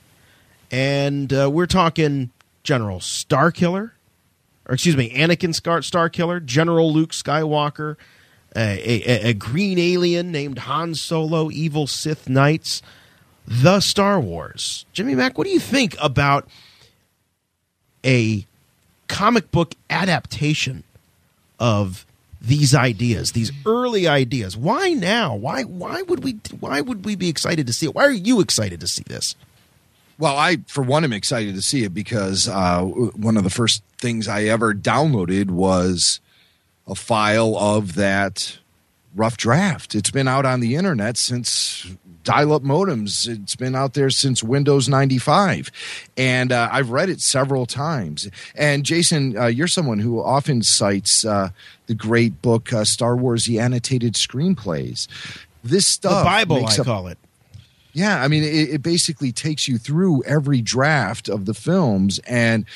and 0.73 1.32
uh, 1.32 1.48
we're 1.48 1.66
talking 1.66 2.31
General 2.65 2.98
Starkiller, 2.98 3.93
or 4.66 4.74
excuse 4.74 4.97
me, 4.97 5.15
Anakin 5.15 5.55
Scar- 5.55 5.82
Starkiller, 5.82 6.44
General 6.44 6.93
Luke 6.93 7.12
Skywalker, 7.12 7.94
a, 8.57 9.27
a, 9.27 9.29
a 9.31 9.35
green 9.35 9.79
alien 9.79 10.31
named 10.33 10.59
Han 10.61 10.95
Solo, 10.95 11.51
evil 11.51 11.87
Sith 11.87 12.29
Knights, 12.29 12.83
the 13.47 13.81
Star 13.81 14.21
Wars. 14.21 14.87
Jimmy 14.93 15.15
Mack, 15.15 15.37
what 15.37 15.47
do 15.47 15.53
you 15.53 15.61
think 15.61 15.97
about 16.01 16.49
a 18.05 18.47
comic 19.09 19.51
book 19.51 19.75
adaptation 19.91 20.85
of 21.59 22.07
these 22.41 22.75
ideas, 22.75 23.33
these 23.33 23.53
early 23.67 24.07
ideas? 24.07 24.57
Why 24.57 24.91
now? 24.91 25.35
Why 25.35 25.63
why 25.63 26.03
would 26.03 26.23
we 26.23 26.39
why 26.61 26.81
would 26.81 27.05
we 27.05 27.17
be 27.17 27.29
excited 27.29 27.67
to 27.67 27.73
see 27.73 27.87
it? 27.87 27.95
Why 27.95 28.05
are 28.05 28.11
you 28.11 28.41
excited 28.41 28.81
to 28.81 28.87
see 28.87 29.05
this? 29.07 29.35
Well, 30.17 30.37
I, 30.37 30.59
for 30.69 30.83
one, 30.83 31.03
am 31.03 31.13
excited 31.13 31.57
to 31.57 31.63
see 31.63 31.83
it 31.83 31.93
because 31.93 32.49
uh, 32.49 32.83
one 32.83 33.37
of 33.37 33.43
the 33.43 33.51
first 33.51 33.83
things 33.99 34.29
I 34.29 34.45
ever 34.45 34.73
downloaded 34.73 35.51
was 35.51 36.21
a 36.86 36.94
file 36.94 37.56
of 37.56 37.94
that 37.94 38.59
rough 39.15 39.36
draft. 39.36 39.94
It's 39.94 40.11
been 40.11 40.28
out 40.28 40.44
on 40.44 40.61
the 40.61 40.74
internet 40.77 41.16
since 41.16 41.86
dial 42.24 42.52
up 42.52 42.62
modems. 42.62 43.28
It's 43.28 43.55
been 43.55 43.74
out 43.77 43.94
there 43.94 44.11
since 44.11 44.43
Windows 44.43 44.89
95. 44.89 45.70
And 46.16 46.51
uh, 46.51 46.69
I've 46.73 46.90
read 46.90 47.09
it 47.11 47.20
several 47.20 47.66
times. 47.66 48.28
And 48.55 48.85
Jason, 48.85 49.36
uh, 49.36 49.47
you're 49.47 49.69
someone 49.69 49.98
who 49.98 50.23
often 50.23 50.62
cites 50.62 51.24
uh, 51.24 51.51
the 51.86 51.94
great 51.94 52.43
book, 52.43 52.73
uh, 52.73 52.85
Star 52.85 53.16
Wars 53.16 53.44
The 53.44 53.61
Annotated 53.61 54.15
Screenplays. 54.15 55.06
This 55.62 55.86
stuff. 55.86 56.24
the 56.24 56.24
Bible, 56.24 56.66
I 56.66 56.77
up- 56.77 56.85
call 56.85 57.06
it. 57.06 57.19
yeah, 57.93 58.23
I 58.23 58.28
mean, 58.28 58.43
it, 58.43 58.74
it 58.74 58.82
basically 58.82 59.31
takes 59.32 59.69
you 59.69 59.78
through 59.78 60.23
every 60.24 60.61
draft 60.61 61.28
of 61.28 61.44
the 61.47 61.55
films 61.55 62.19
and 62.20 62.66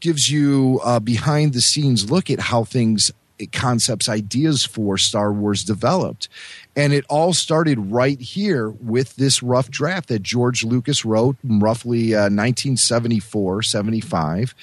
gives 0.00 0.30
you 0.30 0.80
a 0.84 1.00
behind 1.00 1.52
the 1.52 1.60
scenes 1.60 2.10
look 2.10 2.30
at 2.30 2.40
how 2.40 2.64
things, 2.64 3.10
concepts, 3.46 4.08
ideas 4.08 4.64
for 4.64 4.98
Star 4.98 5.32
Wars 5.32 5.64
developed. 5.64 6.28
And 6.76 6.92
it 6.92 7.04
all 7.08 7.32
started 7.32 7.90
right 7.90 8.20
here 8.20 8.70
with 8.70 9.16
this 9.16 9.42
rough 9.42 9.70
draft 9.70 10.08
that 10.08 10.22
George 10.22 10.64
Lucas 10.64 11.04
wrote 11.04 11.36
roughly 11.44 12.14
uh, 12.14 12.30
1974, 12.30 13.62
75. 13.62 14.54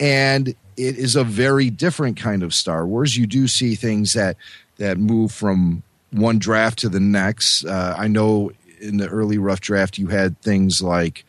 And 0.00 0.48
it 0.48 0.56
is 0.76 1.16
a 1.16 1.24
very 1.24 1.70
different 1.70 2.16
kind 2.16 2.42
of 2.42 2.54
Star 2.54 2.86
Wars. 2.86 3.16
You 3.16 3.26
do 3.26 3.48
see 3.48 3.74
things 3.74 4.12
that, 4.12 4.36
that 4.76 4.98
move 4.98 5.32
from 5.32 5.82
one 6.10 6.38
draft 6.38 6.78
to 6.80 6.88
the 6.88 7.00
next. 7.00 7.64
Uh, 7.64 7.94
I 7.98 8.08
know 8.08 8.52
in 8.80 8.98
the 8.98 9.08
early 9.08 9.38
rough 9.38 9.60
draft, 9.60 9.98
you 9.98 10.08
had 10.08 10.40
things 10.40 10.80
like 10.80 11.24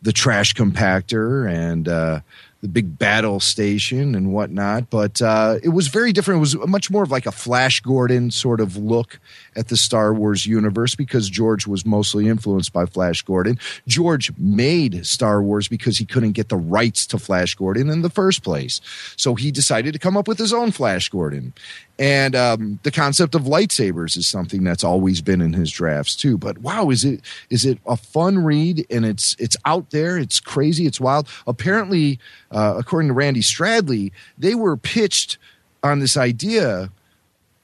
the 0.00 0.12
trash 0.12 0.54
compactor 0.54 1.48
and 1.50 1.88
uh, 1.88 2.20
the 2.62 2.68
big 2.68 2.96
battle 2.96 3.40
station 3.40 4.14
and 4.14 4.32
whatnot. 4.32 4.88
But 4.88 5.20
uh, 5.20 5.58
it 5.62 5.70
was 5.70 5.88
very 5.88 6.12
different. 6.12 6.38
It 6.38 6.40
was 6.40 6.56
much 6.66 6.90
more 6.90 7.02
of 7.02 7.10
like 7.10 7.26
a 7.26 7.32
Flash 7.32 7.80
Gordon 7.80 8.30
sort 8.30 8.60
of 8.60 8.76
look 8.76 9.20
at 9.56 9.68
the 9.68 9.76
Star 9.76 10.14
Wars 10.14 10.46
universe 10.46 10.94
because 10.94 11.28
George 11.28 11.66
was 11.66 11.84
mostly 11.84 12.28
influenced 12.28 12.72
by 12.72 12.86
Flash 12.86 13.22
Gordon. 13.22 13.58
George 13.86 14.32
made 14.38 15.06
Star 15.06 15.42
Wars 15.42 15.68
because 15.68 15.98
he 15.98 16.04
couldn't 16.04 16.32
get 16.32 16.48
the 16.48 16.56
rights 16.56 17.06
to 17.06 17.18
Flash 17.18 17.54
Gordon 17.54 17.90
in 17.90 18.02
the 18.02 18.10
first 18.10 18.42
place. 18.42 18.80
So 19.16 19.34
he 19.34 19.50
decided 19.50 19.92
to 19.92 19.98
come 19.98 20.16
up 20.16 20.28
with 20.28 20.38
his 20.38 20.52
own 20.52 20.70
Flash 20.70 21.08
Gordon. 21.08 21.52
And 21.98 22.34
um, 22.34 22.80
the 22.82 22.90
concept 22.90 23.34
of 23.34 23.42
lightsabers 23.42 24.16
is 24.16 24.26
something 24.26 24.64
that's 24.64 24.82
always 24.82 25.20
been 25.20 25.40
in 25.40 25.52
his 25.52 25.70
drafts 25.70 26.16
too. 26.16 26.38
But 26.38 26.58
wow, 26.58 26.90
is 26.90 27.04
it 27.04 27.20
is 27.50 27.64
it 27.64 27.78
a 27.86 27.96
fun 27.96 28.42
read? 28.42 28.86
And 28.90 29.04
it's 29.04 29.36
it's 29.38 29.56
out 29.66 29.90
there. 29.90 30.18
It's 30.18 30.40
crazy. 30.40 30.86
It's 30.86 31.00
wild. 31.00 31.28
Apparently, 31.46 32.18
uh, 32.50 32.74
according 32.78 33.08
to 33.08 33.14
Randy 33.14 33.40
Stradley, 33.40 34.10
they 34.38 34.54
were 34.54 34.76
pitched 34.76 35.38
on 35.82 36.00
this 36.00 36.16
idea 36.16 36.90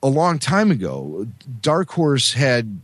a 0.03 0.09
long 0.09 0.39
time 0.39 0.71
ago. 0.71 1.27
Dark 1.61 1.91
Horse 1.91 2.33
had 2.33 2.81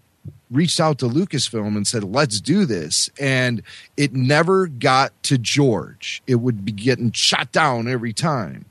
reached 0.51 0.78
out 0.81 0.99
to 0.99 1.07
Lucasfilm 1.07 1.77
and 1.77 1.86
said, 1.86 2.05
let's 2.05 2.41
do 2.41 2.65
this. 2.65 3.11
And 3.19 3.62
it 3.97 4.12
never 4.12 4.66
got 4.66 5.11
to 5.24 5.39
George. 5.39 6.23
It 6.27 6.36
would 6.36 6.65
be 6.65 6.73
getting 6.73 7.12
shot 7.12 7.53
down 7.53 7.89
every 7.89 8.12
time. 8.12 8.65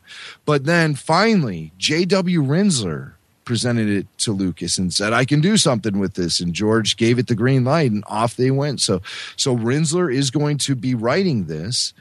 But 0.45 0.65
then 0.65 0.95
finally, 0.95 1.71
J.W. 1.77 2.41
Rinzler 2.41 3.13
presented 3.43 3.89
it 3.89 4.07
to 4.19 4.31
Lucas 4.31 4.77
and 4.77 4.93
said, 4.93 5.11
I 5.11 5.25
can 5.25 5.41
do 5.41 5.57
something 5.57 5.99
with 5.99 6.13
this. 6.13 6.39
And 6.39 6.53
George 6.53 6.95
gave 6.95 7.19
it 7.19 7.27
the 7.27 7.35
green 7.35 7.65
light 7.65 7.91
and 7.91 8.03
off 8.07 8.37
they 8.37 8.51
went. 8.51 8.79
So, 8.79 9.01
so 9.35 9.57
Rinzler 9.57 10.13
is 10.13 10.31
going 10.31 10.57
to 10.59 10.75
be 10.75 10.95
writing 10.95 11.45
this. 11.45 11.93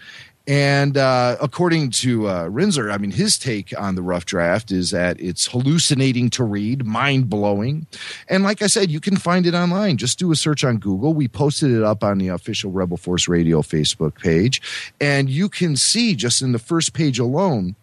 And 0.46 0.96
uh, 0.96 1.36
according 1.40 1.90
to 1.90 2.26
uh, 2.26 2.48
Rinzler, 2.48 2.92
I 2.92 2.98
mean, 2.98 3.12
his 3.12 3.38
take 3.38 3.72
on 3.78 3.94
the 3.94 4.02
rough 4.02 4.24
draft 4.24 4.72
is 4.72 4.90
that 4.90 5.20
it's 5.20 5.46
hallucinating 5.46 6.30
to 6.30 6.44
read, 6.44 6.84
mind 6.84 7.30
blowing. 7.30 7.86
And 8.28 8.42
like 8.42 8.60
I 8.60 8.66
said, 8.66 8.90
you 8.90 8.98
can 8.98 9.16
find 9.16 9.46
it 9.46 9.54
online. 9.54 9.98
Just 9.98 10.18
do 10.18 10.32
a 10.32 10.36
search 10.36 10.64
on 10.64 10.78
Google. 10.78 11.14
We 11.14 11.28
posted 11.28 11.70
it 11.70 11.84
up 11.84 12.02
on 12.02 12.18
the 12.18 12.28
official 12.28 12.72
Rebel 12.72 12.96
Force 12.96 13.28
Radio 13.28 13.62
Facebook 13.62 14.20
page. 14.20 14.60
And 15.00 15.30
you 15.30 15.48
can 15.48 15.76
see 15.76 16.16
just 16.16 16.42
in 16.42 16.50
the 16.50 16.58
first 16.58 16.92
page 16.92 17.20
alone, 17.20 17.76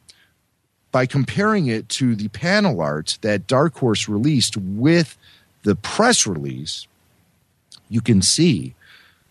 by 0.92 1.06
comparing 1.06 1.68
it 1.68 1.88
to 1.88 2.16
the 2.16 2.30
panel 2.30 2.82
art 2.82 3.20
that 3.22 3.48
Dark 3.48 3.78
Horse 3.78 4.10
released 4.10 4.58
with 4.58 5.18
the 5.64 5.76
press 5.76 6.26
release, 6.26 6.88
you 7.90 8.02
can 8.02 8.22
see 8.22 8.74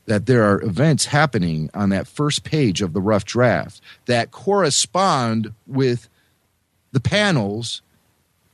that 0.08 0.24
there 0.24 0.42
are 0.42 0.62
events 0.62 1.04
happening 1.04 1.68
on 1.74 1.90
that 1.90 2.06
first 2.06 2.42
page 2.42 2.80
of 2.80 2.94
the 2.94 3.00
rough 3.00 3.26
draft 3.26 3.82
that 4.06 4.30
correspond 4.30 5.52
with 5.66 6.08
the 6.92 7.00
panels 7.00 7.82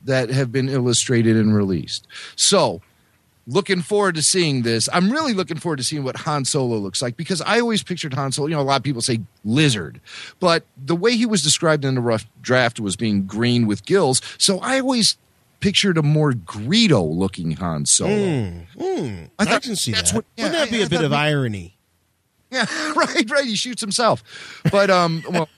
that 0.03 0.29
have 0.29 0.51
been 0.51 0.67
illustrated 0.67 1.37
and 1.37 1.55
released. 1.55 2.07
So, 2.35 2.81
looking 3.47 3.81
forward 3.81 4.15
to 4.15 4.21
seeing 4.21 4.63
this. 4.63 4.89
I'm 4.91 5.11
really 5.11 5.33
looking 5.33 5.57
forward 5.57 5.77
to 5.77 5.83
seeing 5.83 6.03
what 6.03 6.17
Han 6.17 6.45
Solo 6.45 6.77
looks 6.77 7.01
like 7.01 7.15
because 7.15 7.41
I 7.41 7.59
always 7.59 7.83
pictured 7.83 8.13
Han 8.15 8.31
Solo, 8.31 8.47
you 8.47 8.55
know, 8.55 8.61
a 8.61 8.63
lot 8.63 8.77
of 8.77 8.83
people 8.83 9.01
say 9.01 9.21
lizard, 9.43 10.01
but 10.39 10.65
the 10.77 10.95
way 10.95 11.15
he 11.15 11.25
was 11.25 11.41
described 11.41 11.85
in 11.85 11.95
the 11.95 12.01
rough 12.01 12.25
draft 12.41 12.79
was 12.79 12.95
being 12.95 13.25
green 13.25 13.65
with 13.65 13.85
gills. 13.85 14.21
So 14.37 14.59
I 14.59 14.79
always 14.79 15.17
pictured 15.65 15.97
a 15.97 16.03
more 16.03 16.31
Greedo 16.31 17.03
looking 17.11 17.51
Han 17.53 17.85
Solo. 17.87 18.11
Mm, 18.11 18.67
mm, 18.77 19.29
I, 19.39 19.45
thought 19.45 19.63
can 19.63 19.75
see 19.75 19.91
that's 19.93 20.11
that. 20.11 20.17
what- 20.17 20.25
yeah, 20.37 20.45
Wouldn't 20.45 20.59
that 20.69 20.71
be 20.71 20.77
I- 20.77 20.81
a 20.81 20.85
I 20.85 20.89
bit 20.89 21.03
of 21.03 21.09
we- 21.11 21.17
irony? 21.17 21.77
Yeah, 22.51 22.65
right, 22.95 23.29
right. 23.31 23.45
He 23.45 23.55
shoots 23.55 23.81
himself. 23.81 24.23
But 24.71 24.91
um 24.91 25.23
well 25.29 25.49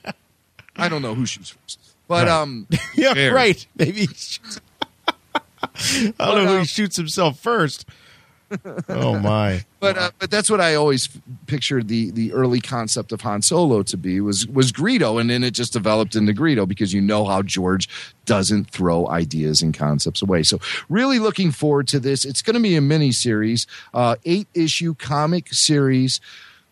I 0.76 0.88
don't 0.88 1.02
know 1.02 1.14
who 1.14 1.26
shoots 1.26 1.50
first. 1.50 1.78
But 2.08 2.26
Right. 2.26 2.32
um 2.32 2.66
yeah, 2.94 3.12
fair. 3.12 3.34
right. 3.34 3.66
Maybe. 3.76 4.00
He 4.00 4.06
shoots- 4.06 4.60
I 5.34 6.12
don't 6.18 6.44
know 6.44 6.52
who 6.54 6.58
he 6.60 6.64
shoots 6.64 6.96
himself 6.96 7.38
first. 7.38 7.84
Oh 8.88 9.18
my! 9.18 9.64
But 9.80 9.98
uh, 9.98 10.10
but 10.18 10.30
that's 10.30 10.50
what 10.50 10.60
I 10.60 10.74
always 10.74 11.08
f- 11.14 11.22
pictured 11.46 11.88
the 11.88 12.10
the 12.10 12.32
early 12.32 12.60
concept 12.60 13.12
of 13.12 13.20
Han 13.20 13.42
Solo 13.42 13.82
to 13.84 13.96
be 13.96 14.20
was 14.20 14.46
was 14.48 14.72
Greedo, 14.72 15.20
and 15.20 15.30
then 15.30 15.44
it 15.44 15.52
just 15.52 15.72
developed 15.72 16.16
into 16.16 16.32
Greedo 16.32 16.66
because 16.66 16.92
you 16.92 17.00
know 17.00 17.24
how 17.24 17.42
George 17.42 17.88
doesn't 18.24 18.70
throw 18.70 19.08
ideas 19.08 19.62
and 19.62 19.72
concepts 19.76 20.22
away. 20.22 20.42
So 20.42 20.58
really 20.88 21.18
looking 21.20 21.52
forward 21.52 21.88
to 21.88 22.00
this. 22.00 22.24
It's 22.24 22.42
going 22.42 22.54
to 22.56 22.62
be 22.62 22.76
a 22.76 22.80
mini 22.80 23.12
series, 23.12 23.66
uh, 23.94 24.16
eight 24.24 24.48
issue 24.54 24.94
comic 24.94 25.52
series. 25.52 26.20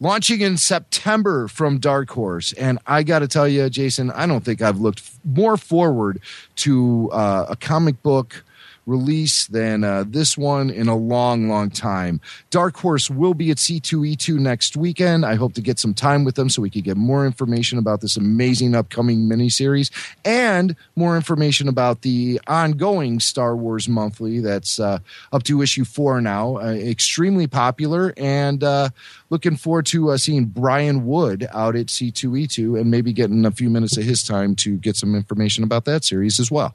launching 0.01 0.43
in 0.43 0.59
September 0.59 1.49
from 1.49 1.79
Dark 1.79 2.11
Horse. 2.11 2.53
And 2.55 2.79
I 2.87 3.03
got 3.03 3.21
to 3.21 3.29
tell 3.29 3.49
you, 3.49 3.71
Jason, 3.71 4.11
I 4.11 4.27
don't 4.27 4.45
think 4.45 4.61
I've 4.61 4.79
looked 4.79 4.99
f- 5.01 5.19
more 5.25 5.57
forward 5.57 6.21
to 6.57 7.09
uh, 7.13 7.47
a 7.49 7.57
comic 7.57 8.03
book 8.03 8.45
release 8.87 9.49
than 9.49 9.85
uh, 9.85 10.05
this 10.07 10.39
one 10.39 10.71
in 10.71 10.89
a 10.89 10.97
long, 10.97 11.49
long 11.49 11.71
time. 11.71 12.21
Dark 12.51 12.77
Horse 12.77 13.11
will 13.11 13.35
be 13.35 13.51
at 13.51 13.57
C2E2 13.57 14.39
next 14.39 14.77
weekend. 14.77 15.27
I 15.27 15.35
hope 15.35 15.55
to 15.55 15.61
get 15.61 15.79
some 15.79 15.93
time 15.93 16.25
with 16.25 16.37
them 16.37 16.49
so 16.49 16.63
we 16.63 16.71
could 16.71 16.85
get 16.85 16.97
more 16.97 17.27
information 17.27 17.79
about 17.79 18.01
this 18.01 18.17
amazing 18.17 18.75
upcoming 18.75 19.29
miniseries 19.29 19.91
and 20.25 20.77
more 20.95 21.17
information 21.17 21.69
about 21.69 22.03
the 22.03 22.41
ongoing 22.47 23.21
Star 23.21 23.57
Wars 23.57 23.89
Monthly 23.89 24.41
that's 24.41 24.79
uh, 24.79 24.99
up 25.33 25.43
to 25.45 25.63
issue 25.63 25.85
four 25.85 26.21
now. 26.21 26.57
Uh, 26.57 26.73
extremely 26.73 27.47
popular 27.47 28.15
and 28.17 28.63
uh, 28.63 28.89
looking 29.31 29.57
forward 29.57 29.87
to 29.87 30.11
uh, 30.11 30.17
seeing 30.17 30.45
Brian 30.45 31.07
Wood 31.07 31.47
out 31.53 31.75
at 31.75 31.87
C2E2 31.87 32.81
and 32.81 32.91
maybe 32.91 33.13
getting 33.13 33.45
a 33.45 33.51
few 33.51 33.69
minutes 33.69 33.97
of 33.97 34.05
his 34.05 34.23
time 34.23 34.55
to 34.57 34.77
get 34.79 34.97
some 34.97 35.15
information 35.15 35.65
about 35.65 35.85
that 35.87 36.05
series 36.05 36.39
as 36.39 36.51
well. 36.51 36.75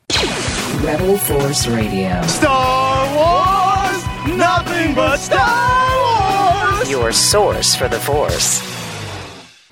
Rebel 0.79 1.17
Force 1.17 1.67
Radio. 1.67 2.21
Star 2.23 3.15
Wars, 3.15 4.37
nothing 4.37 4.95
but 4.95 5.17
Star 5.17 6.71
Wars. 6.73 6.89
Your 6.89 7.11
source 7.11 7.75
for 7.75 7.87
the 7.87 7.99
Force. 7.99 8.59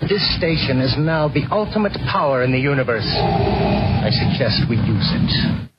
This 0.02 0.38
station 0.38 0.80
is 0.80 0.96
now 0.98 1.28
the 1.28 1.46
ultimate 1.52 1.94
power 2.12 2.44
in 2.44 2.52
the 2.52 2.60
universe. 2.60 3.06
I 3.06 4.10
suggest 4.12 4.70
we 4.70 4.78
use 4.78 5.12
it. 5.14 5.70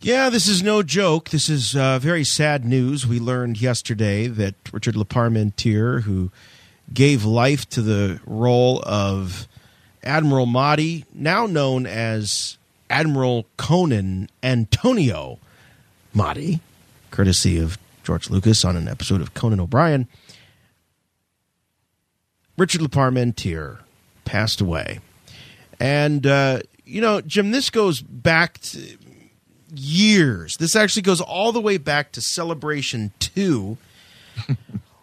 Yeah, 0.00 0.30
this 0.30 0.46
is 0.46 0.62
no 0.62 0.82
joke. 0.82 1.30
This 1.30 1.48
is 1.48 1.74
uh, 1.74 1.98
very 1.98 2.24
sad 2.24 2.64
news. 2.64 3.06
We 3.06 3.18
learned 3.18 3.60
yesterday 3.60 4.26
that 4.28 4.54
Richard 4.72 4.94
LeParmentier, 4.94 6.02
who 6.02 6.30
gave 6.94 7.24
life 7.24 7.68
to 7.70 7.82
the 7.82 8.20
role 8.26 8.82
of 8.86 9.48
Admiral 10.02 10.46
Motti, 10.46 11.04
now 11.12 11.46
known 11.46 11.84
as 11.86 12.57
Admiral 12.90 13.46
Conan 13.56 14.28
Antonio 14.42 15.38
Motti, 16.14 16.60
courtesy 17.10 17.58
of 17.58 17.78
George 18.04 18.30
Lucas 18.30 18.64
on 18.64 18.76
an 18.76 18.88
episode 18.88 19.20
of 19.20 19.34
Conan 19.34 19.60
O'Brien, 19.60 20.08
Richard 22.56 22.80
LeParmentier 22.80 23.78
passed 24.24 24.60
away. 24.60 25.00
And, 25.78 26.26
uh, 26.26 26.60
you 26.84 27.00
know, 27.00 27.20
Jim, 27.20 27.50
this 27.50 27.70
goes 27.70 28.00
back 28.00 28.58
to 28.58 28.96
years. 29.74 30.56
This 30.56 30.74
actually 30.74 31.02
goes 31.02 31.20
all 31.20 31.52
the 31.52 31.60
way 31.60 31.76
back 31.76 32.12
to 32.12 32.20
Celebration 32.20 33.12
2 33.20 33.76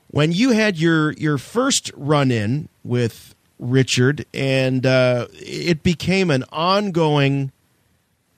when 0.07 0.31
you 0.31 0.51
had 0.51 0.77
your 0.77 1.11
your 1.13 1.37
first 1.37 1.91
run 1.95 2.31
in 2.31 2.69
with 2.83 3.35
Richard 3.59 4.25
and 4.33 4.85
uh, 4.85 5.27
it 5.33 5.83
became 5.83 6.29
an 6.31 6.43
ongoing 6.51 7.51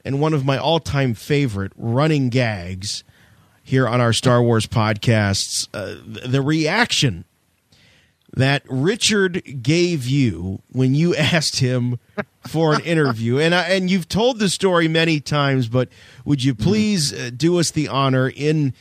and 0.07 0.21
one 0.21 0.34
of 0.34 0.45
my 0.45 0.57
all-time 0.57 1.13
favorite 1.13 1.73
running 1.75 2.29
gags 2.29 3.03
here 3.61 3.88
on 3.88 3.99
our 3.99 4.13
Star 4.13 4.41
Wars 4.41 4.65
podcasts 4.65 5.67
uh, 5.73 5.95
the 6.05 6.41
reaction 6.41 7.25
that 8.34 8.63
Richard 8.69 9.61
gave 9.61 10.07
you 10.07 10.61
when 10.71 10.95
you 10.95 11.13
asked 11.17 11.59
him 11.59 11.99
for 12.47 12.73
an 12.73 12.81
interview. 12.81 13.39
And 13.39 13.53
I, 13.53 13.63
and 13.63 13.91
you've 13.91 14.07
told 14.07 14.39
the 14.39 14.47
story 14.47 14.88
many 14.88 15.19
times, 15.19 15.67
but 15.67 15.89
would 16.23 16.43
you 16.43 16.55
please 16.55 17.11
uh, 17.11 17.29
do 17.35 17.59
us 17.59 17.71
the 17.71 17.89
honor 17.89 18.31
in 18.34 18.73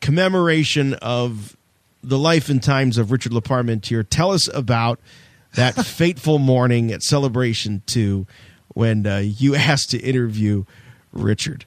commemoration 0.00 0.94
of 0.94 1.56
the 2.02 2.18
life 2.18 2.50
and 2.50 2.62
times 2.62 2.98
of 2.98 3.10
Richard 3.10 3.32
LeParmentier? 3.32 4.06
Tell 4.08 4.32
us 4.32 4.52
about 4.52 5.00
that 5.54 5.74
fateful 5.86 6.38
morning 6.38 6.92
at 6.92 7.02
Celebration 7.02 7.82
2 7.86 8.26
when 8.74 9.06
uh, 9.06 9.18
you 9.18 9.54
asked 9.56 9.90
to 9.90 9.98
interview 9.98 10.64
Richard. 11.12 11.64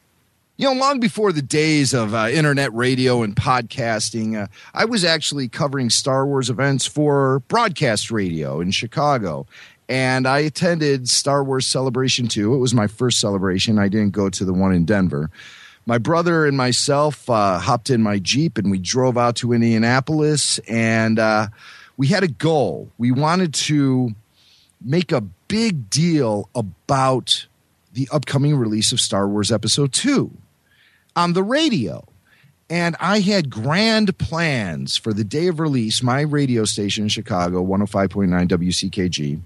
You 0.57 0.73
know, 0.73 0.80
long 0.80 1.02
before 1.02 1.34
the 1.34 1.41
days 1.41 1.94
of 1.94 2.14
uh, 2.14 2.30
internet 2.32 2.73
radio 2.73 3.23
and 3.23 3.36
podcasting, 3.36 4.41
uh, 4.41 4.48
I 4.73 4.86
was 4.86 5.03
actually 5.03 5.49
covering 5.49 5.90
Star 5.90 6.26
Wars 6.26 6.49
events 6.49 6.86
for 6.86 7.40
broadcast 7.49 8.10
radio 8.10 8.61
in 8.61 8.72
Chicago. 8.72 9.48
And 9.90 10.26
I 10.26 10.40
attended 10.40 11.10
Star 11.10 11.44
Wars 11.44 11.68
Celebration 11.68 12.30
2. 12.30 12.53
It 12.53 12.57
was 12.57 12.73
my 12.73 12.88
first 12.88 13.19
celebration. 13.19 13.77
I 13.77 13.90
didn't 13.90 14.11
go 14.11 14.30
to 14.30 14.45
the 14.45 14.53
one 14.53 14.73
in 14.73 14.86
Denver. 14.86 15.30
My 15.86 15.98
brother 15.98 16.45
and 16.45 16.56
myself 16.56 17.30
uh, 17.30 17.60
hopped 17.60 17.90
in 17.90 18.02
my 18.02 18.18
Jeep 18.18 18.57
and 18.57 18.72
we 18.72 18.80
drove 18.80 19.18
out 19.18 19.36
to 19.38 19.52
Indianapolis. 19.52 20.57
And 20.69 21.19
uh, 21.19 21.48
we 21.98 22.07
had 22.07 22.23
a 22.23 22.30
goal. 22.30 22.90
We 22.98 23.11
wanted 23.11 23.53
to 23.56 24.11
make 24.86 25.12
a 25.12 25.22
big 25.22 25.90
deal 25.90 26.49
about 26.53 27.48
the 27.94 28.07
upcoming 28.12 28.56
release 28.56 28.91
of 28.91 29.02
Star 29.02 29.28
Wars 29.28 29.52
Episode 29.52 29.91
2 29.91 30.32
on 31.16 31.34
the 31.34 31.44
radio. 31.44 32.06
And 32.70 32.95
I 32.99 33.20
had 33.20 33.49
grand 33.49 34.18
plans 34.18 34.98
for 34.98 35.14
the 35.14 35.24
day 35.24 35.48
of 35.48 35.60
release. 35.60 36.02
My 36.02 36.22
radio 36.22 36.66
station 36.66 37.03
in 37.03 37.10
Chicago, 37.10 37.64
105.9 37.64 38.48
WCKG, 38.48 39.40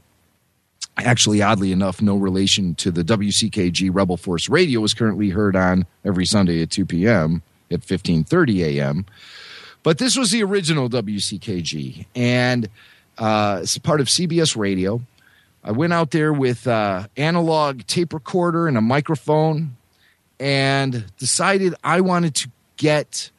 actually, 0.97 1.41
oddly 1.41 1.71
enough, 1.71 2.01
no 2.01 2.15
relation 2.15 2.75
to 2.75 2.91
the 2.91 3.03
WCKG 3.03 3.89
Rebel 3.93 4.17
Force 4.17 4.47
Radio, 4.49 4.79
was 4.79 4.93
currently 4.93 5.29
heard 5.29 5.55
on 5.55 5.85
every 6.05 6.25
Sunday 6.25 6.61
at 6.61 6.71
2 6.71 6.85
p.m. 6.85 7.41
at 7.69 7.81
15:30 7.81 8.77
a.m. 8.77 9.05
But 9.83 9.97
this 9.97 10.17
was 10.17 10.31
the 10.31 10.43
original 10.43 10.89
WCKG, 10.89 12.05
and 12.15 12.69
uh, 13.17 13.59
it's 13.63 13.77
part 13.77 13.99
of 13.99 14.07
CBS 14.07 14.55
Radio. 14.55 15.01
I 15.63 15.71
went 15.71 15.93
out 15.93 16.11
there 16.11 16.31
with 16.31 16.67
uh, 16.67 17.07
analog 17.17 17.85
tape 17.85 18.13
recorder 18.13 18.67
and 18.67 18.77
a 18.77 18.81
microphone, 18.81 19.75
and 20.39 21.05
decided 21.17 21.75
I 21.83 22.01
wanted 22.01 22.35
to 22.35 22.49
get 22.77 23.29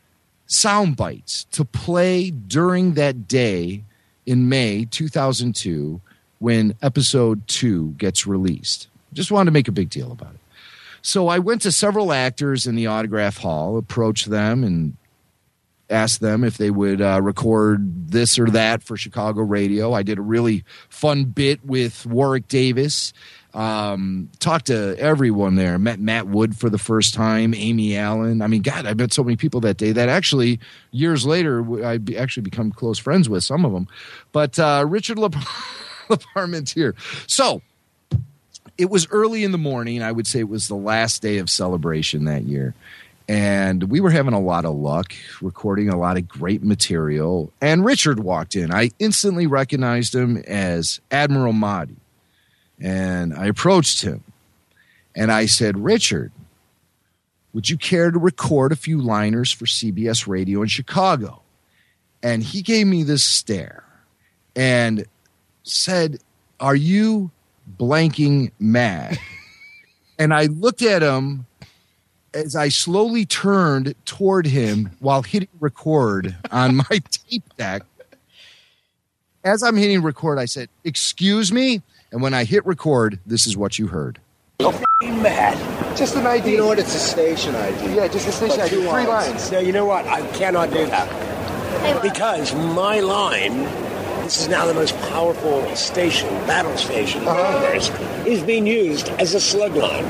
sound 0.46 0.96
bites 0.96 1.44
to 1.52 1.64
play 1.64 2.30
during 2.30 2.94
that 2.94 3.26
day 3.26 3.84
in 4.26 4.48
May 4.48 4.84
2002 4.84 6.00
when 6.38 6.74
episode 6.82 7.46
two 7.48 7.92
gets 7.92 8.26
released. 8.26 8.88
Just 9.12 9.30
wanted 9.30 9.46
to 9.46 9.52
make 9.52 9.68
a 9.68 9.72
big 9.72 9.90
deal 9.90 10.12
about 10.12 10.34
it. 10.34 10.40
So 11.02 11.28
I 11.28 11.38
went 11.38 11.62
to 11.62 11.72
several 11.72 12.12
actors 12.12 12.66
in 12.66 12.74
the 12.74 12.86
autograph 12.86 13.38
hall, 13.38 13.78
approached 13.78 14.28
them, 14.28 14.62
and 14.62 14.96
asked 15.90 16.20
them 16.20 16.44
if 16.44 16.56
they 16.56 16.70
would 16.70 17.00
uh, 17.00 17.20
record 17.22 18.10
this 18.10 18.38
or 18.38 18.46
that 18.50 18.82
for 18.82 18.96
Chicago 18.96 19.42
radio. 19.42 19.92
I 19.92 20.02
did 20.02 20.18
a 20.18 20.22
really 20.22 20.64
fun 20.88 21.24
bit 21.24 21.64
with 21.64 22.06
Warwick 22.06 22.48
Davis. 22.48 23.12
Um, 23.52 24.30
talked 24.38 24.66
to 24.66 24.96
everyone 24.98 25.56
there. 25.56 25.78
Met 25.78 25.98
Matt 25.98 26.28
Wood 26.28 26.56
for 26.56 26.70
the 26.70 26.78
first 26.78 27.14
time. 27.14 27.52
Amy 27.54 27.96
Allen. 27.96 28.42
I 28.42 28.46
mean, 28.46 28.62
God, 28.62 28.86
I 28.86 28.94
met 28.94 29.12
so 29.12 29.24
many 29.24 29.36
people 29.36 29.60
that 29.62 29.76
day. 29.76 29.92
That 29.92 30.08
actually 30.08 30.60
years 30.92 31.26
later, 31.26 31.84
I 31.84 31.98
actually 32.16 32.44
become 32.44 32.70
close 32.70 32.98
friends 32.98 33.28
with 33.28 33.42
some 33.42 33.64
of 33.64 33.72
them. 33.72 33.88
But 34.32 34.58
uh, 34.58 34.84
Richard 34.86 35.18
Le- 35.18 35.30
LeParmentier. 36.08 36.94
So 37.28 37.62
it 38.78 38.88
was 38.88 39.06
early 39.10 39.44
in 39.44 39.52
the 39.52 39.58
morning. 39.58 40.02
I 40.02 40.12
would 40.12 40.26
say 40.26 40.40
it 40.40 40.48
was 40.48 40.68
the 40.68 40.76
last 40.76 41.20
day 41.20 41.38
of 41.38 41.50
celebration 41.50 42.24
that 42.24 42.44
year. 42.44 42.74
And 43.30 43.84
we 43.84 44.00
were 44.00 44.10
having 44.10 44.34
a 44.34 44.40
lot 44.40 44.64
of 44.64 44.74
luck, 44.74 45.14
recording 45.40 45.88
a 45.88 45.96
lot 45.96 46.16
of 46.16 46.26
great 46.26 46.64
material. 46.64 47.52
And 47.60 47.84
Richard 47.84 48.18
walked 48.18 48.56
in. 48.56 48.74
I 48.74 48.90
instantly 48.98 49.46
recognized 49.46 50.16
him 50.16 50.38
as 50.48 51.00
Admiral 51.12 51.52
Motti. 51.52 51.94
And 52.80 53.32
I 53.32 53.46
approached 53.46 54.02
him 54.02 54.24
and 55.14 55.30
I 55.30 55.46
said, 55.46 55.78
Richard, 55.78 56.32
would 57.52 57.70
you 57.70 57.76
care 57.76 58.10
to 58.10 58.18
record 58.18 58.72
a 58.72 58.76
few 58.76 59.00
liners 59.00 59.52
for 59.52 59.64
CBS 59.64 60.26
Radio 60.26 60.62
in 60.62 60.68
Chicago? 60.68 61.42
And 62.24 62.42
he 62.42 62.62
gave 62.62 62.88
me 62.88 63.04
this 63.04 63.22
stare 63.22 63.84
and 64.56 65.06
said, 65.62 66.18
Are 66.58 66.74
you 66.74 67.30
blanking 67.78 68.50
mad? 68.58 69.20
and 70.18 70.34
I 70.34 70.46
looked 70.46 70.82
at 70.82 71.00
him 71.00 71.46
as 72.34 72.54
I 72.56 72.68
slowly 72.68 73.24
turned 73.26 73.94
toward 74.04 74.46
him 74.46 74.90
while 75.00 75.22
hitting 75.22 75.48
record 75.58 76.36
on 76.50 76.76
my 76.76 76.84
tape 77.10 77.44
deck. 77.56 77.82
As 79.42 79.62
I'm 79.62 79.76
hitting 79.76 80.02
record, 80.02 80.38
I 80.38 80.44
said, 80.44 80.68
Excuse 80.84 81.52
me. 81.52 81.82
And 82.12 82.22
when 82.22 82.34
I 82.34 82.44
hit 82.44 82.66
record, 82.66 83.20
this 83.24 83.46
is 83.46 83.56
what 83.56 83.78
you 83.78 83.86
heard. 83.86 84.18
mad. 85.02 85.96
Just 85.96 86.16
an 86.16 86.26
ID. 86.26 86.52
You 86.52 86.56
know 86.58 86.66
what? 86.66 86.78
It's 86.78 86.94
a 86.94 86.98
station 86.98 87.54
ID. 87.54 87.94
Yeah, 87.94 88.08
just 88.08 88.28
a 88.28 88.32
station 88.32 88.58
But 88.58 88.66
ID. 88.66 88.76
Three 88.76 88.84
lines. 88.84 89.08
lines. 89.08 89.52
No, 89.52 89.58
you 89.60 89.72
know 89.72 89.86
what? 89.86 90.06
I 90.06 90.26
cannot 90.32 90.70
do 90.70 90.86
that. 90.86 92.02
Because 92.02 92.54
my 92.54 93.00
line, 93.00 93.62
this 94.24 94.42
is 94.42 94.48
now 94.48 94.66
the 94.66 94.74
most 94.74 94.98
powerful 95.08 95.74
station, 95.76 96.28
battle 96.46 96.76
station 96.76 97.26
uh-huh. 97.26 97.40
in 97.40 97.62
the 97.62 97.68
universe, 97.68 98.26
is 98.26 98.42
being 98.42 98.66
used 98.66 99.08
as 99.10 99.34
a 99.34 99.40
slug 99.40 99.74
line. 99.76 100.04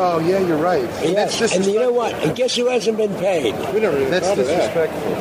Oh 0.00 0.20
yeah, 0.20 0.38
you're 0.38 0.56
right. 0.56 0.84
And, 1.04 1.16
that's 1.16 1.40
and 1.54 1.64
you 1.64 1.80
know 1.80 1.90
what? 1.92 2.14
And 2.14 2.36
guess 2.36 2.54
who 2.54 2.68
hasn't 2.68 2.96
been 2.96 3.14
paid? 3.16 3.52
We 3.74 3.80
never 3.80 3.98
even 3.98 4.10
That's 4.10 4.26
thought 4.26 4.38
of 4.38 4.46
that. 4.46 4.74
disrespectful. 4.74 5.12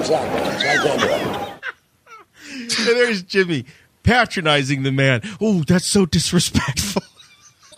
Exactly. 0.00 0.60
So 0.60 0.68
I 0.68 0.76
can't 0.86 2.78
do 2.78 2.86
it. 2.86 2.94
there's 2.94 3.22
Jimmy 3.22 3.64
patronizing 4.02 4.82
the 4.82 4.92
man. 4.92 5.22
Oh, 5.40 5.62
that's 5.62 5.86
so 5.86 6.06
disrespectful. 6.06 7.02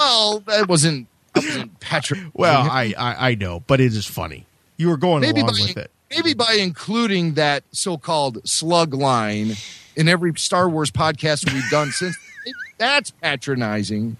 Well, 0.00 0.40
that 0.40 0.68
wasn't. 0.68 1.06
I 1.36 1.38
wasn't 1.38 1.80
Patrick. 1.80 2.20
Well, 2.34 2.68
I, 2.68 2.94
I 2.98 3.30
I 3.30 3.34
know, 3.36 3.60
but 3.60 3.80
it 3.80 3.94
is 3.94 4.04
funny. 4.04 4.44
You 4.76 4.88
were 4.88 4.96
going 4.96 5.20
maybe 5.20 5.40
along 5.40 5.54
by, 5.54 5.62
with 5.62 5.76
it. 5.76 5.90
Maybe 6.10 6.34
by 6.34 6.54
including 6.54 7.34
that 7.34 7.62
so-called 7.70 8.46
slug 8.46 8.92
line 8.92 9.52
in 9.94 10.08
every 10.08 10.32
Star 10.36 10.68
Wars 10.68 10.90
podcast 10.90 11.50
we've 11.50 11.70
done 11.70 11.92
since, 11.92 12.18
that's 12.78 13.12
patronizing. 13.12 14.16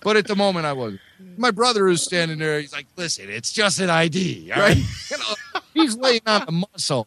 But 0.00 0.16
at 0.16 0.26
the 0.26 0.36
moment, 0.36 0.66
I 0.66 0.74
wasn't. 0.74 1.00
My 1.38 1.50
brother 1.50 1.88
is 1.88 2.02
standing 2.02 2.38
there. 2.38 2.60
He's 2.60 2.72
like, 2.72 2.86
"Listen, 2.96 3.28
it's 3.28 3.52
just 3.52 3.80
an 3.80 3.90
ID, 3.90 4.52
all 4.54 4.60
right?" 4.62 4.76
you 5.10 5.18
know, 5.18 5.60
he's 5.74 5.96
laying 5.96 6.20
on 6.26 6.46
the 6.46 6.52
muscle, 6.52 7.06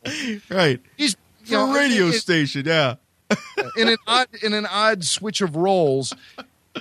right? 0.49 0.79
He's 0.97 1.15
a 1.51 1.65
radio 1.73 2.11
station, 2.11 2.65
yeah. 2.65 2.95
in 3.77 3.87
an 3.89 3.97
odd 4.07 4.27
in 4.43 4.53
an 4.53 4.65
odd 4.65 5.03
switch 5.03 5.41
of 5.41 5.55
roles. 5.55 6.13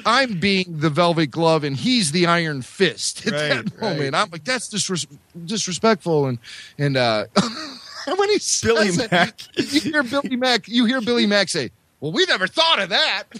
I'm 0.04 0.38
being 0.38 0.66
the 0.80 0.90
velvet 0.90 1.30
glove 1.30 1.64
and 1.64 1.74
he's 1.74 2.12
the 2.12 2.26
iron 2.26 2.60
fist 2.62 3.26
at 3.26 3.32
Right, 3.32 3.48
that 3.64 3.80
moment. 3.80 4.00
right. 4.00 4.14
I'm 4.14 4.30
like, 4.30 4.44
that's 4.44 4.68
disres- 4.68 5.06
disrespectful. 5.46 6.26
And 6.26 6.38
and 6.76 6.96
uh, 6.96 7.24
when 8.16 8.28
he 8.28 8.38
says 8.38 8.68
Billy 8.68 8.88
it, 8.88 9.10
Mack. 9.10 9.40
you 9.56 9.80
hear 9.80 10.02
Billy 10.02 10.36
Mack, 10.36 10.68
you 10.68 10.84
hear 10.84 11.00
Billy 11.00 11.26
Mack 11.26 11.48
say, 11.48 11.70
"Well, 12.00 12.12
we 12.12 12.26
never 12.26 12.46
thought 12.46 12.78
of 12.80 12.90
that." 12.90 13.24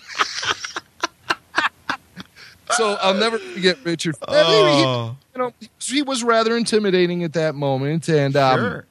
so 2.77 2.97
I'll 3.01 3.15
never 3.15 3.39
forget 3.39 3.79
Richard. 3.85 4.17
Oh. 4.29 5.17
He, 5.17 5.39
you 5.39 5.45
know, 5.45 5.53
he 5.81 6.03
was 6.03 6.23
rather 6.25 6.57
intimidating 6.57 7.23
at 7.25 7.33
that 7.35 7.55
moment, 7.55 8.09
and 8.09 8.35
um, 8.37 8.59
Sure. 8.59 8.87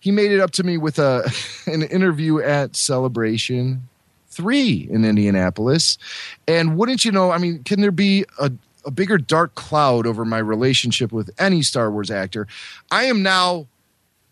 he 0.00 0.10
made 0.10 0.30
it 0.32 0.40
up 0.40 0.50
to 0.52 0.62
me 0.62 0.76
with 0.76 0.98
a 0.98 1.30
an 1.66 1.82
interview 1.82 2.40
at 2.40 2.76
Celebration 2.76 3.88
Three 4.30 4.86
in 4.90 5.04
Indianapolis. 5.04 5.98
And 6.46 6.76
wouldn't 6.76 7.04
you 7.04 7.10
know? 7.12 7.30
I 7.30 7.38
mean, 7.38 7.62
can 7.64 7.80
there 7.80 7.90
be 7.90 8.24
a 8.38 8.52
a 8.84 8.90
bigger 8.90 9.18
dark 9.18 9.54
cloud 9.54 10.06
over 10.06 10.24
my 10.24 10.38
relationship 10.38 11.10
with 11.12 11.30
any 11.38 11.62
Star 11.62 11.90
Wars 11.90 12.10
actor? 12.10 12.46
I 12.90 13.04
am 13.04 13.22
now 13.22 13.66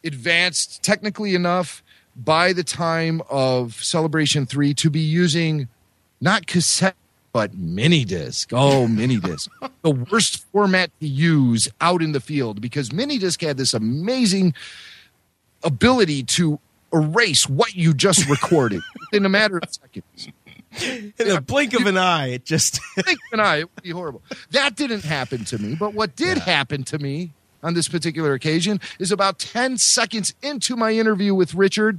advanced 0.05 0.83
technically 0.83 1.35
enough 1.35 1.83
by 2.15 2.53
the 2.53 2.63
time 2.65 3.21
of 3.29 3.75
Celebration 3.83 4.47
3 4.47 4.73
to 4.75 4.89
be 4.91 5.01
using 5.01 5.69
not 6.21 6.47
cassette 6.47 6.97
but 7.37 7.53
mini 7.53 8.03
disc. 8.03 8.51
Oh, 8.55 8.89
mini 8.89 9.19
disc. 9.19 9.51
the 9.83 9.91
worst 9.91 10.47
format 10.53 10.91
to 11.01 11.07
use 11.07 11.69
out 11.83 12.01
in 12.01 12.13
the 12.13 12.21
field 12.21 12.63
because 12.63 12.95
mini 12.95 13.19
disc 13.19 13.43
had 13.43 13.59
this 13.59 13.75
amazing 13.75 14.55
ability 15.63 16.23
to 16.23 16.59
erase 16.95 17.47
what 17.47 17.75
you 17.75 17.93
just 17.93 18.27
recorded 18.31 18.81
in 19.13 19.27
a 19.27 19.29
matter 19.29 19.59
of 19.59 19.65
seconds. 19.69 20.29
In 21.19 21.31
a 21.31 21.43
blink 21.43 21.79
of 21.79 21.85
an 21.85 21.99
eye, 21.99 22.29
it 22.29 22.47
just 22.47 22.81
blink 22.95 23.19
of 23.31 23.39
an 23.39 23.41
eye, 23.41 23.57
it 23.59 23.65
would 23.75 23.83
be 23.83 23.91
horrible. 23.91 24.23
That 24.53 24.75
didn't 24.75 25.05
happen 25.05 25.45
to 25.45 25.59
me, 25.59 25.75
but 25.75 25.93
what 25.93 26.17
did 26.17 26.39
happen 26.39 26.85
to 26.85 26.99
me 26.99 27.33
on 27.63 27.75
this 27.75 27.87
particular 27.87 28.33
occasion 28.33 28.81
is 28.99 29.13
about 29.13 29.39
10 29.39 29.77
seconds 29.77 30.33
into 30.41 30.75
my 30.75 30.93
interview 30.93 31.35
with 31.35 31.55
Richard, 31.55 31.99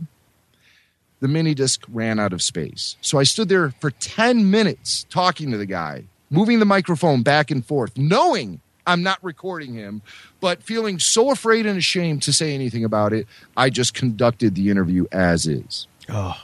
the 1.19 1.27
mini 1.27 1.53
disc 1.53 1.83
ran 1.91 2.19
out 2.19 2.33
of 2.33 2.41
space. 2.41 2.95
So 3.01 3.17
I 3.19 3.23
stood 3.23 3.49
there 3.49 3.71
for 3.79 3.91
10 3.91 4.49
minutes 4.51 5.05
talking 5.09 5.51
to 5.51 5.57
the 5.57 5.65
guy, 5.65 6.03
moving 6.29 6.59
the 6.59 6.65
microphone 6.65 7.23
back 7.23 7.49
and 7.51 7.65
forth, 7.65 7.97
knowing 7.97 8.61
I'm 8.85 9.03
not 9.03 9.21
recording 9.23 9.73
him, 9.73 10.01
but 10.39 10.63
feeling 10.63 10.99
so 10.99 11.31
afraid 11.31 11.65
and 11.65 11.77
ashamed 11.77 12.21
to 12.23 12.31
say 12.33 12.53
anything 12.53 12.83
about 12.85 13.11
it, 13.13 13.27
I 13.57 13.69
just 13.69 13.93
conducted 13.93 14.55
the 14.55 14.69
interview 14.69 15.05
as 15.11 15.45
is. 15.47 15.87
Oh. 16.07 16.35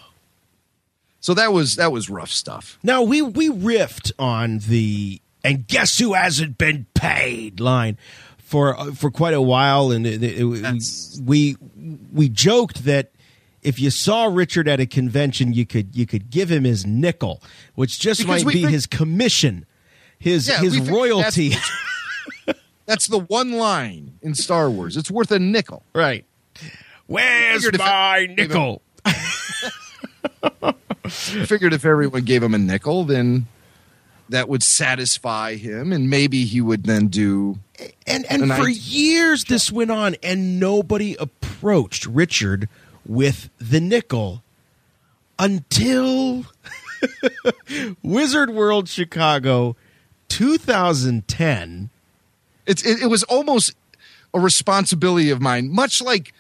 So 1.22 1.34
that 1.36 1.54
was 1.54 1.78
that 1.78 1.92
was 1.92 2.10
rough 2.10 2.32
stuff. 2.32 2.78
Now 2.84 3.02
we 3.04 3.22
we 3.22 3.50
riffed 3.50 4.12
on 4.20 4.60
the 4.60 5.22
and 5.44 5.66
guess 5.68 5.98
who 5.98 6.14
hasn't 6.14 6.58
been 6.58 6.86
paid 6.96 7.62
line 7.62 7.98
for 8.40 8.78
uh, 8.78 8.92
for 8.92 9.10
quite 9.10 9.34
a 9.34 9.42
while, 9.42 9.92
and 9.92 10.06
it, 10.06 10.22
it- 10.22 11.22
we 11.24 11.56
we 12.12 12.28
joked 12.28 12.84
that 12.84 13.12
if 13.64 13.80
you 13.80 13.90
saw 13.90 14.26
Richard 14.26 14.68
at 14.68 14.80
a 14.80 14.86
convention, 14.86 15.54
you 15.54 15.66
could 15.66 15.96
you 15.96 16.06
could 16.06 16.30
give 16.30 16.52
him 16.52 16.64
his 16.64 16.86
nickel, 16.86 17.42
which 17.76 18.00
just 18.00 18.22
Because 18.22 18.44
might 18.46 18.54
be 18.54 18.64
fig- 18.64 18.72
his 18.72 18.86
commission, 18.86 19.66
his 20.20 20.48
Yeah, 20.48 20.60
his 20.60 20.80
royalty. 20.80 21.50
That's, 22.46 22.60
that's 22.86 23.08
the 23.08 23.20
one 23.20 23.54
line 23.54 24.20
in 24.22 24.36
Star 24.36 24.70
Wars. 24.70 24.98
It's 24.98 25.12
worth 25.12 25.32
a 25.32 25.40
nickel. 25.40 25.84
Right. 25.94 26.26
Where's 27.08 27.78
my 27.78 28.28
nickel? 28.38 28.82
I 29.06 30.74
figured 31.08 31.74
if 31.74 31.86
everyone 31.86 32.24
gave 32.24 32.42
him 32.42 32.54
a 32.54 32.58
nickel, 32.58 33.04
then 33.04 33.48
that 34.30 34.48
would 34.48 34.64
satisfy 34.64 35.56
him, 35.56 35.92
and 35.92 36.10
maybe 36.10 36.46
he 36.46 36.62
would 36.62 36.86
then 36.86 37.08
do. 37.08 37.60
And 38.08 38.26
and 38.32 38.44
an 38.44 38.50
for 38.50 38.64
idea. 38.64 38.76
years 38.76 39.46
this 39.46 39.72
went 39.72 39.92
on, 39.92 40.16
and 40.24 40.60
nobody 40.60 41.16
approached 41.20 42.06
Richard 42.06 42.70
with 43.06 43.50
the 43.60 43.80
nickel 43.80 44.44
until 45.40 46.46
Wizard 48.04 48.50
World 48.50 48.88
Chicago 48.90 49.76
2010. 50.30 51.90
It's 52.66 52.86
it, 52.86 53.04
it 53.04 53.08
was 53.08 53.24
almost 53.24 53.76
a 54.34 54.40
responsibility 54.40 55.30
of 55.30 55.42
mine, 55.42 55.70
much 55.70 56.02
like 56.02 56.34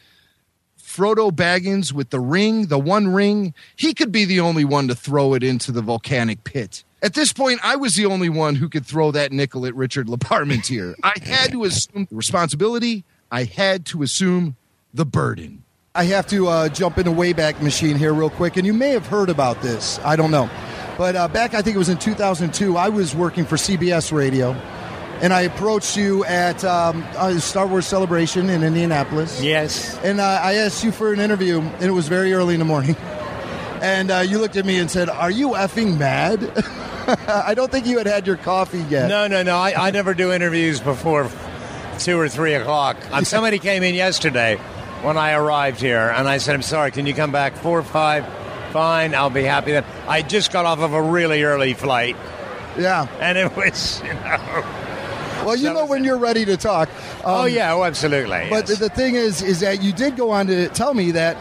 Frodo 0.80 1.32
Baggins 1.32 1.92
with 1.92 2.12
the 2.12 2.20
ring, 2.20 2.68
the 2.68 2.80
one 2.80 3.08
ring. 3.08 3.54
He 3.76 3.94
could 3.94 4.12
be 4.12 4.26
the 4.26 4.40
only 4.40 4.64
one 4.64 4.88
to 4.88 4.96
throw 4.96 5.34
it 5.34 5.44
into 5.44 5.72
the 5.72 5.82
volcanic 5.82 6.44
pit. 6.44 6.84
At 7.02 7.16
this 7.16 7.34
point, 7.34 7.60
I 7.64 7.76
was 7.76 7.96
the 7.96 8.06
only 8.06 8.30
one 8.30 8.56
who 8.56 8.70
could 8.70 8.86
throw 8.86 9.12
that 9.12 9.32
nickel 9.32 9.66
at 9.66 9.76
Richard 9.76 10.08
LeParmentier. 10.08 10.96
I 11.04 11.16
had 11.22 11.52
to 11.52 11.66
assume 11.66 12.08
the 12.10 12.16
responsibility. 12.16 13.04
I 13.30 13.44
had 13.44 13.86
to 13.88 14.04
assume 14.04 14.56
the 14.94 15.06
burden. 15.06 15.63
I 15.96 16.06
have 16.06 16.26
to 16.30 16.48
uh, 16.48 16.70
jump 16.70 16.98
in 16.98 17.06
the 17.06 17.12
Wayback 17.12 17.62
Machine 17.62 17.98
here 17.98 18.16
real 18.16 18.32
quick, 18.32 18.58
and 18.58 18.66
you 18.66 18.74
may 18.74 18.90
have 18.90 19.06
heard 19.06 19.30
about 19.30 19.62
this. 19.62 20.00
I 20.00 20.16
don't 20.16 20.32
know. 20.32 20.50
But 20.98 21.16
uh, 21.16 21.28
back, 21.28 21.54
I 21.54 21.62
think 21.62 21.76
it 21.76 21.78
was 21.78 21.90
in 21.90 22.00
2002, 22.00 22.76
I 22.76 22.90
was 22.90 23.14
working 23.14 23.46
for 23.46 23.58
CBS 23.58 24.12
Radio, 24.12 24.54
and 25.22 25.32
I 25.32 25.42
approached 25.42 25.96
you 25.96 26.26
at 26.26 26.66
um, 26.66 27.06
uh, 27.16 27.38
Star 27.38 27.68
Wars 27.68 27.86
Celebration 27.86 28.50
in 28.50 28.64
Indianapolis. 28.64 29.40
Yes. 29.40 29.96
And 30.00 30.20
uh, 30.20 30.40
I 30.42 30.56
asked 30.56 30.84
you 30.84 30.92
for 30.92 31.14
an 31.14 31.20
interview, 31.20 31.62
and 31.62 31.84
it 31.84 31.92
was 31.92 32.08
very 32.08 32.34
early 32.34 32.56
in 32.56 32.60
the 32.60 32.66
morning. 32.66 32.96
And 33.84 34.12
uh, 34.12 34.20
you 34.20 34.40
looked 34.40 34.56
at 34.56 34.66
me 34.66 34.78
and 34.80 34.90
said, 34.90 35.10
Are 35.10 35.30
you 35.30 35.50
effing 35.50 35.98
mad? 35.98 36.42
I 37.28 37.54
don't 37.54 37.70
think 37.70 37.86
you 37.86 37.98
had 37.98 38.08
had 38.08 38.26
your 38.26 38.38
coffee 38.38 38.80
yet. 38.84 39.10
No, 39.10 39.28
no, 39.28 39.44
no. 39.44 39.58
I, 39.58 39.88
I 39.88 39.92
never 39.92 40.14
do 40.14 40.32
interviews 40.32 40.80
before 40.80 41.30
two 42.00 42.18
or 42.18 42.30
three 42.30 42.54
o'clock. 42.54 42.96
Um, 43.12 43.26
somebody 43.26 43.60
came 43.60 43.84
in 43.84 43.94
yesterday 43.94 44.58
when 45.04 45.18
I 45.18 45.34
arrived 45.34 45.80
here, 45.80 46.10
and 46.16 46.28
I 46.28 46.38
said, 46.40 46.56
"I'm 46.56 46.62
sorry. 46.62 46.92
Can 46.92 47.06
you 47.06 47.14
come 47.14 47.32
back 47.32 47.56
four 47.58 47.80
or 47.80 47.84
five? 47.84 48.26
Fine, 48.72 49.14
I'll 49.14 49.30
be 49.30 49.44
happy." 49.44 49.72
Then 49.74 49.86
I 50.08 50.22
just 50.22 50.52
got 50.52 50.66
off 50.66 50.80
of 50.80 50.94
a 50.94 51.02
really 51.02 51.44
early 51.44 51.74
flight. 51.74 52.16
Yeah, 52.78 53.08
and 53.20 53.38
it 53.38 53.56
was, 53.56 54.02
you 54.06 54.14
know. 54.14 54.64
Well, 55.46 55.56
you 55.58 55.74
know 55.74 55.86
when 55.86 56.04
you're 56.06 56.18
ready 56.18 56.46
to 56.46 56.56
talk. 56.58 56.90
oh 57.26 57.44
Um, 57.44 57.50
yeah, 57.50 57.74
oh 57.74 57.84
absolutely. 57.84 58.48
But 58.50 58.66
the 58.68 58.90
thing 58.90 59.16
is, 59.16 59.42
is 59.42 59.60
that 59.60 59.84
you 59.84 59.92
did 59.92 60.16
go 60.16 60.32
on 60.32 60.48
to 60.48 60.70
tell 60.70 60.94
me 60.94 61.12
that 61.12 61.36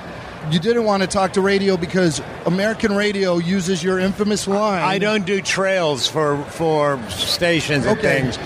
you 0.51 0.59
didn't 0.59 0.83
want 0.85 1.05
to 1.05 1.07
talk 1.07 1.35
to 1.35 1.41
radio 1.41 1.77
because 1.77 2.21
American 2.47 2.97
radio 2.97 3.39
uses 3.39 3.81
your 3.83 4.01
infamous 4.01 4.49
line. 4.49 4.83
I 4.83 4.99
don't 4.99 5.25
do 5.25 5.41
trails 5.41 6.09
for 6.09 6.37
for 6.51 7.01
stations 7.11 7.87
and 7.87 7.97
Okay. 7.97 8.23
things, 8.23 8.39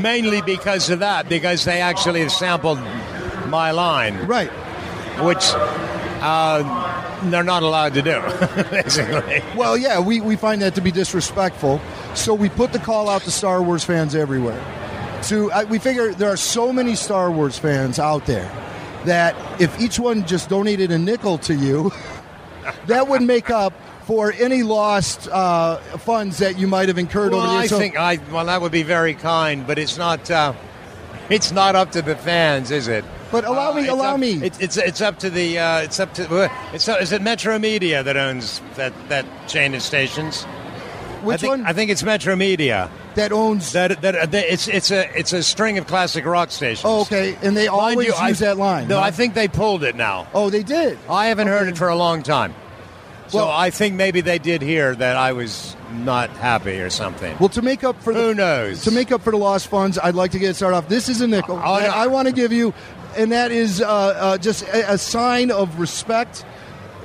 mainly 0.00 0.42
because 0.42 0.88
of 0.90 1.00
that. 1.00 1.28
Because 1.28 1.64
they 1.64 1.80
actually 1.80 2.20
have 2.20 2.30
sampled 2.30 2.78
my 3.50 3.70
line, 3.72 4.26
right? 4.26 4.50
Which 5.20 5.42
uh, 6.22 7.20
they're 7.30 7.42
not 7.42 7.62
allowed 7.62 7.94
to 7.94 8.02
do, 8.02 8.20
basically. 8.70 9.42
Well, 9.56 9.76
yeah, 9.76 10.00
we, 10.00 10.20
we 10.20 10.36
find 10.36 10.62
that 10.62 10.74
to 10.76 10.80
be 10.80 10.90
disrespectful. 10.90 11.80
So 12.14 12.34
we 12.34 12.48
put 12.48 12.72
the 12.72 12.78
call 12.78 13.08
out 13.08 13.22
to 13.22 13.30
Star 13.30 13.62
Wars 13.62 13.84
fans 13.84 14.14
everywhere. 14.14 14.62
To 15.24 15.52
I, 15.52 15.64
we 15.64 15.78
figure 15.78 16.12
there 16.14 16.30
are 16.30 16.36
so 16.36 16.72
many 16.72 16.94
Star 16.94 17.30
Wars 17.30 17.58
fans 17.58 17.98
out 17.98 18.24
there 18.26 18.50
that 19.04 19.60
if 19.60 19.78
each 19.80 19.98
one 19.98 20.26
just 20.26 20.48
donated 20.48 20.90
a 20.90 20.98
nickel 20.98 21.38
to 21.38 21.54
you, 21.54 21.92
that 22.86 23.08
would 23.08 23.22
make 23.22 23.50
up 23.50 23.74
for 24.04 24.32
any 24.32 24.62
lost 24.62 25.28
uh, 25.28 25.76
funds 25.98 26.38
that 26.38 26.58
you 26.58 26.66
might 26.66 26.88
have 26.88 26.98
incurred 26.98 27.32
Well, 27.32 27.40
over 27.42 27.48
the 27.48 27.54
I 27.54 27.58
years. 27.60 27.70
So- 27.70 27.78
think 27.78 27.96
I 27.98 28.18
well 28.32 28.46
that 28.46 28.60
would 28.62 28.72
be 28.72 28.82
very 28.82 29.14
kind, 29.14 29.66
but 29.66 29.78
it's 29.78 29.98
not. 29.98 30.30
Uh, 30.30 30.54
it's 31.28 31.52
not 31.52 31.76
up 31.76 31.92
to 31.92 32.02
the 32.02 32.16
fans, 32.16 32.72
is 32.72 32.88
it? 32.88 33.04
But 33.30 33.44
allow 33.44 33.70
uh, 33.70 33.74
me, 33.74 33.82
it's 33.82 33.90
allow 33.90 34.14
up- 34.14 34.20
me. 34.20 34.32
It's, 34.42 34.58
it's 34.58 34.76
it's 34.76 35.00
up 35.00 35.18
to 35.20 35.30
the 35.30 35.58
uh, 35.58 35.78
it's 35.80 36.00
up 36.00 36.14
to 36.14 36.42
uh, 36.44 36.48
it's 36.72 36.88
is 36.88 37.12
it 37.12 37.22
Metro 37.22 37.58
Media 37.58 38.02
that 38.02 38.16
owns 38.16 38.60
that 38.76 38.92
that 39.08 39.24
chain 39.48 39.74
of 39.74 39.82
stations? 39.82 40.44
Which 41.22 41.34
I 41.34 41.36
think, 41.38 41.50
one? 41.50 41.66
I 41.66 41.72
think 41.74 41.90
it's 41.90 42.02
Metro 42.02 42.34
Media 42.34 42.90
that 43.14 43.30
owns 43.30 43.72
that 43.72 44.00
that, 44.02 44.14
uh, 44.16 44.26
that 44.26 44.52
it's 44.52 44.66
it's 44.68 44.90
a 44.90 45.18
it's 45.18 45.32
a 45.32 45.42
string 45.42 45.78
of 45.78 45.86
classic 45.86 46.24
rock 46.24 46.50
stations. 46.50 46.84
Oh, 46.84 47.02
okay, 47.02 47.36
and 47.42 47.56
they 47.56 47.68
Mind 47.68 47.80
always 47.80 48.06
you, 48.08 48.14
I- 48.14 48.28
use 48.28 48.38
that 48.40 48.56
line. 48.56 48.88
No? 48.88 48.98
I 48.98 49.10
think 49.10 49.34
they 49.34 49.46
pulled 49.46 49.84
it 49.84 49.94
now. 49.96 50.26
Oh, 50.34 50.50
they 50.50 50.62
did. 50.62 50.98
I 51.08 51.26
haven't 51.26 51.48
heard 51.48 51.68
it 51.68 51.76
for 51.76 51.88
a 51.88 51.96
long 51.96 52.22
time. 52.22 52.54
so 53.28 53.48
I 53.48 53.70
think 53.70 53.94
maybe 53.94 54.22
they 54.22 54.38
did 54.38 54.60
hear 54.62 54.94
that 54.94 55.16
I 55.16 55.32
was 55.32 55.76
not 55.92 56.30
happy 56.30 56.80
or 56.80 56.88
something. 56.90 57.36
Well, 57.38 57.48
to 57.50 57.62
make 57.62 57.84
up 57.84 58.00
for 58.02 58.12
the, 58.14 58.20
Who 58.20 58.34
knows? 58.34 58.82
To 58.84 58.90
make 58.90 59.12
up 59.12 59.22
for 59.22 59.30
the 59.30 59.36
lost 59.36 59.68
funds, 59.68 59.98
I'd 60.02 60.14
like 60.14 60.30
to 60.32 60.38
get 60.38 60.56
started 60.56 60.76
off. 60.76 60.88
This 60.88 61.08
is 61.08 61.20
a 61.20 61.26
nickel 61.26 61.56
Oh, 61.56 61.78
no. 61.80 61.86
I 61.86 62.06
want 62.06 62.28
to 62.28 62.32
give 62.34 62.50
you, 62.52 62.72
and 63.16 63.32
that 63.32 63.50
is 63.50 63.80
uh, 63.80 63.86
uh, 63.88 64.38
just 64.38 64.62
a, 64.64 64.94
a 64.94 64.98
sign 64.98 65.50
of 65.50 65.78
respect 65.78 66.44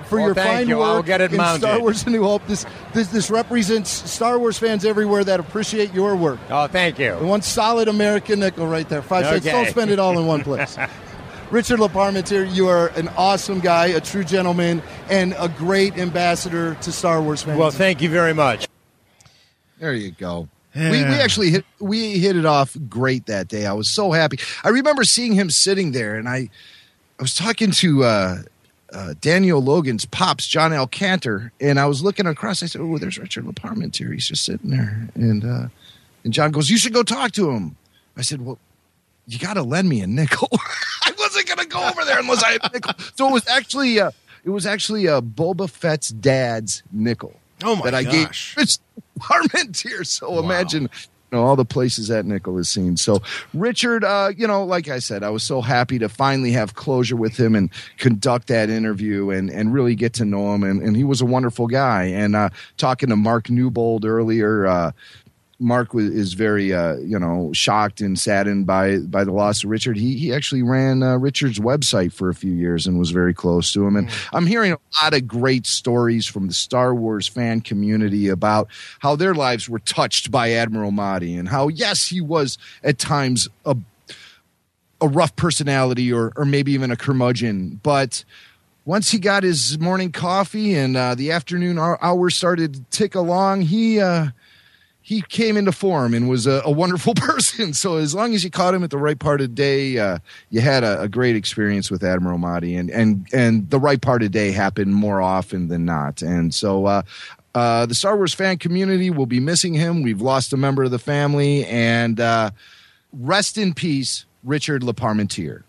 for 0.07 0.17
Well, 0.17 0.27
your 0.27 0.35
thank 0.35 0.49
fine 0.49 0.67
you. 0.67 0.77
work 0.77 0.87
I'll 0.87 1.03
get 1.03 1.21
it 1.21 1.31
in 1.31 1.37
mounted. 1.37 1.61
Star 1.61 1.79
Wars: 1.79 2.05
A 2.05 2.09
New 2.09 2.23
Hope. 2.23 2.45
This, 2.47 2.65
this 2.93 3.07
this 3.09 3.29
represents 3.31 3.89
Star 3.89 4.37
Wars 4.39 4.57
fans 4.59 4.85
everywhere 4.85 5.23
that 5.23 5.39
appreciate 5.39 5.93
your 5.93 6.15
work. 6.15 6.39
Oh, 6.49 6.67
thank 6.67 6.99
you. 6.99 7.13
One 7.13 7.41
solid 7.41 7.87
American 7.87 8.39
nickel 8.39 8.67
right 8.67 8.87
there. 8.87 9.01
Five 9.01 9.25
cents. 9.25 9.45
Don't 9.45 9.67
spend 9.67 9.91
it 9.91 9.99
all 9.99 10.17
in 10.19 10.25
one 10.27 10.43
place. 10.43 10.77
Richard 11.51 11.79
LeParmentier, 11.79 12.51
you 12.55 12.67
are 12.67 12.87
an 12.89 13.07
awesome 13.09 13.59
guy, 13.59 13.87
a 13.87 14.01
true 14.01 14.23
gentleman, 14.23 14.81
and 15.09 15.35
a 15.37 15.47
great 15.47 15.95
ambassador 15.97 16.73
to 16.81 16.91
Star 16.91 17.21
Wars 17.21 17.43
fans. 17.43 17.59
Well, 17.59 17.69
thank 17.71 18.01
you 18.01 18.09
very 18.09 18.33
much. 18.33 18.67
There 19.79 19.93
you 19.93 20.11
go. 20.11 20.49
We, 20.75 20.89
we 20.89 21.15
actually 21.15 21.51
hit 21.51 21.65
we 21.79 22.19
hit 22.19 22.35
it 22.35 22.45
off 22.45 22.75
great 22.89 23.27
that 23.27 23.47
day. 23.47 23.65
I 23.65 23.73
was 23.73 23.89
so 23.89 24.11
happy. 24.11 24.39
I 24.63 24.69
remember 24.69 25.05
seeing 25.05 25.33
him 25.33 25.49
sitting 25.49 25.93
there, 25.93 26.15
and 26.15 26.27
I 26.27 26.49
I 27.17 27.21
was 27.21 27.33
talking 27.33 27.71
to 27.71 28.03
uh, 28.03 28.37
uh, 28.91 29.13
Daniel 29.21 29.61
Logan's 29.61 30.05
pops, 30.05 30.45
John 30.47 30.73
L. 30.73 30.85
Cantor, 30.87 31.53
and 31.61 31.79
I 31.79 31.85
was 31.85 32.03
looking 32.03 32.25
across. 32.25 32.61
I 32.61 32.65
said, 32.65 32.81
"Oh, 32.81 32.97
there's 32.97 33.17
Richard 33.17 33.45
LeParmentier. 33.45 34.13
He's 34.13 34.27
just 34.27 34.43
sitting 34.43 34.69
there." 34.69 35.07
And 35.15 35.45
uh, 35.45 35.67
and 36.25 36.33
John 36.33 36.51
goes, 36.51 36.69
"You 36.69 36.77
should 36.77 36.93
go 36.93 37.03
talk 37.03 37.31
to 37.33 37.51
him." 37.51 37.77
I 38.17 38.21
said, 38.21 38.41
"Well, 38.41 38.59
you 39.27 39.39
got 39.39 39.53
to 39.53 39.63
lend 39.63 39.87
me 39.87 40.01
a 40.01 40.07
nickel." 40.07 40.49
I 41.05 41.13
wasn't 41.17 41.47
going 41.47 41.59
to 41.59 41.67
go 41.67 41.87
over 41.87 42.03
there 42.03 42.19
unless 42.19 42.43
I 42.43 42.51
had 42.53 42.65
a 42.65 42.69
nickel. 42.73 42.93
So 43.15 43.29
it 43.29 43.31
was 43.31 43.47
actually 43.47 43.99
uh, 43.99 44.11
it 44.43 44.49
was 44.49 44.65
actually 44.65 45.07
uh, 45.07 45.21
Boba 45.21 45.69
Fett's 45.69 46.09
dad's 46.09 46.83
nickel. 46.91 47.33
Oh 47.65 47.75
my 47.75 47.85
that 47.85 47.95
I 47.95 48.03
gosh. 48.03 48.55
gave 48.55 48.61
Rich 48.61 48.77
Parmentier. 49.19 50.05
So 50.05 50.39
imagine 50.39 50.83
you 50.83 51.37
know 51.37 51.43
all 51.43 51.55
the 51.55 51.65
places 51.65 52.07
that 52.09 52.25
nickel 52.25 52.57
is 52.57 52.69
seen. 52.69 52.95
So 52.97 53.21
Richard, 53.53 54.03
uh, 54.03 54.31
you 54.37 54.47
know, 54.47 54.63
like 54.63 54.87
I 54.87 54.99
said, 54.99 55.23
I 55.23 55.29
was 55.31 55.43
so 55.43 55.61
happy 55.61 55.99
to 55.99 56.07
finally 56.07 56.51
have 56.51 56.75
closure 56.75 57.15
with 57.15 57.39
him 57.39 57.55
and 57.55 57.69
conduct 57.97 58.47
that 58.47 58.69
interview 58.69 59.31
and 59.31 59.49
and 59.49 59.73
really 59.73 59.95
get 59.95 60.13
to 60.13 60.25
know 60.25 60.53
him. 60.53 60.63
And, 60.63 60.81
and 60.81 60.95
he 60.95 61.03
was 61.03 61.21
a 61.21 61.25
wonderful 61.25 61.67
guy. 61.67 62.03
And 62.03 62.35
uh, 62.35 62.49
talking 62.77 63.09
to 63.09 63.15
Mark 63.15 63.49
Newbold 63.49 64.05
earlier. 64.05 64.65
Uh, 64.65 64.91
Mark 65.59 65.93
was, 65.93 66.05
is 66.05 66.33
very, 66.33 66.73
uh, 66.73 66.95
you 66.97 67.17
know, 67.17 67.51
shocked 67.53 68.01
and 68.01 68.19
saddened 68.19 68.67
by 68.67 68.97
by 68.99 69.23
the 69.23 69.31
loss 69.31 69.63
of 69.63 69.69
Richard. 69.69 69.97
He 69.97 70.17
he 70.17 70.33
actually 70.33 70.63
ran 70.63 71.01
uh, 71.01 71.17
Richard's 71.17 71.59
website 71.59 72.11
for 72.11 72.29
a 72.29 72.35
few 72.35 72.51
years 72.51 72.87
and 72.87 72.99
was 72.99 73.11
very 73.11 73.33
close 73.33 73.71
to 73.73 73.85
him. 73.85 73.95
And 73.95 74.09
I'm 74.33 74.45
hearing 74.45 74.73
a 74.73 74.77
lot 75.01 75.13
of 75.13 75.27
great 75.27 75.65
stories 75.65 76.25
from 76.25 76.47
the 76.47 76.53
Star 76.53 76.93
Wars 76.93 77.27
fan 77.27 77.61
community 77.61 78.27
about 78.27 78.67
how 78.99 79.15
their 79.15 79.33
lives 79.33 79.69
were 79.69 79.79
touched 79.79 80.31
by 80.31 80.51
Admiral 80.51 80.91
Motti 80.91 81.39
and 81.39 81.47
how 81.47 81.69
yes, 81.69 82.07
he 82.07 82.21
was 82.21 82.57
at 82.83 82.97
times 82.97 83.47
a 83.65 83.77
a 85.01 85.07
rough 85.07 85.35
personality 85.35 86.11
or 86.11 86.33
or 86.35 86.45
maybe 86.45 86.73
even 86.73 86.91
a 86.91 86.97
curmudgeon, 86.97 87.79
but 87.83 88.23
once 88.85 89.09
he 89.09 89.17
got 89.17 89.43
his 89.43 89.79
morning 89.79 90.11
coffee 90.11 90.75
and 90.75 90.95
uh, 90.95 91.15
the 91.15 91.31
afternoon 91.31 91.79
hour- 91.79 92.03
hours 92.03 92.35
started 92.35 92.73
to 92.75 92.83
tick 92.91 93.15
along, 93.15 93.61
he 93.61 93.99
uh, 93.99 94.27
he 95.05 95.21
came 95.21 95.55
into 95.55 95.71
form 95.71 96.15
and 96.15 96.27
was 96.27 96.47
a, 96.47 96.63
a 96.65 96.71
wonderful 96.71 97.13
person. 97.15 97.75
So 97.75 97.97
as 97.97 98.15
long 98.15 98.33
as 98.33 98.43
you 98.43 98.49
caught 98.49 98.73
him 98.73 98.83
at 98.83 98.89
the 98.89 98.97
right 98.97 99.19
part 99.19 99.39
of 99.39 99.53
day, 99.53 99.99
uh, 99.99 100.17
you 100.49 100.61
had 100.61 100.83
a, 100.83 101.01
a 101.01 101.07
great 101.07 101.35
experience 101.35 101.91
with 101.91 102.03
Admiral 102.03 102.39
Motti, 102.39 102.77
and 102.77 102.89
and 102.89 103.27
and 103.31 103.69
the 103.69 103.79
right 103.79 104.01
part 104.01 104.23
of 104.23 104.31
day 104.31 104.51
happened 104.51 104.95
more 104.95 105.21
often 105.21 105.69
than 105.69 105.85
not. 105.85 106.21
And 106.21 106.53
so. 106.53 106.87
Uh, 106.87 107.01
uh, 107.53 107.85
the 107.85 107.95
Star 107.95 108.17
Wars 108.17 108.33
fan 108.33 108.57
community 108.57 109.09
will 109.09 109.27
be 109.27 109.39
missing 109.39 109.73
him. 109.73 110.03
We've 110.03 110.19
lost 110.19 110.51
a 110.51 110.57
member 110.57 110.83
of 110.83 110.91
the 110.91 110.99
family, 110.99 111.65
and 111.67 112.19
uh, 112.19 112.49
rest 113.13 113.57
in 113.57 113.73
peace, 113.73 114.25
Richard 114.43 114.81
LeParmentier. 114.81 115.63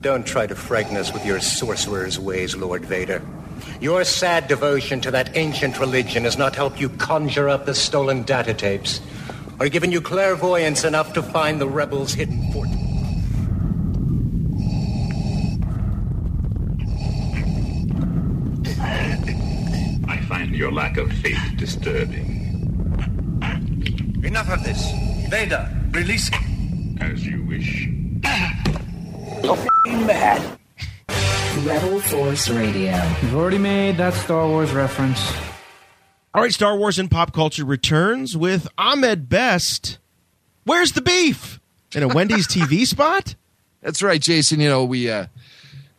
Don't 0.00 0.26
try 0.26 0.46
to 0.46 0.54
frighten 0.54 0.96
us 0.96 1.12
with 1.12 1.26
your 1.26 1.38
sorcerer's 1.40 2.18
ways, 2.18 2.56
Lord 2.56 2.86
Vader. 2.86 3.20
Your 3.80 4.04
sad 4.04 4.48
devotion 4.48 5.00
to 5.02 5.10
that 5.10 5.36
ancient 5.36 5.78
religion 5.78 6.24
has 6.24 6.38
not 6.38 6.56
helped 6.56 6.80
you 6.80 6.88
conjure 6.88 7.48
up 7.48 7.66
the 7.66 7.74
stolen 7.74 8.22
data 8.22 8.54
tapes, 8.54 9.00
or 9.60 9.68
given 9.68 9.92
you 9.92 10.00
clairvoyance 10.00 10.84
enough 10.84 11.12
to 11.12 11.22
find 11.22 11.60
the 11.60 11.68
rebels' 11.68 12.14
hidden 12.14 12.52
fort. 12.52 12.68
I 20.08 20.18
find 20.28 20.54
your 20.54 20.72
lack 20.72 20.96
of 20.96 21.12
faith 21.12 21.38
disturbing. 21.56 22.34
Enough 24.24 24.50
of 24.50 24.64
this. 24.64 24.90
Vader, 25.28 25.68
release 25.90 26.28
him. 26.28 26.98
As 27.00 27.24
you 27.24 27.44
wish. 27.44 27.86
You're 29.42 29.56
f***ing 29.56 30.06
mad. 30.06 30.58
Rebel 31.64 32.00
Force 32.00 32.48
Radio. 32.50 32.94
You've 33.22 33.34
already 33.34 33.58
made 33.58 33.96
that 33.96 34.12
Star 34.14 34.46
Wars 34.46 34.72
reference. 34.72 35.32
All 36.34 36.42
right, 36.42 36.52
Star 36.52 36.76
Wars 36.76 36.98
and 36.98 37.10
Pop 37.10 37.32
Culture 37.32 37.64
returns 37.64 38.36
with 38.36 38.68
Ahmed 38.76 39.28
Best. 39.28 39.98
Where's 40.64 40.92
the 40.92 41.00
beef? 41.00 41.58
In 41.94 42.02
a 42.02 42.08
Wendy's 42.08 42.46
TV 42.46 42.86
spot? 42.86 43.36
That's 43.80 44.02
right, 44.02 44.20
Jason. 44.20 44.60
You 44.60 44.68
know 44.68 44.84
we 44.84 45.08
uh, 45.10 45.26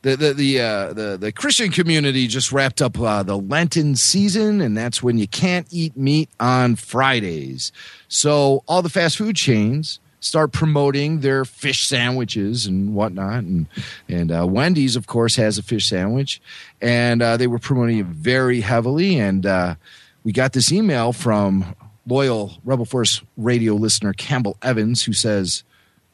the 0.03 0.15
the 0.15 0.33
the 0.33 0.61
uh, 0.61 0.93
the 0.93 1.17
the 1.17 1.31
Christian 1.31 1.71
community 1.71 2.27
just 2.27 2.51
wrapped 2.51 2.81
up 2.81 2.99
uh, 2.99 3.23
the 3.23 3.37
Lenten 3.37 3.95
season, 3.95 4.61
and 4.61 4.77
that's 4.77 5.01
when 5.01 5.17
you 5.17 5.27
can't 5.27 5.65
eat 5.71 5.97
meat 5.97 6.29
on 6.39 6.75
Fridays. 6.75 7.71
So 8.07 8.63
all 8.67 8.81
the 8.83 8.89
fast 8.89 9.17
food 9.17 9.35
chains 9.35 9.99
start 10.19 10.51
promoting 10.51 11.19
their 11.19 11.45
fish 11.45 11.85
sandwiches 11.87 12.65
and 12.65 12.93
whatnot, 12.93 13.43
and 13.43 13.67
and 14.07 14.31
uh, 14.31 14.45
Wendy's, 14.47 14.95
of 14.95 15.07
course, 15.07 15.35
has 15.35 15.57
a 15.57 15.63
fish 15.63 15.87
sandwich, 15.87 16.41
and 16.81 17.21
uh, 17.21 17.37
they 17.37 17.47
were 17.47 17.59
promoting 17.59 17.99
it 17.99 18.05
very 18.05 18.61
heavily, 18.61 19.19
and 19.19 19.45
uh, 19.45 19.75
we 20.23 20.31
got 20.31 20.53
this 20.53 20.71
email 20.71 21.13
from 21.13 21.75
loyal 22.05 22.53
Rebel 22.63 22.85
Force 22.85 23.21
radio 23.35 23.73
listener 23.75 24.13
Campbell 24.13 24.57
Evans, 24.61 25.03
who 25.03 25.13
says. 25.13 25.63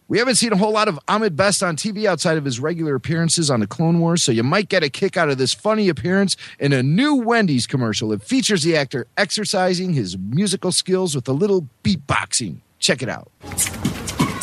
We 0.10 0.20
haven't 0.20 0.36
seen 0.36 0.52
a 0.52 0.58
whole 0.58 0.74
lot 0.74 0.90
of 0.90 1.00
Ahmed 1.08 1.36
Best 1.38 1.64
on 1.64 1.76
TV 1.78 2.06
outside 2.06 2.38
of 2.38 2.44
his 2.44 2.60
regular 2.60 2.94
appearances 2.94 3.50
on 3.50 3.62
the 3.62 3.66
Clone 3.66 4.00
Wars, 4.00 4.22
so 4.22 4.34
you 4.34 4.44
might 4.44 4.68
get 4.68 4.84
a 4.84 4.90
kick 4.90 5.16
out 5.16 5.30
of 5.30 5.38
this 5.38 5.54
funny 5.54 5.88
appearance 5.88 6.36
in 6.60 6.74
a 6.74 6.84
new 6.84 7.16
Wendy's 7.16 7.66
commercial. 7.66 8.12
It 8.12 8.22
features 8.22 8.64
the 8.64 8.76
actor 8.76 9.08
exercising 9.18 9.94
his 9.94 10.18
musical 10.18 10.74
skills 10.74 11.16
with 11.16 11.28
a 11.30 11.32
little 11.32 11.68
beatboxing. 11.84 12.58
Check 12.84 13.02
it 13.02 13.08
out. 13.08 13.32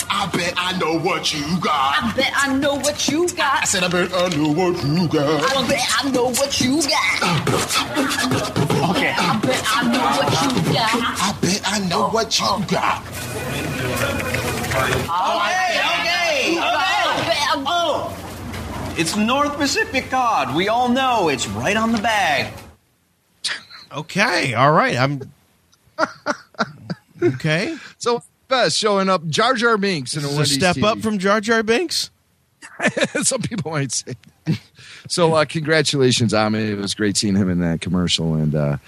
I 0.08 0.30
bet 0.32 0.54
I 0.56 0.78
know 0.78 0.98
what 0.98 1.34
you 1.34 1.44
got. 1.60 2.02
I 2.02 2.12
bet 2.16 2.32
I 2.34 2.56
know 2.56 2.76
what 2.76 3.06
you 3.06 3.28
got. 3.28 3.60
I 3.60 3.64
said 3.66 3.84
I 3.84 3.88
bet 3.88 4.10
I 4.14 4.28
know 4.34 4.48
what 4.48 4.82
you 4.82 5.06
got. 5.08 5.44
I 5.44 5.68
bet 5.68 5.84
I 5.98 6.10
know 6.10 6.30
what 6.30 6.58
you 6.58 6.80
got. 6.80 7.20
Okay. 8.96 9.12
I 9.14 9.38
bet 9.42 9.62
I 9.66 9.82
know 9.92 10.00
what 10.16 10.32
you 10.40 10.72
got. 10.72 10.90
I 11.20 11.36
bet 11.42 11.60
I 11.66 11.78
know 11.86 12.08
what 12.08 12.38
you 12.38 12.46
oh, 12.48 12.56
oh. 12.58 12.66
got. 12.70 13.04
Oh, 15.12 15.36
okay, 15.44 15.76
okay, 16.00 16.56
okay. 17.20 17.36
Oh, 17.66 18.94
it's 18.96 19.16
North 19.16 19.54
Pacific 19.58 20.08
cod. 20.08 20.56
We 20.56 20.68
all 20.68 20.88
know 20.88 21.28
it's 21.28 21.46
right 21.46 21.76
on 21.76 21.92
the 21.92 21.98
bag. 21.98 22.54
Okay, 23.92 24.54
all 24.54 24.72
right. 24.72 24.96
I'm 24.96 25.30
okay. 27.22 27.76
So 27.98 28.22
Best 28.50 28.76
showing 28.76 29.08
up 29.08 29.24
Jar 29.28 29.54
Jar 29.54 29.78
Binks 29.78 30.16
in 30.16 30.24
a 30.24 30.40
a 30.40 30.44
step 30.44 30.74
TV. 30.74 30.82
up 30.84 30.98
from 30.98 31.18
Jar 31.18 31.40
Jar 31.40 31.62
Binks. 31.62 32.10
Some 33.22 33.42
people 33.42 33.70
might 33.70 33.92
say. 33.92 34.14
so, 35.08 35.34
uh, 35.34 35.44
congratulations, 35.44 36.34
Ahmed. 36.34 36.68
It 36.68 36.76
was 36.76 36.94
great 36.94 37.16
seeing 37.16 37.36
him 37.36 37.48
in 37.48 37.60
that 37.60 37.80
commercial. 37.80 38.34
And 38.34 38.52
uh, 38.56 38.78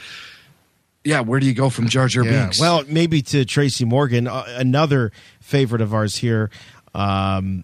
yeah, 1.04 1.20
where 1.20 1.38
do 1.38 1.46
you 1.46 1.54
go 1.54 1.70
from 1.70 1.88
Jar 1.88 2.08
Jar 2.08 2.24
Yeah, 2.24 2.42
Binks? 2.42 2.60
Well, 2.60 2.82
maybe 2.88 3.22
to 3.22 3.44
Tracy 3.44 3.84
Morgan, 3.84 4.26
uh, 4.26 4.44
another 4.48 5.12
favorite 5.40 5.80
of 5.80 5.94
ours 5.94 6.16
here 6.16 6.50
um, 6.92 7.62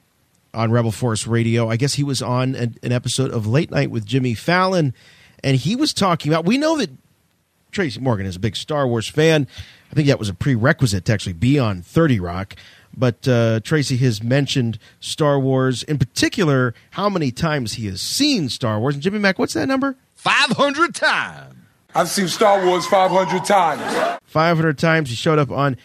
on 0.54 0.70
Rebel 0.70 0.92
Force 0.92 1.26
Radio. 1.26 1.68
I 1.68 1.76
guess 1.76 1.94
he 1.94 2.04
was 2.04 2.22
on 2.22 2.54
an, 2.54 2.76
an 2.84 2.92
episode 2.92 3.32
of 3.32 3.48
Late 3.48 3.72
Night 3.72 3.90
with 3.90 4.06
Jimmy 4.06 4.34
Fallon, 4.34 4.94
and 5.42 5.56
he 5.56 5.74
was 5.74 5.92
talking 5.92 6.30
about. 6.30 6.44
We 6.44 6.58
know 6.58 6.76
that 6.76 6.90
Tracy 7.72 7.98
Morgan 7.98 8.26
is 8.26 8.36
a 8.36 8.40
big 8.40 8.54
Star 8.54 8.86
Wars 8.86 9.08
fan. 9.08 9.48
I 9.90 9.94
think 9.94 10.08
that 10.08 10.18
was 10.18 10.28
a 10.28 10.34
prerequisite 10.34 11.04
to 11.06 11.12
actually 11.12 11.32
be 11.32 11.58
on 11.58 11.82
30 11.82 12.20
Rock. 12.20 12.56
But 12.96 13.28
uh, 13.28 13.60
Tracy 13.60 13.96
has 13.98 14.22
mentioned 14.22 14.78
Star 14.98 15.38
Wars, 15.38 15.82
in 15.84 15.98
particular, 15.98 16.74
how 16.92 17.08
many 17.08 17.30
times 17.30 17.74
he 17.74 17.86
has 17.86 18.00
seen 18.00 18.48
Star 18.48 18.80
Wars. 18.80 18.94
And 18.94 19.02
Jimmy 19.02 19.18
Mack, 19.18 19.38
what's 19.38 19.54
that 19.54 19.68
number? 19.68 19.96
500 20.14 20.94
times. 20.94 21.54
I've 21.94 22.08
seen 22.08 22.28
Star 22.28 22.64
Wars 22.66 22.86
500 22.86 23.44
times. 23.44 24.20
500 24.24 24.78
times. 24.78 25.10
He 25.10 25.16
showed 25.16 25.38
up 25.38 25.50
on 25.50 25.76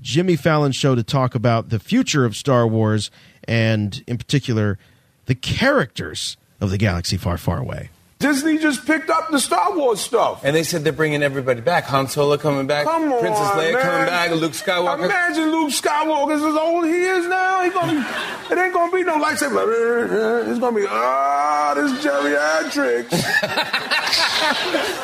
Jimmy 0.00 0.36
Fallon's 0.36 0.76
show 0.76 0.94
to 0.94 1.02
talk 1.02 1.34
about 1.34 1.70
the 1.70 1.78
future 1.78 2.24
of 2.24 2.36
Star 2.36 2.66
Wars 2.66 3.10
and, 3.44 4.04
in 4.06 4.18
particular, 4.18 4.78
the 5.26 5.34
characters 5.34 6.36
of 6.60 6.70
the 6.70 6.78
galaxy 6.78 7.16
far, 7.16 7.38
far 7.38 7.58
away. 7.58 7.90
Disney 8.22 8.56
just 8.56 8.86
picked 8.86 9.10
up 9.10 9.32
the 9.32 9.40
Star 9.40 9.76
Wars 9.76 10.00
stuff. 10.00 10.42
And 10.44 10.54
they 10.54 10.62
said 10.62 10.84
they're 10.84 10.92
bringing 10.92 11.24
everybody 11.24 11.60
back. 11.60 11.84
Han 11.86 12.06
Solo 12.06 12.38
coming 12.38 12.68
back. 12.68 12.84
Come 12.86 13.12
on, 13.12 13.20
Princess 13.20 13.48
Leia 13.48 13.72
man. 13.72 13.82
coming 13.82 14.06
back. 14.06 14.30
Luke 14.30 14.52
Skywalker. 14.52 15.04
Imagine 15.04 15.50
Luke 15.50 15.70
Skywalker's 15.70 16.42
as 16.42 16.54
old 16.54 16.84
he 16.84 16.92
is 16.92 17.26
now. 17.26 17.64
He 17.64 17.70
gonna 17.70 18.06
it 18.48 18.58
ain't 18.58 18.72
gonna 18.72 18.92
be 18.92 19.02
no 19.02 19.18
lightsaber. 19.18 20.48
It's 20.48 20.60
gonna 20.60 20.76
be 20.76 20.86
ah, 20.88 21.74
this 21.74 21.90
geriatrics. 22.04 23.12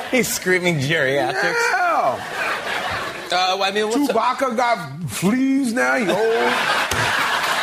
He's 0.13 0.29
screaming 0.33 0.79
geriatrics. 0.79 1.43
Yeah. 1.43 2.49
Uh, 3.33 3.59
I 3.61 3.73
mean, 3.73 3.89
what's 3.89 4.13
Chewbacca 4.13 4.57
got 4.57 5.03
fleas 5.11 5.73
now. 5.73 5.97
He 5.97 6.03
old. 6.09 6.53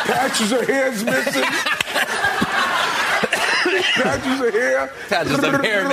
Patches 0.06 0.52
of 0.52 0.66
hair's 0.66 1.02
missing. 1.02 1.42
Patches 3.82 4.40
of 4.40 4.52
hair. 4.54 4.90
Patches 5.08 5.44
of 5.44 5.64
hair 5.64 5.86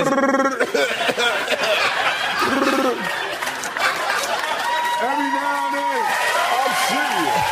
Every 5.04 5.28
now 5.30 5.66
and 5.66 5.74
then, 5.74 6.04
I'm 6.54 6.72
serious. 6.88 7.44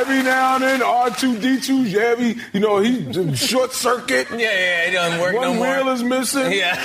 Every 0.00 0.22
now 0.22 0.54
and 0.54 0.64
then, 0.64 0.80
R2D2's 0.80 1.92
heavy. 1.92 2.36
You 2.54 2.60
know, 2.60 2.78
he 2.78 3.12
short 3.36 3.72
circuit. 3.72 4.28
Yeah, 4.30 4.36
yeah, 4.38 4.82
it 4.88 4.92
doesn't 4.92 5.20
work 5.20 5.34
One 5.34 5.42
no 5.42 5.54
more. 5.54 5.66
One 5.66 5.84
wheel 5.86 5.94
is 5.94 6.02
missing. 6.02 6.52
Yeah. 6.52 6.76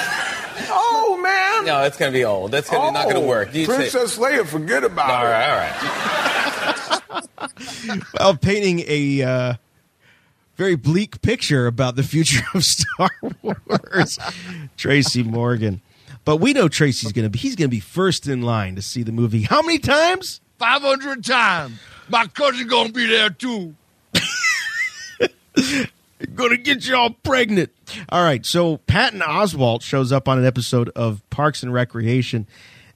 Oh 0.70 1.20
man. 1.22 1.66
No, 1.66 1.84
it's 1.84 1.98
gonna 1.98 2.12
be 2.12 2.26
old. 2.26 2.52
That's 2.52 2.70
gonna 2.70 2.92
not 2.92 3.06
gonna 3.08 3.20
Oh, 3.20 3.28
work. 3.28 3.54
You 3.54 3.66
say- 3.66 3.76
Princess 3.76 4.18
Leia, 4.18 4.46
forget 4.46 4.84
about 4.84 5.10
All 5.10 5.26
it. 5.26 5.30
right, 5.30 5.50
all 5.50 5.58
right. 7.12 8.04
Well, 8.20 8.36
painting 8.38 8.84
a 8.88 9.22
uh, 9.22 9.54
very 10.56 10.76
bleak 10.76 11.22
picture 11.22 11.68
about 11.68 11.96
the 11.96 12.04
future 12.04 12.44
of 12.54 12.64
Star 12.64 13.10
Wars, 13.42 14.20
Tracy 14.78 15.24
Morgan. 15.24 15.82
But 16.24 16.38
we 16.38 16.54
know 16.54 16.68
Tracy's 16.68 17.12
going 17.12 17.26
to 17.26 17.30
be, 17.30 17.38
he's 17.38 17.56
going 17.56 17.70
to 17.70 17.76
be 17.76 17.80
first 17.80 18.28
in 18.28 18.42
line 18.42 18.76
to 18.76 18.82
see 18.82 19.04
the 19.04 19.12
movie. 19.12 19.44
How 19.44 19.62
many 19.62 19.78
times? 19.80 20.42
500 20.58 21.24
times. 21.24 21.80
My 22.10 22.28
cousin 22.28 22.68
gonna 22.68 22.92
be 22.92 23.08
there 23.08 23.30
too. 23.30 23.76
Gonna 26.34 26.58
get 26.58 26.88
you 26.88 26.96
all 26.96 27.10
pregnant. 27.12 27.72
All 28.10 28.24
right, 28.24 28.46
so 28.46 28.78
Patton 28.78 29.20
Oswalt 29.20 29.82
shows 29.82 30.12
up 30.12 30.28
on 30.28 30.38
an 30.38 30.46
episode 30.46 30.90
of 30.90 31.28
Parks 31.30 31.62
and 31.62 31.74
Recreation 31.74 32.48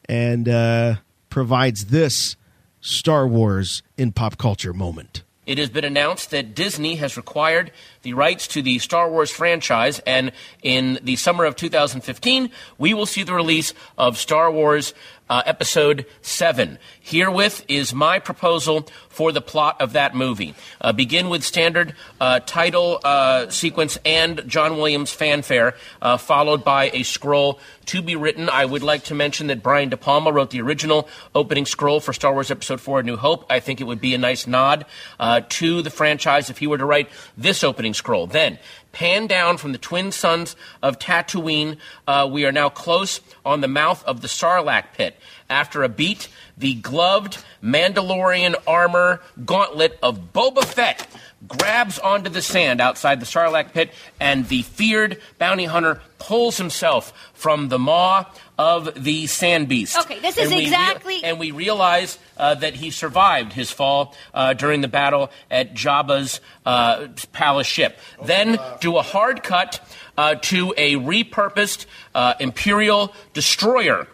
and 0.08 0.48
uh, 0.48 0.96
provides 1.30 1.86
this 1.88 2.38
Star 2.82 3.28
Wars 3.28 3.84
in 3.98 4.12
pop 4.14 4.38
culture 4.38 4.74
moment. 4.74 5.24
It 5.50 5.58
has 5.58 5.72
been 5.72 5.84
announced 5.84 6.30
that 6.30 6.54
Disney 6.54 6.98
has 6.98 7.18
required 7.18 7.72
the 8.02 8.14
rights 8.14 8.48
to 8.50 8.62
the 8.62 8.80
Star 8.80 9.10
Wars 9.10 9.32
franchise, 9.32 10.00
and 10.06 10.32
in 10.64 11.00
the 11.04 11.16
summer 11.16 11.46
of 11.46 11.56
2015, 11.56 12.50
we 12.78 12.94
will 12.94 13.06
see 13.06 13.24
the 13.24 13.34
release 13.34 13.74
of 13.98 14.18
Star 14.18 14.52
Wars 14.52 14.94
uh, 15.30 15.44
Episode 15.46 16.06
7. 16.22 16.80
Herewith 17.02 17.64
is 17.68 17.94
my 17.94 18.20
proposal 18.20 18.88
for 19.10 19.32
the 19.32 19.42
plot 19.42 19.80
of 19.82 19.94
that 19.94 20.16
movie. 20.16 20.56
Uh, 20.82 20.92
begin 20.92 21.30
with 21.30 21.44
standard 21.44 21.94
uh, 22.20 22.40
title 22.46 23.00
uh, 23.04 23.50
sequence 23.50 23.98
and 24.06 24.44
John 24.48 24.78
Williams 24.78 25.12
fanfare, 25.12 25.76
uh, 26.02 26.18
followed 26.18 26.64
by 26.64 26.90
a 26.94 27.04
scroll 27.04 27.60
to 27.86 28.02
be 28.02 28.16
written. 28.16 28.50
I 28.50 28.66
would 28.66 28.84
like 28.84 29.06
to 29.06 29.16
mention 29.16 29.48
that 29.48 29.62
Brian 29.62 29.90
De 29.90 29.98
Palma 29.98 30.32
wrote 30.32 30.52
the 30.52 30.62
original 30.62 31.08
opening 31.36 31.66
scroll 31.66 32.00
for 32.00 32.14
Star 32.14 32.34
Wars 32.34 32.52
Episode 32.52 32.80
4 32.80 33.02
A 33.02 33.04
New 33.04 33.18
Hope. 33.18 33.46
I 33.50 33.60
think 33.60 33.82
it 33.82 33.86
would 33.86 34.02
be 34.02 34.14
a 34.14 34.18
nice 34.18 34.48
nod 34.48 34.86
uh, 35.20 35.42
to 35.50 35.82
the 35.82 35.90
franchise 35.90 36.50
if 36.50 36.58
he 36.58 36.68
were 36.68 36.78
to 36.78 36.86
write 36.86 37.10
this 37.38 37.64
opening 37.64 37.89
scroll. 37.94 38.28
Then, 38.28 38.60
pan 38.92 39.28
down 39.28 39.58
from 39.58 39.72
the 39.72 39.78
twin 39.78 40.12
suns 40.12 40.56
of 40.82 41.00
Tatooine. 41.00 41.78
Uh, 42.08 42.28
we 42.32 42.46
are 42.46 42.52
now 42.52 42.70
close 42.70 43.22
on 43.46 43.62
the 43.62 43.68
mouth 43.68 44.04
of 44.06 44.22
the 44.22 44.28
Sarlacc 44.28 44.94
pit. 44.94 45.16
After 45.50 45.84
a 45.84 45.90
beat, 45.90 46.28
the 46.58 46.76
gloved 46.76 47.38
Mandalorian 47.64 48.56
armor 48.68 49.22
gauntlet 49.46 49.98
of 50.04 50.34
Boba 50.34 50.64
Fett 50.64 51.08
grabs 51.48 51.98
onto 52.00 52.30
the 52.30 52.42
sand 52.42 52.82
outside 52.82 53.20
the 53.20 53.26
Sarlacc 53.26 53.72
pit, 53.74 53.92
and 54.20 54.48
the 54.50 54.62
feared 54.64 55.22
bounty 55.38 55.66
hunter 55.66 56.02
pulls 56.20 56.58
himself 56.58 57.14
from 57.34 57.70
the 57.70 57.80
maw 57.80 58.26
of 58.58 59.02
the 59.02 59.26
sand 59.28 59.70
beast. 59.70 59.98
Okay, 59.98 60.20
this 60.20 60.38
is 60.38 60.44
And 60.44 60.50
we 60.52 60.58
rea- 60.58 60.64
exactly- 60.64 61.24
and 61.24 61.40
we 61.40 61.52
realize 61.52 62.20
uh, 62.38 62.56
that 62.56 62.76
he 62.76 62.92
survived 62.92 63.54
his 63.54 63.72
fall 63.72 64.16
uh, 64.34 64.54
during 64.54 64.82
the 64.82 64.90
battle 64.90 65.32
at 65.50 65.74
Jabba's 65.74 66.42
uh, 66.66 67.08
palace 67.32 67.68
ship. 67.68 67.98
Then 68.24 68.60
do 68.82 68.98
a 68.98 69.02
hard 69.02 69.42
cut 69.44 69.80
uh, 70.18 70.36
to 70.36 70.74
a 70.78 70.96
repurposed 70.96 71.86
uh, 72.14 72.34
Imperial 72.40 73.14
destroyer. 73.34 74.08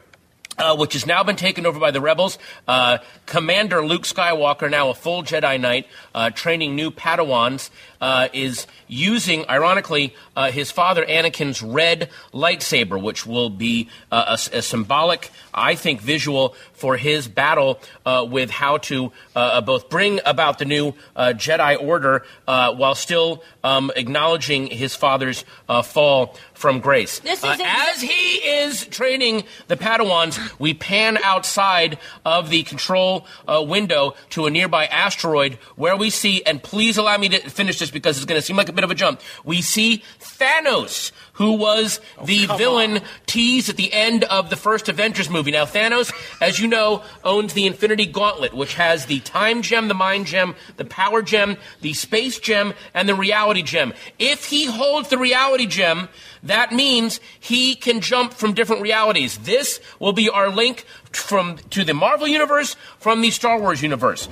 Uh, 0.58 0.74
which 0.78 0.94
has 0.94 1.06
now 1.06 1.22
been 1.22 1.36
taken 1.36 1.66
over 1.66 1.82
by 1.82 1.92
the 1.92 2.00
rebels. 2.00 2.40
Uh, 2.66 3.00
Commander 3.26 3.86
Luke 3.86 4.04
Skywalker, 4.04 4.72
now 4.72 4.90
a 4.90 4.94
full 4.94 5.22
Jedi 5.22 5.60
Knight, 5.60 5.86
uh, 6.16 6.32
training 6.32 6.76
new 6.76 6.90
Padawans, 6.90 7.70
uh, 8.02 8.28
is 8.34 8.68
using, 8.88 9.48
ironically, 9.50 10.16
uh, 10.36 10.52
his 10.52 10.72
father 10.72 11.06
Anakin's 11.06 11.62
red 11.62 12.10
lightsaber, 12.34 13.02
which 13.02 13.26
will 13.26 13.50
be 13.50 13.90
uh, 14.12 14.38
a, 14.38 14.58
a 14.58 14.62
symbolic, 14.62 15.32
I 15.54 15.76
think, 15.76 16.02
visual 16.02 16.56
for 16.74 16.98
his 16.98 17.28
battle 17.28 17.80
uh, 18.06 18.26
with 18.30 18.50
how 18.52 18.78
to 18.78 19.12
uh, 19.36 19.62
both 19.62 19.90
bring 19.90 20.20
about 20.26 20.60
the 20.60 20.66
new 20.66 20.94
uh, 21.16 21.34
Jedi 21.36 21.82
Order 21.82 22.24
uh, 22.48 22.74
while 22.76 22.96
still 22.96 23.44
um, 23.64 23.92
acknowledging 23.96 24.68
his 24.68 24.96
father's 24.96 25.44
uh, 25.68 25.82
fall 25.82 26.38
from 26.54 26.80
grace. 26.80 27.22
As 27.44 28.02
he 28.02 28.38
is 28.38 28.86
training 28.88 29.44
the 29.68 29.78
Padawans, 29.78 30.40
we 30.60 30.74
pan 30.74 31.18
outside 31.24 31.98
of 32.24 32.50
the 32.50 32.64
control 32.64 33.26
uh, 33.48 33.64
window 33.66 34.16
to 34.32 34.46
a 34.46 34.50
nearby 34.50 34.86
asteroid 34.86 35.58
where 35.76 35.98
we 35.98 36.05
see, 36.10 36.44
and 36.44 36.62
please 36.62 36.98
allow 36.98 37.18
me 37.18 37.30
to 37.30 37.50
finish 37.50 37.80
this 37.80 37.92
because 37.92 38.18
it's 38.18 38.26
going 38.26 38.40
to 38.40 38.46
seem 38.46 38.56
like 38.56 38.70
a 38.70 38.74
bit 38.74 38.84
of 38.84 38.92
a 38.92 38.96
jump. 38.96 39.22
We 39.44 39.62
see 39.62 40.04
Thanos, 40.20 41.12
who 41.34 41.54
was 41.54 42.00
oh, 42.18 42.26
the 42.26 42.46
villain 42.58 43.02
teased 43.26 43.70
at 43.70 43.76
the 43.76 43.92
end 43.94 44.24
of 44.26 44.50
the 44.50 44.56
first 44.56 44.90
Avengers 44.90 45.30
movie. 45.30 45.52
Now, 45.52 45.66
Thanos, 45.66 46.14
as 46.42 46.60
you 46.60 46.68
know, 46.68 47.04
owns 47.24 47.54
the 47.54 47.68
Infinity 47.68 48.06
Gauntlet, 48.06 48.54
which 48.54 48.76
has 48.76 49.06
the 49.06 49.20
Time 49.22 49.62
Gem, 49.62 49.88
the 49.88 49.94
Mind 49.94 50.28
Gem, 50.28 50.56
the 50.78 50.86
Power 50.86 51.22
Gem, 51.22 51.58
the 51.82 51.94
Space 51.94 52.40
Gem, 52.40 52.74
and 52.94 53.08
the 53.08 53.16
Reality 53.16 53.62
Gem. 53.62 53.94
If 54.20 54.46
he 54.46 54.66
holds 54.66 55.10
the 55.10 55.18
Reality 55.18 55.66
Gem, 55.66 56.10
that 56.44 56.72
means 56.72 57.20
he 57.40 57.76
can 57.76 58.02
jump 58.02 58.34
from 58.34 58.54
different 58.54 58.82
realities. 58.82 59.38
This 59.40 59.80
will 60.00 60.14
be 60.14 60.30
our 60.30 60.50
link 60.50 60.86
from 61.12 61.58
to 61.72 61.84
the 61.84 61.94
Marvel 61.94 62.28
universe 62.28 62.76
from 63.00 63.22
the 63.22 63.32
Star 63.32 63.60
Wars 63.60 63.82
universe. 63.82 64.30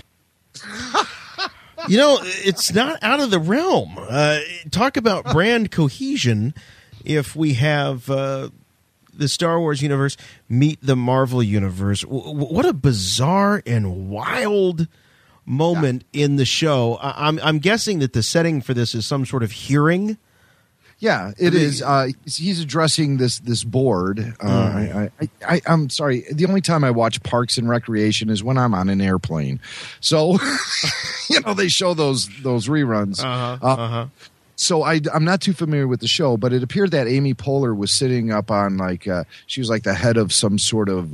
You 1.89 1.97
know, 1.97 2.19
it's 2.21 2.73
not 2.73 3.01
out 3.03 3.19
of 3.19 3.29
the 3.31 3.39
realm. 3.39 3.95
Uh, 3.97 4.39
talk 4.71 4.95
about 4.97 5.25
brand 5.25 5.71
cohesion. 5.71 6.53
If 7.03 7.35
we 7.35 7.55
have 7.55 8.09
uh, 8.09 8.49
the 9.13 9.27
Star 9.27 9.59
Wars 9.59 9.81
universe 9.81 10.15
meet 10.47 10.79
the 10.81 10.95
Marvel 10.95 11.43
universe, 11.43 12.01
w- 12.03 12.21
what 12.35 12.65
a 12.65 12.73
bizarre 12.73 13.61
and 13.65 14.09
wild 14.09 14.87
moment 15.45 16.05
in 16.13 16.37
the 16.37 16.45
show. 16.45 16.95
I- 17.01 17.27
I'm, 17.27 17.39
I'm 17.43 17.59
guessing 17.59 17.99
that 17.99 18.13
the 18.13 18.23
setting 18.23 18.61
for 18.61 18.73
this 18.73 18.95
is 18.95 19.05
some 19.05 19.25
sort 19.25 19.43
of 19.43 19.51
hearing. 19.51 20.17
Yeah, 21.03 21.33
it 21.37 21.53
is. 21.53 21.81
Uh, 21.81 22.07
he's 22.25 22.61
addressing 22.61 23.17
this 23.17 23.39
this 23.39 23.65
board. 23.65 24.19
Uh, 24.39 24.47
Mm. 24.73 24.95
I, 24.95 25.11
I, 25.19 25.55
I, 25.55 25.61
I'm 25.67 25.89
sorry. 25.89 26.23
The 26.31 26.45
only 26.45 26.61
time 26.61 26.85
I 26.85 26.91
watch 26.91 27.21
Parks 27.23 27.57
and 27.57 27.67
Recreation 27.67 28.29
is 28.29 28.41
when 28.41 28.57
I'm 28.57 28.73
on 28.73 28.87
an 28.87 29.01
airplane. 29.01 29.59
So, 29.99 30.37
you 31.29 31.41
know, 31.41 31.53
they 31.53 31.67
show 31.67 31.93
those 31.93 32.29
those 32.41 32.69
reruns. 32.69 33.19
Uh-huh, 33.21 33.57
Uh, 33.61 33.73
uh-huh. 33.73 34.05
So 34.55 34.83
I, 34.83 35.01
I'm 35.13 35.25
not 35.25 35.41
too 35.41 35.51
familiar 35.51 35.89
with 35.89 35.99
the 35.99 36.07
show, 36.07 36.37
but 36.37 36.53
it 36.53 36.63
appeared 36.63 36.91
that 36.91 37.07
Amy 37.07 37.33
Poehler 37.33 37.75
was 37.75 37.91
sitting 37.91 38.31
up 38.31 38.49
on 38.49 38.77
like 38.77 39.05
uh, 39.05 39.25
she 39.45 39.59
was 39.59 39.69
like 39.69 39.83
the 39.83 39.93
head 39.95 40.15
of 40.15 40.31
some 40.31 40.57
sort 40.57 40.87
of 40.87 41.13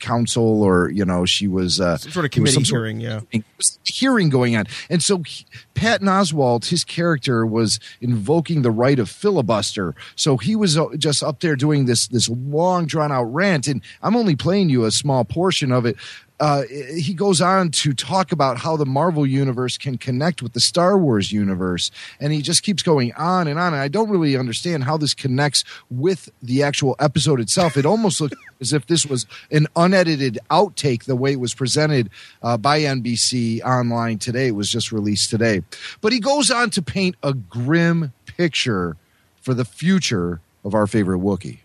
council, 0.00 0.62
or 0.62 0.90
you 0.90 1.04
know, 1.04 1.24
she 1.24 1.46
was 1.46 1.80
uh, 1.80 1.96
Some 1.96 2.12
sort 2.12 2.24
of 2.24 2.30
committee 2.30 2.54
some 2.54 2.64
sort 2.64 2.80
hearing, 2.82 3.00
yeah. 3.00 3.20
there 3.32 3.42
was 3.56 3.78
a 3.88 3.92
hearing 3.92 4.28
going 4.28 4.56
on, 4.56 4.66
and 4.88 5.02
so 5.02 5.22
he, 5.22 5.46
Patton 5.74 6.08
Oswalt, 6.08 6.66
his 6.66 6.84
character 6.84 7.46
was 7.46 7.78
invoking 8.00 8.62
the 8.62 8.70
right 8.70 8.98
of 8.98 9.08
filibuster. 9.08 9.94
So 10.16 10.36
he 10.36 10.56
was 10.56 10.76
uh, 10.76 10.86
just 10.98 11.22
up 11.22 11.40
there 11.40 11.56
doing 11.56 11.86
this 11.86 12.08
this 12.08 12.28
long 12.28 12.86
drawn 12.86 13.12
out 13.12 13.32
rant, 13.32 13.66
and 13.66 13.82
I'm 14.02 14.16
only 14.16 14.36
playing 14.36 14.70
you 14.70 14.84
a 14.84 14.90
small 14.90 15.24
portion 15.24 15.72
of 15.72 15.86
it. 15.86 15.96
Uh, 16.40 16.62
he 16.96 17.12
goes 17.12 17.42
on 17.42 17.70
to 17.70 17.92
talk 17.92 18.32
about 18.32 18.56
how 18.56 18.74
the 18.74 18.86
Marvel 18.86 19.26
universe 19.26 19.76
can 19.76 19.98
connect 19.98 20.42
with 20.42 20.54
the 20.54 20.60
Star 20.60 20.96
Wars 20.96 21.30
universe, 21.30 21.90
and 22.18 22.32
he 22.32 22.40
just 22.40 22.62
keeps 22.62 22.82
going 22.82 23.12
on 23.12 23.46
and 23.46 23.58
on. 23.58 23.74
And 23.74 23.82
I 23.82 23.88
don't 23.88 24.08
really 24.08 24.36
understand 24.36 24.84
how 24.84 24.96
this 24.96 25.12
connects 25.12 25.64
with 25.90 26.30
the 26.42 26.62
actual 26.62 26.96
episode 26.98 27.40
itself. 27.40 27.76
It 27.76 27.84
almost 27.84 28.22
looks 28.22 28.36
as 28.60 28.72
if 28.72 28.86
this 28.86 29.04
was 29.04 29.26
an 29.50 29.66
unedited 29.76 30.38
outtake, 30.50 31.04
the 31.04 31.14
way 31.14 31.32
it 31.32 31.40
was 31.40 31.52
presented 31.52 32.08
uh, 32.42 32.56
by 32.56 32.80
NBC 32.80 33.62
online 33.62 34.18
today. 34.18 34.48
It 34.48 34.54
was 34.54 34.70
just 34.70 34.92
released 34.92 35.28
today, 35.28 35.60
but 36.00 36.12
he 36.12 36.20
goes 36.20 36.50
on 36.50 36.70
to 36.70 36.82
paint 36.82 37.16
a 37.22 37.34
grim 37.34 38.14
picture 38.24 38.96
for 39.42 39.52
the 39.52 39.66
future 39.66 40.40
of 40.64 40.74
our 40.74 40.86
favorite 40.86 41.20
Wookiee. 41.20 41.58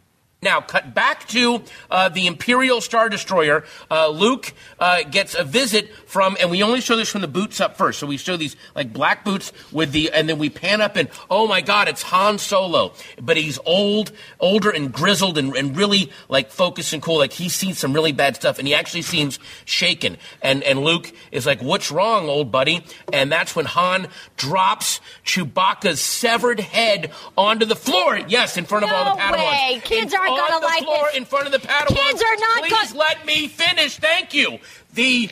Now, 0.45 0.61
cut 0.61 0.93
back 0.93 1.27
to 1.29 1.63
uh, 1.89 2.09
the 2.09 2.27
Imperial 2.27 2.79
Star 2.79 3.09
Destroyer. 3.09 3.63
Uh, 3.89 4.09
Luke 4.09 4.53
uh, 4.79 5.01
gets 5.01 5.33
a 5.33 5.43
visit 5.43 5.91
from, 6.05 6.37
and 6.39 6.51
we 6.51 6.61
only 6.61 6.81
show 6.81 6.95
this 6.95 7.09
from 7.09 7.21
the 7.21 7.27
boots 7.27 7.59
up 7.59 7.77
first. 7.77 7.97
So 7.97 8.05
we 8.05 8.17
show 8.17 8.37
these 8.37 8.55
like 8.75 8.93
black 8.93 9.25
boots 9.25 9.51
with 9.71 9.91
the, 9.91 10.11
and 10.11 10.29
then 10.29 10.37
we 10.37 10.51
pan 10.51 10.81
up 10.81 10.97
and 10.97 11.09
oh 11.31 11.47
my 11.47 11.61
God, 11.61 11.87
it's 11.87 12.03
Han 12.03 12.37
Solo, 12.37 12.93
but 13.19 13.37
he's 13.37 13.57
old, 13.65 14.11
older 14.39 14.69
and 14.69 14.93
grizzled 14.93 15.39
and, 15.39 15.55
and 15.55 15.75
really 15.75 16.11
like 16.29 16.51
focused 16.51 16.93
and 16.93 17.01
cool. 17.01 17.17
Like 17.17 17.33
he's 17.33 17.55
seen 17.55 17.73
some 17.73 17.91
really 17.91 18.11
bad 18.11 18.35
stuff, 18.35 18.59
and 18.59 18.67
he 18.67 18.75
actually 18.75 19.01
seems 19.01 19.39
shaken. 19.65 20.17
And 20.43 20.61
and 20.61 20.83
Luke 20.83 21.11
is 21.31 21.47
like, 21.47 21.63
"What's 21.63 21.89
wrong, 21.89 22.29
old 22.29 22.51
buddy?" 22.51 22.85
And 23.11 23.31
that's 23.31 23.55
when 23.55 23.65
Han 23.65 24.09
drops 24.37 25.01
Chewbacca's 25.25 25.99
severed 26.01 26.59
head 26.59 27.11
onto 27.35 27.65
the 27.65 27.75
floor. 27.75 28.19
Yes, 28.27 28.57
in 28.57 28.65
front 28.65 28.85
of 28.85 28.91
all 28.91 29.15
the 29.15 29.21
Padawans. 29.21 29.37
way. 29.37 29.81
Kids 29.83 30.13
In- 30.13 30.19
aren't 30.19 30.34
on 30.39 30.49
gonna 30.49 30.59
the 30.61 30.65
like 30.67 30.83
floor 30.83 31.05
this. 31.07 31.17
in 31.17 31.25
front 31.25 31.45
of 31.47 31.51
the 31.51 31.59
Padawans. 31.59 31.95
Kids 31.95 32.23
are 32.23 32.35
not 32.37 32.63
Please 32.63 32.93
go- 32.93 32.99
let 32.99 33.25
me 33.25 33.47
finish. 33.47 33.97
Thank 33.97 34.33
you. 34.33 34.59
The 34.93 35.29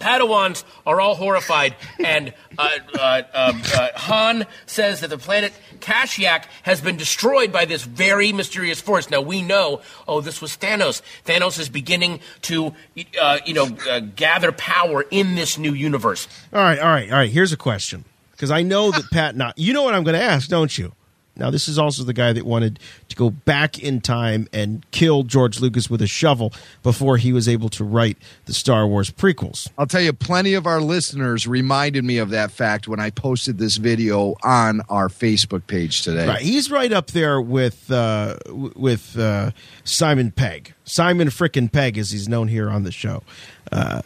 Padawans 0.00 0.64
are 0.84 1.00
all 1.00 1.14
horrified, 1.14 1.76
and 2.04 2.34
uh, 2.58 2.68
uh, 2.98 3.22
um, 3.34 3.62
uh, 3.72 3.88
Han 3.94 4.46
says 4.66 5.00
that 5.00 5.10
the 5.10 5.18
planet 5.18 5.52
Kashyyyk 5.78 6.44
has 6.64 6.80
been 6.80 6.96
destroyed 6.96 7.52
by 7.52 7.66
this 7.66 7.84
very 7.84 8.32
mysterious 8.32 8.80
force. 8.80 9.10
Now 9.10 9.20
we 9.20 9.42
know, 9.42 9.80
oh, 10.08 10.20
this 10.20 10.40
was 10.42 10.56
Thanos. 10.56 11.02
Thanos 11.24 11.60
is 11.60 11.68
beginning 11.68 12.18
to, 12.42 12.74
uh, 13.20 13.38
you 13.46 13.54
know, 13.54 13.68
uh, 13.88 14.00
gather 14.00 14.50
power 14.50 15.04
in 15.10 15.36
this 15.36 15.56
new 15.56 15.72
universe. 15.72 16.26
All 16.52 16.60
right, 16.60 16.80
all 16.80 16.88
right, 16.88 17.08
all 17.10 17.18
right. 17.18 17.30
Here's 17.30 17.52
a 17.52 17.56
question 17.56 18.04
because 18.32 18.50
I 18.50 18.62
know 18.62 18.90
that 18.90 19.04
Pat. 19.12 19.36
Not 19.36 19.56
you 19.56 19.72
know 19.72 19.84
what 19.84 19.94
I'm 19.94 20.02
going 20.02 20.18
to 20.18 20.22
ask, 20.24 20.48
don't 20.48 20.76
you? 20.76 20.92
Now 21.36 21.50
this 21.50 21.66
is 21.66 21.78
also 21.78 22.04
the 22.04 22.12
guy 22.12 22.32
that 22.32 22.44
wanted 22.44 22.78
to 23.08 23.16
go 23.16 23.30
back 23.30 23.78
in 23.78 24.00
time 24.00 24.48
and 24.52 24.84
kill 24.90 25.22
George 25.22 25.60
Lucas 25.60 25.88
with 25.88 26.02
a 26.02 26.06
shovel 26.06 26.52
before 26.82 27.16
he 27.16 27.32
was 27.32 27.48
able 27.48 27.68
to 27.70 27.84
write 27.84 28.18
the 28.44 28.52
Star 28.52 28.86
Wars 28.86 29.10
prequels. 29.10 29.68
I'll 29.78 29.86
tell 29.86 30.02
you, 30.02 30.12
plenty 30.12 30.54
of 30.54 30.66
our 30.66 30.80
listeners 30.80 31.46
reminded 31.46 32.04
me 32.04 32.18
of 32.18 32.30
that 32.30 32.50
fact 32.50 32.86
when 32.86 33.00
I 33.00 33.10
posted 33.10 33.58
this 33.58 33.76
video 33.76 34.34
on 34.42 34.82
our 34.90 35.08
Facebook 35.08 35.66
page 35.66 36.02
today. 36.02 36.26
Right, 36.28 36.42
he's 36.42 36.70
right 36.70 36.92
up 36.92 37.08
there 37.08 37.40
with 37.40 37.90
uh, 37.90 38.36
with 38.48 39.18
uh, 39.18 39.52
Simon 39.84 40.32
Pegg. 40.32 40.74
Simon 40.84 41.28
frickin' 41.28 41.72
Pegg, 41.72 41.96
as 41.96 42.10
he's 42.10 42.28
known 42.28 42.48
here 42.48 42.68
on 42.68 42.82
the 42.82 42.92
show. 42.92 43.22
Uh, 43.70 44.02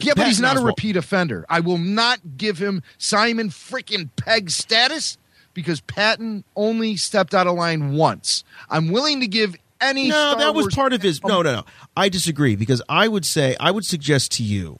Yeah, 0.00 0.14
but 0.16 0.26
he's 0.28 0.40
not 0.40 0.56
a 0.56 0.60
repeat 0.60 0.96
offender. 0.96 1.44
I 1.48 1.60
will 1.60 1.78
not 1.78 2.20
give 2.36 2.58
him 2.58 2.82
Simon 2.98 3.50
freaking 3.50 4.10
Pegg 4.16 4.50
status 4.50 5.18
because 5.54 5.80
Patton 5.80 6.44
only 6.56 6.96
stepped 6.96 7.34
out 7.34 7.46
of 7.46 7.54
line 7.56 7.92
once. 7.94 8.44
I'm 8.70 8.90
willing 8.90 9.20
to 9.20 9.26
give 9.26 9.54
any. 9.80 10.08
no, 10.08 10.14
Star 10.14 10.38
that 10.38 10.54
was 10.54 10.64
Wars- 10.64 10.74
part 10.74 10.92
of 10.92 11.02
his. 11.02 11.22
No, 11.22 11.38
um, 11.38 11.44
no, 11.44 11.52
no. 11.56 11.64
I 11.96 12.08
disagree 12.08 12.56
because 12.56 12.82
I 12.88 13.08
would 13.08 13.24
say 13.24 13.56
I 13.60 13.70
would 13.70 13.84
suggest 13.84 14.32
to 14.32 14.42
you 14.42 14.78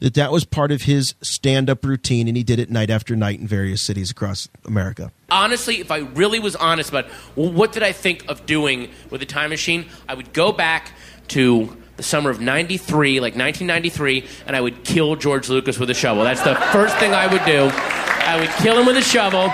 that 0.00 0.14
that 0.14 0.32
was 0.32 0.46
part 0.46 0.72
of 0.72 0.82
his 0.82 1.14
stand-up 1.20 1.84
routine, 1.84 2.26
and 2.26 2.34
he 2.34 2.42
did 2.42 2.58
it 2.58 2.70
night 2.70 2.88
after 2.88 3.14
night 3.14 3.38
in 3.38 3.46
various 3.46 3.82
cities 3.82 4.10
across 4.10 4.48
America. 4.64 5.12
honestly, 5.30 5.80
if 5.80 5.90
I 5.90 5.98
really 5.98 6.38
was 6.38 6.56
honest 6.56 6.88
about 6.88 7.06
well, 7.36 7.52
what 7.52 7.72
did 7.72 7.82
I 7.82 7.92
think 7.92 8.24
of 8.28 8.46
doing 8.46 8.90
with 9.10 9.20
the 9.20 9.26
time 9.26 9.50
machine, 9.50 9.86
I 10.08 10.14
would 10.14 10.32
go 10.32 10.52
back 10.52 10.92
to 11.28 11.76
the 11.96 12.02
summer 12.02 12.30
of 12.30 12.40
93, 12.40 13.20
like 13.20 13.34
1993, 13.36 14.24
and 14.46 14.56
I 14.56 14.60
would 14.62 14.84
kill 14.84 15.16
George 15.16 15.50
Lucas 15.50 15.78
with 15.78 15.90
a 15.90 15.94
shovel. 15.94 16.24
That's 16.24 16.40
the 16.42 16.54
first 16.72 16.96
thing 16.96 17.12
I 17.12 17.26
would 17.26 17.44
do. 17.44 17.68
I 17.74 18.40
would 18.40 18.48
kill 18.62 18.78
him 18.80 18.86
with 18.86 18.96
a 18.96 19.02
shovel, 19.02 19.50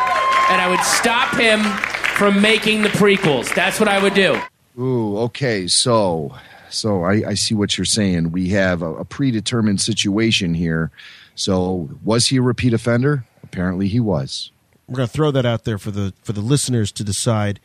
and 0.48 0.60
I 0.60 0.68
would 0.68 0.80
stop 0.80 1.34
him 1.34 1.62
from 2.16 2.40
making 2.40 2.82
the 2.82 2.88
prequels. 2.90 3.54
That's 3.54 3.78
what 3.78 3.88
I 3.88 4.02
would 4.02 4.14
do. 4.14 4.40
Ooh, 4.78 5.18
okay. 5.18 5.66
So, 5.66 6.34
so 6.70 7.04
I, 7.04 7.28
I 7.28 7.34
see 7.34 7.54
what 7.54 7.76
you're 7.76 7.84
saying. 7.84 8.32
We 8.32 8.48
have 8.50 8.82
a, 8.82 8.94
a 8.96 9.04
predetermined 9.04 9.80
situation 9.80 10.54
here. 10.54 10.90
So, 11.34 11.90
was 12.04 12.28
he 12.28 12.38
a 12.38 12.42
repeat 12.42 12.72
offender? 12.72 13.26
Apparently, 13.42 13.88
he 13.88 14.00
was. 14.00 14.50
We're 14.88 14.96
going 14.96 15.08
to 15.08 15.12
throw 15.12 15.30
that 15.32 15.44
out 15.44 15.64
there 15.64 15.78
for 15.78 15.90
the 15.90 16.14
for 16.22 16.32
the 16.32 16.40
listeners 16.40 16.92
to 16.92 17.04
decide. 17.04 17.60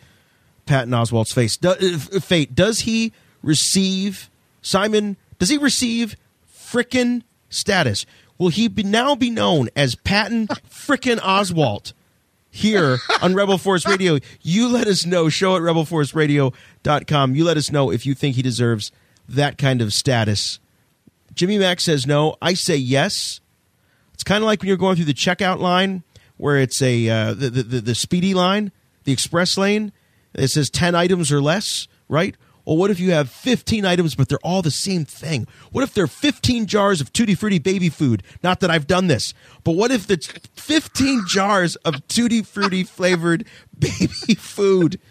Patton 0.65 0.93
Oswalt's 0.93 1.33
face, 1.33 1.57
do, 1.57 1.69
uh, 1.69 2.19
fate. 2.19 2.53
Does 2.53 2.81
he 2.81 3.11
receive 3.41 4.29
Simon? 4.61 5.17
Does 5.39 5.49
he 5.49 5.57
receive 5.57 6.15
frickin' 6.53 7.23
status? 7.49 8.05
Will 8.37 8.49
he 8.49 8.67
be, 8.67 8.83
now 8.83 9.15
be 9.15 9.29
known 9.29 9.69
as 9.75 9.95
Patton 9.95 10.47
frickin' 10.69 11.19
Oswald 11.23 11.93
here 12.52 12.99
on 13.22 13.34
Rebel 13.34 13.57
Force 13.57 13.88
Radio? 13.88 14.19
You 14.41 14.68
let 14.68 14.88
us 14.88 15.06
know. 15.06 15.30
Show 15.30 15.56
at 15.56 15.61
rebelforceradio.com. 15.61 17.36
You 17.36 17.44
let 17.44 17.57
us 17.57 17.72
know 17.72 17.91
if 17.91 18.06
you 18.06 18.14
think 18.14 18.36
he 18.36 18.41
deserves 18.41 18.91
that 19.28 19.57
kind 19.57 19.82
of 19.82 19.94
status. 19.94 20.60
Jimmy 21.34 21.57
Mack 21.57 21.80
says 21.80 22.06
no. 22.06 22.36
I 22.41 22.53
say 22.53 22.76
yes. 22.76 23.40
It's 24.14 24.23
kind 24.23 24.44
of 24.44 24.45
like 24.45 24.61
when 24.61 24.68
you're 24.68 24.78
going 24.78 24.98
through 24.98 25.06
the 25.06 25.14
checkout 25.14 25.60
line 25.60 26.03
where 26.38 26.57
it's 26.57 26.82
a 26.82 27.10
uh, 27.10 27.34
the, 27.34 27.49
the 27.49 27.64
the 27.64 27.82
the 27.82 27.95
speedy 27.95 28.34
line, 28.34 28.72
the 29.03 29.11
express 29.11 29.57
lane. 29.57 29.91
It 30.34 30.49
says 30.49 30.69
ten 30.69 30.95
items 30.95 31.32
or 31.32 31.41
less, 31.41 31.88
right? 32.10 32.36
Well, 32.72 32.77
what 32.77 32.89
if 32.89 33.02
you 33.02 33.11
have 33.11 33.30
15 33.30 33.84
items, 33.84 34.15
but 34.15 34.30
they're 34.30 34.39
all 34.45 34.61
the 34.61 34.72
same 34.72 35.03
thing? 35.03 35.45
What 35.73 35.84
if 35.84 35.93
they're 35.93 36.07
15 36.07 36.68
jars 36.68 37.02
of 37.02 37.11
Tutti 37.11 37.35
Frutti 37.35 37.60
baby 37.60 37.89
food? 37.89 38.23
Not 38.43 38.61
that 38.61 38.72
I've 38.72 38.88
done 38.88 39.07
this, 39.07 39.34
but 39.65 39.73
what 39.73 39.91
if 39.91 40.10
it's 40.10 40.27
15 40.56 41.23
jars 41.27 41.76
of 41.76 42.07
Tutti 42.07 42.41
Frutti 42.41 42.85
flavored 42.85 43.45
baby 43.77 44.35
food? 44.35 45.02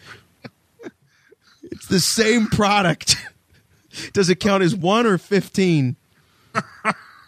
It's 1.65 1.87
the 1.87 2.01
same 2.01 2.47
product. 2.47 3.17
Does 4.15 4.31
it 4.31 4.41
count 4.41 4.63
as 4.63 4.75
one 4.75 5.07
or 5.07 5.19
15? 5.19 5.97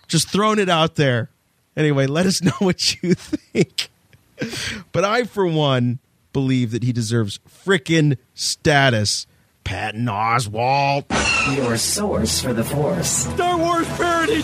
Just 0.08 0.30
throwing 0.30 0.58
it 0.58 0.70
out 0.70 0.94
there. 0.94 1.28
Anyway, 1.76 2.06
let 2.06 2.24
us 2.24 2.40
know 2.40 2.56
what 2.58 3.02
you 3.02 3.12
think. 3.14 3.90
But 4.92 5.04
I, 5.04 5.24
for 5.24 5.46
one, 5.46 5.98
believe 6.32 6.70
that 6.70 6.84
he 6.84 6.92
deserves 6.94 7.38
frickin' 7.46 8.16
status. 8.32 9.26
Patton 9.64 10.06
Oswalt. 10.06 11.06
Your 11.56 11.76
source 11.76 12.40
for 12.40 12.52
the 12.52 12.64
Force. 12.64 13.08
Star 13.08 13.58
Wars 13.58 13.88
parody. 13.88 14.42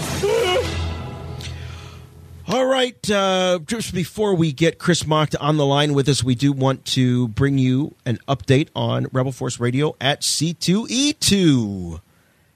All 2.49 2.65
right. 2.67 3.11
Uh, 3.11 3.59
just 3.67 3.93
before 3.93 4.35
we 4.35 4.53
get 4.53 4.79
Cris 4.79 5.07
Macht 5.07 5.37
on 5.37 5.59
the 5.59 5.67
line 5.67 5.93
with 5.93 6.09
us, 6.09 6.25
we 6.25 6.35
do 6.35 6.51
want 6.53 6.85
to 6.87 7.29
bring 7.29 7.59
you 7.59 7.95
an 8.07 8.19
update 8.27 8.69
on 8.75 9.07
Rebel 9.13 9.33
Force 9.33 9.61
Radio 9.61 9.95
at 10.01 10.23
C2E2. 10.23 12.01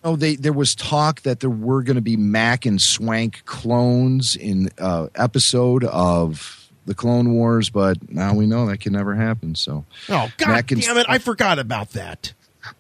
Oh, 0.03 0.17
they 0.17 0.37
there 0.37 0.53
was 0.53 0.75
talk 0.75 1.23
that 1.23 1.41
there 1.41 1.51
were 1.51 1.83
going 1.83 1.97
to 1.97 2.01
be 2.03 2.17
Mack 2.17 2.65
and 2.65 2.81
Swank 2.81 3.45
clones 3.45 4.35
in 4.37 4.71
uh, 4.79 5.09
episode 5.15 5.85
of 5.85 6.71
the 6.87 6.95
Clone 6.95 7.35
Wars, 7.35 7.69
but 7.69 8.11
now 8.11 8.35
we 8.35 8.47
know 8.47 8.67
that 8.67 8.81
can 8.81 8.95
never 8.95 9.15
happen. 9.15 9.55
So, 9.55 9.85
Oh 10.09 10.31
God 10.39 10.49
Mac 10.49 10.67
damn 10.69 10.97
it! 10.97 11.07
I 11.09 11.19
forgot 11.19 11.59
about 11.59 11.91
that. 11.91 12.33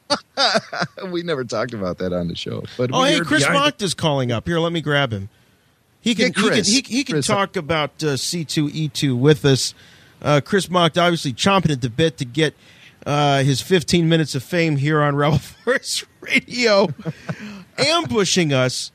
we 1.10 1.22
never 1.22 1.44
talked 1.44 1.74
about 1.74 1.98
that 1.98 2.12
on 2.12 2.28
the 2.28 2.35
show. 2.35 2.64
But 2.77 2.90
Oh 2.93 3.02
hey, 3.05 3.20
Cris 3.20 3.47
Macht 3.48 3.82
is 3.82 3.94
calling 3.94 4.32
up. 4.32 4.47
Here, 4.47 4.59
let 4.59 4.72
me 4.72 4.81
grab 4.81 5.12
him. 5.12 5.28
He 6.01 6.14
can 6.14 6.27
Yeah, 6.28 6.43
Chris. 6.48 6.68
he 6.68 6.81
can 6.82 6.90
he, 6.90 6.97
he 6.98 7.05
can 7.05 7.14
Chris. 7.16 7.27
talk 7.27 7.56
about 7.56 8.02
uh, 8.02 8.16
C 8.16 8.44
two 8.44 8.70
E 8.72 8.89
two 8.89 9.14
with 9.14 9.44
us. 9.44 9.74
Uh, 10.23 10.41
Cris 10.45 10.69
Macht 10.69 10.99
obviously 10.99 11.33
chomping 11.33 11.71
at 11.71 11.81
the 11.81 11.91
bit 11.91 12.19
to 12.19 12.25
get 12.25 12.55
uh, 13.07 13.43
his 13.43 13.61
15 13.61 14.09
minutes 14.09 14.35
of 14.35 14.43
fame 14.43 14.77
here 14.77 15.01
on 15.01 15.17
Rebel 15.17 15.39
Force 15.65 16.05
Radio, 16.21 16.89
ambushing 17.79 18.53
us 18.53 18.93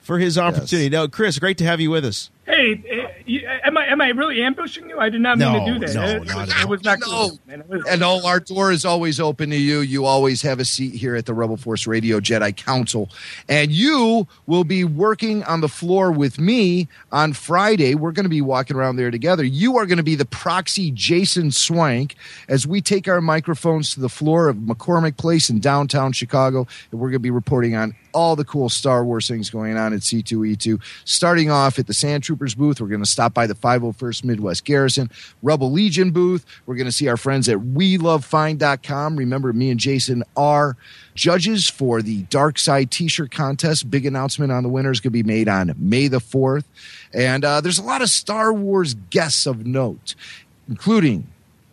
for 0.00 0.18
his 0.18 0.36
opportunity. 0.38 0.88
Now, 0.88 1.06
Chris, 1.06 1.38
great 1.38 1.58
to 1.58 1.64
have 1.64 1.80
you 1.80 1.90
with 1.90 2.04
us. 2.04 2.30
Hey, 2.46 2.82
eh, 3.26 3.58
am 3.64 3.76
I 3.76 3.83
am 3.84 4.00
I 4.00 4.08
really 4.08 4.42
ambushing 4.42 4.88
you? 4.88 4.98
I 4.98 5.08
did 5.08 5.20
not 5.20 5.38
mean 5.38 5.52
No, 5.52 5.64
to 5.64 5.72
do 5.78 5.86
that. 5.86 5.94
no, 5.94 6.02
it, 6.04 6.26
not 6.26 6.36
was, 6.36 6.50
at 6.54 6.60
it 6.62 6.68
was 6.68 6.82
not 6.84 7.00
cool. 7.00 7.38
Man. 7.46 7.64
Was, 7.68 7.84
And 7.88 8.02
all 8.02 8.26
our 8.26 8.40
door 8.40 8.72
is 8.72 8.84
always 8.84 9.20
open 9.20 9.50
to 9.50 9.56
you. 9.56 9.80
You 9.80 10.04
always 10.04 10.42
have 10.42 10.60
a 10.60 10.64
seat 10.64 10.94
here 10.94 11.14
at 11.16 11.26
the 11.26 11.34
Rebel 11.34 11.56
Force 11.56 11.86
Radio 11.86 12.20
Jedi 12.20 12.54
Council. 12.56 13.10
And 13.48 13.70
you 13.72 14.26
will 14.46 14.64
be 14.64 14.84
working 14.84 15.42
on 15.44 15.60
the 15.60 15.68
floor 15.68 16.10
with 16.12 16.38
me 16.38 16.88
on 17.12 17.32
Friday. 17.32 17.94
We're 17.94 18.12
going 18.12 18.24
to 18.24 18.30
be 18.30 18.40
walking 18.42 18.76
around 18.76 18.96
there 18.96 19.10
together. 19.10 19.44
You 19.44 19.76
are 19.78 19.86
going 19.86 19.98
to 19.98 20.02
be 20.04 20.14
the 20.14 20.24
proxy 20.24 20.90
Jason 20.90 21.50
Swank 21.50 22.14
as 22.48 22.66
we 22.66 22.80
take 22.80 23.08
our 23.08 23.20
microphones 23.20 23.94
to 23.94 24.00
the 24.00 24.08
floor 24.08 24.48
of 24.48 24.56
McCormick 24.56 25.16
Place 25.16 25.50
in 25.50 25.60
downtown 25.60 26.12
Chicago. 26.12 26.66
And 26.90 27.00
we're 27.00 27.08
going 27.08 27.14
to 27.14 27.18
be 27.20 27.30
reporting 27.30 27.74
on 27.76 27.94
all 28.12 28.36
the 28.36 28.44
cool 28.44 28.68
Star 28.68 29.04
Wars 29.04 29.26
things 29.26 29.50
going 29.50 29.76
on 29.76 29.92
at 29.92 30.00
C2E2. 30.00 30.80
Starting 31.04 31.50
off 31.50 31.78
at 31.78 31.86
the 31.86 31.94
Sand 31.94 32.22
Troopers 32.22 32.54
booth, 32.54 32.80
we're 32.80 32.86
going 32.86 33.02
to 33.02 33.06
stop 33.10 33.34
by 33.34 33.46
the 33.46 33.54
501st 33.78 34.24
Midwest 34.24 34.64
Garrison 34.64 35.10
Rebel 35.42 35.70
Legion 35.70 36.10
booth. 36.10 36.44
We're 36.66 36.76
going 36.76 36.86
to 36.86 36.92
see 36.92 37.08
our 37.08 37.16
friends 37.16 37.48
at 37.48 37.58
WeLoveFine.com. 37.58 39.16
Remember, 39.16 39.52
me 39.52 39.70
and 39.70 39.80
Jason 39.80 40.24
are 40.36 40.76
judges 41.14 41.68
for 41.68 42.02
the 42.02 42.22
Dark 42.24 42.58
Side 42.58 42.90
T-shirt 42.90 43.30
contest. 43.30 43.90
Big 43.90 44.06
announcement 44.06 44.52
on 44.52 44.62
the 44.62 44.68
winners 44.68 45.00
going 45.00 45.10
to 45.10 45.10
be 45.10 45.22
made 45.22 45.48
on 45.48 45.74
May 45.78 46.08
the 46.08 46.18
4th. 46.18 46.64
And 47.12 47.44
uh, 47.44 47.60
there's 47.60 47.78
a 47.78 47.82
lot 47.82 48.02
of 48.02 48.10
Star 48.10 48.52
Wars 48.52 48.94
guests 49.10 49.46
of 49.46 49.66
note, 49.66 50.14
including 50.68 51.28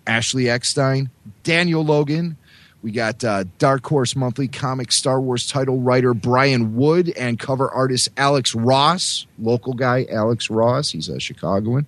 Ashley 0.05 0.49
Eckstein, 0.49 1.09
Daniel 1.43 1.83
Logan. 1.83 2.37
We 2.81 2.91
got 2.91 3.23
uh, 3.23 3.43
Dark 3.59 3.85
Horse 3.85 4.15
Monthly 4.15 4.47
comic 4.47 4.91
Star 4.91 5.21
Wars 5.21 5.45
title 5.45 5.79
writer 5.79 6.15
Brian 6.15 6.75
Wood 6.75 7.09
and 7.09 7.37
cover 7.37 7.69
artist 7.69 8.09
Alex 8.17 8.55
Ross, 8.55 9.27
local 9.37 9.73
guy 9.73 10.07
Alex 10.09 10.49
Ross. 10.49 10.89
He's 10.89 11.07
a 11.07 11.19
Chicagoan. 11.19 11.85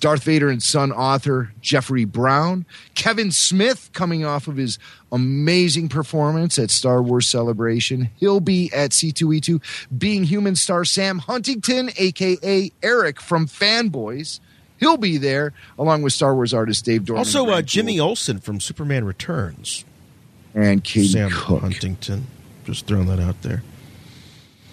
Darth 0.00 0.24
Vader 0.24 0.48
and 0.50 0.60
Son 0.60 0.90
author 0.90 1.52
Jeffrey 1.60 2.04
Brown. 2.04 2.66
Kevin 2.96 3.30
Smith 3.30 3.90
coming 3.92 4.24
off 4.24 4.48
of 4.48 4.56
his 4.56 4.80
amazing 5.12 5.88
performance 5.88 6.58
at 6.58 6.70
Star 6.70 7.00
Wars 7.00 7.28
Celebration. 7.28 8.10
He'll 8.16 8.40
be 8.40 8.72
at 8.72 8.90
C2E2. 8.90 9.62
Being 9.96 10.24
Human 10.24 10.56
star 10.56 10.84
Sam 10.84 11.18
Huntington, 11.20 11.90
aka 11.96 12.72
Eric 12.82 13.20
from 13.20 13.46
Fanboys. 13.46 14.40
He'll 14.80 14.96
be 14.96 15.18
there 15.18 15.52
along 15.78 16.02
with 16.02 16.12
Star 16.12 16.34
Wars 16.34 16.52
artist 16.52 16.84
Dave 16.84 17.04
Dorman. 17.04 17.18
Also, 17.18 17.46
uh, 17.48 17.62
Jimmy 17.62 18.00
Olsen 18.00 18.40
from 18.40 18.58
Superman 18.58 19.04
Returns. 19.04 19.84
And 20.54 20.82
Katie 20.82 21.08
Sam 21.08 21.30
Cook. 21.30 21.60
Huntington. 21.60 22.26
Just 22.64 22.86
throwing 22.86 23.06
that 23.06 23.20
out 23.20 23.42
there. 23.42 23.62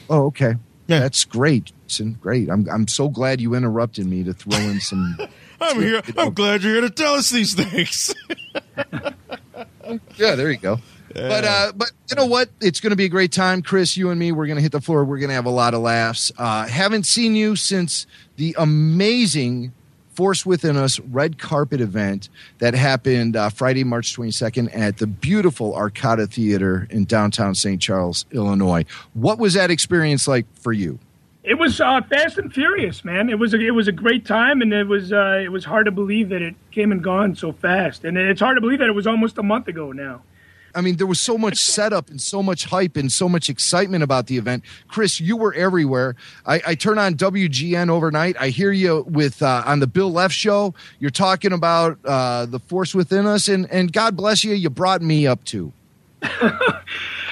Oh, 0.10 0.26
okay. 0.28 0.56
Yeah, 0.88 1.00
that's 1.00 1.26
great. 1.26 1.72
Jason. 1.88 2.14
Great. 2.22 2.50
I'm 2.50 2.68
I'm 2.70 2.88
so 2.88 3.10
glad 3.10 3.42
you 3.42 3.56
interrupted 3.56 4.06
me 4.06 4.24
to 4.24 4.34
throw 4.34 4.58
in 4.60 4.80
some. 4.80 5.18
I'm 5.62 5.82
here. 5.82 6.02
I'm 6.18 6.34
glad 6.34 6.64
you're 6.64 6.74
here 6.74 6.82
to 6.82 6.90
tell 6.90 7.16
us 7.16 7.30
these 7.30 7.54
things. 7.54 8.14
yeah, 10.18 10.36
there 10.36 10.52
you 10.52 10.58
go. 10.58 10.80
But 11.14 11.44
uh, 11.44 11.72
but 11.76 11.92
you 12.10 12.16
know 12.16 12.28
what? 12.28 12.50
It's 12.62 12.80
going 12.80 12.92
to 12.92 12.96
be 12.96 13.06
a 13.06 13.10
great 13.10 13.32
time, 13.32 13.62
Chris. 13.62 13.98
You 13.98 14.12
and 14.12 14.20
me, 14.20 14.32
we're 14.32 14.46
going 14.46 14.58
to 14.58 14.62
hit 14.62 14.72
the 14.72 14.82
floor. 14.82 15.04
We're 15.04 15.18
going 15.18 15.30
to 15.30 15.36
have 15.36 15.48
a 15.48 15.52
lot 15.52 15.74
of 15.74 15.82
laughs. 15.82 16.32
Uh, 16.38 16.68
haven't 16.68 17.06
seen 17.06 17.36
you 17.36 17.56
since 17.56 18.06
the 18.38 18.56
amazing 18.58 19.74
Force 20.20 20.46
Within 20.46 20.76
Us 20.76 21.00
red 21.00 21.38
carpet 21.38 21.80
event 21.80 22.28
that 22.58 22.74
happened 22.74 23.38
uh, 23.38 23.48
Friday, 23.48 23.86
March 23.86 24.18
22nd 24.18 24.70
at 24.78 24.98
the 24.98 25.08
beautiful 25.08 25.72
Arcada 25.72 26.30
Theater 26.30 26.88
in 26.90 27.06
downtown 27.06 27.56
St. 27.56 27.82
Charles, 27.82 28.26
Illinois. 28.32 28.84
What 29.14 29.40
was 29.40 29.54
that 29.54 29.72
experience 29.72 30.28
like 30.28 30.46
for 30.56 30.74
you? 30.74 31.00
it 31.42 31.54
was 31.58 31.80
uh, 31.80 32.02
fast 32.02 32.38
and 32.38 32.54
furious, 32.54 33.06
man. 33.06 33.30
It 33.30 33.40
was 33.40 33.54
a, 33.54 33.60
it 33.62 33.72
was 33.72 33.88
a 33.88 33.94
great 33.94 34.26
time, 34.26 34.62
and 34.62 34.74
it 34.74 34.88
was 34.88 35.14
uh, 35.14 35.40
it 35.42 35.54
was 35.54 35.64
hard 35.64 35.86
to 35.86 35.92
believe 35.92 36.28
that 36.30 36.42
it 36.42 36.56
came 36.72 36.92
and 36.92 37.02
gone 37.02 37.34
so 37.34 37.54
fast, 37.54 38.04
and 38.04 38.18
it's 38.18 38.42
hard 38.42 38.58
to 38.58 38.62
believe 38.62 38.80
that 38.80 38.90
it 38.90 38.96
was 38.96 39.08
almost 39.08 39.38
a 39.38 39.44
month 39.44 39.70
ago 39.70 39.94
now. 39.94 40.22
I 40.76 40.82
mean, 40.82 40.98
there 40.98 41.08
was 41.08 41.20
so 41.20 41.38
much 41.38 41.58
setup 41.58 42.10
and 42.10 42.22
so 42.22 42.42
much 42.44 42.66
hype 42.66 42.98
and 42.98 43.12
so 43.12 43.30
much 43.30 43.50
excitement 43.50 44.04
about 44.04 44.28
the 44.28 44.38
event. 44.38 44.64
Chris, 44.88 45.20
you 45.20 45.38
were 45.38 45.54
everywhere. 45.54 46.16
I, 46.46 46.62
I 46.68 46.76
turn 46.76 46.98
on 46.98 47.16
WGN 47.16 47.90
overnight. 47.90 48.36
I 48.40 48.50
hear 48.50 48.72
you 48.72 49.06
with 49.08 49.42
uh, 49.42 49.64
on 49.66 49.80
the 49.80 49.88
Bill 49.88 50.12
Leff 50.12 50.32
show. 50.32 50.74
You're 51.00 51.12
talking 51.12 51.54
about 51.54 51.98
uh, 52.06 52.46
the 52.46 52.60
force 52.60 52.94
within 52.94 53.26
us, 53.26 53.48
and 53.48 53.70
and 53.72 53.92
God 53.92 54.16
bless 54.16 54.44
you. 54.44 54.54
You 54.54 54.70
brought 54.70 55.02
me 55.02 55.28
up 55.28 55.44
too. 55.44 55.74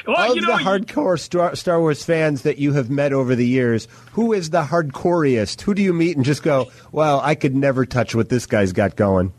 Well, 0.07 0.31
of 0.31 0.37
you 0.37 0.41
know, 0.41 0.57
the 0.57 0.63
hardcore 0.63 1.19
Star, 1.19 1.53
Star 1.55 1.81
Wars 1.81 2.03
fans 2.03 2.43
that 2.43 2.57
you 2.57 2.71
have 2.73 2.89
met 2.89 3.11
over 3.11 3.35
the 3.35 3.45
years, 3.45 3.89
who 4.13 4.31
is 4.31 4.51
the 4.51 4.63
hardcoreiest? 4.63 5.61
Who 5.61 5.73
do 5.73 5.81
you 5.81 5.93
meet 5.93 6.15
and 6.15 6.23
just 6.23 6.43
go, 6.43 6.71
"Well, 6.93 7.19
I 7.21 7.35
could 7.35 7.53
never 7.53 7.85
touch 7.85 8.15
what 8.15 8.29
this 8.29 8.45
guy's 8.45 8.71
got 8.71 8.95
going"? 8.95 9.33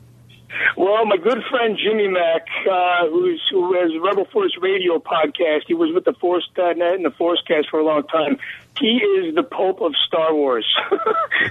Well, 0.77 1.05
my 1.07 1.17
good 1.17 1.43
friend 1.51 1.79
Jimmy 1.83 2.09
Mack, 2.09 2.47
uh, 2.71 3.09
who's, 3.09 3.43
who 3.51 3.75
has 3.75 3.91
Rebel 4.01 4.27
Force 4.27 4.57
Radio 4.61 4.99
podcast, 4.99 5.63
he 5.67 5.75
was 5.75 5.93
with 5.95 6.05
the 6.05 6.13
Force.net 6.15 6.95
and 6.95 7.05
the 7.05 7.11
Forcecast 7.11 7.69
for 7.71 7.81
a 7.81 7.85
long 7.85 8.05
time. 8.05 8.39
He 8.79 8.99
is 8.99 9.35
the 9.35 9.43
Pope 9.43 9.81
of 9.81 9.93
Star 10.07 10.33
Wars. 10.33 10.67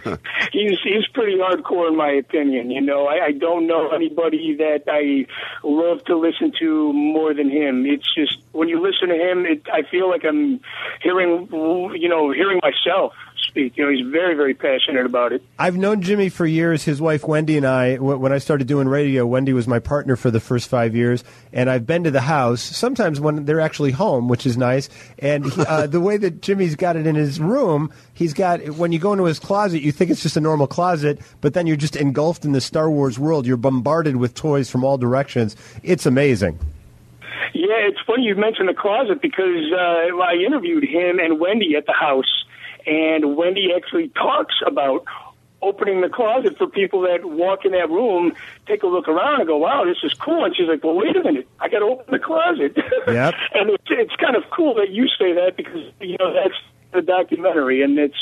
he's 0.54 0.80
he's 0.82 1.06
pretty 1.14 1.36
hardcore 1.38 1.90
in 1.90 1.98
my 1.98 2.12
opinion. 2.12 2.72
You 2.72 2.80
know, 2.80 3.06
I, 3.06 3.26
I 3.26 3.32
don't 3.34 3.68
know 3.68 3.90
anybody 3.90 4.56
that 4.56 4.84
I 4.88 5.28
love 5.62 6.06
to 6.06 6.18
listen 6.18 6.54
to 6.60 6.94
more 6.94 7.34
than 7.34 7.50
him. 7.50 7.86
It's 7.86 8.08
just 8.16 8.38
when 8.54 8.70
you 8.70 8.82
listen 8.82 9.10
to 9.10 9.16
him, 9.16 9.46
it, 9.46 9.64
I 9.72 9.82
feel 9.90 10.10
like 10.10 10.24
I'm 10.24 10.62
hearing, 11.02 11.50
you 11.52 12.08
know, 12.08 12.32
hearing 12.32 12.62
myself 12.64 13.14
speak. 13.58 13.78
You 13.78 13.86
know, 13.86 13.92
he's 13.92 14.08
very 14.12 14.36
very 14.36 14.54
passionate 14.54 15.06
about 15.06 15.34
it. 15.34 15.42
I've 15.58 15.78
known 15.78 16.02
Jimmy 16.02 16.30
for 16.30 16.46
years. 16.46 16.84
His 16.84 17.02
wife 17.02 17.28
Wendy 17.28 17.58
and 17.58 17.66
I, 17.66 17.96
when 17.96 18.32
I 18.32 18.38
started 18.38 18.68
doing 18.68 18.88
radio, 18.88 19.26
Wendy 19.26 19.54
was 19.54 19.68
my 19.68 19.80
partner 19.80 20.16
for 20.16 20.30
the 20.30 20.40
first 20.40 20.70
five 20.70 20.96
years, 20.96 21.24
and 21.52 21.70
I've 21.70 21.86
been 21.86 22.04
to 22.04 22.12
the 22.12 22.22
house 22.22 22.62
sometimes 22.62 23.20
when 23.20 23.46
they're 23.46 23.62
actually 23.62 23.92
home, 23.92 24.28
which 24.28 24.46
is 24.46 24.58
nice. 24.58 24.90
And 25.20 25.46
he, 25.46 25.62
uh, 25.66 25.88
the 25.88 26.00
way 26.00 26.18
that 26.18 26.42
Jimmy's 26.42 26.76
got 26.76 26.96
it 26.96 27.08
in 27.08 27.16
his 27.16 27.40
room, 27.40 27.92
he's 28.14 28.34
got 28.34 28.64
when 28.78 28.92
you 28.92 29.00
go 29.00 29.14
into 29.14 29.26
his 29.26 29.40
closet, 29.40 29.82
you 29.82 29.92
think 29.92 30.12
it's 30.12 30.22
just 30.22 30.38
a 30.38 30.42
normal 30.42 30.68
closet, 30.68 31.20
but 31.42 31.54
then 31.54 31.68
you're 31.68 31.76
just 31.76 31.96
engulfed 31.96 32.46
in 32.46 32.52
the 32.52 32.62
Star 32.62 32.90
Wars 32.90 33.18
world. 33.18 33.48
You're 33.48 33.58
bombarded 33.58 34.18
with 34.18 34.36
toys 34.36 34.70
from 34.70 34.84
all 34.84 34.98
directions. 34.98 35.56
It's 35.84 36.06
amazing. 36.06 36.60
Yeah, 37.54 37.90
it's 37.90 38.00
funny 38.06 38.24
you 38.24 38.36
mentioned 38.36 38.70
the 38.70 38.74
closet 38.74 39.22
because 39.22 39.72
uh, 39.74 40.16
I 40.22 40.36
interviewed 40.46 40.84
him 40.84 41.20
and 41.20 41.40
Wendy 41.40 41.76
at 41.76 41.86
the 41.86 41.94
house, 41.94 42.46
and 42.88 43.36
Wendy 43.36 43.70
actually 43.76 44.10
talks 44.10 44.56
about 44.66 45.06
opening 45.62 46.02
the 46.02 46.10
closet 46.10 46.58
for 46.58 46.68
people 46.68 47.02
that 47.02 47.26
walk 47.26 47.66
in 47.66 47.72
that 47.72 47.90
room, 47.90 48.34
take 48.68 48.84
a 48.84 48.88
look 48.88 49.08
around, 49.08 49.40
and 49.40 49.48
go, 49.48 49.58
"Wow, 49.58 49.86
this 49.86 49.98
is 50.04 50.14
cool." 50.14 50.46
And 50.46 50.56
she's 50.56 50.68
like, 50.68 50.84
"Well, 50.84 50.96
wait 50.96 51.16
a 51.16 51.24
minute, 51.24 51.48
I 51.60 51.68
got 51.70 51.80
to 51.80 51.86
open 51.86 52.06
the 52.12 52.20
closet." 52.20 52.78
Yep. 53.08 53.36
and 53.54 53.70
it's, 53.70 53.84
it's 53.90 54.16
kind 54.18 54.36
of 54.36 54.44
cool 54.52 54.76
that 54.76 54.90
you 54.90 55.08
say 55.08 55.34
that 55.34 55.54
because 55.56 55.92
you 56.02 56.18
know 56.20 56.34
that's 56.34 56.56
the 56.94 57.02
documentary, 57.02 57.82
and 57.82 57.98
it's 57.98 58.18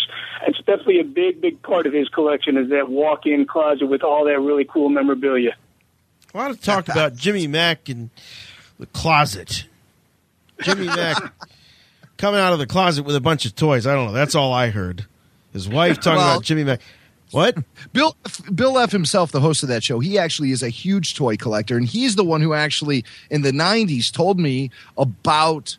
it's 0.45 0.57
definitely 0.59 0.99
a 0.99 1.03
big, 1.03 1.41
big 1.41 1.61
part 1.61 1.87
of 1.87 1.93
his 1.93 2.07
collection 2.09 2.57
is 2.57 2.69
that 2.69 2.89
walk-in 2.89 3.45
closet 3.45 3.87
with 3.87 4.03
all 4.03 4.25
that 4.25 4.39
really 4.39 4.65
cool 4.65 4.89
memorabilia. 4.89 5.55
I 6.33 6.37
want 6.37 6.55
to 6.55 6.61
talk 6.61 6.87
about 6.89 7.15
Jimmy 7.15 7.47
Mack 7.47 7.89
and 7.89 8.09
the 8.77 8.85
closet. 8.87 9.65
Jimmy 10.61 10.87
Mack 10.87 11.33
coming 12.17 12.39
out 12.39 12.53
of 12.53 12.59
the 12.59 12.67
closet 12.67 13.03
with 13.03 13.15
a 13.15 13.21
bunch 13.21 13.45
of 13.45 13.55
toys. 13.55 13.85
I 13.87 13.93
don't 13.93 14.07
know. 14.07 14.11
That's 14.13 14.35
all 14.35 14.53
I 14.53 14.69
heard. 14.69 15.05
His 15.53 15.67
wife 15.69 15.97
talking 15.99 16.17
Well- 16.17 16.33
about 16.33 16.43
Jimmy 16.43 16.63
Mack. 16.63 16.81
What? 17.31 17.57
Bill 17.91 18.15
Bill 18.53 18.77
F 18.77 18.91
himself, 18.91 19.31
the 19.31 19.41
host 19.41 19.63
of 19.63 19.69
that 19.69 19.83
show, 19.83 19.99
he 19.99 20.17
actually 20.17 20.51
is 20.51 20.61
a 20.61 20.69
huge 20.69 21.15
toy 21.15 21.35
collector, 21.35 21.75
and 21.75 21.85
he's 21.85 22.15
the 22.15 22.23
one 22.23 22.39
who 22.41 22.53
actually 22.53 23.03
in 23.31 23.41
the 23.41 23.51
'90s 23.51 24.11
told 24.11 24.39
me 24.39 24.69
about 24.97 25.77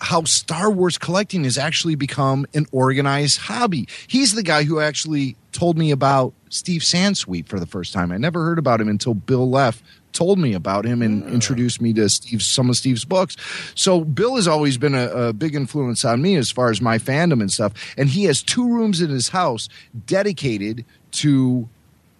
how 0.00 0.24
Star 0.24 0.70
Wars 0.70 0.98
collecting 0.98 1.44
has 1.44 1.56
actually 1.58 1.94
become 1.94 2.46
an 2.54 2.66
organized 2.72 3.38
hobby. 3.38 3.86
He's 4.08 4.34
the 4.34 4.42
guy 4.42 4.64
who 4.64 4.80
actually 4.80 5.36
told 5.52 5.76
me 5.78 5.90
about 5.90 6.32
Steve 6.48 6.82
Sansweet 6.82 7.46
for 7.48 7.60
the 7.60 7.66
first 7.66 7.92
time. 7.92 8.10
I 8.10 8.16
never 8.16 8.44
heard 8.44 8.58
about 8.58 8.80
him 8.80 8.88
until 8.88 9.14
Bill 9.14 9.48
Leff 9.48 9.82
told 10.16 10.38
me 10.38 10.54
about 10.54 10.84
him 10.84 11.02
and 11.02 11.22
introduced 11.28 11.80
me 11.80 11.92
to 11.92 12.08
Steve, 12.08 12.42
some 12.42 12.70
of 12.70 12.76
Steve's 12.76 13.04
books. 13.04 13.36
So 13.74 14.04
Bill 14.04 14.36
has 14.36 14.48
always 14.48 14.78
been 14.78 14.94
a, 14.94 15.08
a 15.08 15.32
big 15.32 15.54
influence 15.54 16.04
on 16.04 16.22
me 16.22 16.36
as 16.36 16.50
far 16.50 16.70
as 16.70 16.80
my 16.80 16.98
fandom 16.98 17.40
and 17.40 17.50
stuff. 17.50 17.72
And 17.96 18.08
he 18.08 18.24
has 18.24 18.42
two 18.42 18.66
rooms 18.66 19.00
in 19.00 19.10
his 19.10 19.28
house 19.28 19.68
dedicated 20.06 20.84
to 21.12 21.68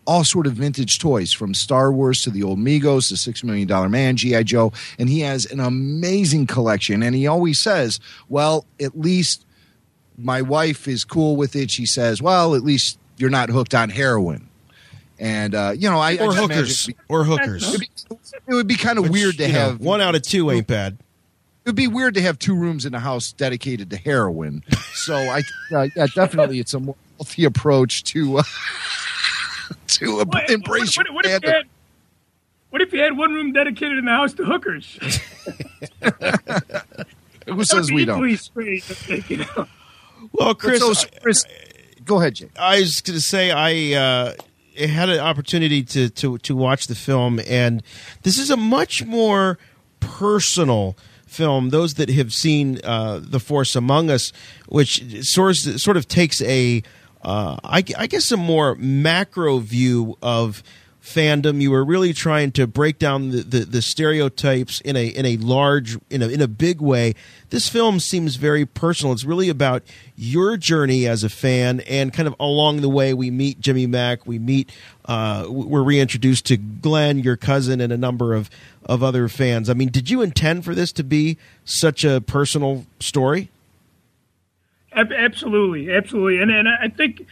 all 0.06 0.24
sort 0.24 0.46
of 0.46 0.52
vintage 0.52 0.98
toys 0.98 1.32
from 1.32 1.52
Star 1.52 1.92
Wars 1.92 2.22
to 2.22 2.30
the 2.30 2.42
old 2.42 2.58
Megos, 2.58 3.10
the 3.10 3.16
Six 3.16 3.42
Million 3.42 3.66
Dollar 3.66 3.88
Man, 3.88 4.16
G.I. 4.16 4.44
Joe. 4.44 4.72
And 4.98 5.08
he 5.08 5.20
has 5.20 5.46
an 5.46 5.60
amazing 5.60 6.46
collection. 6.46 7.02
And 7.02 7.14
he 7.14 7.26
always 7.26 7.58
says, 7.58 7.98
well, 8.28 8.66
at 8.80 8.98
least 8.98 9.44
my 10.16 10.42
wife 10.42 10.86
is 10.86 11.04
cool 11.04 11.36
with 11.36 11.56
it. 11.56 11.70
She 11.70 11.86
says, 11.86 12.22
well, 12.22 12.54
at 12.54 12.62
least 12.62 12.98
you're 13.16 13.30
not 13.30 13.48
hooked 13.48 13.74
on 13.74 13.90
heroin. 13.90 14.45
And, 15.18 15.54
uh, 15.54 15.72
you 15.76 15.88
know, 15.88 15.98
I, 15.98 16.12
I 16.12 16.16
or 16.18 16.32
just 16.32 16.38
hookers, 16.38 16.88
it'd 16.88 16.96
be- 16.96 17.02
or 17.08 17.24
hookers. 17.24 17.68
It'd 17.68 17.80
be, 17.80 17.88
it 18.48 18.54
would 18.54 18.66
be 18.66 18.76
kind 18.76 18.98
of 18.98 19.04
Which, 19.04 19.12
weird 19.12 19.36
to 19.38 19.46
you 19.46 19.52
know, 19.52 19.58
have 19.60 19.80
one 19.80 20.00
out 20.00 20.14
of 20.14 20.22
two 20.22 20.50
ain't 20.50 20.66
bad. 20.66 20.94
It 21.64 21.70
would 21.70 21.74
be 21.76 21.88
weird 21.88 22.14
to 22.14 22.22
have 22.22 22.38
two 22.38 22.54
rooms 22.54 22.86
in 22.86 22.94
a 22.94 23.00
house 23.00 23.32
dedicated 23.32 23.90
to 23.90 23.96
heroin. 23.96 24.62
So 24.92 25.16
I, 25.16 25.42
uh, 25.72 25.88
yeah, 25.96 26.06
definitely, 26.14 26.60
it's 26.60 26.74
a 26.74 26.80
more 26.80 26.96
healthy 27.18 27.44
approach 27.44 28.04
to 28.04 28.38
uh, 28.38 28.42
to 29.88 30.20
uh, 30.20 30.40
embrace 30.48 30.96
What, 30.96 31.06
your 31.06 31.14
what 31.14 31.26
if 31.26 31.42
you 31.42 31.50
had, 31.50 31.64
what 32.70 32.82
if 32.82 32.92
you 32.92 33.00
had 33.00 33.16
one 33.16 33.32
room 33.34 33.52
dedicated 33.52 33.98
in 33.98 34.04
the 34.04 34.10
house 34.12 34.32
to 34.34 34.44
hookers? 34.44 34.98
Who 37.46 37.64
says 37.64 37.90
we 37.90 38.04
don't? 38.04 38.36
Straight, 38.36 38.84
you 39.30 39.38
know. 39.38 39.66
Well, 40.32 40.54
Chris, 40.54 40.80
So, 40.80 40.92
so, 40.92 41.08
Chris, 41.22 41.44
go 42.04 42.18
ahead, 42.20 42.34
Jay. 42.34 42.48
I 42.58 42.80
was 42.80 43.00
going 43.00 43.14
to 43.16 43.20
say 43.20 43.50
I 43.50 43.98
uh, 44.00 44.32
had 44.78 45.08
an 45.08 45.20
opportunity 45.20 45.82
to, 45.82 46.08
to 46.10 46.38
to 46.38 46.56
watch 46.56 46.86
the 46.86 46.94
film, 46.94 47.40
and 47.46 47.82
this 48.22 48.38
is 48.38 48.50
a 48.50 48.56
much 48.56 49.04
more 49.04 49.58
personal 50.00 50.96
film. 51.26 51.70
Those 51.70 51.94
that 51.94 52.08
have 52.10 52.32
seen 52.32 52.80
uh, 52.84 53.20
The 53.22 53.40
Force 53.40 53.76
Among 53.76 54.10
Us, 54.10 54.32
which 54.68 55.24
sort 55.24 55.56
sort 55.56 55.96
of 55.96 56.08
takes 56.08 56.40
a, 56.42 56.82
uh, 57.22 57.56
I, 57.64 57.84
I 57.98 58.06
guess, 58.06 58.30
a 58.32 58.36
more 58.36 58.74
macro 58.76 59.58
view 59.58 60.16
of 60.22 60.62
fandom. 61.06 61.60
You 61.60 61.70
were 61.70 61.84
really 61.84 62.12
trying 62.12 62.50
to 62.52 62.66
break 62.66 62.98
down 62.98 63.30
the, 63.30 63.42
the, 63.42 63.58
the 63.60 63.82
stereotypes 63.82 64.80
in 64.80 64.96
a 64.96 65.06
in 65.06 65.24
a 65.24 65.36
large 65.36 65.98
in 66.10 66.22
a 66.22 66.28
in 66.28 66.42
a 66.42 66.48
big 66.48 66.80
way. 66.80 67.14
This 67.50 67.68
film 67.68 68.00
seems 68.00 68.36
very 68.36 68.66
personal. 68.66 69.12
It's 69.12 69.24
really 69.24 69.48
about 69.48 69.84
your 70.16 70.56
journey 70.56 71.06
as 71.06 71.22
a 71.22 71.28
fan, 71.28 71.80
and 71.80 72.12
kind 72.12 72.26
of 72.26 72.34
along 72.40 72.80
the 72.80 72.88
way, 72.88 73.14
we 73.14 73.30
meet 73.30 73.60
Jimmy 73.60 73.86
Mack. 73.86 74.26
We 74.26 74.38
meet 74.38 74.70
uh, 75.04 75.46
we're 75.48 75.82
reintroduced 75.82 76.44
to 76.46 76.56
Glenn, 76.56 77.20
your 77.20 77.36
cousin, 77.36 77.80
and 77.80 77.92
a 77.92 77.96
number 77.96 78.34
of 78.34 78.50
of 78.84 79.02
other 79.02 79.28
fans. 79.28 79.70
I 79.70 79.74
mean, 79.74 79.90
did 79.90 80.10
you 80.10 80.22
intend 80.22 80.64
for 80.64 80.74
this 80.74 80.92
to 80.92 81.04
be 81.04 81.38
such 81.64 82.04
a 82.04 82.20
personal 82.20 82.84
story? 82.98 83.48
Absolutely, 84.92 85.92
absolutely, 85.92 86.40
and 86.40 86.50
and 86.50 86.68
I 86.68 86.88
think 86.88 87.26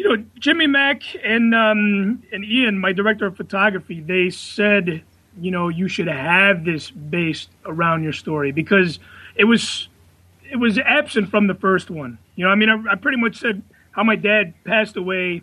you 0.00 0.16
know 0.16 0.24
Jimmy 0.38 0.66
Mack 0.66 1.02
and 1.22 1.54
um, 1.54 2.22
and 2.32 2.42
Ian, 2.42 2.78
my 2.78 2.90
director 2.90 3.26
of 3.26 3.36
photography, 3.36 4.00
they 4.00 4.30
said 4.30 5.02
you 5.38 5.50
know 5.50 5.68
you 5.68 5.88
should 5.88 6.06
have 6.06 6.64
this 6.64 6.90
based 6.90 7.50
around 7.66 8.02
your 8.02 8.14
story 8.14 8.50
because 8.50 8.98
it 9.36 9.44
was 9.44 9.88
it 10.50 10.56
was 10.56 10.78
absent 10.78 11.28
from 11.28 11.48
the 11.48 11.54
first 11.54 11.90
one. 11.90 12.16
You 12.34 12.46
know, 12.46 12.50
I 12.50 12.54
mean, 12.54 12.70
I, 12.70 12.92
I 12.92 12.94
pretty 12.94 13.18
much 13.18 13.36
said 13.36 13.62
how 13.90 14.02
my 14.02 14.16
dad 14.16 14.54
passed 14.64 14.96
away 14.96 15.42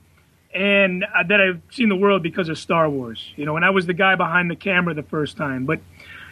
and 0.55 1.03
uh, 1.03 1.21
that 1.27 1.39
I've 1.39 1.61
seen 1.69 1.89
the 1.89 1.95
world 1.95 2.23
because 2.23 2.49
of 2.49 2.57
Star 2.57 2.89
Wars. 2.89 3.33
You 3.35 3.45
know, 3.45 3.57
and 3.57 3.63
I 3.63 3.69
was 3.69 3.85
the 3.85 3.93
guy 3.93 4.15
behind 4.15 4.49
the 4.49 4.55
camera 4.55 4.95
the 4.95 5.03
first 5.03 5.37
time, 5.37 5.67
but 5.67 5.81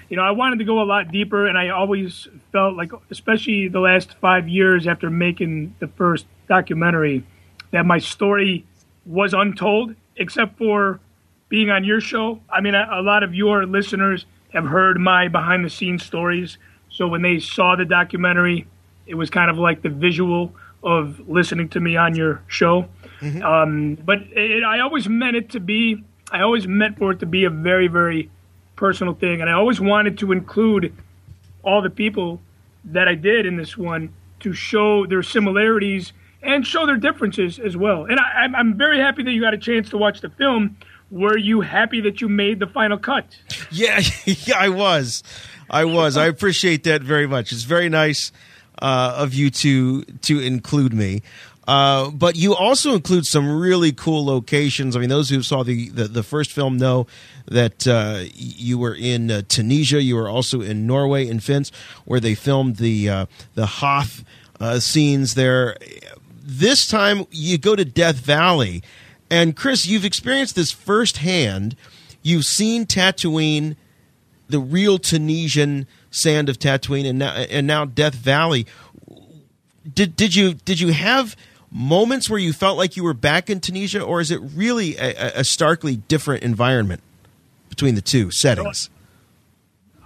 you 0.10 0.18
know, 0.18 0.24
I 0.24 0.32
wanted 0.32 0.58
to 0.58 0.66
go 0.66 0.82
a 0.82 0.84
lot 0.86 1.12
deeper, 1.12 1.46
and 1.46 1.60
I 1.60 1.70
always 1.70 2.28
felt 2.52 2.76
like, 2.76 2.92
especially 3.12 3.68
the 3.68 3.80
last 3.82 4.16
five 4.16 4.48
years 4.48 4.88
after 4.88 5.12
making 5.12 5.76
the 5.78 5.88
first 5.90 6.26
documentary, 6.48 7.24
that 7.76 7.86
my 7.86 8.00
story 8.00 8.66
was 9.06 9.34
untold, 9.34 9.96
except 10.18 10.58
for 10.58 11.00
being 11.50 11.70
on 11.70 11.84
your 11.84 12.02
show. 12.02 12.40
I 12.50 12.62
mean, 12.62 12.76
a, 12.76 12.88
a 12.92 13.02
lot 13.02 13.24
of 13.24 13.34
your 13.34 13.66
listeners 13.66 14.26
have 14.50 14.66
heard 14.66 15.00
my 15.00 15.28
behind 15.28 15.64
the 15.64 15.70
scenes 15.70 16.04
stories. 16.04 16.58
So 16.90 17.08
when 17.08 17.22
they 17.22 17.40
saw 17.40 17.76
the 17.76 17.86
documentary, 17.86 18.68
it 19.06 19.16
was 19.16 19.30
kind 19.30 19.52
of 19.52 19.58
like 19.58 19.82
the 19.82 19.90
visual 19.90 20.54
of 20.82 21.28
listening 21.28 21.70
to 21.70 21.80
me 21.80 21.98
on 21.98 22.16
your 22.16 22.42
show. 22.48 22.88
Um, 23.44 23.96
but 23.96 24.20
it, 24.32 24.64
I 24.64 24.80
always 24.80 25.08
meant 25.10 25.36
it 25.36 25.50
to 25.52 25.60
be, 25.60 26.04
I 26.32 26.42
always 26.42 26.68
meant 26.68 26.98
for 26.98 27.12
it 27.12 27.20
to 27.20 27.26
be 27.26 27.44
a 27.44 27.50
very, 27.50 27.88
very 27.88 28.30
personal 28.76 29.14
thing. 29.14 29.42
And 29.42 29.50
I 29.50 29.54
always 29.54 29.82
wanted 29.82 30.18
to 30.20 30.32
include 30.32 30.94
all 31.64 31.82
the 31.82 31.90
people 31.90 32.40
that 32.86 33.08
I 33.08 33.16
did 33.16 33.46
in 33.46 33.58
this 33.58 33.78
one 33.78 34.14
to 34.42 34.54
show 34.54 35.06
their 35.06 35.24
similarities 35.24 36.14
and 36.46 36.66
show 36.66 36.86
their 36.86 36.98
differences 36.98 37.60
as 37.60 37.76
well. 37.76 38.06
And 38.06 38.20
I, 38.20 38.48
I'm, 38.58 38.78
very 38.78 39.00
happy 39.00 39.24
that 39.24 39.32
you 39.32 39.42
got 39.42 39.54
a 39.54 39.58
chance 39.58 39.90
to 39.90 39.98
watch 39.98 40.22
the 40.22 40.30
film. 40.30 40.78
Were 41.12 41.38
you 41.38 41.62
happy 41.62 42.02
that 42.02 42.22
you 42.22 42.30
made 42.30 42.60
the 42.60 42.68
final 42.68 42.98
cut? 42.98 43.26
Yeah, 43.72 44.02
yeah, 44.26 44.58
I 44.58 44.70
was. 44.70 45.24
I 45.70 45.86
was. 45.86 46.18
I 46.18 46.28
appreciate 46.28 46.84
that 46.84 47.02
very 47.02 47.28
much. 47.28 47.52
It's 47.52 47.64
very 47.64 47.90
nice 47.90 48.32
uh, 48.82 49.16
of 49.18 49.34
you 49.34 49.50
to 49.50 50.04
to 50.04 50.40
include 50.40 50.94
me. 50.94 51.22
Uh, 51.68 52.12
but 52.12 52.36
you 52.36 52.56
also 52.56 52.94
include 52.94 53.26
some 53.26 53.60
really 53.60 53.92
cool 53.92 54.26
locations. 54.26 54.96
I 54.96 55.00
mean, 55.00 55.10
those 55.10 55.30
who 55.30 55.42
saw 55.42 55.64
the, 55.64 55.90
the, 55.90 56.04
the 56.04 56.24
first 56.24 56.52
film 56.52 56.78
know 56.78 57.08
that 57.48 57.88
uh, 57.88 58.24
you 58.36 58.78
were 58.78 58.94
in 58.94 59.32
uh, 59.32 59.42
Tunisia. 59.48 60.02
You 60.02 60.16
were 60.16 60.30
also 60.30 60.62
in 60.62 60.86
Norway, 60.86 61.28
in 61.28 61.40
Finse, 61.40 61.72
where 62.06 62.20
they 62.20 62.36
filmed 62.36 62.76
the 62.76 63.10
uh, 63.10 63.26
the 63.56 63.66
Hoth 63.66 64.24
uh, 64.60 64.80
scenes 64.80 65.36
there. 65.36 65.78
This 66.48 66.88
time, 66.88 67.26
you 67.32 67.58
go 67.58 67.76
to 67.76 67.84
Death 67.84 68.18
Valley, 68.18 68.84
and 69.32 69.56
Chris, 69.56 69.88
you've 69.88 70.06
experienced 70.06 70.56
this 70.56 70.72
firsthand. 70.72 71.76
You've 72.22 72.46
seen 72.46 72.86
Tatooine, 72.86 73.76
the 74.48 74.60
real 74.60 75.00
Tunisian 75.00 75.88
sand 76.12 76.48
of 76.48 76.60
Tatooine, 76.60 77.10
and 77.10 77.18
now, 77.18 77.34
and 77.34 77.66
now 77.66 77.86
Death 77.86 78.14
Valley. 78.14 78.68
Did 79.92 80.16
did 80.16 80.36
you 80.36 80.54
did 80.54 80.80
you 80.80 80.94
have 80.94 81.36
moments 81.72 82.30
where 82.30 82.40
you 82.40 82.54
felt 82.54 82.78
like 82.78 82.96
you 82.96 83.04
were 83.04 83.16
back 83.16 83.50
in 83.50 83.60
Tunisia, 83.60 84.02
or 84.02 84.22
is 84.22 84.30
it 84.30 84.38
really 84.38 84.96
a, 84.98 85.40
a 85.40 85.44
starkly 85.44 85.98
different 85.98 86.44
environment 86.44 87.02
between 87.70 87.96
the 87.96 88.02
two 88.02 88.30
settings? 88.30 88.92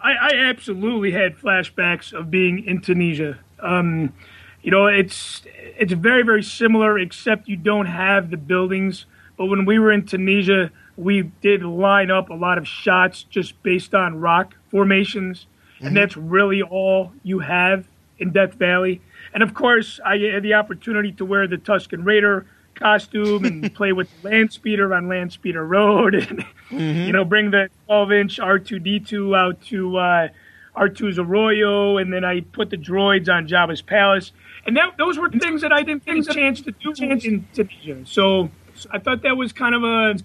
I, 0.02 0.14
I 0.14 0.30
absolutely 0.46 1.12
had 1.12 1.38
flashbacks 1.38 2.14
of 2.14 2.32
being 2.32 2.64
in 2.66 2.80
Tunisia. 2.80 3.38
Um, 3.60 4.14
you 4.62 4.72
know, 4.72 4.88
it's 4.88 5.42
it's 5.46 5.94
very 5.94 6.24
very 6.24 6.44
similar, 6.44 6.98
except 7.00 7.48
you 7.48 7.56
don't 7.56 7.86
have 7.86 8.30
the 8.30 8.38
buildings. 8.38 9.06
But 9.38 9.46
when 9.46 9.66
we 9.66 9.80
were 9.80 9.92
in 9.92 10.06
Tunisia, 10.06 10.72
we 10.98 11.24
did 11.42 11.64
line 11.64 12.12
up 12.12 12.30
a 12.30 12.34
lot 12.34 12.58
of 12.58 12.68
shots 12.68 13.24
just 13.24 13.62
based 13.64 13.96
on 13.96 14.20
rock 14.20 14.56
formations, 14.70 15.46
and 15.80 15.96
that's 15.96 16.18
really 16.18 16.62
all 16.62 17.14
you 17.24 17.40
have 17.40 17.86
in 18.18 18.32
Death 18.32 18.56
Valley. 18.56 19.02
And 19.34 19.42
of 19.42 19.54
course, 19.54 20.00
I 20.06 20.18
had 20.18 20.44
the 20.44 20.56
opportunity 20.56 21.12
to 21.14 21.26
wear 21.26 21.48
the 21.48 21.58
Tusken 21.58 22.06
Raider 22.06 22.46
costume 22.76 23.46
and 23.46 23.74
play 23.76 23.94
with 23.94 24.10
the 24.22 24.30
land 24.30 24.52
speeder 24.52 24.94
on 24.94 25.08
Land 25.08 25.32
Speeder 25.32 25.66
Road, 25.66 26.16
and 26.70 27.08
you 27.08 27.14
know, 27.14 27.26
bring 27.26 27.52
the 27.52 27.70
12 27.86 28.12
inch 28.12 28.40
R2D2 28.40 29.38
out 29.38 29.62
to 29.68 29.98
uh, 29.98 30.28
R2's 30.76 31.20
Arroyo, 31.20 31.98
and 31.98 32.12
then 32.12 32.24
I 32.24 32.42
put 32.42 32.70
the 32.70 32.78
droids 32.78 33.30
on 33.30 33.48
Jabba's 33.48 33.82
palace. 33.82 34.32
And 34.66 34.76
that, 34.78 34.98
those 34.98 35.18
were 35.18 35.30
things 35.30 35.62
that 35.62 35.72
I 35.72 35.84
didn't 35.84 36.06
get 36.06 36.18
a 36.18 36.34
chance 36.34 36.62
to 36.62 36.72
do 36.72 36.94
in 37.00 37.48
Tunisia. 37.54 38.06
So 38.06 38.50
I 38.92 39.00
thought 39.00 39.24
that 39.24 39.38
was 39.38 39.54
kind 39.54 39.76
of 39.76 39.84
a, 39.84 40.16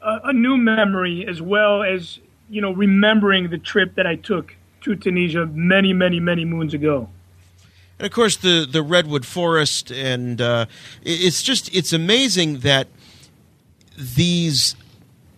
a, 0.00 0.20
a 0.24 0.32
new 0.32 0.56
memory 0.56 1.26
as 1.28 1.40
well 1.40 1.82
as, 1.82 2.18
you 2.50 2.60
know, 2.60 2.72
remembering 2.72 3.50
the 3.50 3.58
trip 3.58 3.94
that 3.94 4.06
I 4.06 4.16
took 4.16 4.56
to 4.82 4.96
Tunisia 4.96 5.46
many, 5.46 5.92
many, 5.92 6.20
many 6.20 6.44
moons 6.44 6.74
ago. 6.74 7.08
And 7.98 8.06
of 8.06 8.12
course, 8.12 8.36
the 8.36 8.66
the 8.68 8.82
redwood 8.82 9.24
forest, 9.24 9.92
and 9.92 10.40
uh, 10.40 10.66
it's 11.04 11.40
just 11.40 11.72
it's 11.72 11.92
amazing 11.92 12.60
that 12.60 12.88
these 13.96 14.74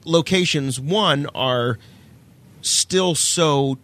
locations 0.07 0.81
one 0.81 1.27
are 1.35 1.79
still 2.63 3.15
so 3.15 3.77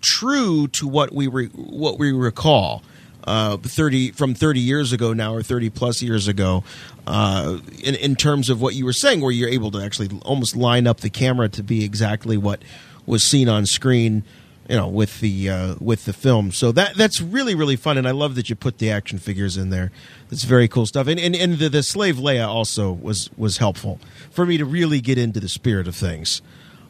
true 0.00 0.66
to 0.68 0.88
what 0.88 1.12
we 1.12 1.26
re- 1.26 1.48
what 1.48 1.98
we 1.98 2.10
recall. 2.10 2.82
Uh, 3.24 3.56
30 3.56 4.10
from 4.12 4.34
30 4.34 4.58
years 4.58 4.92
ago 4.92 5.12
now 5.12 5.32
or 5.32 5.44
30 5.44 5.70
plus 5.70 6.02
years 6.02 6.26
ago 6.26 6.64
uh, 7.06 7.58
in, 7.82 7.94
in 7.94 8.16
terms 8.16 8.50
of 8.50 8.60
what 8.60 8.74
you 8.74 8.84
were 8.84 8.92
saying 8.92 9.20
where 9.20 9.30
you're 9.30 9.48
able 9.48 9.70
to 9.70 9.78
actually 9.78 10.08
almost 10.24 10.56
line 10.56 10.88
up 10.88 11.00
the 11.00 11.10
camera 11.10 11.48
to 11.48 11.62
be 11.62 11.84
exactly 11.84 12.36
what 12.36 12.60
was 13.06 13.24
seen 13.24 13.48
on 13.48 13.64
screen 13.64 14.24
you 14.68 14.76
know 14.76 14.88
with 14.88 15.20
the 15.20 15.50
uh, 15.50 15.74
with 15.80 16.04
the 16.04 16.12
film. 16.12 16.52
So 16.52 16.72
that 16.72 16.96
that's 16.96 17.20
really 17.20 17.54
really 17.54 17.76
fun 17.76 17.98
and 17.98 18.08
I 18.08 18.12
love 18.12 18.34
that 18.36 18.48
you 18.48 18.56
put 18.56 18.78
the 18.78 18.90
action 18.90 19.18
figures 19.18 19.56
in 19.56 19.70
there. 19.70 19.90
That's 20.30 20.44
very 20.44 20.68
cool 20.68 20.86
stuff 20.86 21.06
and 21.06 21.20
and, 21.20 21.34
and 21.36 21.58
the, 21.58 21.68
the 21.68 21.82
slave 21.82 22.16
Leia 22.16 22.46
also 22.46 22.92
was 22.92 23.30
was 23.36 23.58
helpful 23.58 24.00
for 24.30 24.46
me 24.46 24.56
to 24.58 24.64
really 24.64 25.00
get 25.00 25.18
into 25.18 25.40
the 25.40 25.48
spirit 25.48 25.88
of 25.88 25.94
things. 25.94 26.42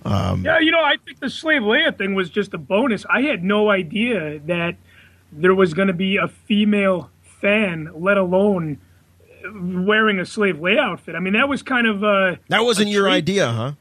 Um, 0.05 0.45
Yeah, 0.45 0.59
you 0.59 0.71
know, 0.71 0.83
I 0.83 0.97
think 1.05 1.21
the 1.21 1.31
slave 1.31 1.63
Leia 1.63 1.97
thing 1.97 2.15
was 2.15 2.31
just 2.31 2.55
a 2.55 2.59
bonus. 2.59 3.07
I 3.09 3.23
had 3.23 3.43
no 3.45 3.71
idea 3.71 4.41
that 4.41 4.77
there 5.33 5.55
was 5.55 5.75
going 5.75 5.89
to 5.89 5.95
be 5.95 6.17
a 6.17 6.29
female 6.29 7.11
fan, 7.23 7.91
let 7.95 8.17
alone 8.17 8.79
wearing 9.55 10.21
a 10.21 10.27
slave 10.27 10.57
Leia 10.57 10.79
outfit. 10.79 11.15
I 11.15 11.21
mean, 11.21 11.33
that 11.33 11.49
was 11.49 11.63
kind 11.63 11.87
of 11.87 12.05
uh, 12.05 12.37
that 12.49 12.65
wasn't 12.65 12.89
a 12.89 12.93
your 12.93 13.05
treat. 13.05 13.15
idea, 13.15 13.49
huh? 13.49 13.73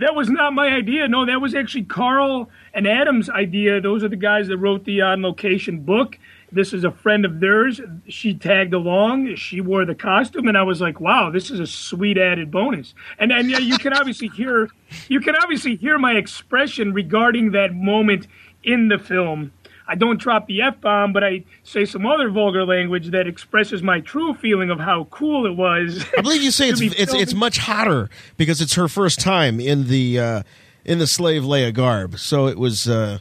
That 0.00 0.14
was 0.14 0.28
not 0.28 0.52
my 0.52 0.68
idea. 0.68 1.08
No, 1.08 1.24
that 1.26 1.40
was 1.40 1.54
actually 1.54 1.84
Carl 1.84 2.50
and 2.74 2.86
Adam's 2.86 3.30
idea. 3.30 3.80
Those 3.80 4.04
are 4.04 4.08
the 4.08 4.16
guys 4.16 4.48
that 4.48 4.58
wrote 4.58 4.84
the 4.84 5.00
on 5.00 5.22
location 5.22 5.80
book. 5.80 6.18
This 6.52 6.72
is 6.72 6.84
a 6.84 6.90
friend 6.90 7.24
of 7.24 7.40
theirs. 7.40 7.80
She 8.06 8.34
tagged 8.34 8.74
along. 8.74 9.34
She 9.36 9.60
wore 9.60 9.84
the 9.84 9.94
costume, 9.94 10.48
and 10.48 10.56
I 10.56 10.62
was 10.62 10.80
like, 10.80 11.00
"Wow, 11.00 11.30
this 11.30 11.50
is 11.50 11.60
a 11.60 11.66
sweet 11.66 12.16
added 12.16 12.50
bonus." 12.50 12.94
And 13.18 13.32
and 13.32 13.50
yeah, 13.50 13.58
you 13.58 13.76
can 13.78 13.92
obviously 13.92 14.28
hear, 14.28 14.68
you 15.08 15.20
can 15.20 15.36
obviously 15.36 15.76
hear 15.76 15.98
my 15.98 16.12
expression 16.12 16.92
regarding 16.92 17.52
that 17.52 17.74
moment 17.74 18.26
in 18.62 18.88
the 18.88 18.98
film. 18.98 19.52
I 19.90 19.94
don't 19.94 20.20
drop 20.20 20.46
the 20.46 20.60
f 20.60 20.80
bomb, 20.82 21.14
but 21.14 21.24
I 21.24 21.44
say 21.64 21.84
some 21.86 22.04
other 22.06 22.28
vulgar 22.28 22.64
language 22.66 23.10
that 23.12 23.26
expresses 23.26 23.82
my 23.82 24.00
true 24.00 24.34
feeling 24.34 24.68
of 24.70 24.78
how 24.78 25.04
cool 25.04 25.46
it 25.46 25.56
was. 25.56 26.04
I 26.16 26.20
believe 26.20 26.42
you 26.42 26.50
say 26.50 26.68
it's 26.70 26.80
it's 26.82 27.14
it's 27.14 27.34
much 27.34 27.56
hotter 27.58 28.10
because 28.36 28.60
it's 28.60 28.74
her 28.74 28.86
first 28.88 29.18
time 29.18 29.58
in 29.60 29.88
the 29.88 30.20
uh, 30.20 30.42
in 30.84 30.98
the 30.98 31.06
slave 31.06 31.42
Leia 31.42 31.72
garb, 31.72 32.18
so 32.18 32.46
it 32.48 32.58
was 32.58 32.86
uh, 32.88 33.18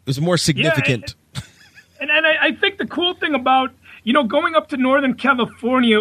it 0.00 0.06
was 0.06 0.20
more 0.20 0.36
significant. 0.36 1.14
And, 2.00 2.10
and 2.10 2.26
I, 2.26 2.46
I 2.48 2.52
think 2.52 2.76
the 2.76 2.86
cool 2.86 3.14
thing 3.14 3.34
about, 3.34 3.72
you 4.02 4.12
know, 4.12 4.24
going 4.24 4.54
up 4.54 4.68
to 4.70 4.76
Northern 4.76 5.14
California, 5.14 6.00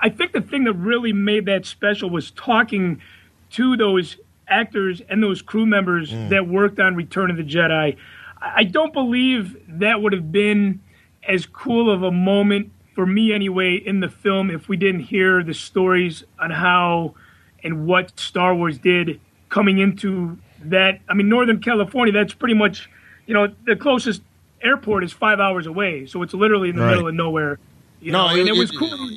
I 0.00 0.08
think 0.08 0.32
the 0.32 0.40
thing 0.40 0.64
that 0.64 0.72
really 0.72 1.12
made 1.12 1.44
that 1.46 1.66
special 1.66 2.08
was 2.08 2.30
talking 2.30 3.02
to 3.50 3.76
those 3.76 4.16
actors 4.48 5.02
and 5.10 5.22
those 5.22 5.42
crew 5.42 5.66
members 5.66 6.10
Mm. 6.12 6.30
that 6.30 6.48
worked 6.48 6.80
on 6.80 6.94
Return 6.96 7.30
of 7.30 7.36
the 7.36 7.42
Jedi. 7.42 7.96
I 8.44 8.52
I 8.60 8.64
don't 8.64 8.92
believe 8.92 9.56
that 9.80 10.02
would 10.02 10.12
have 10.12 10.30
been 10.30 10.80
as 11.26 11.46
cool 11.46 11.90
of 11.90 12.02
a 12.02 12.10
moment 12.12 12.70
for 12.94 13.06
me 13.06 13.32
anyway 13.32 13.74
in 13.76 14.00
the 14.00 14.08
film 14.08 14.50
if 14.50 14.68
we 14.68 14.76
didn't 14.76 15.00
hear 15.00 15.42
the 15.42 15.54
stories 15.54 16.22
on 16.38 16.50
how 16.50 17.14
and 17.62 17.86
what 17.86 18.18
Star 18.20 18.54
Wars 18.54 18.78
did 18.78 19.18
coming 19.48 19.78
into 19.78 20.38
that. 20.64 21.00
I 21.08 21.14
mean, 21.14 21.28
Northern 21.28 21.60
California, 21.60 22.12
that's 22.12 22.34
pretty 22.34 22.54
much, 22.54 22.88
you 23.26 23.32
know, 23.34 23.48
the 23.66 23.74
closest 23.76 24.22
airport 24.62 25.02
is 25.04 25.12
five 25.12 25.40
hours 25.40 25.66
away. 25.66 26.06
So 26.06 26.22
it's 26.22 26.34
literally 26.34 26.68
in 26.68 26.76
the 26.76 26.82
Right. 26.82 26.90
middle 26.90 27.08
of 27.08 27.14
nowhere. 27.14 27.58
You 28.00 28.12
No, 28.12 28.28
know, 28.28 28.34
it- 28.34 28.40
and 28.40 28.48
it 28.50 28.56
was 28.56 28.70
it- 28.70 28.76
cool, 28.76 29.10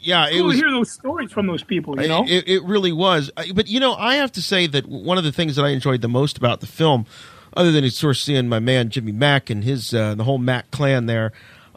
yeah, 0.00 0.26
it 0.28 0.32
was 0.32 0.36
cool 0.38 0.46
was 0.48 0.56
to 0.56 0.62
hear 0.62 0.70
those 0.70 0.90
stories 0.92 1.32
from 1.32 1.46
those 1.46 1.62
people, 1.62 2.00
you 2.00 2.08
know? 2.08 2.24
It, 2.28 2.44
it 2.46 2.62
really 2.64 2.92
was. 2.92 3.30
But 3.54 3.68
you 3.68 3.80
know, 3.80 3.94
I 3.94 4.16
have 4.16 4.32
to 4.32 4.42
say 4.42 4.66
that 4.66 4.86
one 4.86 5.16
of 5.18 5.24
the 5.24 5.32
things 5.32 5.56
that 5.56 5.64
I 5.64 5.70
enjoyed 5.70 6.02
the 6.02 6.08
most 6.08 6.36
about 6.36 6.60
the 6.60 6.66
film, 6.66 7.06
other 7.54 7.72
than 7.72 7.84
it's 7.84 7.96
sort 7.96 8.10
of 8.10 8.16
course 8.16 8.24
seeing 8.24 8.48
my 8.48 8.58
man 8.58 8.90
Jimmy 8.90 9.12
Mack 9.12 9.50
and 9.50 9.64
his 9.64 9.92
uh, 9.94 10.14
the 10.14 10.24
whole 10.24 10.38
Mack 10.38 10.70
clan 10.70 11.06
there, 11.06 11.32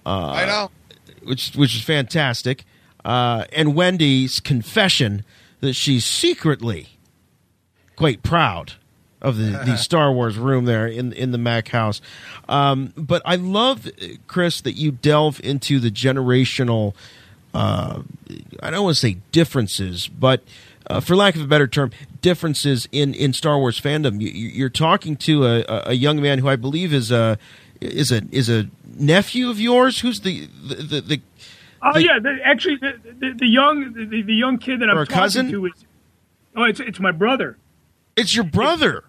uh, 0.06 0.32
I 0.32 0.46
know. 0.46 0.72
which 1.24 1.54
which 1.56 1.76
is 1.76 1.82
fantastic, 1.82 2.64
uh, 3.04 3.46
and 3.54 3.76
Wendy's 3.76 4.40
confession 4.40 5.24
that 5.62 5.74
she's 5.74 6.06
secretly 6.06 6.90
quite 7.96 8.24
proud 8.24 8.74
of 9.22 9.38
the, 9.38 9.62
the 9.66 9.76
Star 9.78 10.12
Wars 10.12 10.38
room 10.38 10.66
there 10.66 10.88
in 10.88 11.14
in 11.14 11.32
the 11.32 11.38
Mack 11.38 11.70
house. 11.70 12.02
Um, 12.48 12.94
but 12.96 13.22
I 13.26 13.36
love, 13.36 13.90
Chris, 14.28 14.62
that 14.62 14.74
you 14.74 14.92
delve 14.92 15.42
into 15.44 15.80
the 15.80 15.92
generational. 15.92 16.94
Uh, 17.54 18.02
I 18.62 18.70
don't 18.70 18.84
want 18.84 18.96
to 18.96 19.00
say 19.00 19.18
differences, 19.32 20.08
but 20.10 20.44
uh, 20.90 21.00
for 21.00 21.16
lack 21.16 21.36
of 21.36 21.42
a 21.42 21.48
better 21.48 21.68
term, 21.68 21.92
differences 22.22 22.88
in, 22.92 23.14
in 23.14 23.34
Star 23.34 23.58
Wars 23.58 23.80
fandom. 23.80 24.22
You, 24.22 24.30
you're 24.30 24.70
talking 24.70 25.16
to 25.18 25.46
a, 25.46 25.64
a- 25.68 25.94
young 25.94 26.22
man 26.22 26.40
who 26.40 26.48
I 26.48 26.56
believe 26.56 26.94
is 26.94 27.12
a 27.12 27.38
is 27.82 28.12
a 28.12 28.22
is 28.32 28.50
a 28.50 28.68
nephew 28.98 29.50
of 29.50 29.60
yours. 29.60 30.00
Who's 30.00 30.22
the 30.22 30.48
the, 30.68 30.76
the, 30.76 31.02
the 31.02 31.22
Oh 31.82 32.00
yeah, 32.00 32.18
the, 32.20 32.40
actually, 32.44 32.78
the, 32.78 32.94
the, 33.20 33.34
the 33.38 33.48
young 33.48 33.94
the, 33.94 34.22
the 34.24 34.34
young 34.34 34.58
kid 34.58 34.80
that 34.80 34.90
I'm 34.90 34.96
talking 35.06 35.14
cousin? 35.14 35.52
to 35.52 35.66
is 35.68 35.86
oh, 36.56 36.64
it's 36.64 36.80
it's 36.80 37.00
my 37.00 37.12
brother. 37.12 37.58
It's 38.16 38.36
your 38.36 38.46
brother. 38.46 39.04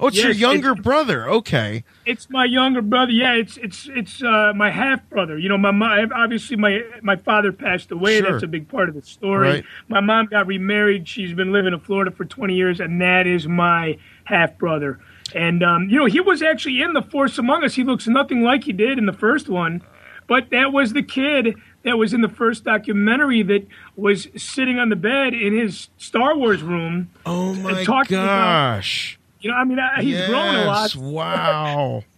Oh, 0.00 0.06
it's 0.08 0.16
your 0.16 0.32
younger 0.32 0.70
it's- 0.72 0.82
brother. 0.82 1.28
Okay. 1.28 1.84
It's 2.06 2.30
my 2.30 2.44
younger 2.46 2.80
brother. 2.82 3.12
Yeah, 3.12 3.34
it's 3.34 3.56
it's 3.58 3.88
it's 3.94 4.22
uh, 4.22 4.52
my 4.56 4.70
half 4.70 5.08
brother. 5.10 5.38
You 5.38 5.48
know, 5.48 5.58
my 5.58 5.70
mom. 5.70 6.10
Obviously, 6.14 6.56
my 6.56 6.82
my 7.02 7.16
father 7.16 7.52
passed 7.52 7.92
away. 7.92 8.18
Sure. 8.18 8.32
That's 8.32 8.42
a 8.42 8.48
big 8.48 8.68
part 8.68 8.88
of 8.88 8.94
the 8.94 9.02
story. 9.02 9.48
Right. 9.48 9.64
My 9.88 10.00
mom 10.00 10.26
got 10.26 10.46
remarried. 10.46 11.06
She's 11.06 11.34
been 11.34 11.52
living 11.52 11.74
in 11.74 11.80
Florida 11.80 12.10
for 12.10 12.24
20 12.24 12.54
years, 12.54 12.80
and 12.80 13.00
that 13.00 13.26
is 13.26 13.46
my 13.46 13.98
half 14.24 14.56
brother. 14.58 14.98
And 15.34 15.62
um, 15.62 15.88
you 15.88 15.98
know, 15.98 16.06
he 16.06 16.20
was 16.20 16.42
actually 16.42 16.80
in 16.80 16.94
the 16.94 17.02
Force 17.02 17.38
Among 17.38 17.62
Us. 17.62 17.74
He 17.74 17.84
looks 17.84 18.06
nothing 18.06 18.42
like 18.42 18.64
he 18.64 18.72
did 18.72 18.98
in 18.98 19.06
the 19.06 19.12
first 19.12 19.48
one, 19.48 19.82
but 20.26 20.50
that 20.50 20.72
was 20.72 20.92
the 20.94 21.02
kid 21.02 21.54
that 21.84 21.96
was 21.96 22.12
in 22.12 22.20
the 22.20 22.28
first 22.28 22.64
documentary 22.64 23.42
that 23.42 23.66
was 23.96 24.28
sitting 24.36 24.78
on 24.78 24.88
the 24.88 24.96
bed 24.96 25.34
in 25.34 25.56
his 25.56 25.88
Star 25.96 26.36
Wars 26.36 26.62
room. 26.62 27.10
Oh 27.24 27.54
my 27.54 27.84
gosh. 27.84 29.19
You 29.40 29.50
know, 29.50 29.56
I 29.56 29.64
mean, 29.64 29.78
I, 29.78 30.02
he's 30.02 30.20
grown 30.26 30.54
a 30.54 30.64
lot. 30.64 30.94
Yes, 30.94 30.96
Wow. 30.96 32.04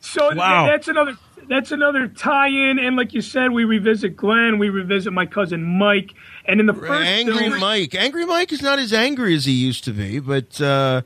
So 0.00 0.34
Wow. 0.34 0.66
that's 0.66 0.86
another 0.88 1.16
that's 1.48 1.72
another 1.72 2.08
tie-in, 2.08 2.78
and 2.78 2.94
like 2.94 3.14
you 3.14 3.22
said, 3.22 3.52
we 3.52 3.64
revisit 3.64 4.16
Glenn, 4.16 4.58
we 4.58 4.68
revisit 4.68 5.12
my 5.14 5.24
cousin 5.24 5.62
Mike, 5.64 6.12
and 6.44 6.60
in 6.60 6.66
the 6.66 6.74
first 6.74 7.06
Angry 7.06 7.48
film, 7.48 7.60
Mike. 7.60 7.94
Angry 7.94 8.26
Mike 8.26 8.52
is 8.52 8.60
not 8.60 8.78
as 8.78 8.92
angry 8.92 9.34
as 9.34 9.46
he 9.46 9.52
used 9.52 9.84
to 9.84 9.92
be, 9.92 10.18
but 10.20 10.60
uh, 10.60 11.02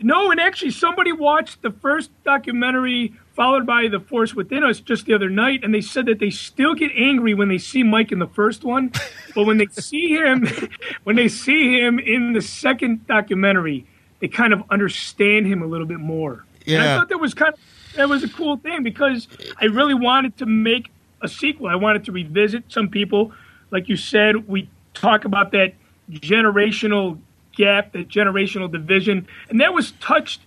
no, 0.00 0.30
and 0.30 0.40
actually 0.40 0.70
somebody 0.70 1.12
watched 1.12 1.60
the 1.62 1.70
first 1.70 2.10
documentary 2.24 3.12
followed 3.34 3.66
by 3.66 3.88
The 3.88 4.00
Force 4.00 4.34
Within 4.34 4.64
Us 4.64 4.80
just 4.80 5.06
the 5.06 5.14
other 5.14 5.28
night, 5.30 5.62
and 5.62 5.74
they 5.74 5.80
said 5.80 6.06
that 6.06 6.18
they 6.18 6.30
still 6.30 6.74
get 6.74 6.90
angry 6.96 7.34
when 7.34 7.48
they 7.48 7.58
see 7.58 7.82
Mike 7.82 8.10
in 8.10 8.18
the 8.18 8.26
first 8.26 8.64
one, 8.64 8.90
but 9.34 9.44
when 9.44 9.58
they 9.58 9.66
see 9.66 10.08
him, 10.08 10.46
when 11.04 11.16
they 11.16 11.28
see 11.28 11.78
him 11.78 11.98
in 11.98 12.32
the 12.32 12.42
second 12.42 13.06
documentary, 13.06 13.86
they 14.20 14.28
kind 14.28 14.52
of 14.52 14.62
understand 14.70 15.46
him 15.46 15.62
a 15.62 15.66
little 15.66 15.86
bit 15.86 16.00
more. 16.00 16.44
And 16.66 16.82
I 16.82 16.96
thought 16.96 17.08
that 17.08 17.18
was 17.18 17.34
kind 17.34 17.54
of 17.54 17.60
that 17.94 18.08
was 18.08 18.22
a 18.22 18.28
cool 18.28 18.56
thing 18.56 18.82
because 18.82 19.26
I 19.60 19.66
really 19.66 19.94
wanted 19.94 20.36
to 20.38 20.46
make 20.46 20.90
a 21.20 21.28
sequel. 21.28 21.66
I 21.66 21.76
wanted 21.76 22.04
to 22.04 22.12
revisit 22.12 22.64
some 22.68 22.88
people, 22.88 23.32
like 23.70 23.88
you 23.88 23.96
said, 23.96 24.46
we 24.48 24.68
talk 24.94 25.24
about 25.24 25.52
that 25.52 25.74
generational 26.10 27.18
gap, 27.56 27.92
that 27.92 28.08
generational 28.08 28.70
division, 28.70 29.26
and 29.48 29.60
that 29.60 29.72
was 29.72 29.92
touched 29.92 30.42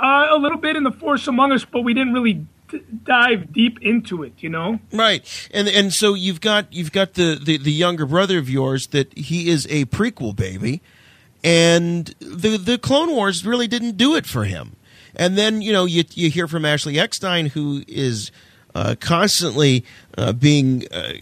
uh, 0.00 0.28
a 0.30 0.38
little 0.38 0.58
bit 0.58 0.76
in 0.76 0.84
the 0.84 0.92
Force 0.92 1.26
Among 1.26 1.52
Us, 1.52 1.64
but 1.64 1.82
we 1.82 1.94
didn't 1.94 2.12
really 2.12 2.46
d- 2.68 2.82
dive 3.04 3.52
deep 3.52 3.80
into 3.82 4.22
it. 4.22 4.32
You 4.38 4.48
know? 4.48 4.80
right. 4.92 5.48
And 5.52 5.68
and 5.68 5.92
so 5.92 6.14
you've 6.14 6.40
got 6.40 6.72
you've 6.72 6.92
got 6.92 7.14
the, 7.14 7.40
the, 7.42 7.58
the 7.58 7.72
younger 7.72 8.06
brother 8.06 8.38
of 8.38 8.48
yours 8.48 8.88
that 8.88 9.16
he 9.16 9.48
is 9.48 9.66
a 9.70 9.84
prequel 9.86 10.34
baby, 10.34 10.82
and 11.44 12.06
the 12.20 12.56
the 12.56 12.78
Clone 12.78 13.10
Wars 13.10 13.44
really 13.44 13.68
didn't 13.68 13.96
do 13.96 14.14
it 14.16 14.26
for 14.26 14.44
him. 14.44 14.76
And 15.16 15.36
then 15.36 15.62
you 15.62 15.72
know 15.72 15.84
you 15.84 16.04
you 16.14 16.30
hear 16.30 16.48
from 16.48 16.64
Ashley 16.64 16.98
Eckstein 16.98 17.46
who 17.46 17.82
is 17.86 18.30
uh, 18.74 18.94
constantly 19.00 19.84
uh, 20.16 20.32
being 20.32 20.84
uh, 20.92 21.12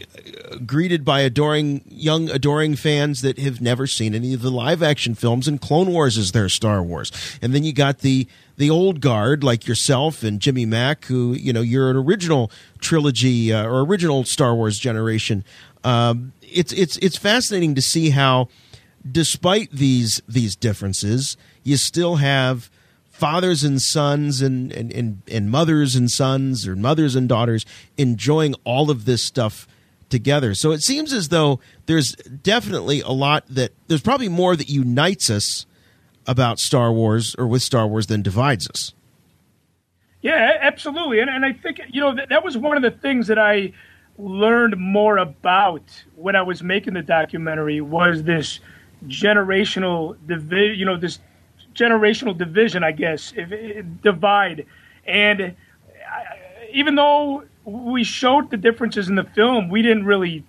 greeted 0.66 1.04
by 1.04 1.20
adoring 1.20 1.82
young 1.88 2.28
adoring 2.30 2.76
fans 2.76 3.22
that 3.22 3.38
have 3.38 3.60
never 3.60 3.86
seen 3.86 4.14
any 4.14 4.34
of 4.34 4.42
the 4.42 4.50
live 4.50 4.82
action 4.82 5.14
films 5.14 5.46
and 5.46 5.60
Clone 5.60 5.92
Wars 5.92 6.16
is 6.16 6.32
their 6.32 6.48
Star 6.48 6.82
Wars. 6.82 7.10
And 7.40 7.54
then 7.54 7.64
you 7.64 7.72
got 7.72 8.00
the 8.00 8.26
the 8.56 8.68
old 8.70 9.00
guard 9.00 9.44
like 9.44 9.66
yourself 9.66 10.22
and 10.22 10.40
Jimmy 10.40 10.66
Mack 10.66 11.04
who 11.06 11.32
you 11.32 11.52
know 11.52 11.62
you're 11.62 11.90
an 11.90 11.96
original 11.96 12.50
trilogy 12.80 13.52
uh, 13.52 13.64
or 13.64 13.80
original 13.80 14.24
Star 14.24 14.54
Wars 14.54 14.78
generation. 14.78 15.44
Um, 15.84 16.32
it's 16.42 16.72
it's 16.72 16.96
it's 16.98 17.16
fascinating 17.16 17.74
to 17.74 17.82
see 17.82 18.10
how 18.10 18.48
despite 19.10 19.70
these 19.70 20.22
these 20.28 20.56
differences 20.56 21.36
you 21.62 21.76
still 21.76 22.16
have 22.16 22.70
fathers 23.16 23.64
and 23.64 23.80
sons 23.80 24.42
and, 24.42 24.70
and, 24.72 24.92
and, 24.92 25.22
and 25.30 25.50
mothers 25.50 25.96
and 25.96 26.10
sons 26.10 26.68
or 26.68 26.76
mothers 26.76 27.16
and 27.16 27.28
daughters 27.28 27.64
enjoying 27.96 28.54
all 28.64 28.90
of 28.90 29.06
this 29.06 29.22
stuff 29.22 29.66
together. 30.10 30.54
So 30.54 30.72
it 30.72 30.82
seems 30.82 31.14
as 31.14 31.30
though 31.30 31.58
there's 31.86 32.12
definitely 32.14 33.00
a 33.00 33.10
lot 33.10 33.44
that 33.48 33.72
there's 33.88 34.02
probably 34.02 34.28
more 34.28 34.54
that 34.54 34.68
unites 34.68 35.30
us 35.30 35.64
about 36.26 36.58
Star 36.58 36.92
Wars 36.92 37.34
or 37.38 37.46
with 37.46 37.62
Star 37.62 37.86
Wars 37.86 38.06
than 38.06 38.20
divides 38.20 38.68
us. 38.68 38.92
Yeah, 40.20 40.58
absolutely. 40.60 41.20
And, 41.20 41.30
and 41.30 41.44
I 41.44 41.52
think, 41.54 41.80
you 41.88 42.00
know, 42.00 42.14
that, 42.14 42.28
that 42.28 42.44
was 42.44 42.58
one 42.58 42.76
of 42.76 42.82
the 42.82 42.90
things 42.90 43.28
that 43.28 43.38
I 43.38 43.72
learned 44.18 44.76
more 44.76 45.16
about 45.16 45.82
when 46.16 46.36
I 46.36 46.42
was 46.42 46.62
making 46.62 46.94
the 46.94 47.02
documentary 47.02 47.80
was 47.80 48.24
this 48.24 48.60
generational 49.06 50.16
division, 50.26 50.78
you 50.78 50.84
know, 50.84 50.96
this 50.96 51.18
generational 51.74 52.36
division, 52.36 52.82
I 52.82 52.92
guess, 52.92 53.32
if, 53.36 53.84
divide. 54.02 54.66
And 55.06 55.54
even 56.72 56.94
though 56.94 57.44
we 57.64 58.04
showed 58.04 58.50
the 58.50 58.56
differences 58.56 59.08
in 59.08 59.14
the 59.14 59.24
film, 59.24 59.68
we 59.68 59.82
didn't 59.82 60.06
really, 60.06 60.44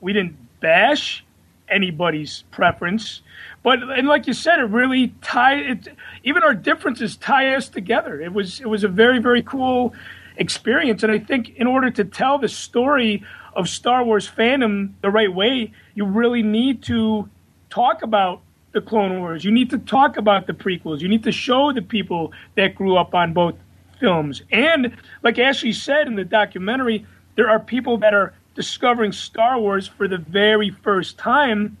we 0.00 0.12
didn't 0.12 0.36
bash 0.60 1.24
anybody's 1.68 2.44
preference. 2.50 3.22
But 3.62 3.82
and 3.82 4.06
like 4.06 4.26
you 4.26 4.32
said, 4.32 4.58
it 4.58 4.64
really 4.64 5.14
tied. 5.22 5.58
It, 5.58 5.88
even 6.24 6.42
our 6.42 6.54
differences 6.54 7.16
tie 7.16 7.54
us 7.54 7.68
together. 7.68 8.20
It 8.20 8.32
was 8.32 8.60
it 8.60 8.68
was 8.68 8.84
a 8.84 8.88
very 8.88 9.18
very 9.18 9.42
cool 9.42 9.94
experience, 10.36 11.02
and 11.02 11.12
I 11.12 11.18
think 11.18 11.50
in 11.56 11.66
order 11.66 11.90
to 11.90 12.04
tell 12.04 12.38
the 12.38 12.48
story 12.48 13.24
of 13.54 13.68
Star 13.68 14.04
Wars 14.04 14.28
fandom 14.28 14.92
the 15.00 15.10
right 15.10 15.32
way, 15.32 15.72
you 15.94 16.04
really 16.04 16.42
need 16.42 16.82
to 16.84 17.28
talk 17.72 18.02
about 18.02 18.42
the 18.72 18.82
Clone 18.82 19.18
Wars. 19.20 19.44
You 19.44 19.50
need 19.50 19.70
to 19.70 19.78
talk 19.78 20.18
about 20.18 20.46
the 20.46 20.52
prequels. 20.52 21.00
You 21.00 21.08
need 21.08 21.24
to 21.24 21.32
show 21.32 21.72
the 21.72 21.80
people 21.80 22.32
that 22.54 22.74
grew 22.74 22.96
up 22.96 23.14
on 23.14 23.32
both 23.32 23.54
films. 23.98 24.42
And 24.50 24.94
like 25.22 25.38
Ashley 25.38 25.72
said 25.72 26.06
in 26.06 26.14
the 26.14 26.24
documentary, 26.24 27.06
there 27.34 27.48
are 27.48 27.58
people 27.58 27.96
that 27.98 28.12
are 28.12 28.34
discovering 28.54 29.12
Star 29.12 29.58
Wars 29.58 29.86
for 29.86 30.06
the 30.06 30.18
very 30.18 30.70
first 30.70 31.16
time. 31.16 31.78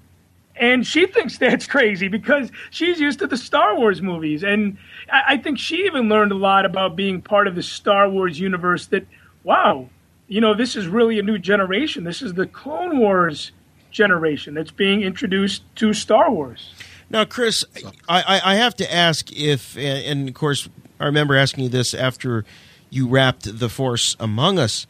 And 0.56 0.86
she 0.86 1.06
thinks 1.14 1.36
that's 1.36 1.66
crazy 1.66 2.08
because 2.08 2.50
she's 2.70 2.98
used 2.98 3.18
to 3.18 3.26
the 3.26 3.36
Star 3.36 3.76
Wars 3.76 4.00
movies. 4.00 4.42
And 4.42 4.78
I, 5.10 5.34
I 5.34 5.36
think 5.36 5.58
she 5.58 5.84
even 5.84 6.08
learned 6.08 6.32
a 6.32 6.36
lot 6.36 6.64
about 6.64 6.96
being 6.96 7.20
part 7.20 7.46
of 7.46 7.54
the 7.54 7.62
Star 7.62 8.08
Wars 8.08 8.40
universe 8.40 8.86
that, 8.86 9.06
wow, 9.44 9.90
you 10.26 10.40
know, 10.40 10.54
this 10.54 10.74
is 10.74 10.86
really 10.86 11.18
a 11.18 11.22
new 11.22 11.38
generation. 11.38 12.04
This 12.04 12.22
is 12.22 12.32
the 12.32 12.46
Clone 12.46 12.98
Wars 12.98 13.52
generation 13.92 14.54
that's 14.54 14.70
being 14.70 15.02
introduced 15.02 15.62
to 15.76 15.92
Star 15.92 16.30
Wars. 16.30 16.72
Now, 17.10 17.24
Chris, 17.24 17.64
I, 18.08 18.40
I, 18.42 18.54
have 18.54 18.74
to 18.76 18.92
ask 18.92 19.30
if, 19.32 19.76
and 19.76 20.28
of 20.28 20.34
course, 20.34 20.68
I 20.98 21.04
remember 21.04 21.36
asking 21.36 21.64
you 21.64 21.70
this 21.70 21.92
after 21.92 22.44
you 22.88 23.06
wrapped 23.06 23.58
The 23.58 23.68
Force 23.68 24.16
Among 24.18 24.58
Us 24.58 24.86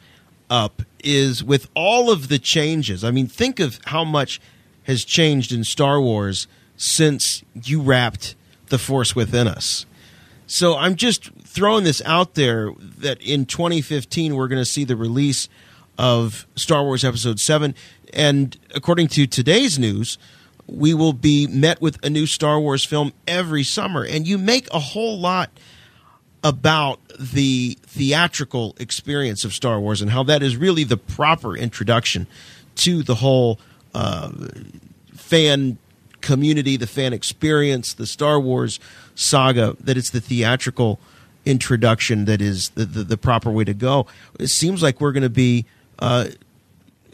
up, 0.48 0.82
is 1.02 1.42
with 1.42 1.68
all 1.74 2.10
of 2.10 2.28
the 2.28 2.38
changes, 2.38 3.02
I 3.02 3.10
mean, 3.10 3.26
think 3.26 3.58
of 3.58 3.80
how 3.86 4.04
much 4.04 4.40
has 4.84 5.04
changed 5.04 5.52
in 5.52 5.64
Star 5.64 6.00
Wars 6.00 6.46
since 6.76 7.42
you 7.64 7.80
wrapped 7.80 8.36
The 8.68 8.78
Force 8.78 9.16
Within 9.16 9.48
Us. 9.48 9.86
So 10.46 10.76
I'm 10.76 10.96
just 10.96 11.30
throwing 11.44 11.84
this 11.84 12.02
out 12.04 12.34
there 12.34 12.70
that 12.98 13.20
in 13.22 13.46
2015 13.46 14.36
we're 14.36 14.48
going 14.48 14.60
to 14.60 14.66
see 14.66 14.84
the 14.84 14.96
release 14.96 15.48
of 15.98 16.46
Star 16.56 16.82
Wars 16.84 17.04
Episode 17.04 17.40
7. 17.40 17.74
And 18.12 18.56
according 18.74 19.08
to 19.08 19.26
today's 19.26 19.78
news, 19.78 20.18
we 20.66 20.94
will 20.94 21.12
be 21.12 21.46
met 21.46 21.80
with 21.80 22.02
a 22.04 22.10
new 22.10 22.26
Star 22.26 22.60
Wars 22.60 22.84
film 22.84 23.12
every 23.26 23.64
summer. 23.64 24.04
And 24.04 24.26
you 24.26 24.38
make 24.38 24.72
a 24.72 24.78
whole 24.78 25.18
lot 25.18 25.50
about 26.44 27.00
the 27.18 27.78
theatrical 27.82 28.74
experience 28.78 29.44
of 29.44 29.52
Star 29.52 29.78
Wars 29.78 30.02
and 30.02 30.10
how 30.10 30.22
that 30.24 30.42
is 30.42 30.56
really 30.56 30.84
the 30.84 30.96
proper 30.96 31.56
introduction 31.56 32.26
to 32.76 33.02
the 33.02 33.16
whole 33.16 33.60
uh, 33.94 34.30
fan 35.14 35.78
community, 36.20 36.76
the 36.76 36.86
fan 36.86 37.12
experience, 37.12 37.94
the 37.94 38.06
Star 38.06 38.40
Wars 38.40 38.80
saga, 39.14 39.76
that 39.80 39.96
it's 39.96 40.10
the 40.10 40.20
theatrical 40.20 40.98
introduction 41.44 42.24
that 42.24 42.40
is 42.40 42.70
the, 42.70 42.84
the, 42.84 43.02
the 43.04 43.16
proper 43.16 43.50
way 43.50 43.64
to 43.64 43.74
go. 43.74 44.06
It 44.38 44.48
seems 44.48 44.82
like 44.82 45.00
we're 45.00 45.12
going 45.12 45.22
to 45.22 45.30
be. 45.30 45.66
Uh, 45.98 46.26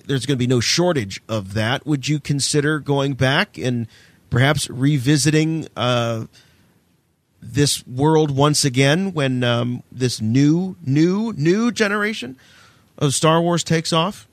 there's 0.09 0.27
going 0.27 0.37
to 0.37 0.43
be 0.43 0.47
no 0.47 0.61
shortage 0.61 1.23
of 1.29 1.55
that. 1.55 1.87
Would 1.87 2.09
you 2.09 2.19
consider 2.19 2.81
going 2.81 3.13
back 3.13 3.59
and 3.59 3.87
perhaps 4.31 4.69
revisiting 4.71 5.69
uh, 5.77 6.25
this 7.41 7.87
world 7.87 8.35
once 8.35 8.65
again 8.65 9.13
when 9.13 9.45
um, 9.45 9.83
this 9.93 10.21
new, 10.21 10.77
new, 10.85 11.33
new 11.37 11.71
generation 11.71 12.37
of 12.97 13.15
Star 13.15 13.41
Wars 13.41 13.63
takes 13.63 13.93
off? 13.93 14.27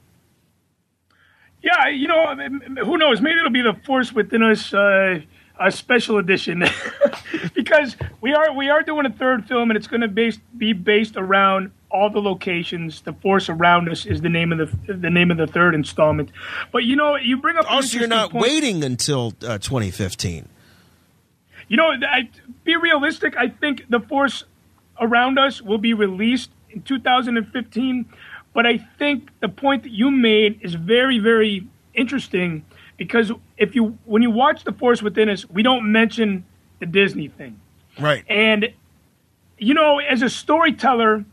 Yeah, 1.61 1.89
you 1.89 2.07
know, 2.07 2.35
who 2.83 2.97
knows? 2.97 3.21
Maybe 3.21 3.39
it'll 3.39 3.51
be 3.51 3.61
the 3.61 3.73
Force 3.85 4.13
Within 4.13 4.43
Us 4.43 4.73
uh, 4.73 5.19
a 5.59 5.71
special 5.71 6.17
edition 6.17 6.63
because 7.53 7.95
we 8.21 8.33
are 8.33 8.53
we 8.53 8.69
are 8.69 8.83
doing 8.83 9.05
a 9.05 9.09
third 9.09 9.47
film 9.47 9.69
and 9.69 9.77
it's 9.77 9.87
going 9.87 10.01
to 10.01 10.37
be 10.57 10.73
based 10.73 11.15
around 11.15 11.71
all 11.95 12.09
the 12.09 12.21
locations. 12.21 13.01
The 13.01 13.13
Force 13.13 13.49
around 13.49 13.89
us 13.89 14.05
is 14.05 14.21
the 14.21 14.29
name 14.29 14.51
of 14.51 14.57
the 14.59 14.93
the 14.93 15.09
name 15.09 15.31
of 15.31 15.37
the 15.37 15.47
third 15.47 15.73
installment. 15.73 16.31
But 16.71 16.83
you 16.83 16.95
know, 16.95 17.15
you 17.15 17.37
bring 17.37 17.57
up 17.57 17.71
also 17.71 17.97
you're 17.97 18.07
not 18.07 18.31
point. 18.31 18.43
waiting 18.43 18.83
until 18.83 19.33
uh, 19.41 19.57
2015. 19.57 20.49
You 21.67 21.77
know, 21.77 21.91
I, 21.91 22.29
be 22.63 22.75
realistic. 22.75 23.35
I 23.37 23.47
think 23.47 23.85
the 23.89 23.99
Force 23.99 24.43
around 24.99 25.39
us 25.39 25.61
will 25.61 25.79
be 25.79 25.93
released 25.93 26.51
in 26.69 26.81
2015. 26.83 28.05
But 28.53 28.65
I 28.65 28.77
think 28.99 29.29
the 29.39 29.49
point 29.49 29.83
that 29.83 29.91
you 29.91 30.11
made 30.11 30.59
is 30.61 30.75
very, 30.75 31.19
very 31.19 31.67
interesting 31.93 32.65
because 32.97 33.31
if 33.57 33.75
you 33.75 33.97
when 34.05 34.21
you 34.21 34.31
watch 34.31 34.63
The 34.63 34.71
Force 34.71 35.01
Within 35.01 35.29
Us, 35.29 35.49
we 35.49 35.63
don't 35.63 35.91
mention 35.91 36.45
the 36.79 36.85
Disney 36.85 37.27
thing, 37.27 37.59
right? 37.99 38.23
And 38.29 38.73
you 39.57 39.73
know, 39.73 39.99
as 39.99 40.21
a 40.21 40.29
storyteller, 40.29 41.25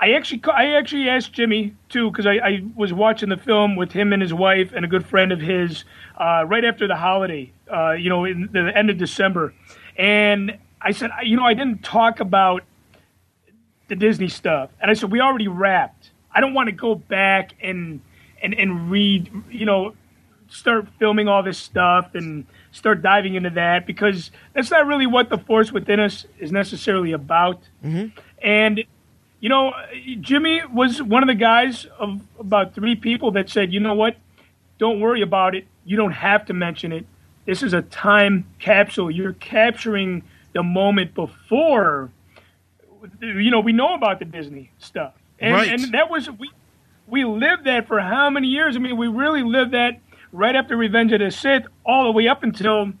I 0.00 0.12
actually 0.12 0.42
I 0.52 0.74
actually 0.74 1.08
asked 1.08 1.32
Jimmy 1.32 1.74
too 1.88 2.10
because 2.10 2.26
I, 2.26 2.34
I, 2.34 2.62
was 2.76 2.92
watching 2.92 3.28
the 3.30 3.36
film 3.36 3.74
with 3.74 3.90
him 3.90 4.12
and 4.12 4.22
his 4.22 4.32
wife 4.32 4.72
and 4.74 4.84
a 4.84 4.88
good 4.88 5.04
friend 5.04 5.32
of 5.32 5.40
his 5.40 5.84
uh, 6.16 6.44
right 6.46 6.64
after 6.64 6.86
the 6.86 6.94
holiday, 6.94 7.50
uh, 7.72 7.92
you 7.92 8.08
know, 8.08 8.24
in 8.24 8.48
the 8.52 8.72
end 8.76 8.90
of 8.90 8.98
December, 8.98 9.52
and 9.96 10.56
I 10.80 10.92
said, 10.92 11.10
you 11.24 11.36
know, 11.36 11.44
I 11.44 11.54
didn't 11.54 11.82
talk 11.82 12.20
about 12.20 12.62
the 13.88 13.96
Disney 13.96 14.28
stuff, 14.28 14.70
and 14.80 14.90
I 14.90 14.94
said 14.94 15.10
we 15.10 15.20
already 15.20 15.48
wrapped. 15.48 16.10
I 16.32 16.40
don't 16.40 16.54
want 16.54 16.68
to 16.68 16.72
go 16.72 16.94
back 16.94 17.54
and 17.60 18.00
and 18.40 18.54
and 18.54 18.90
read, 18.92 19.32
you 19.50 19.66
know, 19.66 19.94
start 20.48 20.86
filming 21.00 21.26
all 21.26 21.42
this 21.42 21.58
stuff 21.58 22.14
and 22.14 22.46
start 22.70 23.02
diving 23.02 23.34
into 23.34 23.50
that 23.50 23.84
because 23.84 24.30
that's 24.52 24.70
not 24.70 24.86
really 24.86 25.06
what 25.06 25.28
the 25.28 25.38
force 25.38 25.72
within 25.72 25.98
us 25.98 26.24
is 26.38 26.52
necessarily 26.52 27.12
about. 27.12 27.60
Mm-hmm. 27.84 28.16
And 28.42 28.84
you 29.40 29.48
know, 29.48 29.72
Jimmy 30.20 30.62
was 30.72 31.02
one 31.02 31.22
of 31.22 31.28
the 31.28 31.34
guys 31.34 31.86
of 31.98 32.20
about 32.38 32.74
three 32.74 32.96
people 32.96 33.32
that 33.32 33.48
said, 33.48 33.72
you 33.72 33.80
know 33.80 33.94
what, 33.94 34.16
don't 34.78 35.00
worry 35.00 35.22
about 35.22 35.54
it. 35.54 35.66
You 35.84 35.96
don't 35.96 36.12
have 36.12 36.46
to 36.46 36.54
mention 36.54 36.92
it. 36.92 37.06
This 37.44 37.62
is 37.62 37.72
a 37.72 37.82
time 37.82 38.46
capsule. 38.58 39.10
You're 39.10 39.32
capturing 39.34 40.22
the 40.52 40.62
moment 40.62 41.14
before. 41.14 42.10
You 43.20 43.50
know, 43.50 43.60
we 43.60 43.72
know 43.72 43.94
about 43.94 44.18
the 44.18 44.24
Disney 44.24 44.70
stuff. 44.78 45.14
And, 45.38 45.54
right. 45.54 45.68
and 45.68 45.92
that 45.94 46.10
was 46.10 46.28
we 46.30 46.50
we 47.06 47.24
lived 47.24 47.64
that 47.64 47.86
for 47.86 48.00
how 48.00 48.28
many 48.28 48.48
years? 48.48 48.76
I 48.76 48.80
mean, 48.80 48.96
we 48.96 49.06
really 49.06 49.42
lived 49.42 49.72
that 49.72 50.00
right 50.32 50.54
after 50.54 50.76
Revenge 50.76 51.12
of 51.12 51.20
the 51.20 51.30
Sith, 51.30 51.64
all 51.86 52.04
the 52.04 52.10
way 52.10 52.28
up 52.28 52.42
until 52.42 52.92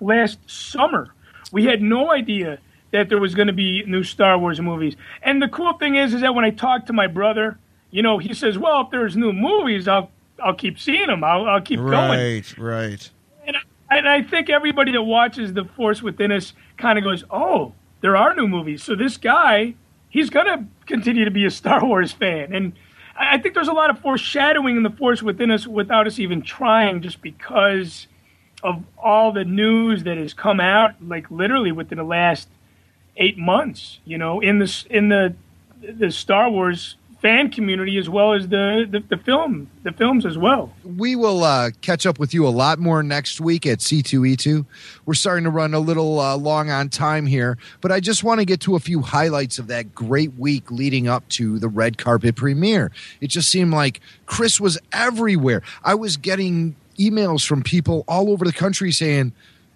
last 0.00 0.38
summer. 0.46 1.12
We 1.52 1.64
had 1.64 1.82
no 1.82 2.10
idea 2.10 2.58
that 2.90 3.08
there 3.08 3.18
was 3.18 3.34
going 3.34 3.48
to 3.48 3.52
be 3.52 3.82
new 3.86 4.02
Star 4.02 4.38
Wars 4.38 4.60
movies. 4.60 4.96
And 5.22 5.42
the 5.42 5.48
cool 5.48 5.74
thing 5.74 5.96
is, 5.96 6.14
is 6.14 6.20
that 6.22 6.34
when 6.34 6.44
I 6.44 6.50
talk 6.50 6.86
to 6.86 6.92
my 6.92 7.06
brother, 7.06 7.58
you 7.90 8.02
know, 8.02 8.18
he 8.18 8.34
says, 8.34 8.58
"Well, 8.58 8.82
if 8.82 8.90
there's 8.90 9.16
new 9.16 9.32
movies, 9.32 9.88
I'll 9.88 10.10
I'll 10.42 10.54
keep 10.54 10.78
seeing 10.78 11.06
them. 11.06 11.24
I'll 11.24 11.46
I'll 11.46 11.60
keep 11.60 11.80
right, 11.80 11.90
going." 11.90 12.18
Right, 12.18 12.58
right. 12.58 13.10
And 13.46 13.56
I, 13.56 13.96
and 13.96 14.08
I 14.08 14.22
think 14.22 14.50
everybody 14.50 14.92
that 14.92 15.02
watches 15.02 15.54
The 15.54 15.64
Force 15.64 16.02
Within 16.02 16.32
us 16.32 16.52
kind 16.76 16.98
of 16.98 17.04
goes, 17.04 17.24
"Oh, 17.30 17.72
there 18.00 18.16
are 18.16 18.34
new 18.34 18.48
movies." 18.48 18.82
So 18.82 18.94
this 18.94 19.16
guy, 19.16 19.74
he's 20.10 20.30
going 20.30 20.46
to 20.46 20.64
continue 20.86 21.24
to 21.24 21.30
be 21.30 21.44
a 21.44 21.50
Star 21.50 21.84
Wars 21.84 22.12
fan, 22.12 22.52
and 22.52 22.72
I 23.18 23.38
think 23.38 23.54
there's 23.54 23.68
a 23.68 23.72
lot 23.72 23.90
of 23.90 23.98
foreshadowing 24.00 24.76
in 24.76 24.82
the 24.82 24.90
Force 24.90 25.22
within 25.22 25.50
us 25.50 25.66
without 25.66 26.06
us 26.06 26.18
even 26.18 26.42
trying, 26.42 27.02
just 27.02 27.20
because 27.20 28.06
of 28.62 28.82
all 28.96 29.32
the 29.32 29.44
news 29.44 30.04
that 30.04 30.18
has 30.18 30.34
come 30.34 30.60
out, 30.60 30.94
like 31.02 31.30
literally 31.30 31.72
within 31.72 31.98
the 31.98 32.04
last 32.04 32.48
eight 33.18 33.38
months. 33.38 33.98
You 34.04 34.18
know, 34.18 34.40
in 34.40 34.58
the 34.58 34.86
in 34.90 35.08
the 35.08 35.34
the 35.80 36.10
Star 36.10 36.50
Wars 36.50 36.96
fan 37.20 37.50
community 37.50 37.98
as 37.98 38.08
well 38.08 38.32
as 38.32 38.48
the, 38.48 38.86
the, 38.88 39.00
the 39.00 39.16
film 39.16 39.68
the 39.82 39.90
films 39.92 40.24
as 40.24 40.38
well. 40.38 40.72
We 40.84 41.16
will 41.16 41.42
uh, 41.42 41.70
catch 41.80 42.06
up 42.06 42.18
with 42.18 42.32
you 42.32 42.46
a 42.46 42.50
lot 42.50 42.78
more 42.78 43.02
next 43.02 43.40
week 43.40 43.66
at 43.66 43.78
C2E2. 43.78 44.64
We're 45.04 45.14
starting 45.14 45.44
to 45.44 45.50
run 45.50 45.74
a 45.74 45.80
little 45.80 46.20
uh, 46.20 46.36
long 46.36 46.70
on 46.70 46.88
time 46.88 47.26
here, 47.26 47.58
but 47.80 47.90
I 47.90 48.00
just 48.00 48.22
want 48.22 48.40
to 48.40 48.44
get 48.44 48.60
to 48.60 48.76
a 48.76 48.80
few 48.80 49.00
highlights 49.00 49.58
of 49.58 49.66
that 49.66 49.94
great 49.94 50.34
week 50.34 50.70
leading 50.70 51.08
up 51.08 51.28
to 51.30 51.58
the 51.58 51.68
red 51.68 51.98
carpet 51.98 52.36
premiere. 52.36 52.92
It 53.20 53.28
just 53.28 53.50
seemed 53.50 53.72
like 53.72 54.00
Cris 54.26 54.60
was 54.60 54.78
everywhere. 54.92 55.62
I 55.82 55.94
was 55.96 56.16
getting 56.16 56.76
emails 56.98 57.46
from 57.46 57.62
people 57.62 58.04
all 58.06 58.30
over 58.30 58.44
the 58.44 58.52
country 58.52 58.92
saying 58.92 59.32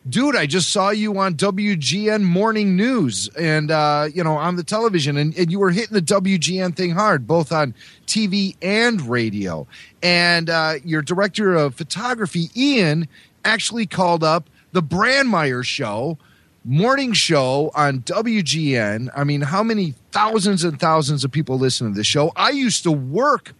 dude, 0.08 0.36
I 0.36 0.46
just 0.46 0.70
saw 0.70 0.90
you 0.90 1.18
on 1.18 1.34
WGN 1.34 2.22
Morning 2.22 2.76
News 2.76 3.28
and, 3.36 3.70
uh, 3.70 4.08
you 4.12 4.24
know, 4.24 4.36
on 4.36 4.56
the 4.56 4.64
television, 4.64 5.16
and, 5.16 5.36
and, 5.36 5.50
you 5.50 5.58
were 5.58 5.70
hitting 5.70 5.94
the 5.94 6.02
WGN 6.02 6.74
thing 6.74 6.90
hard, 6.90 7.26
both 7.26 7.52
on 7.52 7.74
TV 8.06 8.56
and 8.62 9.00
radio. 9.02 9.66
And 10.02 10.50
uh, 10.50 10.74
your 10.84 11.02
director 11.02 11.54
of 11.54 11.74
photography, 11.74 12.50
Ian, 12.56 13.08
actually 13.44 13.86
called 13.86 14.24
up 14.24 14.48
the 14.72 14.82
Brandmeier 14.82 15.64
show. 15.64 16.18
Morning 16.64 17.12
show 17.12 17.72
on 17.74 18.02
WGN. 18.02 19.10
I 19.16 19.24
mean, 19.24 19.40
how 19.40 19.64
many 19.64 19.94
thousands 20.12 20.62
and 20.62 20.78
thousands 20.78 21.24
of 21.24 21.32
people 21.32 21.58
listen 21.58 21.88
to 21.88 21.94
this 21.94 22.06
show? 22.06 22.30
I 22.36 22.50
used 22.50 22.84
to 22.84 22.92
work 22.92 23.52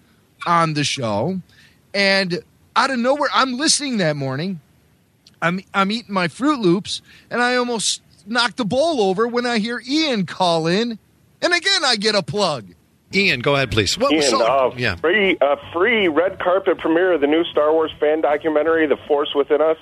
on 0.46 0.74
the 0.74 0.84
show, 0.84 1.40
and 1.92 2.44
out 2.76 2.90
of 2.90 3.00
nowhere, 3.00 3.28
I'm 3.34 3.54
listening 3.54 3.96
that 3.96 4.14
morning. 4.14 4.60
I'm 5.42 5.60
I'm 5.74 5.90
eating 5.90 6.14
my 6.14 6.28
Froot 6.28 6.60
Loops, 6.60 7.02
and 7.30 7.42
I 7.42 7.56
almost 7.56 8.00
knocked 8.26 8.56
the 8.56 8.64
bowl 8.64 9.02
over 9.02 9.26
when 9.26 9.44
I 9.44 9.58
hear 9.58 9.82
Ian 9.86 10.24
call 10.24 10.66
in, 10.66 10.98
and 11.42 11.52
again 11.52 11.84
I 11.84 11.96
get 11.96 12.14
a 12.14 12.22
plug. 12.22 12.66
Ian, 13.14 13.40
go 13.40 13.54
ahead, 13.54 13.70
please. 13.70 13.98
What 13.98 14.12
Ian, 14.12 14.22
so- 14.22 14.42
uh, 14.46 14.74
yeah. 14.76 14.94
free, 14.96 15.36
uh, 15.40 15.56
free 15.72 16.08
red 16.08 16.38
carpet 16.38 16.78
premiere 16.78 17.12
of 17.12 17.20
the 17.20 17.26
new 17.26 17.44
Star 17.44 17.70
Wars 17.72 17.90
fan 18.00 18.22
documentary, 18.22 18.86
The 18.86 18.96
Force 19.06 19.34
Within 19.34 19.60
Us, 19.60 19.76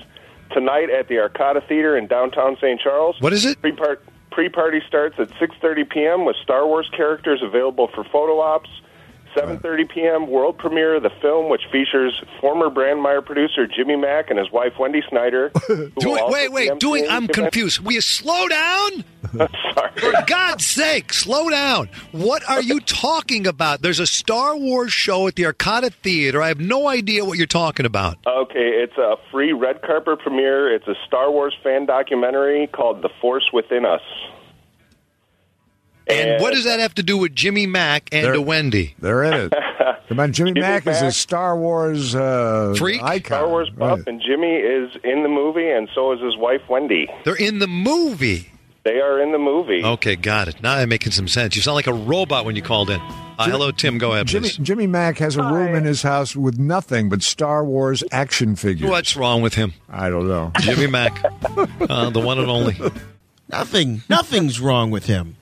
tonight 0.51 0.91
at 0.91 1.07
the 1.07 1.15
Arcada 1.17 1.65
Theater 1.69 1.97
in 1.97 2.09
downtown 2.09 2.57
St. 2.57 2.81
Charles. 2.81 3.21
What 3.21 3.33
is 3.33 3.45
it? 3.45 3.61
Pre-part, 3.61 4.03
pre-party 4.33 4.81
starts 4.89 5.15
at 5.21 5.29
6.30 5.39 5.89
p.m. 5.89 6.25
with 6.25 6.35
Star 6.43 6.67
Wars 6.67 6.91
characters 6.97 7.41
available 7.41 7.89
for 7.95 8.03
photo 8.03 8.41
ops. 8.41 8.69
7.30 9.37 9.89
p.m. 9.93 10.27
world 10.29 10.59
premiere 10.59 10.97
of 10.97 11.03
the 11.03 11.11
film, 11.21 11.49
which 11.49 11.63
features 11.73 12.21
former 12.41 12.69
Brandmeier 12.69 13.25
producer 13.25 13.67
Jimmy 13.67 13.97
Mack 13.97 14.31
and 14.31 14.39
his 14.39 14.51
wife 14.51 14.73
Wendy 14.79 15.03
Snyder. 15.09 15.51
Doing, 15.69 16.25
wait, 16.29 16.53
wait, 16.53 16.79
doing. 16.79 17.05
I'm 17.09 17.25
event. 17.25 17.33
confused. 17.33 17.81
Will 17.81 17.93
you 17.93 18.01
slow 18.01 18.49
down? 18.49 19.05
Sorry. 19.33 19.91
For 19.97 20.13
God's 20.27 20.67
sake, 20.67 21.13
slow 21.13 21.49
down. 21.51 21.89
What 22.13 22.49
are 22.49 22.63
you 22.63 22.81
talking 22.81 23.47
about? 23.47 23.83
There's 23.83 24.01
a 24.01 24.07
Star 24.07 24.57
Wars 24.57 24.93
show 24.93 25.29
at 25.29 25.37
the 25.37 25.45
Arcada 25.45 25.93
Theater. 25.93 26.43
I 26.43 26.49
have 26.49 26.61
no 26.61 26.89
idea 26.89 27.25
what 27.25 27.39
you're 27.39 27.47
talking 27.47 27.87
about. 27.87 28.19
Okay, 28.27 28.59
it's 28.59 28.97
a 28.97 29.17
free 29.31 29.53
red 29.53 29.83
carpet 29.83 30.21
premiere. 30.21 30.75
It's 30.75 30.89
a 30.89 30.95
Star 31.07 31.31
Wars 31.31 31.57
fan 31.63 31.87
documentary 31.87 32.67
called 32.67 33.03
The 33.03 33.11
Force 33.21 33.51
Within 33.53 33.85
Us. 33.85 34.03
And 36.11 36.43
what 36.43 36.53
does 36.55 36.65
that 36.65 36.81
have 36.81 36.95
to 36.97 37.03
do 37.03 37.17
with 37.19 37.35
Jimmy 37.35 37.67
Mack 37.67 38.09
and 38.13 38.25
They're- 38.27 38.33
to 38.35 38.43
Wendy? 38.43 38.95
They're 38.99 39.23
in 39.25 39.33
it. 39.35 39.53
Come 40.09 40.19
on, 40.19 40.33
Jimmy, 40.33 40.51
Jimmy 40.53 40.61
Mack, 40.63 40.87
is 40.89 41.01
a 41.03 41.13
Star 41.13 41.57
Wars 41.57 42.17
uh, 42.17 42.75
icon. 42.83 43.25
Star 43.25 43.49
Wars 43.49 43.71
buff, 43.71 43.99
Right. 44.01 44.09
and 44.09 44.21
Jimmy 44.21 44.57
is 44.57 44.91
in 45.05 45.23
the 45.23 45.29
movie, 45.29 45.71
and 45.71 45.89
so 45.95 46.13
is 46.13 46.21
his 46.21 46.37
wife 46.37 46.63
Wendy. 46.69 47.07
They're 47.25 47.37
in 47.37 47.61
the 47.61 47.69
movie. 47.69 48.51
They 48.83 48.99
are 48.99 49.23
in 49.23 49.31
the 49.31 49.39
movie. 49.39 49.85
Okay, 49.85 50.17
got 50.17 50.49
it. 50.49 50.61
Now 50.63 50.75
I'm 50.75 50.89
making 50.89 51.13
some 51.13 51.29
sense. 51.29 51.55
You 51.55 51.63
sound 51.63 51.77
like 51.77 51.87
a 51.87 51.93
robot 51.93 52.45
when 52.45 52.57
you 52.57 52.63
called 52.63 52.91
in. 52.91 52.99
Uh, 53.01 53.49
hello, 53.51 53.71
Tim. 53.71 53.99
Go 53.99 54.13
ahead, 54.13 54.27
Jimmy, 54.27 54.49
please. 54.49 54.57
Jimmy 54.57 54.87
Mack 54.89 55.19
has 55.19 55.37
a 55.37 55.43
room 55.45 55.75
in 55.77 55.85
his 55.85 56.03
house 56.03 56.35
with 56.35 56.59
nothing 56.59 57.09
but 57.09 57.23
Star 57.23 57.65
Wars 57.65 58.03
action 58.11 58.57
figures. 58.57 58.91
What's 58.91 59.17
wrong 59.17 59.43
with 59.43 59.55
him? 59.55 59.75
I 59.89 60.11
don't 60.11 60.27
know. 60.27 60.51
Jimmy 60.61 60.89
Mack, 60.89 61.23
uh, 61.89 62.11
the 62.11 62.21
one 62.21 62.39
and 62.39 62.51
only. 62.51 62.77
Nothing. 63.49 64.03
Nothing's 64.09 64.61
wrong 64.61 64.91
with 64.91 65.07
him. 65.07 65.37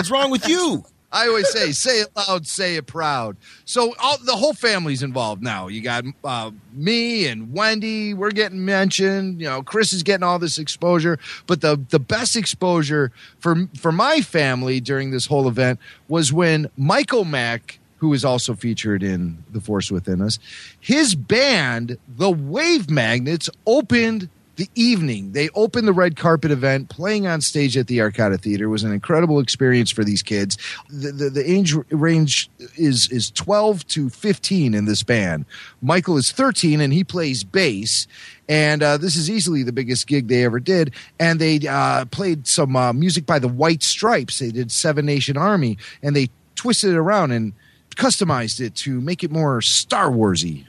What's 0.00 0.10
wrong 0.10 0.30
with 0.30 0.48
you? 0.48 0.82
I 1.12 1.26
always 1.26 1.50
say, 1.50 1.72
say 1.72 2.00
it 2.00 2.08
loud, 2.16 2.46
say 2.46 2.76
it 2.76 2.86
proud. 2.86 3.36
So 3.66 3.94
all 3.98 4.16
the 4.16 4.34
whole 4.34 4.54
family's 4.54 5.02
involved 5.02 5.42
now. 5.42 5.68
You 5.68 5.82
got 5.82 6.04
uh, 6.24 6.52
me 6.72 7.26
and 7.26 7.52
Wendy. 7.52 8.14
We're 8.14 8.30
getting 8.30 8.64
mentioned. 8.64 9.42
You 9.42 9.48
know, 9.48 9.62
Cris 9.62 9.92
is 9.92 10.02
getting 10.02 10.22
all 10.22 10.38
this 10.38 10.56
exposure. 10.56 11.18
But 11.46 11.60
the 11.60 11.78
the 11.90 11.98
best 11.98 12.34
exposure 12.34 13.12
for 13.40 13.68
for 13.76 13.92
my 13.92 14.22
family 14.22 14.80
during 14.80 15.10
this 15.10 15.26
whole 15.26 15.48
event 15.48 15.80
was 16.08 16.32
when 16.32 16.70
Michael 16.78 17.26
Mack, 17.26 17.78
who 17.98 18.14
is 18.14 18.24
also 18.24 18.54
featured 18.54 19.02
in 19.02 19.44
The 19.52 19.60
Force 19.60 19.90
Within 19.90 20.22
Us, 20.22 20.38
his 20.80 21.14
band, 21.14 21.98
the 22.08 22.30
Wave 22.30 22.88
Magnets, 22.88 23.50
opened 23.66 24.30
the 24.60 24.70
evening. 24.74 25.32
They 25.32 25.48
opened 25.54 25.88
the 25.88 25.92
red 25.94 26.16
carpet 26.16 26.50
event 26.50 26.90
playing 26.90 27.26
on 27.26 27.40
stage 27.40 27.78
at 27.78 27.86
the 27.86 27.98
Arcada 27.98 28.38
Theater. 28.38 28.68
Was 28.68 28.84
an 28.84 28.92
incredible 28.92 29.40
experience 29.40 29.90
for 29.90 30.04
these 30.04 30.22
kids. 30.22 30.58
The, 30.90 31.12
the, 31.12 31.30
the 31.30 31.50
age 31.50 31.74
range 31.88 32.50
is, 32.76 33.10
is 33.10 33.30
12 33.30 33.86
to 33.88 34.10
15 34.10 34.74
in 34.74 34.84
this 34.84 35.02
band. 35.02 35.46
Michael 35.80 36.18
is 36.18 36.30
13 36.30 36.82
and 36.82 36.92
he 36.92 37.02
plays 37.02 37.42
bass. 37.42 38.06
And 38.50 38.82
uh, 38.82 38.98
this 38.98 39.16
is 39.16 39.30
easily 39.30 39.62
the 39.62 39.72
biggest 39.72 40.06
gig 40.06 40.28
they 40.28 40.44
ever 40.44 40.60
did. 40.60 40.92
And 41.18 41.40
they 41.40 41.66
uh, 41.66 42.04
played 42.06 42.46
some 42.46 42.76
uh, 42.76 42.92
music 42.92 43.24
by 43.24 43.38
the 43.38 43.48
White 43.48 43.82
Stripes. 43.82 44.40
They 44.40 44.50
did 44.50 44.70
Seven 44.70 45.06
Nation 45.06 45.38
Army 45.38 45.78
and 46.02 46.14
they 46.14 46.28
twisted 46.54 46.90
it 46.90 46.96
around 46.96 47.30
and 47.30 47.54
customized 47.96 48.60
it 48.60 48.74
to 48.74 49.00
make 49.00 49.24
it 49.24 49.30
more 49.30 49.62
Star 49.62 50.10
Warsy. 50.10 50.66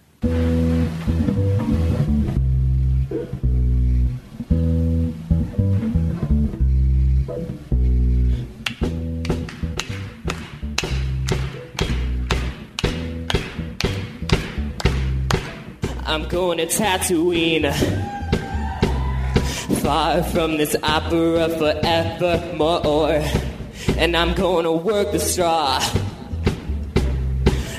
I'm 16.12 16.28
going 16.28 16.58
to 16.58 16.66
Tatooine. 16.66 17.72
Far 19.82 20.22
from 20.24 20.58
this 20.58 20.76
opera 20.84 21.48
forevermore. 21.48 23.24
And 23.98 24.18
I'm 24.18 24.34
going 24.34 24.66
to 24.66 24.74
work 24.74 25.14
the 25.14 25.20
straw. 25.20 25.80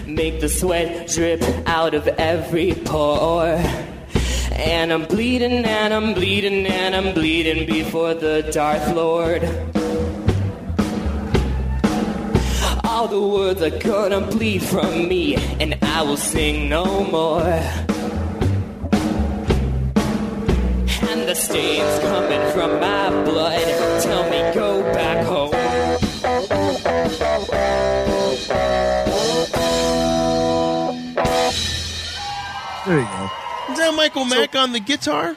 Make 0.07 0.41
the 0.41 0.49
sweat 0.49 1.09
drip 1.09 1.43
out 1.67 1.93
of 1.93 2.09
every 2.09 2.73
pore. 2.73 3.61
And 4.53 4.95
I'm 4.95 5.05
bleeding 5.05 5.67
and 5.67 5.93
I'm 5.93 6.15
bleeding 6.15 6.65
and 6.65 6.95
I'm 6.95 7.13
bleeding 7.13 7.67
before 7.67 8.15
the 8.15 8.49
Darth 8.51 8.95
Lord. 8.95 9.45
All 12.83 13.09
the 13.09 13.21
words 13.21 13.61
are 13.61 13.79
gonna 13.79 14.21
bleed 14.21 14.63
from 14.63 15.09
me, 15.09 15.35
and 15.61 15.77
I 15.83 16.03
will 16.03 16.17
sing 16.17 16.69
no 16.69 17.05
more. 17.05 17.92
And 21.23 21.29
the 21.29 21.37
stains 21.37 22.01
coming 22.01 22.51
from 22.51 22.81
my 22.81 23.09
blood 23.23 23.63
tell 24.03 24.25
me 24.25 24.53
go 24.53 24.83
back 24.93 25.25
home. 25.25 25.53
There 32.85 32.99
you 32.99 33.05
go. 33.05 33.31
Is 33.71 33.79
that 33.79 33.95
Michael 33.95 34.25
Mack 34.25 34.57
on 34.57 34.73
the 34.73 34.81
guitar? 34.81 35.37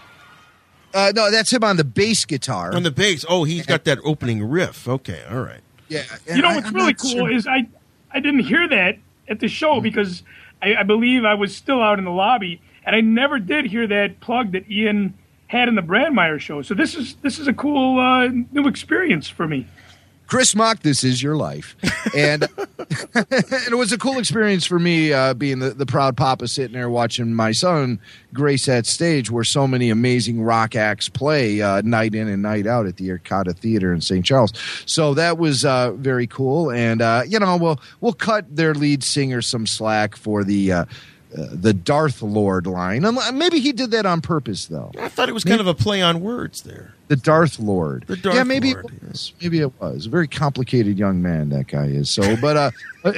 Uh, 0.92 1.12
no, 1.16 1.30
that's 1.30 1.54
him 1.54 1.64
on 1.64 1.78
the 1.78 1.84
bass 1.84 2.26
guitar. 2.26 2.74
On 2.74 2.82
the 2.82 2.90
bass. 2.90 3.24
Oh, 3.30 3.44
he's 3.44 3.68
got 3.68 3.84
that 3.84 4.00
opening 4.04 4.44
riff. 4.44 4.88
Okay, 4.88 5.24
all 5.30 5.42
right. 5.42 5.62
Yeah. 5.88 6.02
you 6.34 6.42
know 6.42 6.56
what's 6.56 6.72
really 6.72 6.96
cool 6.96 7.32
is 7.32 7.46
I 7.46 7.68
I 8.10 8.22
didn't 8.22 8.46
hear 8.46 8.68
that 8.70 8.98
at 9.28 9.40
the 9.40 9.48
show 9.48 9.82
because 9.82 10.24
I, 10.64 10.78
I 10.78 10.84
believe 10.84 11.26
I 11.26 11.36
was 11.36 11.56
still 11.56 11.80
out 11.80 12.00
in 12.00 12.06
the 12.06 12.12
lobby 12.12 12.60
and 12.84 12.96
I 12.96 13.02
never 13.02 13.38
did 13.38 13.66
hear 13.66 13.86
that 13.86 14.20
plug 14.20 14.54
that 14.54 14.68
Ian 14.68 15.14
had 15.48 15.68
in 15.68 15.76
the 15.76 15.82
Brandmeier 15.82 16.40
show. 16.40 16.62
So 16.62 16.74
this 16.74 16.96
is 16.96 17.16
this 17.22 17.40
is 17.40 17.48
a 17.48 17.54
cool 17.54 18.00
uh, 18.00 18.28
new 18.52 18.68
experience 18.68 19.28
for 19.30 19.48
me. 19.48 19.68
Cris 20.28 20.56
Macht, 20.56 20.82
this 20.82 21.04
is 21.04 21.22
your 21.22 21.36
life. 21.36 21.76
And, 22.16 22.44
and 23.14 23.28
it 23.72 23.78
was 23.78 23.92
a 23.92 23.98
cool 23.98 24.18
experience 24.18 24.66
for 24.66 24.80
me 24.80 25.14
uh, 25.14 25.36
being 25.36 25.60
the, 25.60 25.70
the 25.72 25.86
proud 25.86 26.18
papa 26.18 26.48
sitting 26.48 26.74
there 26.74 26.90
watching 26.90 27.34
my 27.34 27.52
son 27.52 28.00
grace 28.34 28.66
that 28.66 28.88
stage 28.88 29.30
where 29.30 29.44
so 29.44 29.68
many 29.68 29.90
amazing 29.90 30.42
rock 30.42 30.76
acts 30.76 31.10
play 31.10 31.62
uh, 31.62 31.82
night 31.82 32.16
in 32.16 32.28
and 32.28 32.42
night 32.42 32.66
out 32.66 32.88
at 32.88 32.98
the 32.98 33.10
Arcada 33.10 33.56
Theater 33.56 33.94
in 33.94 34.02
St. 34.02 34.26
Charles. 34.26 34.52
So 34.86 35.14
that 35.14 35.38
was 35.38 35.64
uh, 35.64 35.92
very 35.92 36.28
cool. 36.28 36.72
And, 36.72 37.02
uh, 37.02 37.24
you 37.28 37.40
know, 37.40 37.58
we'll, 37.58 37.80
we'll 38.02 38.14
cut 38.14 38.56
their 38.56 38.74
lead 38.74 39.04
singer 39.04 39.42
some 39.42 39.68
slack 39.68 40.16
for 40.16 40.44
the. 40.44 40.88
Uh, 41.38 41.42
uh, 41.42 41.48
the 41.52 41.74
Darth 41.74 42.22
Lord 42.22 42.68
line. 42.68 43.06
Um, 43.06 43.20
Maybe 43.34 43.60
he 43.60 43.72
did 43.72 43.92
that 43.92 44.06
on 44.06 44.22
purpose, 44.22 44.66
though. 44.66 44.92
I 45.00 45.10
thought 45.10 45.30
it 45.30 45.34
was 45.34 45.44
kind 45.44 45.62
of 45.62 45.68
a 45.68 45.74
play 45.74 46.02
on 46.02 46.22
words 46.22 46.62
there. 46.62 46.94
The 47.08 47.16
Darth 47.16 47.60
Lord. 47.60 48.06
The 48.08 48.18
Darth 48.18 48.36
yeah, 48.36 48.44
maybe 48.44 48.74
Lord, 48.74 48.86
it 48.86 49.08
was. 49.08 49.34
Maybe 49.42 49.60
it 49.60 49.80
was. 49.80 50.06
A 50.06 50.10
very 50.10 50.28
complicated 50.28 50.98
young 50.98 51.22
man 51.22 51.50
that 51.50 51.68
guy 51.68 51.86
is. 51.86 52.10
So, 52.10 52.36
but 52.38 52.58
uh, 52.58 52.72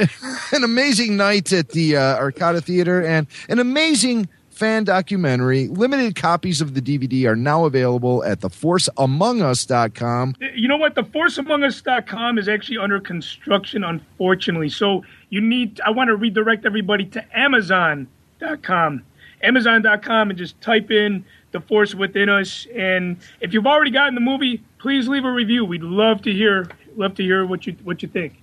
an 0.52 0.64
amazing 0.64 1.16
night 1.18 1.52
at 1.54 1.70
the 1.70 1.98
uh, 1.98 2.18
Arcada 2.20 2.64
Theater 2.64 3.06
and 3.06 3.28
an 3.50 3.60
amazing 3.60 4.28
fan 4.58 4.84
documentary. 4.84 5.68
Limited 5.68 6.16
copies 6.16 6.62
of 6.62 6.74
the 6.74 6.82
DVD 6.82 7.30
are 7.30 7.36
now 7.36 7.66
available 7.66 8.24
at 8.24 8.42
theforceamongus.com. 8.42 10.36
You 10.56 10.68
know 10.68 10.78
what? 10.78 10.96
The 10.96 11.04
ForceAmongUs.com 11.04 12.38
is 12.38 12.50
actually 12.50 12.80
under 12.80 13.00
construction, 13.00 13.84
unfortunately. 13.84 14.70
So 14.70 15.04
you 15.30 15.42
need. 15.42 15.82
I 15.86 15.92
want 15.92 16.10
to 16.10 16.16
redirect 16.16 16.66
everybody 16.66 17.06
to 17.06 17.38
Amazon.com. 17.38 19.04
Amazon.com 19.44 20.30
and 20.30 20.38
just 20.38 20.60
type 20.62 20.90
in 20.90 21.24
The 21.52 21.62
Force 21.62 21.94
Within 21.94 22.30
Us. 22.30 22.66
And 22.76 23.18
if 23.40 23.54
you've 23.54 23.68
already 23.68 23.92
gotten 23.92 24.16
the 24.16 24.22
movie, 24.22 24.64
please 24.80 25.08
leave 25.08 25.26
a 25.26 25.32
review. 25.32 25.64
We'd 25.66 25.84
love 25.84 26.22
to 26.24 26.32
hear. 26.32 26.68
Love 26.96 27.16
to 27.16 27.24
hear 27.24 27.46
what 27.46 27.68
you 27.68 27.76
what 27.84 28.02
you 28.02 28.10
think. 28.10 28.42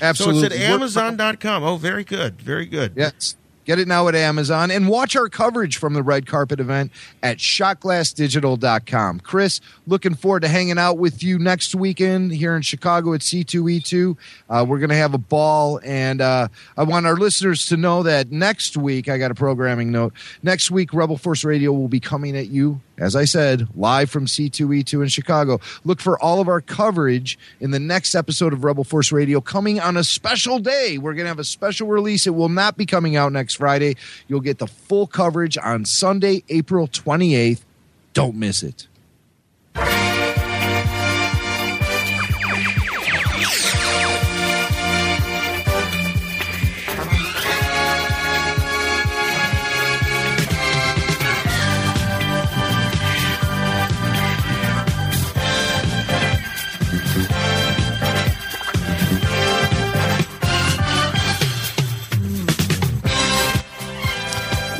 Absolutely. 0.00 0.40
So 0.40 0.46
it's 0.46 0.54
at 0.54 0.60
Amazon.com. 0.60 1.62
Oh, 1.62 1.76
very 1.76 2.04
good. 2.04 2.40
Very 2.40 2.66
good. 2.66 2.92
Yes. 2.96 3.36
Get 3.66 3.80
it 3.80 3.88
now 3.88 4.06
at 4.06 4.14
Amazon 4.14 4.70
and 4.70 4.88
watch 4.88 5.16
our 5.16 5.28
coverage 5.28 5.76
from 5.76 5.94
the 5.94 6.02
red 6.02 6.24
carpet 6.26 6.60
event 6.60 6.92
at 7.20 7.38
shotglassdigital.com. 7.38 9.20
Cris, 9.20 9.60
looking 9.88 10.14
forward 10.14 10.42
to 10.42 10.48
hanging 10.48 10.78
out 10.78 10.98
with 10.98 11.20
you 11.24 11.36
next 11.36 11.74
weekend 11.74 12.30
here 12.30 12.54
in 12.54 12.62
Chicago 12.62 13.12
at 13.12 13.22
C2E2. 13.22 14.16
Uh, 14.48 14.64
we're 14.68 14.78
going 14.78 14.90
to 14.90 14.96
have 14.96 15.14
a 15.14 15.18
ball, 15.18 15.80
and 15.82 16.20
uh, 16.20 16.46
I 16.76 16.84
want 16.84 17.06
our 17.06 17.16
listeners 17.16 17.66
to 17.66 17.76
know 17.76 18.04
that 18.04 18.30
next 18.30 18.76
week, 18.76 19.08
I 19.08 19.18
got 19.18 19.32
a 19.32 19.34
programming 19.34 19.90
note. 19.90 20.12
Next 20.44 20.70
week, 20.70 20.94
Rebel 20.94 21.18
Force 21.18 21.42
Radio 21.42 21.72
will 21.72 21.88
be 21.88 22.00
coming 22.00 22.36
at 22.36 22.46
you, 22.46 22.80
as 22.98 23.14
I 23.14 23.24
said, 23.24 23.68
live 23.74 24.10
from 24.10 24.26
C2E2 24.26 25.02
in 25.02 25.08
Chicago. 25.08 25.60
Look 25.84 26.00
for 26.00 26.18
all 26.20 26.40
of 26.40 26.48
our 26.48 26.60
coverage 26.60 27.38
in 27.60 27.70
the 27.70 27.78
next 27.78 28.14
episode 28.14 28.52
of 28.52 28.64
Rebel 28.64 28.84
Force 28.84 29.12
Radio 29.12 29.40
coming 29.40 29.80
on 29.80 29.96
a 29.96 30.04
special 30.04 30.58
day. 30.58 30.98
We're 30.98 31.14
going 31.14 31.24
to 31.24 31.28
have 31.28 31.38
a 31.38 31.44
special 31.44 31.88
release. 31.88 32.26
It 32.26 32.34
will 32.34 32.48
not 32.48 32.76
be 32.76 32.86
coming 32.86 33.16
out 33.16 33.32
next 33.32 33.54
Friday. 33.54 33.96
You'll 34.28 34.40
get 34.40 34.58
the 34.58 34.66
full 34.66 35.06
coverage 35.06 35.58
on 35.58 35.84
Sunday, 35.84 36.42
April 36.48 36.88
28th. 36.88 37.60
Don't 38.14 38.36
miss 38.36 38.62
it. 38.62 38.86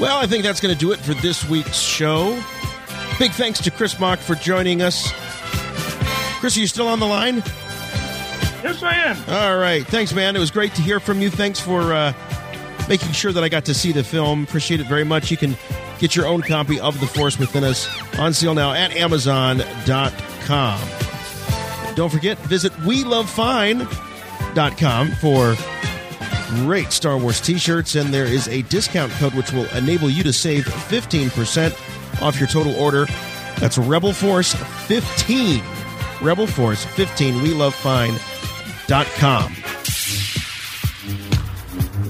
Well, 0.07 0.19
I 0.19 0.27
think 0.29 0.45
that's 0.45 0.61
going 0.61 0.73
to 0.73 0.79
do 0.79 0.93
it 0.93 1.01
for 1.01 1.15
this 1.15 1.45
week's 1.49 1.81
show. 1.81 2.41
Big 3.19 3.33
thanks 3.33 3.61
to 3.63 3.73
Cris 3.73 3.99
Macht 3.99 4.23
for 4.23 4.37
joining 4.37 4.81
us. 4.81 5.11
Cris, 6.39 6.57
are 6.57 6.61
you 6.61 6.69
still 6.69 6.87
on 6.87 7.01
the 7.01 7.07
line? 7.07 7.39
Yes, 8.63 8.85
I 8.85 8.95
am. 8.95 9.17
All 9.29 9.59
right. 9.59 9.85
Thanks, 9.85 10.15
man. 10.15 10.37
It 10.37 10.39
was 10.39 10.53
great 10.53 10.73
to 10.77 10.83
hear 10.83 11.01
from 11.01 11.21
you. 11.21 11.29
Thanks 11.29 11.59
for 11.59 11.93
uh, 11.93 12.13
making 12.89 13.11
sure 13.11 13.33
that 13.33 13.43
I 13.43 13.49
got 13.49 13.65
to 13.65 13.75
see 13.75 13.91
the 13.91 14.05
film. 14.05 14.45
Appreciate 14.45 14.79
it 14.79 14.87
very 14.87 15.03
much. 15.03 15.33
You 15.33 15.37
can 15.37 15.57
get 15.99 16.15
your 16.15 16.29
own 16.29 16.43
copy 16.43 16.79
of 16.79 17.01
The 17.01 17.09
Force 17.09 17.37
Within 17.37 17.65
Us 17.65 17.89
on 18.17 18.33
sale 18.33 18.55
now 18.55 18.75
at 18.75 18.93
Amazon.com. 18.93 20.81
Don't 21.97 22.13
forget, 22.13 22.39
visit 22.47 22.71
WeLoveFine.com 22.75 25.11
for 25.15 25.57
great 26.49 26.93
Star 26.93 27.19
Wars 27.19 27.41
t 27.41 27.59
shirts, 27.59 27.95
and 27.95 28.13
there 28.13 28.25
is 28.25 28.49
a 28.49 28.63
discount 28.63 29.13
code 29.13 29.35
which 29.35 29.53
will 29.53 29.67
enable 29.77 30.11
you 30.11 30.23
to 30.23 30.33
save 30.33 30.65
15% 30.65 31.73
off 32.23 32.39
your 32.39 32.49
total 32.49 32.75
order. 32.77 33.07
That's 33.59 33.79
Rebel 33.79 34.13
Force 34.13 34.55
15. 34.87 35.63
Rebel 36.23 36.47
Force 36.47 36.85
15. 36.85 37.43
We 37.43 37.55
love 37.55 37.75
fine.com. 37.75 39.55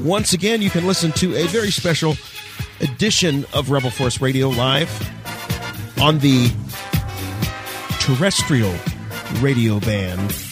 Once 0.05 0.33
again, 0.33 0.63
you 0.63 0.71
can 0.71 0.87
listen 0.87 1.11
to 1.13 1.35
a 1.35 1.47
very 1.49 1.71
special 1.71 2.17
edition 2.81 3.45
of 3.55 3.71
Rebel 3.71 3.91
Force 3.91 4.21
Radio 4.21 4.49
live 4.51 4.91
on 6.01 6.19
the 6.19 6.53
terrestrial 8.01 8.75
radio 9.41 9.81
band 9.81 10.46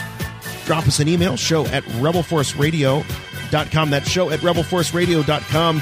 Drop 0.66 0.88
us 0.88 1.02
an 1.02 1.10
email, 1.10 1.36
show 1.36 1.66
at 1.68 1.84
rebelforceradio.com. 1.84 3.90
That 3.92 4.08
show 4.08 4.32
at 4.32 4.40
rebelforceradio.com. 4.40 5.82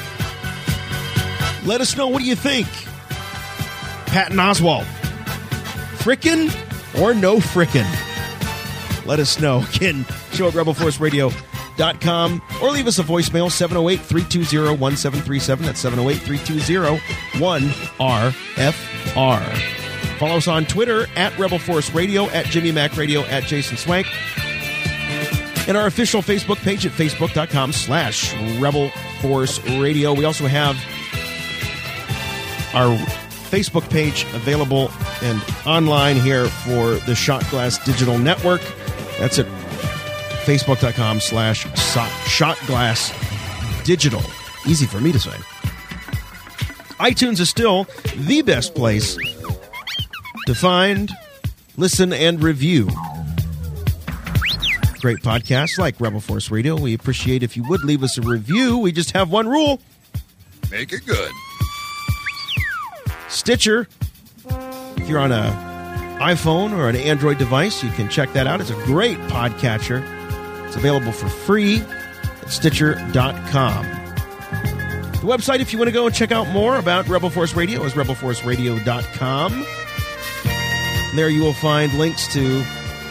Let 1.66 1.82
us 1.82 1.96
know 1.96 2.08
what 2.08 2.20
do 2.20 2.26
you 2.26 2.36
think? 2.36 2.68
Patton 4.08 4.38
Oswalt. 4.38 4.86
Frickin' 5.98 6.50
or 7.02 7.14
no 7.14 7.38
frickin'? 7.38 7.86
Let 9.06 9.20
us 9.20 9.40
know. 9.40 9.64
Again, 9.76 10.06
show 10.32 10.48
at 10.48 10.54
rebelforceradio.com 10.54 12.42
or 12.62 12.72
leave 12.72 12.88
us 12.88 13.00
a 13.00 13.04
voicemail 13.04 13.52
708 13.52 14.00
320 14.02 14.78
1737. 14.78 15.66
That's 15.66 15.80
708 15.80 16.22
320 16.22 17.00
1RFR. 17.40 19.58
Follow 20.20 20.38
us 20.38 20.48
on 20.48 20.66
Twitter 20.66 21.08
at 21.16 21.38
Rebel 21.40 21.60
Force 21.60 21.92
Radio, 21.92 22.26
at 22.30 22.46
Jimmy 22.46 22.72
Mack 22.72 22.96
Radio, 22.98 23.22
at 23.22 23.44
Jason 23.44 23.78
Swank. 23.78 24.08
And 25.68 25.78
our 25.78 25.88
official 25.88 26.22
Facebook 26.22 26.58
page 26.58 26.86
at 26.86 26.92
facebook.com 26.92 27.72
slash 27.72 28.34
Rebel 28.60 28.90
Force 29.22 29.66
Radio. 29.78 30.14
We 30.14 30.26
also 30.26 30.46
have 30.46 30.76
our 32.74 32.98
Facebook 33.50 33.90
page 33.90 34.24
available 34.34 34.92
and 35.22 35.42
online 35.66 36.16
here 36.16 36.46
for 36.46 36.96
the 37.06 37.16
Shot 37.16 37.48
Glass 37.50 37.84
Digital 37.86 38.18
Network. 38.18 38.62
That's 39.20 39.40
at 39.40 39.46
facebook.com 40.46 41.20
slash 41.20 41.68
Shot 42.28 42.58
Glass 42.66 43.14
digital. 43.86 44.22
Easy 44.68 44.86
for 44.86 45.00
me 45.00 45.12
to 45.12 45.20
say. 45.20 45.36
iTunes 47.00 47.40
is 47.40 47.50
still 47.50 47.86
the 48.16 48.42
best 48.42 48.74
place 48.76 49.18
to 50.48 50.56
find, 50.56 51.12
listen, 51.78 52.14
and 52.14 52.42
review 52.42 52.88
great 55.00 55.20
podcasts 55.20 55.78
like 55.78 56.00
Rebel 56.00 56.22
Force 56.22 56.50
Radio. 56.50 56.80
We 56.80 56.94
appreciate 56.94 57.44
if 57.44 57.58
you 57.58 57.64
would 57.68 57.84
leave 57.84 58.04
us 58.04 58.18
a 58.18 58.22
review. 58.22 58.78
We 58.78 58.94
just 58.94 59.12
have 59.12 59.30
one 59.30 59.50
rule 59.50 59.82
Make 60.74 60.92
it 60.92 61.06
good. 61.06 61.32
Stitcher. 63.34 63.88
If 64.98 65.10
you're 65.10 65.20
on 65.20 65.32
a 65.32 66.18
iPhone 66.22 66.72
or 66.72 66.88
an 66.88 66.96
Android 66.96 67.38
device, 67.38 67.84
you 67.84 67.90
can 67.92 68.08
check 68.08 68.32
that 68.34 68.48
out. 68.48 68.62
It's 68.62 68.70
a 68.70 68.86
great 68.86 69.18
podcatcher. 69.28 70.04
It's 70.68 70.76
available 70.76 71.12
for 71.12 71.28
free 71.28 71.82
at 71.82 72.50
Stitcher.com. 72.50 73.86
The 73.86 75.30
website, 75.30 75.60
if 75.60 75.72
you 75.72 75.80
want 75.80 75.88
to 75.88 75.94
go 75.94 76.06
and 76.06 76.16
check 76.16 76.32
out 76.32 76.48
more 76.50 76.78
about 76.78 77.08
Rebel 77.08 77.30
Force 77.30 77.56
Radio, 77.56 77.84
is 77.84 77.94
rebelforceradio.com. 77.94 79.66
There 81.16 81.30
you 81.30 81.42
will 81.44 81.54
find 81.54 81.94
links 81.94 82.32
to 82.34 82.64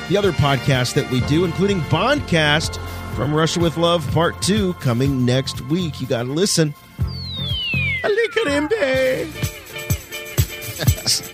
the 0.09 0.17
other 0.17 0.33
podcasts 0.33 0.95
that 0.95 1.11
we 1.11 1.21
do, 1.23 1.45
including 1.45 1.81
Bondcast 1.83 2.79
from 3.15 3.35
Russia 3.35 3.61
with 3.61 3.77
Love 3.77 4.09
Part 4.13 4.41
2 4.43 4.75
coming 4.75 5.25
next 5.25 5.61
week. 5.63 6.01
You 6.01 6.07
got 6.07 6.25
to 6.25 6.33
listen. 6.33 6.75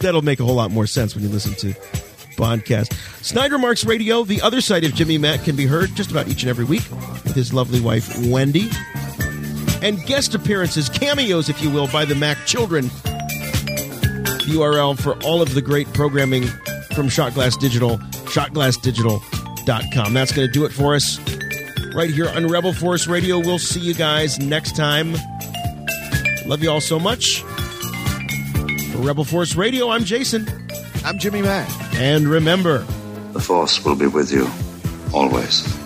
That'll 0.01 0.23
make 0.23 0.41
a 0.41 0.45
whole 0.45 0.55
lot 0.55 0.71
more 0.71 0.87
sense 0.87 1.15
when 1.15 1.25
you 1.25 1.31
listen 1.31 1.55
to 1.57 1.73
Bondcast. 2.37 2.93
Snyder 3.23 3.59
Marks 3.59 3.85
Radio, 3.85 4.25
the 4.25 4.41
other 4.41 4.61
side 4.61 4.85
of 4.85 4.95
Jimmy 4.95 5.19
Mack, 5.19 5.45
can 5.45 5.57
be 5.57 5.67
heard 5.67 5.95
just 5.95 6.11
about 6.11 6.29
each 6.29 6.43
and 6.43 6.51
every 6.51 6.65
week 6.65 6.89
with 7.25 7.35
his 7.35 7.53
lovely 7.53 7.81
wife, 7.81 8.17
Wendy. 8.29 8.69
And 9.83 10.05
guest 10.07 10.35
appearances, 10.35 10.89
cameos, 10.89 11.49
if 11.49 11.63
you 11.63 11.71
will, 11.71 11.89
by 11.89 12.05
the 12.05 12.15
Mack 12.15 12.39
Children. 12.47 12.91
URL 14.49 14.99
for 14.99 15.23
all 15.25 15.43
of 15.43 15.55
the 15.55 15.61
great 15.61 15.93
programming 15.93 16.45
from 16.95 17.09
Shot 17.09 17.35
Glass 17.35 17.57
Digital, 17.57 17.99
shotglassdigital.com. 17.99 20.15
That's 20.15 20.33
going 20.33 20.49
to 20.49 20.53
do 20.53 20.65
it 20.65 20.73
for 20.73 20.95
us 20.95 21.19
right 21.95 22.11
here 22.11 22.29
on 22.31 22.49
Rebel 22.49 22.73
Force 22.73 23.07
Radio. 23.07 23.39
We'll 23.39 23.59
see 23.59 23.81
you 23.81 23.95
guys 23.95 24.39
next 24.39 24.75
time. 24.75 25.15
Love 26.47 26.63
you 26.63 26.71
all 26.71 26.81
so 26.81 26.99
much. 26.99 27.45
For 28.99 29.05
Rebel 29.05 29.23
Force 29.23 29.55
Radio, 29.55 29.91
I'm 29.91 30.03
Jason. 30.03 30.49
I'm 31.05 31.21
Jimmy 31.21 31.41
Mack. 31.41 31.71
And 31.95 32.27
remember, 32.27 32.79
The 33.33 33.39
Force 33.39 33.85
will 33.85 33.95
be 33.95 34.09
with 34.09 34.33
you 34.33 34.51
always. 35.15 35.78